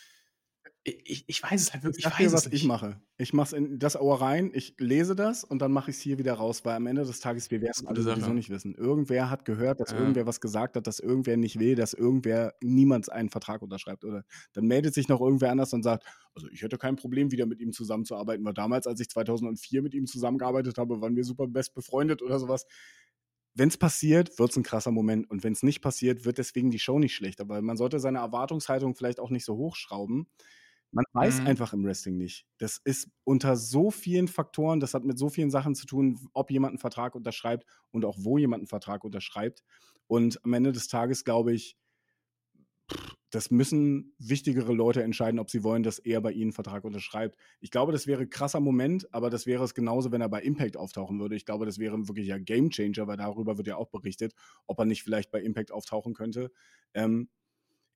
Ich, 0.86 1.00
ich, 1.10 1.24
ich 1.26 1.42
weiß 1.42 1.60
es 1.60 1.72
halt 1.72 1.82
Ich 1.82 1.84
wirklich. 1.84 2.06
Ich 2.06 2.18
dir, 2.18 2.30
weiß 2.30 2.32
was 2.32 2.46
es 2.46 2.52
ich 2.52 2.62
nicht. 2.62 2.64
mache. 2.64 3.00
Ich 3.18 3.32
mache 3.32 3.46
es 3.46 3.52
in 3.54 3.78
das 3.78 3.96
Ohr 3.98 4.20
rein, 4.20 4.50
ich 4.54 4.74
lese 4.78 5.16
das 5.16 5.42
und 5.44 5.60
dann 5.62 5.72
mache 5.72 5.90
ich 5.90 5.96
es 5.96 6.02
hier 6.02 6.18
wieder 6.18 6.34
raus, 6.34 6.64
weil 6.64 6.76
am 6.76 6.86
Ende 6.86 7.04
des 7.04 7.20
Tages, 7.20 7.50
wir 7.50 7.60
werden 7.62 7.72
es 7.74 7.84
alle 7.86 8.02
sowieso 8.02 8.32
nicht 8.34 8.50
wissen. 8.50 8.74
Irgendwer 8.74 9.30
hat 9.30 9.44
gehört, 9.46 9.80
dass 9.80 9.92
Ja. 9.92 9.96
irgendwer 9.96 10.26
was 10.26 10.40
gesagt 10.40 10.76
hat, 10.76 10.86
dass 10.86 10.98
irgendwer 11.00 11.36
nicht 11.38 11.58
will, 11.58 11.74
dass 11.76 11.94
irgendwer 11.94 12.54
niemals 12.62 13.08
einen 13.08 13.30
Vertrag 13.30 13.62
unterschreibt. 13.62 14.04
Oder 14.04 14.24
dann 14.52 14.66
meldet 14.66 14.94
sich 14.94 15.08
noch 15.08 15.20
irgendwer 15.20 15.50
anders 15.50 15.72
und 15.72 15.82
sagt, 15.82 16.04
also 16.34 16.48
ich 16.50 16.62
hätte 16.62 16.78
kein 16.78 16.96
Problem, 16.96 17.32
wieder 17.32 17.46
mit 17.46 17.60
ihm 17.60 17.72
zusammenzuarbeiten, 17.72 18.44
weil 18.44 18.54
damals, 18.54 18.86
als 18.86 19.00
ich 19.00 19.08
2004 19.08 19.82
mit 19.82 19.94
ihm 19.94 20.06
zusammengearbeitet 20.06 20.76
habe, 20.78 21.00
waren 21.00 21.16
wir 21.16 21.24
super 21.24 21.46
best 21.48 21.74
befreundet 21.74 22.22
oder 22.22 22.38
sowas. 22.38 22.66
Wenn 23.54 23.68
es 23.68 23.78
passiert, 23.78 24.38
wird 24.38 24.50
es 24.50 24.56
ein 24.56 24.62
krasser 24.62 24.90
Moment. 24.90 25.30
Und 25.30 25.42
wenn 25.42 25.54
es 25.54 25.62
nicht 25.62 25.80
passiert, 25.80 26.24
wird 26.26 26.38
deswegen 26.38 26.70
die 26.70 26.78
Show 26.78 26.98
nicht 26.98 27.14
schlechter, 27.14 27.48
weil 27.48 27.62
man 27.62 27.78
sollte 27.78 27.98
seine 28.00 28.18
Erwartungshaltung 28.18 28.94
vielleicht 28.94 29.18
auch 29.20 29.30
nicht 29.30 29.44
so 29.46 29.56
hochschrauben. 29.56 30.26
Man 30.96 31.04
weiß 31.12 31.40
Mhm. 31.40 31.44
einfach 31.44 31.74
im 31.74 31.84
Wrestling 31.84 32.16
nicht. 32.16 32.46
Das 32.58 32.78
ist 32.82 33.10
unter 33.24 33.56
so 33.56 33.90
vielen 33.90 34.28
Faktoren, 34.28 34.80
das 34.80 34.94
hat 34.94 35.04
mit 35.04 35.18
so 35.18 35.28
vielen 35.28 35.50
Sachen 35.50 35.74
zu 35.74 35.86
tun, 35.86 36.18
ob 36.32 36.50
jemand 36.50 36.70
einen 36.72 36.78
Vertrag 36.78 37.14
unterschreibt 37.14 37.66
und 37.90 38.04
auch 38.06 38.16
wo 38.18 38.38
jemand 38.38 38.62
einen 38.62 38.68
Vertrag 38.68 39.04
unterschreibt. 39.04 39.62
Und 40.06 40.42
am 40.44 40.54
Ende 40.54 40.72
des 40.72 40.88
Tages 40.88 41.24
glaube 41.24 41.52
ich, 41.52 41.76
das 43.30 43.50
müssen 43.50 44.14
wichtigere 44.18 44.72
Leute 44.72 45.02
entscheiden, 45.02 45.40
ob 45.40 45.50
sie 45.50 45.64
wollen, 45.64 45.82
dass 45.82 45.98
er 45.98 46.20
bei 46.20 46.30
ihnen 46.32 46.44
einen 46.44 46.52
Vertrag 46.52 46.84
unterschreibt. 46.84 47.36
Ich 47.60 47.70
glaube, 47.70 47.92
das 47.92 48.06
wäre 48.06 48.22
ein 48.22 48.30
krasser 48.30 48.60
Moment, 48.60 49.12
aber 49.12 49.30
das 49.30 49.46
wäre 49.46 49.64
es 49.64 49.74
genauso, 49.74 50.12
wenn 50.12 50.20
er 50.20 50.28
bei 50.28 50.42
Impact 50.42 50.76
auftauchen 50.76 51.18
würde. 51.18 51.34
Ich 51.34 51.44
glaube, 51.44 51.66
das 51.66 51.78
wäre 51.78 52.06
wirklich 52.08 52.32
ein 52.32 52.44
Game 52.44 52.70
Changer, 52.70 53.06
weil 53.08 53.16
darüber 53.16 53.56
wird 53.58 53.66
ja 53.66 53.76
auch 53.76 53.88
berichtet, 53.90 54.34
ob 54.66 54.78
er 54.78 54.84
nicht 54.84 55.02
vielleicht 55.02 55.30
bei 55.32 55.42
Impact 55.42 55.72
auftauchen 55.72 56.14
könnte. 56.14 56.50
Ähm, 56.94 57.28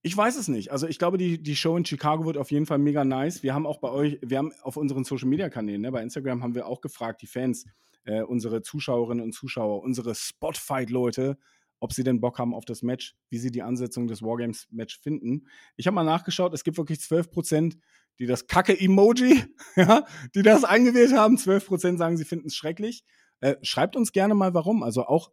ich 0.03 0.17
weiß 0.17 0.37
es 0.37 0.49
nicht. 0.49 0.73
Also 0.73 0.87
ich 0.87 0.99
glaube, 0.99 1.19
die, 1.19 1.43
die 1.43 1.57
Show 1.57 1.77
in 1.77 1.85
Chicago 1.85 2.25
wird 2.25 2.39
auf 2.39 2.51
jeden 2.51 2.67
Fall 2.67 2.79
mega 2.79 3.05
nice. 3.05 3.43
Wir 3.43 3.55
haben 3.55 3.67
auch 3.67 3.79
bei 3.79 3.91
euch, 3.91 4.19
wir 4.23 4.39
haben 4.39 4.53
auf 4.63 4.77
unseren 4.77 5.05
Social 5.05 5.29
Media 5.29 5.51
Kanälen, 5.51 5.83
ne, 5.83 5.93
bei 5.93 6.03
Instagram 6.03 6.43
haben 6.43 6.55
wir 6.55 6.67
auch 6.67 6.81
gefragt, 6.81 7.23
die 7.23 7.27
Fans, 7.27 7.67
äh, 8.05 8.23
unsere 8.23 8.63
Zuschauerinnen 8.63 9.23
und 9.23 9.33
Zuschauer, 9.33 9.83
unsere 9.83 10.15
Spotfight-Leute, 10.15 11.37
ob 11.81 11.93
sie 11.93 12.05
denn 12.05 12.21
Bock 12.21 12.39
haben 12.39 12.55
auf 12.55 12.65
das 12.65 12.83
Match, 12.83 13.15
wie 13.29 13.39
sie 13.39 13.51
die 13.51 13.63
Ansetzung 13.63 14.07
des 14.07 14.23
Wargames-Match 14.23 15.01
finden. 15.01 15.47
Ich 15.77 15.87
habe 15.87 15.95
mal 15.95 16.05
nachgeschaut, 16.05 16.55
es 16.55 16.65
gibt 16.65 16.79
wirklich 16.79 16.99
12%, 16.99 17.77
die 18.19 18.27
das 18.27 18.47
Kacke-Emoji, 18.47 19.45
ja, 19.77 20.05
die 20.35 20.43
das 20.43 20.65
eingewählt 20.65 21.13
haben. 21.13 21.37
12% 21.37 21.97
sagen, 21.97 22.17
sie 22.17 22.25
finden 22.25 22.49
es 22.49 22.55
schrecklich. 22.55 23.03
Äh, 23.41 23.57
schreibt 23.63 23.97
uns 23.97 24.13
gerne 24.13 24.35
mal, 24.35 24.53
warum. 24.55 24.83
Also 24.83 25.07
auch 25.07 25.31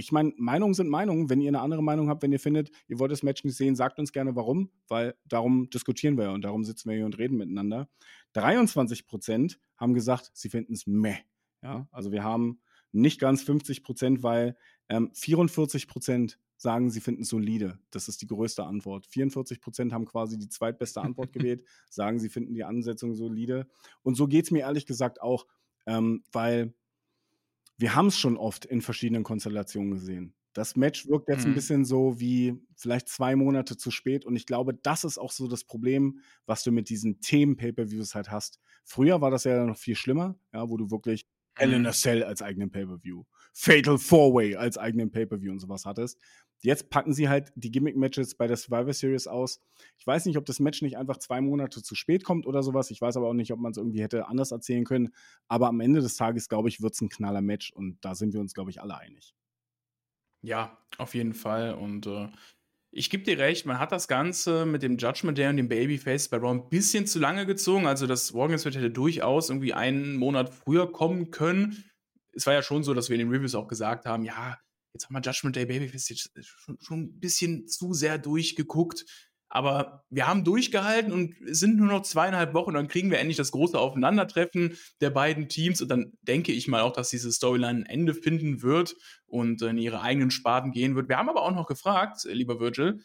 ich 0.00 0.12
meine, 0.12 0.32
Meinungen 0.36 0.74
sind 0.74 0.88
Meinungen. 0.88 1.28
Wenn 1.28 1.40
ihr 1.40 1.48
eine 1.48 1.60
andere 1.60 1.82
Meinung 1.82 2.08
habt, 2.08 2.22
wenn 2.22 2.32
ihr 2.32 2.40
findet, 2.40 2.70
ihr 2.88 2.98
wollt 2.98 3.12
das 3.12 3.22
Match 3.22 3.44
nicht 3.44 3.56
sehen, 3.56 3.76
sagt 3.76 3.98
uns 3.98 4.12
gerne 4.12 4.34
warum, 4.34 4.70
weil 4.88 5.14
darum 5.26 5.68
diskutieren 5.68 6.16
wir 6.16 6.24
ja 6.24 6.30
und 6.30 6.42
darum 6.42 6.64
sitzen 6.64 6.88
wir 6.88 6.96
hier 6.96 7.04
und 7.04 7.18
reden 7.18 7.36
miteinander. 7.36 7.88
23 8.32 9.06
Prozent 9.06 9.60
haben 9.76 9.92
gesagt, 9.92 10.30
sie 10.32 10.48
finden 10.48 10.72
es 10.72 10.86
meh. 10.86 11.18
Ja, 11.62 11.86
also 11.92 12.12
wir 12.12 12.24
haben 12.24 12.60
nicht 12.92 13.20
ganz 13.20 13.42
50 13.42 13.82
Prozent, 13.82 14.22
weil 14.22 14.56
ähm, 14.88 15.10
44 15.12 15.86
Prozent 15.86 16.38
sagen, 16.56 16.90
sie 16.90 17.00
finden 17.00 17.22
es 17.22 17.28
solide. 17.28 17.78
Das 17.90 18.08
ist 18.08 18.22
die 18.22 18.26
größte 18.26 18.64
Antwort. 18.64 19.06
44 19.06 19.60
Prozent 19.60 19.92
haben 19.92 20.06
quasi 20.06 20.38
die 20.38 20.48
zweitbeste 20.48 21.00
Antwort 21.02 21.32
gewählt, 21.32 21.62
sagen, 21.90 22.18
sie 22.18 22.30
finden 22.30 22.54
die 22.54 22.64
Ansetzung 22.64 23.14
solide. 23.14 23.68
Und 24.02 24.16
so 24.16 24.26
geht 24.26 24.46
es 24.46 24.50
mir 24.50 24.60
ehrlich 24.60 24.86
gesagt 24.86 25.20
auch, 25.20 25.46
ähm, 25.86 26.22
weil 26.32 26.72
wir 27.80 27.94
haben 27.94 28.06
es 28.08 28.18
schon 28.18 28.36
oft 28.36 28.64
in 28.66 28.80
verschiedenen 28.82 29.22
Konstellationen 29.24 29.92
gesehen. 29.92 30.34
Das 30.52 30.74
Match 30.76 31.06
wirkt 31.06 31.28
jetzt 31.28 31.46
ein 31.46 31.52
Mhm. 31.52 31.54
bisschen 31.54 31.84
so 31.84 32.18
wie 32.20 32.56
vielleicht 32.76 33.08
zwei 33.08 33.36
Monate 33.36 33.76
zu 33.76 33.90
spät. 33.92 34.24
Und 34.26 34.34
ich 34.36 34.46
glaube, 34.46 34.74
das 34.74 35.04
ist 35.04 35.18
auch 35.18 35.30
so 35.32 35.46
das 35.48 35.64
Problem, 35.64 36.20
was 36.46 36.64
du 36.64 36.72
mit 36.72 36.88
diesen 36.88 37.20
Themen-Pay-Per-Views 37.20 38.14
halt 38.16 38.30
hast. 38.30 38.58
Früher 38.84 39.20
war 39.20 39.30
das 39.30 39.44
ja 39.44 39.64
noch 39.64 39.76
viel 39.78 39.94
schlimmer, 39.96 40.36
ja, 40.52 40.68
wo 40.68 40.76
du 40.76 40.90
wirklich 40.90 41.26
Hell 41.56 41.72
in 41.72 41.86
a 41.86 41.90
Mhm. 41.90 41.94
Cell 41.94 42.24
als 42.24 42.42
eigenen 42.42 42.70
Pay-Per-View, 42.70 43.24
Fatal 43.52 43.98
Four-Way 43.98 44.56
als 44.56 44.78
eigenen 44.78 45.10
Pay-Per-View 45.10 45.52
und 45.52 45.58
sowas 45.60 45.84
hattest. 45.84 46.18
Jetzt 46.62 46.90
packen 46.90 47.14
sie 47.14 47.28
halt 47.28 47.52
die 47.54 47.70
Gimmick-Matches 47.70 48.34
bei 48.34 48.46
der 48.46 48.56
Survivor 48.56 48.92
Series 48.92 49.26
aus. 49.26 49.62
Ich 49.98 50.06
weiß 50.06 50.26
nicht, 50.26 50.36
ob 50.36 50.44
das 50.44 50.60
Match 50.60 50.82
nicht 50.82 50.98
einfach 50.98 51.16
zwei 51.16 51.40
Monate 51.40 51.82
zu 51.82 51.94
spät 51.94 52.22
kommt 52.22 52.46
oder 52.46 52.62
sowas. 52.62 52.90
Ich 52.90 53.00
weiß 53.00 53.16
aber 53.16 53.28
auch 53.28 53.34
nicht, 53.34 53.52
ob 53.52 53.60
man 53.60 53.70
es 53.70 53.78
irgendwie 53.78 54.02
hätte 54.02 54.28
anders 54.28 54.50
erzählen 54.50 54.84
können. 54.84 55.14
Aber 55.48 55.68
am 55.68 55.80
Ende 55.80 56.00
des 56.00 56.16
Tages, 56.16 56.48
glaube 56.48 56.68
ich, 56.68 56.82
wird 56.82 56.94
es 56.94 57.00
ein 57.00 57.08
knaller 57.08 57.40
Match 57.40 57.72
und 57.72 57.98
da 58.02 58.14
sind 58.14 58.34
wir 58.34 58.40
uns, 58.40 58.52
glaube 58.52 58.70
ich, 58.70 58.82
alle 58.82 58.98
einig. 58.98 59.34
Ja, 60.42 60.78
auf 60.98 61.14
jeden 61.14 61.34
Fall. 61.34 61.74
Und 61.74 62.06
äh, 62.06 62.28
ich 62.92 63.08
gebe 63.08 63.22
dir 63.22 63.38
recht, 63.38 63.66
man 63.66 63.78
hat 63.78 63.92
das 63.92 64.08
Ganze 64.08 64.66
mit 64.66 64.82
dem 64.82 64.96
Judgment 64.96 65.38
Day 65.38 65.48
und 65.48 65.56
dem 65.56 65.68
Babyface 65.68 66.28
bei 66.28 66.38
Raw 66.38 66.50
ein 66.50 66.68
bisschen 66.68 67.06
zu 67.06 67.18
lange 67.18 67.46
gezogen. 67.46 67.86
Also 67.86 68.06
das 68.06 68.34
Wargames 68.34 68.64
hätte 68.64 68.90
durchaus 68.90 69.48
irgendwie 69.48 69.74
einen 69.74 70.16
Monat 70.16 70.52
früher 70.52 70.90
kommen 70.90 71.30
können. 71.30 71.84
Es 72.32 72.46
war 72.46 72.54
ja 72.54 72.62
schon 72.62 72.82
so, 72.82 72.92
dass 72.92 73.08
wir 73.08 73.14
in 73.18 73.26
den 73.26 73.34
Reviews 73.34 73.54
auch 73.54 73.68
gesagt 73.68 74.06
haben, 74.06 74.24
ja, 74.24 74.58
jetzt 74.92 75.06
haben 75.06 75.14
wir 75.14 75.20
Judgment 75.20 75.56
Day 75.56 75.66
Babyface 75.66 76.08
jetzt 76.08 76.30
schon, 76.42 76.78
schon 76.80 77.00
ein 77.00 77.20
bisschen 77.20 77.68
zu 77.68 77.92
sehr 77.92 78.18
durchgeguckt. 78.18 79.04
Aber 79.52 80.04
wir 80.10 80.28
haben 80.28 80.44
durchgehalten 80.44 81.12
und 81.12 81.34
sind 81.42 81.76
nur 81.76 81.88
noch 81.88 82.02
zweieinhalb 82.02 82.54
Wochen, 82.54 82.74
dann 82.74 82.86
kriegen 82.86 83.10
wir 83.10 83.18
endlich 83.18 83.36
das 83.36 83.50
große 83.50 83.76
Aufeinandertreffen 83.76 84.78
der 85.00 85.10
beiden 85.10 85.48
Teams 85.48 85.82
und 85.82 85.88
dann 85.88 86.12
denke 86.22 86.52
ich 86.52 86.68
mal 86.68 86.82
auch, 86.82 86.92
dass 86.92 87.10
diese 87.10 87.32
Storyline 87.32 87.80
ein 87.80 87.86
Ende 87.86 88.14
finden 88.14 88.62
wird 88.62 88.94
und 89.26 89.60
in 89.62 89.76
ihre 89.76 90.02
eigenen 90.02 90.30
Sparten 90.30 90.70
gehen 90.70 90.94
wird. 90.94 91.08
Wir 91.08 91.16
haben 91.16 91.28
aber 91.28 91.42
auch 91.42 91.50
noch 91.50 91.66
gefragt, 91.66 92.22
lieber 92.30 92.60
Virgil, 92.60 93.02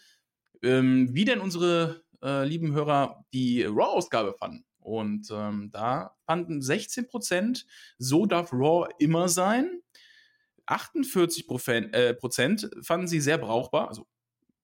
ähm, 0.61 1.09
wie 1.13 1.25
denn 1.25 1.39
unsere 1.39 2.03
äh, 2.23 2.45
lieben 2.45 2.73
Hörer 2.73 3.25
die 3.33 3.63
Raw-Ausgabe 3.63 4.35
fanden. 4.37 4.65
Und 4.77 5.29
ähm, 5.31 5.71
da 5.71 6.15
fanden 6.27 6.61
16 6.61 7.07
Prozent, 7.07 7.65
so 7.97 8.27
darf 8.27 8.53
Raw 8.53 8.87
immer 8.99 9.29
sein. 9.29 9.81
48 10.67 11.47
äh, 11.67 12.13
Prozent 12.13 12.69
fanden 12.81 13.07
sie 13.07 13.19
sehr 13.19 13.37
brauchbar, 13.37 13.89
also 13.89 14.07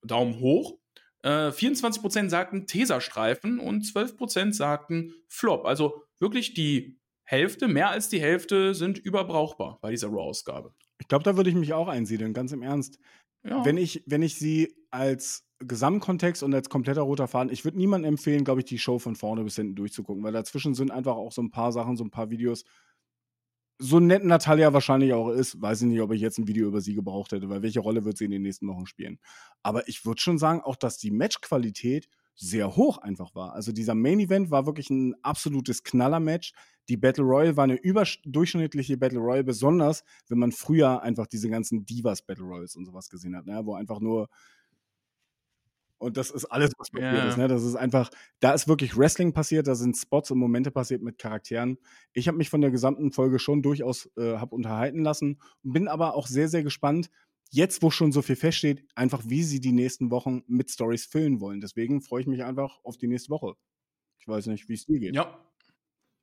Daumen 0.03 0.39
hoch. 0.39 0.77
Äh, 1.23 1.49
24% 1.49 2.29
sagten 2.29 2.65
Tesastreifen 2.65 3.59
und 3.59 3.83
12% 3.83 4.53
sagten 4.53 5.13
Flop. 5.27 5.65
Also 5.65 6.03
wirklich 6.19 6.53
die 6.53 6.99
Hälfte, 7.23 7.67
mehr 7.67 7.89
als 7.89 8.09
die 8.09 8.19
Hälfte 8.19 8.73
sind 8.73 8.97
überbrauchbar 8.97 9.79
bei 9.81 9.91
dieser 9.91 10.09
Raw-Ausgabe. 10.09 10.73
Ich 10.99 11.07
glaube, 11.07 11.23
da 11.23 11.37
würde 11.37 11.49
ich 11.49 11.55
mich 11.55 11.73
auch 11.73 11.87
einsiedeln, 11.87 12.33
ganz 12.33 12.51
im 12.51 12.61
Ernst. 12.61 12.99
Ja. 13.43 13.63
Wenn, 13.65 13.77
ich, 13.77 14.03
wenn 14.05 14.21
ich 14.21 14.35
sie 14.35 14.75
als 14.89 15.47
Gesamtkontext 15.59 16.43
und 16.43 16.53
als 16.53 16.69
kompletter 16.69 17.01
roter 17.01 17.27
Faden, 17.27 17.51
ich 17.51 17.63
würde 17.63 17.77
niemandem 17.77 18.13
empfehlen, 18.13 18.43
glaube 18.43 18.61
ich, 18.61 18.65
die 18.65 18.79
Show 18.79 18.99
von 18.99 19.15
vorne 19.15 19.43
bis 19.43 19.55
hinten 19.55 19.75
durchzugucken, 19.75 20.23
weil 20.23 20.33
dazwischen 20.33 20.73
sind 20.73 20.91
einfach 20.91 21.15
auch 21.15 21.31
so 21.31 21.41
ein 21.41 21.51
paar 21.51 21.71
Sachen, 21.71 21.97
so 21.97 22.03
ein 22.03 22.11
paar 22.11 22.29
Videos, 22.29 22.65
so 23.81 23.99
nett 23.99 24.23
Natalia 24.23 24.73
wahrscheinlich 24.73 25.11
auch 25.13 25.29
ist, 25.29 25.59
weiß 25.59 25.81
ich 25.81 25.87
nicht, 25.87 26.01
ob 26.01 26.11
ich 26.11 26.21
jetzt 26.21 26.37
ein 26.37 26.47
Video 26.47 26.67
über 26.67 26.81
sie 26.81 26.93
gebraucht 26.93 27.31
hätte, 27.31 27.49
weil 27.49 27.63
welche 27.63 27.79
Rolle 27.79 28.05
wird 28.05 28.15
sie 28.15 28.25
in 28.25 28.31
den 28.31 28.43
nächsten 28.43 28.67
Wochen 28.67 28.85
spielen. 28.85 29.19
Aber 29.63 29.87
ich 29.87 30.05
würde 30.05 30.21
schon 30.21 30.37
sagen, 30.37 30.61
auch 30.61 30.75
dass 30.75 30.97
die 30.97 31.09
Matchqualität 31.09 32.07
sehr 32.35 32.75
hoch 32.75 32.99
einfach 32.99 33.33
war. 33.33 33.53
Also 33.53 33.71
dieser 33.71 33.95
Main 33.95 34.19
Event 34.19 34.51
war 34.51 34.65
wirklich 34.65 34.89
ein 34.91 35.15
absolutes 35.23 35.83
Knaller-Match. 35.83 36.53
Die 36.89 36.97
Battle 36.97 37.23
Royale 37.23 37.57
war 37.57 37.63
eine 37.63 37.75
überdurchschnittliche 37.75 38.97
Battle 38.97 39.19
Royale, 39.19 39.43
besonders 39.43 40.03
wenn 40.27 40.39
man 40.39 40.51
früher 40.51 41.01
einfach 41.01 41.27
diese 41.27 41.49
ganzen 41.49 41.85
Divas 41.85 42.21
Battle 42.21 42.45
Royals 42.45 42.75
und 42.75 42.85
sowas 42.85 43.09
gesehen 43.09 43.35
hat, 43.35 43.47
ne? 43.47 43.61
wo 43.63 43.73
einfach 43.73 43.99
nur 43.99 44.29
und 46.01 46.17
das 46.17 46.31
ist 46.31 46.45
alles, 46.45 46.71
was 46.77 46.89
passiert 46.89 47.13
ja. 47.13 47.29
ist. 47.29 47.37
Ne? 47.37 47.47
Das 47.47 47.63
ist 47.63 47.75
einfach, 47.75 48.09
da 48.39 48.53
ist 48.53 48.67
wirklich 48.67 48.97
Wrestling 48.97 49.33
passiert, 49.33 49.67
da 49.67 49.75
sind 49.75 49.95
Spots 49.95 50.31
und 50.31 50.39
Momente 50.39 50.71
passiert 50.71 51.01
mit 51.01 51.17
Charakteren. 51.17 51.77
Ich 52.13 52.27
habe 52.27 52.37
mich 52.37 52.49
von 52.49 52.61
der 52.61 52.71
gesamten 52.71 53.11
Folge 53.11 53.39
schon 53.39 53.61
durchaus 53.61 54.09
äh, 54.17 54.37
hab 54.37 54.51
unterhalten 54.51 55.03
lassen 55.03 55.39
bin 55.63 55.87
aber 55.87 56.15
auch 56.15 56.27
sehr, 56.27 56.47
sehr 56.47 56.63
gespannt, 56.63 57.09
jetzt, 57.49 57.81
wo 57.81 57.91
schon 57.91 58.11
so 58.11 58.21
viel 58.21 58.35
feststeht, 58.35 58.85
einfach 58.95 59.23
wie 59.25 59.43
sie 59.43 59.59
die 59.59 59.71
nächsten 59.71 60.11
Wochen 60.11 60.43
mit 60.47 60.69
Stories 60.69 61.05
füllen 61.05 61.41
wollen. 61.41 61.61
Deswegen 61.61 62.01
freue 62.01 62.21
ich 62.21 62.27
mich 62.27 62.43
einfach 62.43 62.79
auf 62.83 62.97
die 62.97 63.07
nächste 63.07 63.29
Woche. 63.29 63.55
Ich 64.19 64.27
weiß 64.27 64.47
nicht, 64.47 64.69
wie 64.69 64.73
es 64.73 64.85
dir 64.85 64.99
geht. 64.99 65.15
Ja. 65.15 65.39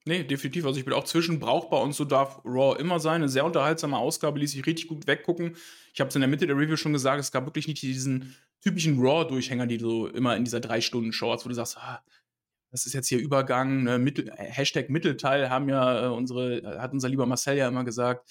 Nee, 0.04 0.24
definitiv. 0.24 0.64
Also 0.64 0.78
ich 0.78 0.86
bin 0.86 0.94
auch 0.94 1.04
zwischen 1.04 1.38
brauchbar 1.38 1.82
und 1.82 1.92
so 1.92 2.04
darf 2.04 2.40
Raw 2.44 2.80
immer 2.80 2.98
sein. 2.98 3.16
Eine 3.16 3.28
sehr 3.28 3.44
unterhaltsame 3.44 3.98
Ausgabe, 3.98 4.38
ließ 4.38 4.52
sich 4.52 4.64
richtig 4.64 4.88
gut 4.88 5.06
weggucken. 5.06 5.56
Ich 5.92 6.00
habe 6.00 6.08
es 6.08 6.14
in 6.14 6.22
der 6.22 6.28
Mitte 6.28 6.46
der 6.46 6.56
Review 6.56 6.76
schon 6.76 6.94
gesagt, 6.94 7.20
es 7.20 7.32
gab 7.32 7.44
wirklich 7.44 7.68
nicht 7.68 7.82
diesen 7.82 8.34
typischen 8.62 8.98
Raw-Durchhänger, 9.00 9.66
die 9.66 9.78
du 9.78 10.06
immer 10.06 10.36
in 10.36 10.44
dieser 10.44 10.60
drei 10.60 10.80
Stunden 10.80 11.12
Show 11.12 11.32
hast, 11.32 11.44
wo 11.44 11.48
du 11.48 11.54
sagst, 11.54 11.76
ah, 11.78 12.02
das 12.70 12.86
ist 12.86 12.92
jetzt 12.92 13.08
hier 13.08 13.18
Übergang, 13.18 13.84
ne, 13.84 13.98
Mittel, 13.98 14.30
Hashtag 14.36 14.90
Mittelteil 14.90 15.48
haben 15.48 15.68
ja 15.68 16.06
äh, 16.06 16.08
unsere, 16.08 16.58
äh, 16.58 16.78
hat 16.78 16.92
unser 16.92 17.08
lieber 17.08 17.26
Marcel 17.26 17.56
ja 17.56 17.68
immer 17.68 17.84
gesagt. 17.84 18.28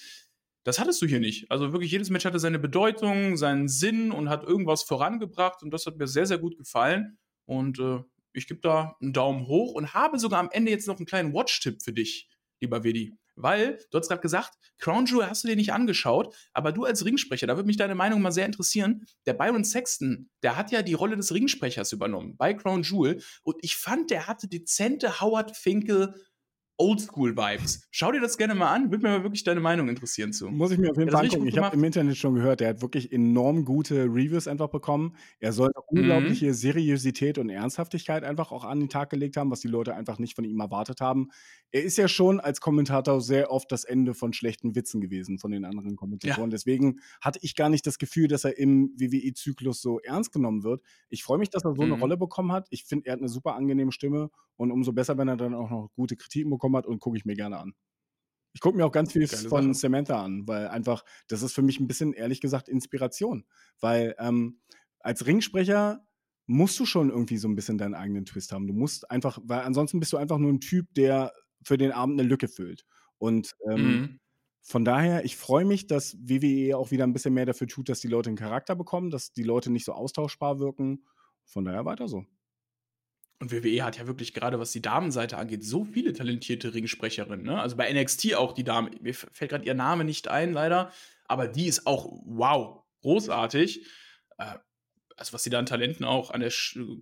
Das 0.64 0.78
hattest 0.78 1.00
du 1.02 1.06
hier 1.06 1.20
nicht. 1.20 1.50
Also 1.50 1.72
wirklich 1.72 1.90
jedes 1.90 2.10
Match 2.10 2.24
hatte 2.24 2.38
seine 2.38 2.58
Bedeutung, 2.58 3.36
seinen 3.36 3.68
Sinn 3.68 4.12
und 4.12 4.28
hat 4.28 4.44
irgendwas 4.44 4.82
vorangebracht 4.82 5.62
und 5.62 5.70
das 5.72 5.86
hat 5.86 5.96
mir 5.96 6.06
sehr, 6.06 6.26
sehr 6.26 6.38
gut 6.38 6.56
gefallen. 6.56 7.18
Und 7.46 7.78
äh, 7.78 8.00
ich 8.32 8.46
gebe 8.46 8.60
da 8.60 8.96
einen 9.00 9.12
Daumen 9.12 9.46
hoch 9.46 9.72
und 9.72 9.94
habe 9.94 10.18
sogar 10.18 10.40
am 10.40 10.50
Ende 10.52 10.70
jetzt 10.70 10.86
noch 10.86 10.98
einen 10.98 11.06
kleinen 11.06 11.32
Watch-Tipp 11.32 11.82
für 11.82 11.92
dich, 11.92 12.28
lieber 12.60 12.84
Vidi. 12.84 13.16
Weil, 13.40 13.78
du 13.90 13.98
hast 13.98 14.08
gerade 14.08 14.20
gesagt, 14.20 14.54
Crown 14.78 15.06
Jewel 15.06 15.28
hast 15.28 15.44
du 15.44 15.48
dir 15.48 15.56
nicht 15.56 15.72
angeschaut, 15.72 16.34
aber 16.52 16.72
du 16.72 16.84
als 16.84 17.04
Ringsprecher, 17.04 17.46
da 17.46 17.56
würde 17.56 17.66
mich 17.66 17.76
deine 17.76 17.94
Meinung 17.94 18.20
mal 18.20 18.32
sehr 18.32 18.46
interessieren. 18.46 19.06
Der 19.26 19.34
Byron 19.34 19.64
Sexton, 19.64 20.28
der 20.42 20.56
hat 20.56 20.70
ja 20.72 20.82
die 20.82 20.94
Rolle 20.94 21.16
des 21.16 21.32
Ringsprechers 21.32 21.92
übernommen 21.92 22.36
bei 22.36 22.54
Crown 22.54 22.82
Jewel 22.82 23.22
und 23.42 23.56
ich 23.62 23.76
fand, 23.76 24.10
der 24.10 24.26
hatte 24.26 24.48
dezente 24.48 25.20
Howard 25.20 25.56
Finkel 25.56 26.14
Oldschool-Vibes. 26.78 27.88
Schau 27.90 28.12
dir 28.12 28.20
das 28.20 28.38
gerne 28.38 28.54
mal 28.54 28.72
an, 28.72 28.92
würde 28.92 29.02
mir 29.02 29.18
mal 29.18 29.24
wirklich 29.24 29.42
deine 29.42 29.58
Meinung 29.58 29.88
interessieren 29.88 30.32
zu. 30.32 30.48
Muss 30.48 30.70
ich 30.70 30.78
mir 30.78 30.92
auf 30.92 30.96
jeden 30.96 31.10
Fall 31.10 31.24
angucken. 31.24 31.48
Ich 31.48 31.58
habe 31.58 31.76
im 31.76 31.82
Internet 31.82 32.16
schon 32.16 32.34
gehört, 32.34 32.60
der 32.60 32.68
hat 32.68 32.82
wirklich 32.82 33.12
enorm 33.12 33.64
gute 33.64 34.04
Reviews 34.04 34.46
einfach 34.46 34.68
bekommen. 34.68 35.16
Er 35.40 35.52
soll 35.52 35.68
mhm. 35.68 35.98
unglaubliche 35.98 36.54
Seriosität 36.54 37.38
und 37.38 37.50
Ernsthaftigkeit 37.50 38.22
einfach 38.22 38.52
auch 38.52 38.64
an 38.64 38.78
den 38.78 38.88
Tag 38.88 39.10
gelegt 39.10 39.36
haben, 39.36 39.50
was 39.50 39.60
die 39.60 39.68
Leute 39.68 39.94
einfach 39.94 40.20
nicht 40.20 40.36
von 40.36 40.44
ihm 40.44 40.60
erwartet 40.60 41.00
haben. 41.00 41.30
Er 41.72 41.82
ist 41.82 41.98
ja 41.98 42.06
schon 42.06 42.38
als 42.38 42.60
Kommentator 42.60 43.20
sehr 43.20 43.50
oft 43.50 43.72
das 43.72 43.82
Ende 43.82 44.14
von 44.14 44.32
schlechten 44.32 44.76
Witzen 44.76 45.00
gewesen 45.00 45.38
von 45.38 45.50
den 45.50 45.64
anderen 45.64 45.96
Kommentatoren. 45.96 46.50
Ja. 46.50 46.54
Deswegen 46.54 47.00
hatte 47.20 47.40
ich 47.42 47.56
gar 47.56 47.70
nicht 47.70 47.86
das 47.88 47.98
Gefühl, 47.98 48.28
dass 48.28 48.44
er 48.44 48.56
im 48.56 48.92
WWE-Zyklus 48.96 49.82
so 49.82 49.98
ernst 50.00 50.32
genommen 50.32 50.62
wird. 50.62 50.82
Ich 51.08 51.24
freue 51.24 51.38
mich, 51.38 51.50
dass 51.50 51.64
er 51.64 51.74
so 51.74 51.82
mhm. 51.82 51.92
eine 51.92 52.00
Rolle 52.00 52.16
bekommen 52.16 52.52
hat. 52.52 52.68
Ich 52.70 52.84
finde, 52.84 53.06
er 53.06 53.14
hat 53.14 53.18
eine 53.18 53.28
super 53.28 53.56
angenehme 53.56 53.90
Stimme 53.90 54.30
und 54.56 54.70
umso 54.70 54.92
besser, 54.92 55.18
wenn 55.18 55.28
er 55.28 55.36
dann 55.36 55.54
auch 55.54 55.70
noch 55.70 55.90
gute 55.94 56.16
Kritiken 56.16 56.50
bekommt 56.50 56.67
bekommen 56.68 56.76
hat 56.76 56.86
und 56.86 57.00
gucke 57.00 57.16
ich 57.16 57.24
mir 57.24 57.34
gerne 57.34 57.58
an. 57.58 57.74
Ich 58.54 58.60
gucke 58.60 58.76
mir 58.76 58.86
auch 58.86 58.92
ganz 58.92 59.12
viel 59.12 59.26
Geile 59.26 59.48
von 59.48 59.74
Sache. 59.74 59.80
Samantha 59.80 60.22
an, 60.22 60.46
weil 60.46 60.68
einfach, 60.68 61.04
das 61.28 61.42
ist 61.42 61.52
für 61.52 61.62
mich 61.62 61.80
ein 61.80 61.86
bisschen, 61.86 62.12
ehrlich 62.12 62.40
gesagt, 62.40 62.68
Inspiration. 62.68 63.44
Weil 63.80 64.14
ähm, 64.18 64.60
als 65.00 65.26
Ringsprecher 65.26 66.04
musst 66.46 66.78
du 66.80 66.86
schon 66.86 67.10
irgendwie 67.10 67.36
so 67.36 67.46
ein 67.46 67.54
bisschen 67.54 67.78
deinen 67.78 67.94
eigenen 67.94 68.24
Twist 68.24 68.52
haben. 68.52 68.66
Du 68.66 68.72
musst 68.72 69.10
einfach, 69.10 69.38
weil 69.44 69.60
ansonsten 69.60 70.00
bist 70.00 70.12
du 70.12 70.16
einfach 70.16 70.38
nur 70.38 70.50
ein 70.50 70.60
Typ, 70.60 70.92
der 70.94 71.32
für 71.62 71.76
den 71.76 71.92
Abend 71.92 72.18
eine 72.18 72.28
Lücke 72.28 72.48
füllt. 72.48 72.84
Und 73.18 73.54
ähm, 73.70 73.82
mhm. 73.82 74.20
von 74.62 74.84
daher, 74.84 75.24
ich 75.24 75.36
freue 75.36 75.64
mich, 75.64 75.86
dass 75.86 76.16
WWE 76.18 76.76
auch 76.76 76.90
wieder 76.90 77.04
ein 77.04 77.12
bisschen 77.12 77.34
mehr 77.34 77.46
dafür 77.46 77.66
tut, 77.66 77.88
dass 77.88 78.00
die 78.00 78.08
Leute 78.08 78.30
einen 78.30 78.38
Charakter 78.38 78.74
bekommen, 78.74 79.10
dass 79.10 79.32
die 79.32 79.42
Leute 79.42 79.70
nicht 79.70 79.84
so 79.84 79.92
austauschbar 79.92 80.58
wirken. 80.58 81.04
Von 81.44 81.64
daher 81.64 81.84
weiter 81.84 82.08
so. 82.08 82.24
Und 83.40 83.52
WWE 83.52 83.84
hat 83.84 83.98
ja 83.98 84.06
wirklich 84.06 84.34
gerade, 84.34 84.58
was 84.58 84.72
die 84.72 84.82
Damenseite 84.82 85.38
angeht, 85.38 85.64
so 85.64 85.84
viele 85.84 86.12
talentierte 86.12 86.74
Ringsprecherinnen. 86.74 87.46
Ne? 87.46 87.60
Also 87.60 87.76
bei 87.76 87.92
NXT 87.92 88.34
auch 88.34 88.52
die 88.52 88.64
Dame, 88.64 88.90
mir 89.00 89.14
fällt 89.14 89.50
gerade 89.50 89.64
ihr 89.64 89.74
Name 89.74 90.04
nicht 90.04 90.28
ein, 90.28 90.52
leider, 90.52 90.92
aber 91.26 91.46
die 91.46 91.66
ist 91.66 91.86
auch, 91.86 92.20
wow, 92.24 92.82
großartig. 93.02 93.86
Äh, 94.38 94.58
also 95.16 95.32
was 95.32 95.42
sie 95.44 95.50
da 95.50 95.58
an 95.58 95.66
Talenten 95.66 96.04
auch 96.04 96.30
an 96.30 96.40
der, 96.40 96.52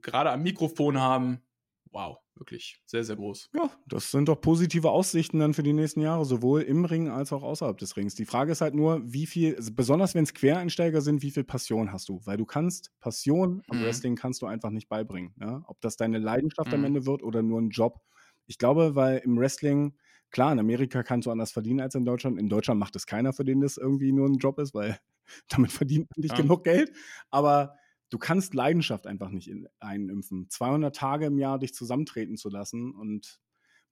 gerade 0.02 0.30
am 0.30 0.42
Mikrofon 0.42 1.00
haben, 1.00 1.42
wow, 1.90 2.18
wirklich 2.38 2.80
sehr, 2.86 3.04
sehr 3.04 3.16
groß. 3.16 3.50
Ja, 3.54 3.70
das 3.86 4.10
sind 4.10 4.28
doch 4.28 4.40
positive 4.40 4.90
Aussichten 4.90 5.38
dann 5.38 5.54
für 5.54 5.62
die 5.62 5.72
nächsten 5.72 6.00
Jahre, 6.00 6.24
sowohl 6.24 6.62
im 6.62 6.84
Ring 6.84 7.08
als 7.08 7.32
auch 7.32 7.42
außerhalb 7.42 7.78
des 7.78 7.96
Rings. 7.96 8.14
Die 8.14 8.24
Frage 8.24 8.52
ist 8.52 8.60
halt 8.60 8.74
nur, 8.74 9.00
wie 9.04 9.26
viel, 9.26 9.56
also 9.56 9.72
besonders 9.74 10.14
wenn 10.14 10.24
es 10.24 10.34
Quereinsteiger 10.34 11.00
sind, 11.00 11.22
wie 11.22 11.30
viel 11.30 11.44
Passion 11.44 11.92
hast 11.92 12.08
du? 12.08 12.20
Weil 12.24 12.36
du 12.36 12.44
kannst, 12.44 12.92
Passion 13.00 13.62
am 13.68 13.78
mhm. 13.78 13.84
Wrestling 13.84 14.16
kannst 14.16 14.42
du 14.42 14.46
einfach 14.46 14.70
nicht 14.70 14.88
beibringen. 14.88 15.34
Ja? 15.40 15.62
Ob 15.66 15.80
das 15.80 15.96
deine 15.96 16.18
Leidenschaft 16.18 16.68
mhm. 16.68 16.74
am 16.74 16.84
Ende 16.84 17.06
wird 17.06 17.22
oder 17.22 17.42
nur 17.42 17.60
ein 17.60 17.70
Job. 17.70 18.00
Ich 18.46 18.58
glaube, 18.58 18.94
weil 18.94 19.18
im 19.18 19.38
Wrestling, 19.38 19.94
klar, 20.30 20.52
in 20.52 20.58
Amerika 20.58 21.02
kannst 21.02 21.26
du 21.26 21.30
anders 21.30 21.52
verdienen 21.52 21.80
als 21.80 21.94
in 21.94 22.04
Deutschland. 22.04 22.38
In 22.38 22.48
Deutschland 22.48 22.78
macht 22.78 22.96
es 22.96 23.06
keiner, 23.06 23.32
für 23.32 23.44
den 23.44 23.60
das 23.60 23.76
irgendwie 23.76 24.12
nur 24.12 24.28
ein 24.28 24.38
Job 24.38 24.58
ist, 24.58 24.74
weil 24.74 24.98
damit 25.48 25.72
verdient 25.72 26.08
man 26.10 26.22
nicht 26.22 26.36
ja. 26.36 26.42
genug 26.42 26.64
Geld. 26.64 26.92
Aber 27.30 27.74
du 28.10 28.18
kannst 28.18 28.54
Leidenschaft 28.54 29.06
einfach 29.06 29.30
nicht 29.30 29.48
in, 29.48 29.68
einimpfen. 29.80 30.48
200 30.48 30.94
Tage 30.94 31.26
im 31.26 31.38
Jahr 31.38 31.58
dich 31.58 31.74
zusammentreten 31.74 32.36
zu 32.36 32.48
lassen 32.48 32.94
und 32.94 33.40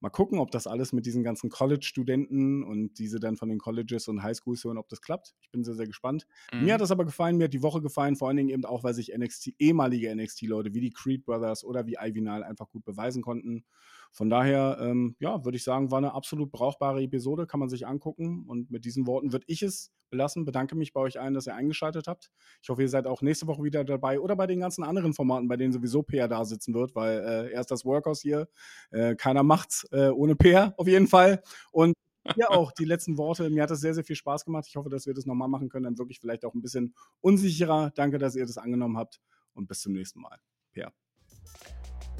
mal 0.05 0.11
gucken, 0.11 0.39
ob 0.39 0.51
das 0.51 0.67
alles 0.67 0.93
mit 0.93 1.07
diesen 1.07 1.25
ganzen 1.25 1.49
College-Studenten 1.49 2.63
und 2.63 2.99
diese 2.99 3.19
dann 3.19 3.39
von 3.39 3.49
den 3.49 3.59
Colleges 3.59 4.07
und 4.07 4.23
Highschools 4.23 4.63
hören, 4.63 4.77
ob 4.77 4.87
das 4.91 5.01
klappt. 5.01 5.35
Ich 5.41 5.51
bin 5.51 5.65
sehr, 5.65 5.75
sehr 5.75 5.87
gespannt. 5.87 6.27
Mhm. 6.53 6.65
Mir 6.65 6.75
hat 6.75 6.83
das 6.83 6.91
aber 6.91 7.07
gefallen, 7.07 7.39
mir 7.39 7.45
hat 7.45 7.55
die 7.55 7.63
Woche 7.63 7.81
gefallen, 7.81 8.15
vor 8.15 8.29
allen 8.29 8.37
Dingen 8.37 8.51
eben 8.51 8.67
auch, 8.67 8.85
weil 8.85 8.93
sich 8.93 9.17
NXT, 9.17 9.55
ehemalige 9.59 10.15
NXT-Leute 10.15 10.75
wie 10.75 10.81
die 10.83 10.91
Creed 10.91 11.25
Brothers 11.25 11.65
oder 11.65 11.87
wie 11.87 11.97
Ivinal 11.99 12.45
einfach 12.45 12.69
gut 12.69 12.85
beweisen 12.85 13.23
konnten. 13.23 13.65
Von 14.13 14.29
daher, 14.29 14.77
ähm, 14.79 15.17
ja, 15.21 15.43
würde 15.45 15.57
ich 15.57 15.65
sagen, 15.65 15.91
war 15.91 15.99
eine 15.99 16.13
absolut 16.13 16.53
brauchbare 16.53 17.03
Episode, 17.03 17.47
kann 17.47 17.59
man 17.59 17.71
sich 17.71 17.87
angucken. 17.87 18.45
Und 18.47 18.71
mit 18.71 18.85
diesen 18.85 19.07
Worten 19.07 19.33
würde 19.33 19.47
ich 19.49 19.63
es 19.63 19.91
belassen. 20.15 20.45
Bedanke 20.45 20.77
mich 20.77 20.93
bei 20.93 21.01
euch 21.01 21.21
allen, 21.21 21.35
dass 21.35 21.49
ihr 21.49 21.55
eingeschaltet 21.55 22.07
habt. 22.07 22.31
Ich 22.63 22.69
hoffe, 22.69 22.83
ihr 22.83 22.89
seid 22.89 23.07
auch 23.07 23.23
nächste 23.23 23.49
Woche 23.49 23.65
wieder 23.65 23.85
dabei 23.85 24.21
oder 24.21 24.37
bei 24.37 24.47
den 24.47 24.61
ganzen 24.61 24.85
anderen 24.85 25.13
Formaten, 25.13 25.49
bei 25.49 25.57
denen 25.57 25.73
sowieso 25.73 26.03
Peer 26.03 26.29
da 26.29 26.45
sitzen 26.45 26.75
wird, 26.75 26.95
weil 26.95 27.19
äh, 27.19 27.53
er 27.53 27.61
ist 27.61 27.71
das 27.71 27.85
Workhouse 27.85 28.21
hier. 28.21 28.49
Äh, 28.91 29.17
keiner 29.17 29.43
macht's 29.43 29.85
äh, 29.95 30.09
ohne 30.09 30.35
Peer 30.37 30.75
auf 30.77 30.89
jeden 30.89 31.07
Fall. 31.07 31.43
Und 31.71 31.95
ja 32.37 32.51
auch 32.51 32.73
die 32.73 32.85
letzten 32.85 33.19
Worte. 33.19 33.49
Mir 33.51 33.63
hat 33.63 33.71
es 33.71 33.81
sehr, 33.81 33.95
sehr 33.95 34.05
viel 34.05 34.17
Spaß 34.17 34.45
gemacht. 34.45 34.67
Ich 34.69 34.77
hoffe, 34.77 34.89
dass 34.89 35.07
wir 35.07 35.15
das 35.15 35.27
nochmal 35.27 35.49
machen 35.49 35.69
können. 35.69 35.85
Dann 35.85 35.99
wirklich 35.99 36.21
vielleicht 36.21 36.45
auch 36.45 36.55
ein 36.55 36.63
bisschen 36.63 36.95
unsicherer. 37.21 37.93
Danke, 37.95 38.19
dass 38.19 38.35
ihr 38.35 38.47
das 38.47 38.59
angenommen 38.59 38.97
habt 38.97 39.21
und 39.55 39.69
bis 39.69 39.81
zum 39.81 39.93
nächsten 39.93 40.21
Mal. 40.21 40.39
Peer. 40.73 40.93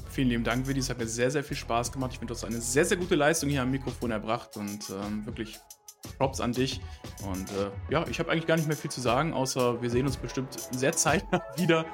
Vielen 0.09 0.29
lieben 0.29 0.43
Dank, 0.43 0.67
Willi. 0.67 0.79
Es 0.79 0.89
hat 0.89 0.99
mir 0.99 1.07
sehr, 1.07 1.31
sehr 1.31 1.43
viel 1.43 1.57
Spaß 1.57 1.91
gemacht. 1.91 2.11
Ich 2.13 2.19
finde, 2.19 2.33
du 2.33 2.37
hast 2.37 2.45
eine 2.45 2.61
sehr, 2.61 2.85
sehr 2.85 2.97
gute 2.97 3.15
Leistung 3.15 3.49
hier 3.49 3.61
am 3.61 3.71
Mikrofon 3.71 4.11
erbracht 4.11 4.55
und 4.55 4.89
ähm, 4.89 5.25
wirklich 5.25 5.59
Props 6.17 6.39
an 6.39 6.53
dich. 6.53 6.79
Und 7.27 7.49
äh, 7.51 7.71
ja, 7.89 8.07
ich 8.07 8.19
habe 8.19 8.31
eigentlich 8.31 8.47
gar 8.47 8.55
nicht 8.55 8.67
mehr 8.67 8.77
viel 8.77 8.91
zu 8.91 9.01
sagen, 9.01 9.33
außer 9.33 9.81
wir 9.81 9.89
sehen 9.89 10.05
uns 10.05 10.17
bestimmt 10.17 10.55
sehr 10.71 10.93
zeitnah 10.93 11.43
wieder. 11.57 11.85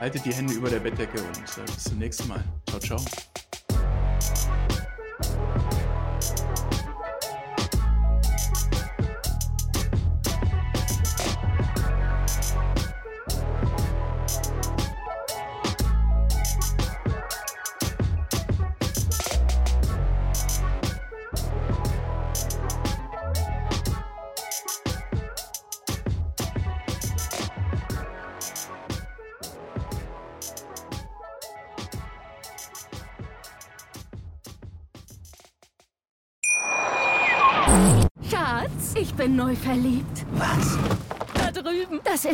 Haltet 0.00 0.24
die 0.24 0.34
Hände 0.34 0.52
über 0.52 0.68
der 0.68 0.80
Bettdecke 0.80 1.22
und 1.22 1.58
äh, 1.58 1.64
bis 1.64 1.84
zum 1.84 1.98
nächsten 1.98 2.28
Mal. 2.28 2.44
Ciao, 2.68 2.80
ciao. 2.80 3.04